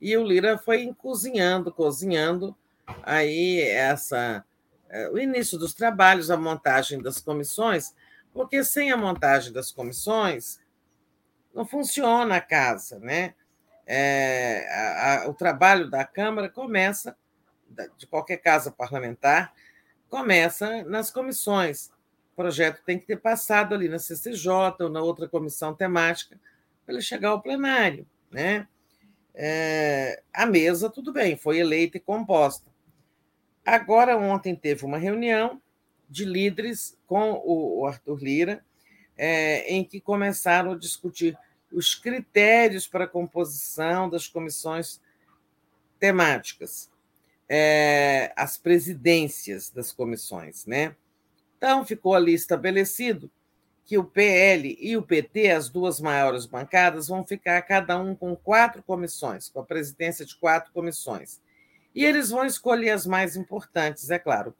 [0.00, 2.56] E o Lira foi cozinhando, cozinhando
[3.02, 4.44] aí essa
[4.92, 7.94] é, o início dos trabalhos, a montagem das comissões,
[8.32, 10.60] porque sem a montagem das comissões
[11.54, 13.34] não funciona a casa, né?
[13.86, 17.16] É, a, a, o trabalho da Câmara começa,
[17.96, 19.54] de qualquer casa parlamentar,
[20.12, 21.86] começa nas comissões.
[22.34, 26.38] O projeto tem que ter passado ali na CCJ ou na outra comissão temática
[26.84, 28.06] para ele chegar ao plenário.
[28.30, 28.68] Né?
[29.34, 32.70] É, a mesa, tudo bem, foi eleita e composta.
[33.64, 35.62] Agora, ontem teve uma reunião
[36.10, 38.64] de líderes com o Arthur Lira,
[39.16, 41.38] é, em que começaram a discutir
[41.72, 45.00] os critérios para a composição das comissões
[45.98, 46.90] temáticas,
[47.54, 50.96] é, as presidências das comissões, né?
[51.58, 53.30] Então, ficou ali estabelecido
[53.84, 58.34] que o PL e o PT, as duas maiores bancadas, vão ficar cada um com
[58.34, 61.42] quatro comissões, com a presidência de quatro comissões.
[61.94, 64.54] E eles vão escolher as mais importantes, é claro.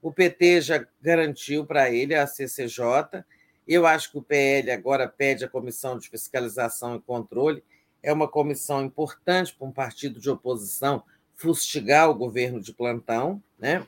[0.00, 3.24] O PT já garantiu para ele a CCJ.
[3.66, 7.64] Eu acho que o PL agora pede a Comissão de Fiscalização e Controle.
[8.00, 11.02] É uma comissão importante para um partido de oposição
[11.40, 13.86] fustigar o governo de plantão, né?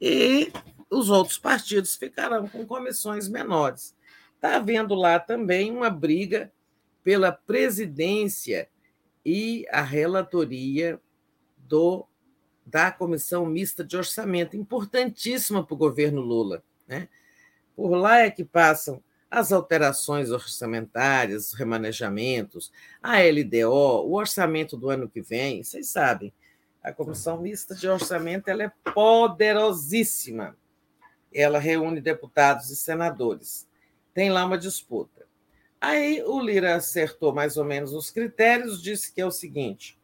[0.00, 0.50] E
[0.90, 3.94] os outros partidos ficarão com comissões menores.
[4.34, 6.50] Está havendo lá também uma briga
[7.04, 8.66] pela presidência
[9.24, 10.98] e a relatoria
[11.58, 12.06] do
[12.64, 16.62] da Comissão Mista de Orçamento, importantíssima para o governo Lula.
[16.86, 17.08] Né?
[17.74, 24.88] Por lá é que passam as alterações orçamentárias, os remanejamentos, a LDO, o orçamento do
[24.88, 26.32] ano que vem, vocês sabem,
[26.82, 30.56] a Comissão Mista de Orçamento ela é poderosíssima.
[31.32, 33.68] Ela reúne deputados e senadores.
[34.14, 35.26] Tem lá uma disputa.
[35.80, 39.98] Aí o Lira acertou mais ou menos os critérios, disse que é o seguinte: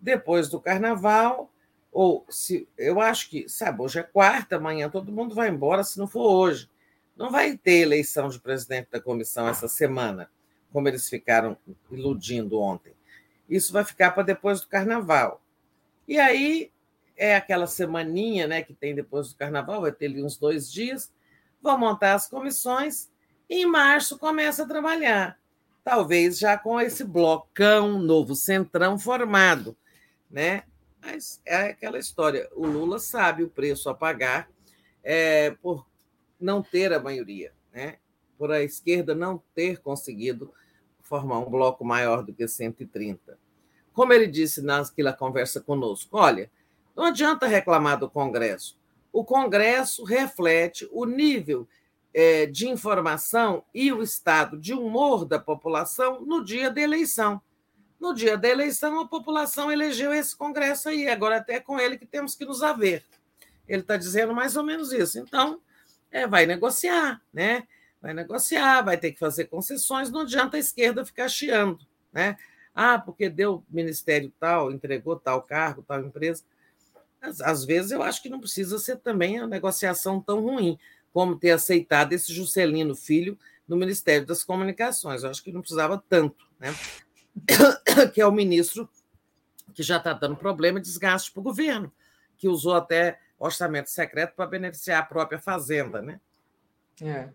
[0.00, 1.52] depois do carnaval,
[1.92, 5.98] ou se eu acho que, sabe, hoje é quarta, amanhã todo mundo vai embora se
[5.98, 6.68] não for hoje.
[7.16, 10.28] Não vai ter eleição de presidente da comissão essa semana,
[10.72, 11.56] como eles ficaram
[11.88, 12.92] iludindo ontem.
[13.48, 15.43] Isso vai ficar para depois do carnaval.
[16.06, 16.72] E aí
[17.16, 21.12] é aquela semaninha né, que tem depois do carnaval, vai ter ali uns dois dias,
[21.62, 23.10] vão montar as comissões
[23.48, 25.38] e em março começa a trabalhar.
[25.82, 29.76] Talvez já com esse blocão novo centrão formado,
[30.30, 30.64] né?
[31.00, 32.48] Mas é aquela história.
[32.54, 34.48] O Lula sabe o preço a pagar
[35.02, 35.86] é, por
[36.40, 37.98] não ter a maioria, né?
[38.38, 40.52] por a esquerda não ter conseguido
[41.00, 43.38] formar um bloco maior do que 130.
[43.94, 46.50] Como ele disse naquela conversa conosco, olha,
[46.94, 48.76] não adianta reclamar do Congresso.
[49.12, 51.66] O Congresso reflete o nível
[52.12, 57.40] é, de informação e o estado de humor da população no dia da eleição.
[58.00, 62.04] No dia da eleição, a população elegeu esse Congresso aí, agora até com ele que
[62.04, 63.04] temos que nos haver.
[63.66, 65.18] Ele está dizendo mais ou menos isso.
[65.20, 65.60] Então,
[66.10, 67.66] é, vai negociar, né?
[68.02, 71.78] Vai negociar, vai ter que fazer concessões, não adianta a esquerda ficar chiando,
[72.12, 72.36] né?
[72.74, 76.42] Ah, porque deu ministério tal, entregou tal cargo, tal empresa.
[77.22, 80.78] Às, às vezes eu acho que não precisa ser também a negociação tão ruim
[81.12, 83.38] como ter aceitado esse Juscelino Filho
[83.68, 85.22] no Ministério das Comunicações.
[85.22, 86.74] Eu acho que não precisava tanto, né?
[88.12, 88.88] que é o ministro
[89.72, 91.92] que já está dando problema e desgaste para o governo,
[92.36, 96.20] que usou até orçamento secreto para beneficiar a própria Fazenda, né?
[97.00, 97.28] É.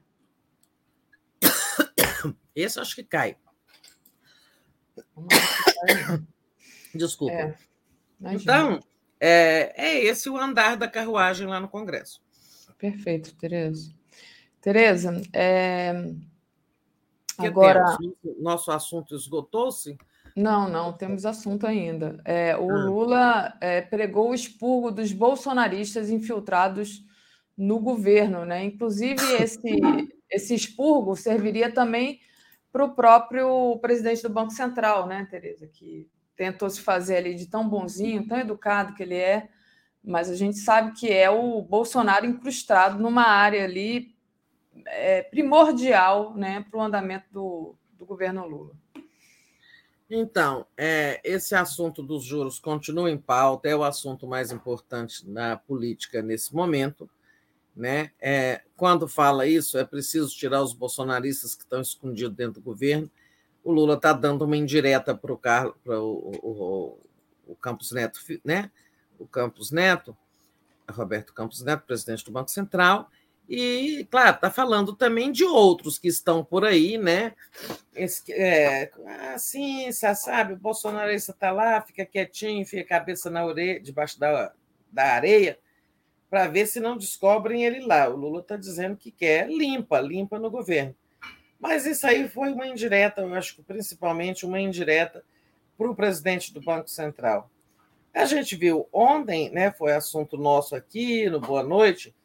[2.56, 3.38] Esse acho que cai.
[6.94, 7.34] Desculpa.
[7.34, 7.56] É,
[8.34, 8.80] então,
[9.19, 12.22] é, é esse o andar da carruagem lá no Congresso.
[12.78, 13.94] Perfeito, Tereza.
[14.61, 15.94] Tereza, é...
[17.38, 17.98] agora.
[18.40, 19.98] Nosso assunto esgotou-se?
[20.36, 22.22] Não, não, temos assunto ainda.
[22.24, 22.84] É, o ah.
[22.86, 27.03] Lula é, pregou o expurgo dos bolsonaristas infiltrados
[27.58, 28.64] no governo, né?
[28.64, 29.82] Inclusive, esse,
[30.30, 32.22] esse expurgo serviria também
[32.72, 35.67] para o próprio presidente do Banco Central, né, Tereza?
[35.67, 39.49] Que tentou se fazer ali de tão bonzinho, tão educado que ele é,
[40.03, 44.15] mas a gente sabe que é o Bolsonaro incrustado numa área ali
[44.85, 48.73] é, primordial né, para o andamento do, do governo Lula.
[50.09, 55.56] Então, é, esse assunto dos juros continua em pauta, é o assunto mais importante na
[55.56, 57.07] política nesse momento.
[57.80, 58.11] Né?
[58.19, 63.09] É, quando fala isso, é preciso tirar os bolsonaristas que estão escondidos dentro do governo.
[63.64, 65.33] O Lula está dando uma indireta para
[65.85, 66.99] o, o,
[67.48, 68.69] o Campos Neto, né?
[69.17, 70.16] O Campos Neto,
[70.91, 73.09] Roberto Campos Neto, presidente do Banco Central,
[73.48, 77.33] e, claro, está falando também de outros que estão por aí, né?
[77.95, 78.91] Esse, é,
[79.33, 84.19] assim, você sabe, o bolsonarista está lá, fica quietinho, fica a cabeça na orelha, debaixo
[84.19, 84.51] da,
[84.91, 85.58] da areia,
[86.30, 88.08] para ver se não descobrem ele lá.
[88.08, 90.95] O Lula está dizendo que quer limpa, limpa no governo.
[91.59, 95.24] Mas isso aí foi uma indireta, eu acho que principalmente uma indireta
[95.77, 97.49] para o presidente do Banco Central.
[98.14, 102.16] A gente viu ontem, né, foi assunto nosso aqui no Boa Noite,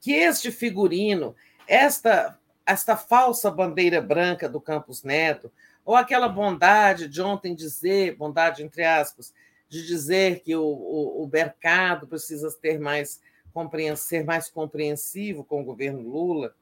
[0.00, 1.34] que este figurino,
[1.66, 5.50] esta, esta falsa bandeira branca do Campos Neto,
[5.84, 9.34] ou aquela bondade de ontem dizer, bondade entre aspas,
[9.72, 13.22] de dizer que o, o, o mercado precisa ter mais
[13.96, 16.54] ser mais compreensivo com o governo Lula,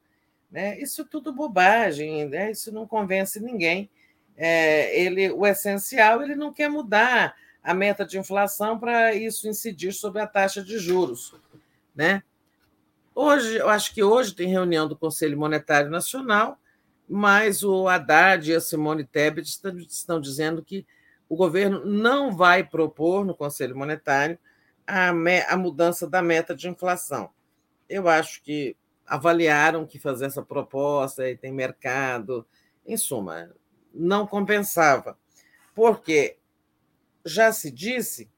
[0.49, 0.79] né?
[0.79, 2.51] Isso tudo bobagem, né?
[2.51, 3.89] Isso não convence ninguém.
[4.37, 9.91] É, ele, o essencial, ele não quer mudar a meta de inflação para isso incidir
[9.91, 11.35] sobre a taxa de juros.
[11.93, 12.23] Né?
[13.13, 16.57] Hoje, eu acho que hoje tem reunião do Conselho Monetário Nacional,
[17.09, 19.59] mas o Haddad e a Simone Tebet
[19.89, 20.85] estão dizendo que
[21.31, 24.37] o governo não vai propor no Conselho Monetário
[24.85, 25.13] a,
[25.47, 27.29] a mudança da meta de inflação.
[27.87, 28.75] Eu acho que
[29.07, 32.45] avaliaram que fazer essa proposta e tem mercado,
[32.85, 33.49] em suma,
[33.93, 35.17] não compensava,
[35.73, 36.37] porque
[37.23, 38.29] já se disse,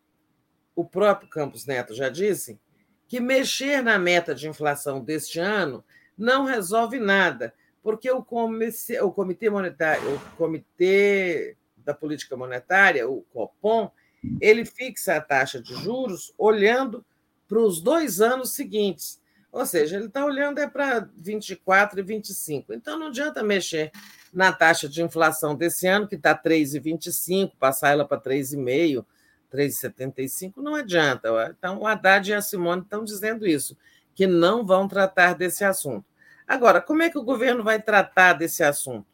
[0.75, 2.59] o próprio Campos Neto já disse,
[3.07, 5.83] que mexer na meta de inflação deste ano
[6.15, 13.21] não resolve nada, porque o comitê, o comitê monetário, o comitê da política monetária, o
[13.33, 13.91] Copom,
[14.39, 17.05] ele fixa a taxa de juros olhando
[17.47, 19.21] para os dois anos seguintes.
[19.51, 22.73] Ou seja, ele está olhando é para 24 e 25.
[22.73, 23.91] Então não adianta mexer
[24.33, 29.05] na taxa de inflação desse ano, que está 3,25, passar ela para 3,5,
[29.53, 31.29] 3,75, não adianta.
[31.55, 33.77] Então, o Haddad e a Simone estão dizendo isso,
[34.15, 36.05] que não vão tratar desse assunto.
[36.47, 39.12] Agora, como é que o governo vai tratar desse assunto?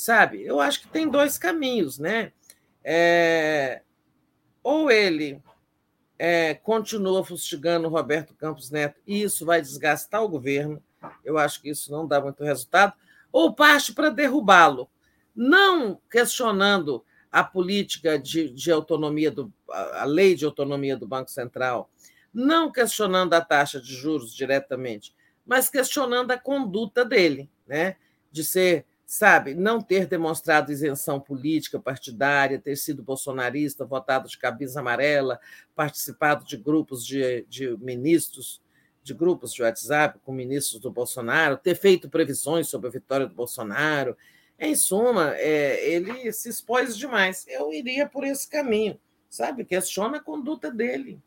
[0.00, 2.32] Sabe, eu acho que tem dois caminhos, né?
[2.82, 3.82] É...
[4.62, 5.42] Ou ele
[6.18, 10.82] é, continua fustigando o Roberto Campos Neto, e isso vai desgastar o governo,
[11.22, 12.94] eu acho que isso não dá muito resultado,
[13.30, 14.88] ou parte para derrubá-lo,
[15.36, 21.90] não questionando a política de, de autonomia, do, a lei de autonomia do Banco Central,
[22.32, 25.14] não questionando a taxa de juros diretamente,
[25.44, 27.96] mas questionando a conduta dele, né?
[28.32, 34.78] de ser, sabe, não ter demonstrado isenção política, partidária, ter sido bolsonarista, votado de cabeça
[34.78, 35.40] amarela,
[35.74, 38.62] participado de grupos de, de ministros
[39.02, 43.34] de grupos de WhatsApp com ministros do Bolsonaro, ter feito previsões sobre a vitória do
[43.34, 44.16] Bolsonaro.
[44.56, 47.44] Em suma, é, ele se expôs demais.
[47.48, 48.96] Eu iria por esse caminho,
[49.28, 49.64] sabe?
[49.64, 51.20] Questiona a conduta dele,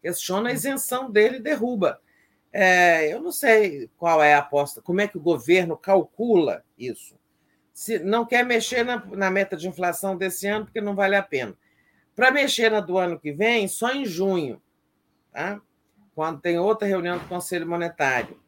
[0.00, 2.00] questiona a isenção dele derruba.
[2.50, 7.14] É, eu não sei qual é a aposta, como é que o governo calcula isso.
[7.76, 11.22] Se não quer mexer na, na meta de inflação desse ano, porque não vale a
[11.22, 11.54] pena.
[12.14, 14.62] Para mexer na do ano que vem, só em junho.
[15.30, 15.60] Tá?
[16.16, 18.40] quando tem outra reunião do Conselho Monetário.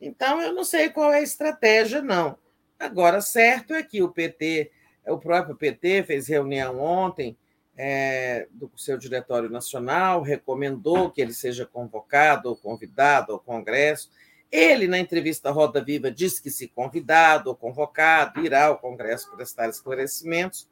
[0.00, 2.36] Então, eu não sei qual é a estratégia, não.
[2.76, 4.72] Agora, certo é que o PT,
[5.06, 7.38] o próprio PT fez reunião ontem
[7.76, 14.10] é, do seu diretório nacional, recomendou que ele seja convocado ou convidado ao Congresso.
[14.50, 19.68] Ele, na entrevista Roda Viva, disse que, se convidado ou convocado, irá ao Congresso prestar
[19.68, 20.68] esclarecimentos,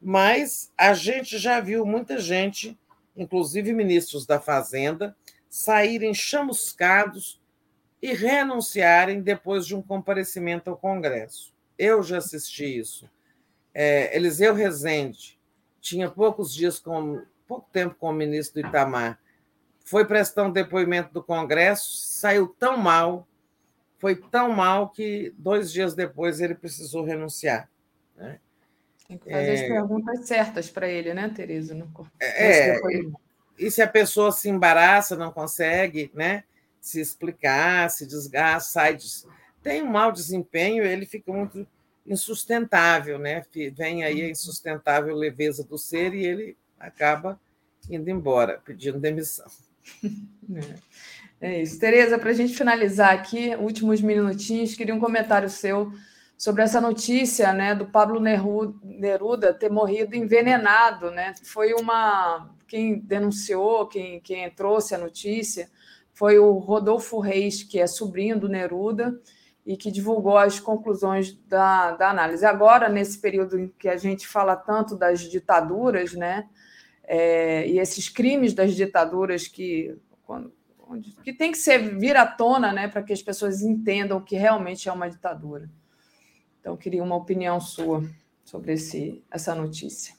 [0.00, 2.78] mas a gente já viu muita gente,
[3.16, 5.16] inclusive ministros da Fazenda,
[5.48, 7.40] saírem chamuscados
[8.00, 11.52] e renunciarem depois de um comparecimento ao Congresso.
[11.76, 13.10] Eu já assisti isso.
[13.74, 15.38] É, Eliseu Rezende
[15.80, 19.18] tinha poucos dias com pouco tempo com o ministro Itamar,
[19.90, 23.26] foi prestar um depoimento do Congresso, saiu tão mal,
[23.98, 27.68] foi tão mal que dois dias depois ele precisou renunciar.
[28.16, 28.38] Né?
[29.08, 29.52] Tem que fazer é...
[29.54, 31.74] as perguntas certas para ele, né, Tereza?
[31.74, 31.90] No...
[32.22, 32.78] É,
[33.58, 36.44] e se a pessoa se embaraça, não consegue né,
[36.80, 39.08] se explicar, se desgasta, sai de...
[39.60, 41.66] tem um mau desempenho, ele fica muito
[42.06, 43.42] insustentável, né?
[43.74, 47.40] Vem aí a insustentável leveza do ser e ele acaba
[47.90, 49.50] indo embora, pedindo demissão.
[51.40, 51.78] É, é isso.
[51.78, 55.92] Tereza, para a gente finalizar aqui, últimos minutinhos, queria um comentário seu
[56.36, 61.10] sobre essa notícia né, do Pablo Neruda ter morrido envenenado.
[61.10, 61.34] Né?
[61.44, 62.50] Foi uma.
[62.66, 65.70] Quem denunciou, quem, quem trouxe a notícia,
[66.14, 69.20] foi o Rodolfo Reis, que é sobrinho do Neruda
[69.66, 72.46] e que divulgou as conclusões da, da análise.
[72.46, 76.48] Agora, nesse período em que a gente fala tanto das ditaduras, né,
[77.12, 80.54] é, e esses crimes das ditaduras que, quando,
[80.88, 84.22] onde, que tem que ser vir à tona né, para que as pessoas entendam o
[84.22, 85.68] que realmente é uma ditadura.
[86.60, 88.08] Então, queria uma opinião sua
[88.44, 90.14] sobre esse, essa notícia.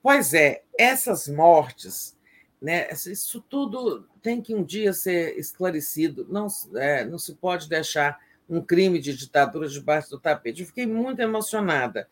[0.00, 2.16] Pois é, essas mortes,
[2.62, 6.24] né, isso tudo tem que um dia ser esclarecido.
[6.30, 8.16] Não, é, não se pode deixar
[8.48, 10.60] um crime de ditadura debaixo do tapete.
[10.60, 12.08] Eu fiquei muito emocionada,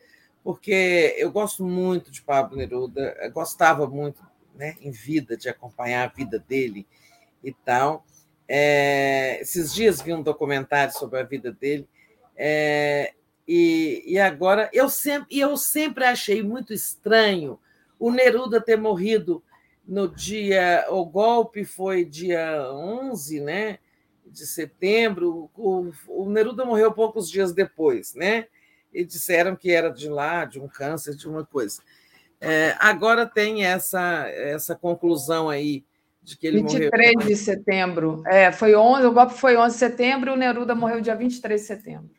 [0.47, 4.23] porque eu gosto muito de Pablo Neruda, gostava muito,
[4.55, 6.86] né, em vida, de acompanhar a vida dele
[7.42, 8.07] e tal.
[8.47, 11.89] É, esses dias vi um documentário sobre a vida dele.
[12.36, 13.12] É,
[13.49, 17.58] e, e agora, eu sempre, eu sempre achei muito estranho
[17.99, 19.42] o Neruda ter morrido
[19.84, 20.86] no dia.
[20.91, 23.78] O golpe foi dia 11 né,
[24.25, 25.50] de setembro.
[25.57, 28.47] O, o Neruda morreu poucos dias depois, né?
[28.97, 31.83] E disseram que era de lá, de um câncer, de uma coisa.
[32.41, 35.84] É, agora tem essa, essa conclusão aí
[36.23, 37.28] de que ele 23 morreu.
[37.28, 38.23] de setembro.
[38.26, 41.60] É, foi 11, o golpe foi 11 de setembro e o Neruda morreu dia 23
[41.60, 42.10] de setembro.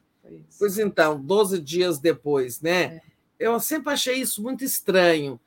[0.59, 2.83] Pois então, 12 dias depois, né?
[2.83, 3.01] É.
[3.39, 5.39] Eu sempre achei isso muito estranho.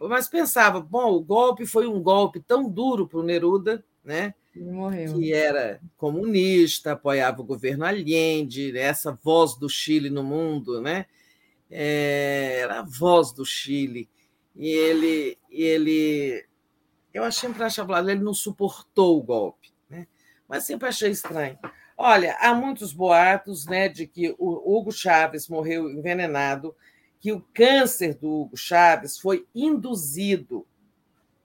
[0.00, 4.34] Mas pensava, bom, o golpe foi um golpe tão duro para o Neruda, né?
[4.54, 5.14] Morreu.
[5.14, 8.80] que era comunista, apoiava o governo Allende, né?
[8.80, 11.06] essa voz do Chile no mundo, né?
[11.70, 14.08] É, era a voz do Chile.
[14.54, 16.44] E ele, ele
[17.12, 20.06] eu sempre achava, ele não suportou o golpe, né?
[20.48, 21.58] mas sempre achei estranho.
[21.96, 26.74] Olha, há muitos boatos né, de que o Hugo Chávez morreu envenenado,
[27.20, 30.66] que o câncer do Hugo Chávez foi induzido,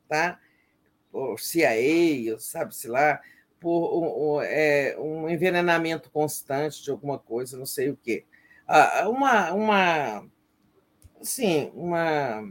[0.08, 0.40] tá?
[1.18, 3.20] Por CIA, sabe-se lá,
[3.60, 8.24] por um, é, um, envenenamento constante de alguma coisa, não sei o quê.
[8.68, 10.28] Ah, uma, uma,
[11.20, 12.48] assim, uma,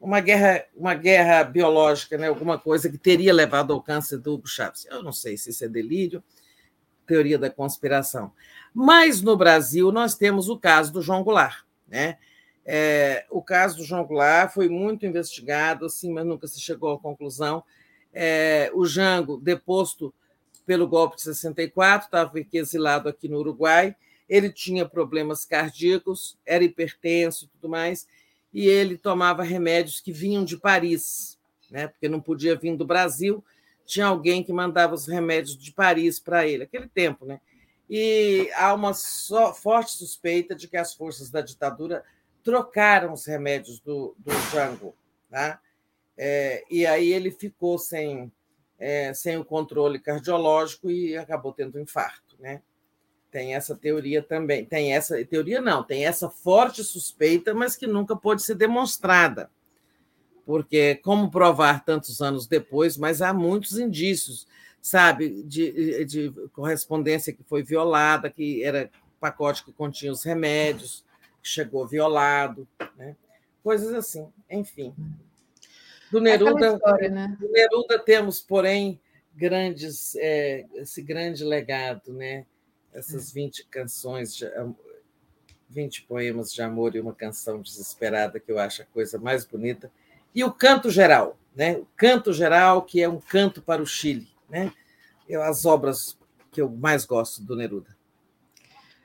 [0.00, 2.28] uma guerra, uma guerra biológica, né?
[2.28, 4.86] alguma coisa que teria levado ao câncer do Hugo Chávez.
[4.88, 6.22] Eu não sei se isso é delírio,
[7.04, 8.30] teoria da conspiração.
[8.72, 12.16] Mas no Brasil nós temos o caso do João Goulart, né?
[12.64, 17.00] É, o caso do João Goulart foi muito investigado, assim, mas nunca se chegou à
[17.00, 17.64] conclusão.
[18.12, 20.12] É, o Jango, deposto
[20.66, 23.96] pelo golpe de 64, estava exilado aqui no Uruguai.
[24.28, 28.06] Ele tinha problemas cardíacos, era hipertenso e tudo mais,
[28.52, 31.38] e ele tomava remédios que vinham de Paris,
[31.70, 31.88] né?
[31.88, 33.42] porque não podia vir do Brasil.
[33.86, 37.24] Tinha alguém que mandava os remédios de Paris para ele, aquele tempo.
[37.24, 37.40] Né?
[37.88, 38.92] E há uma
[39.54, 42.04] forte suspeita de que as forças da ditadura
[42.44, 44.94] trocaram os remédios do, do Jango.
[45.30, 45.60] Tá?
[46.20, 48.32] É, e aí ele ficou sem,
[48.76, 52.34] é, sem o controle cardiológico e acabou tendo um infarto.
[52.40, 52.60] Né?
[53.30, 54.64] Tem essa teoria também.
[54.64, 59.48] Tem essa teoria, não, tem essa forte suspeita, mas que nunca pôde ser demonstrada.
[60.44, 64.46] Porque, como provar tantos anos depois, mas há muitos indícios,
[64.80, 68.90] sabe, de, de correspondência que foi violada, que era
[69.20, 71.04] pacote que continha os remédios,
[71.42, 72.66] chegou violado,
[72.96, 73.14] né?
[73.62, 74.94] coisas assim, enfim.
[76.10, 77.36] Do Neruda, é história, né?
[77.38, 79.00] do Neruda temos, porém,
[79.34, 82.46] grandes, é, esse grande legado, né?
[82.92, 84.46] Essas 20 canções, de,
[85.68, 89.90] 20 poemas de amor e uma canção desesperada, que eu acho a coisa mais bonita.
[90.34, 91.76] E o canto geral, né?
[91.76, 94.72] O canto geral, que é um canto para o Chile, né?
[95.28, 96.18] Eu, as obras
[96.50, 97.96] que eu mais gosto do Neruda.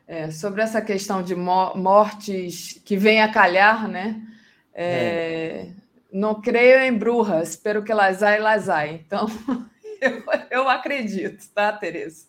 [0.07, 4.22] É, sobre essa questão de mortes que vem a calhar, né?
[4.73, 5.83] É, é.
[6.14, 8.88] Não creio em bruxas, espero que las há e las há.
[8.88, 9.25] Então,
[10.00, 12.27] eu, eu acredito, tá, Tereza?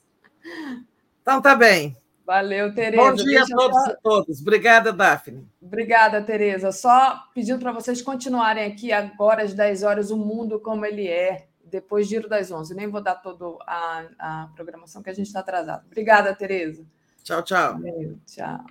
[1.20, 1.94] Então, tá bem.
[2.24, 3.02] Valeu, Tereza.
[3.02, 3.90] Bom dia Deixa a todos só...
[3.90, 4.40] e todas.
[4.40, 5.46] Obrigada, Daphne.
[5.60, 6.72] Obrigada, Tereza.
[6.72, 11.48] Só pedindo para vocês continuarem aqui agora às 10 horas, o mundo como ele é,
[11.62, 12.74] depois giro das 11.
[12.74, 15.84] Nem vou dar toda a, a programação que a gente está atrasado.
[15.84, 16.82] Obrigada, Tereza.
[17.22, 17.74] Tchau, tchau.
[17.74, 18.64] Valeu, tchau.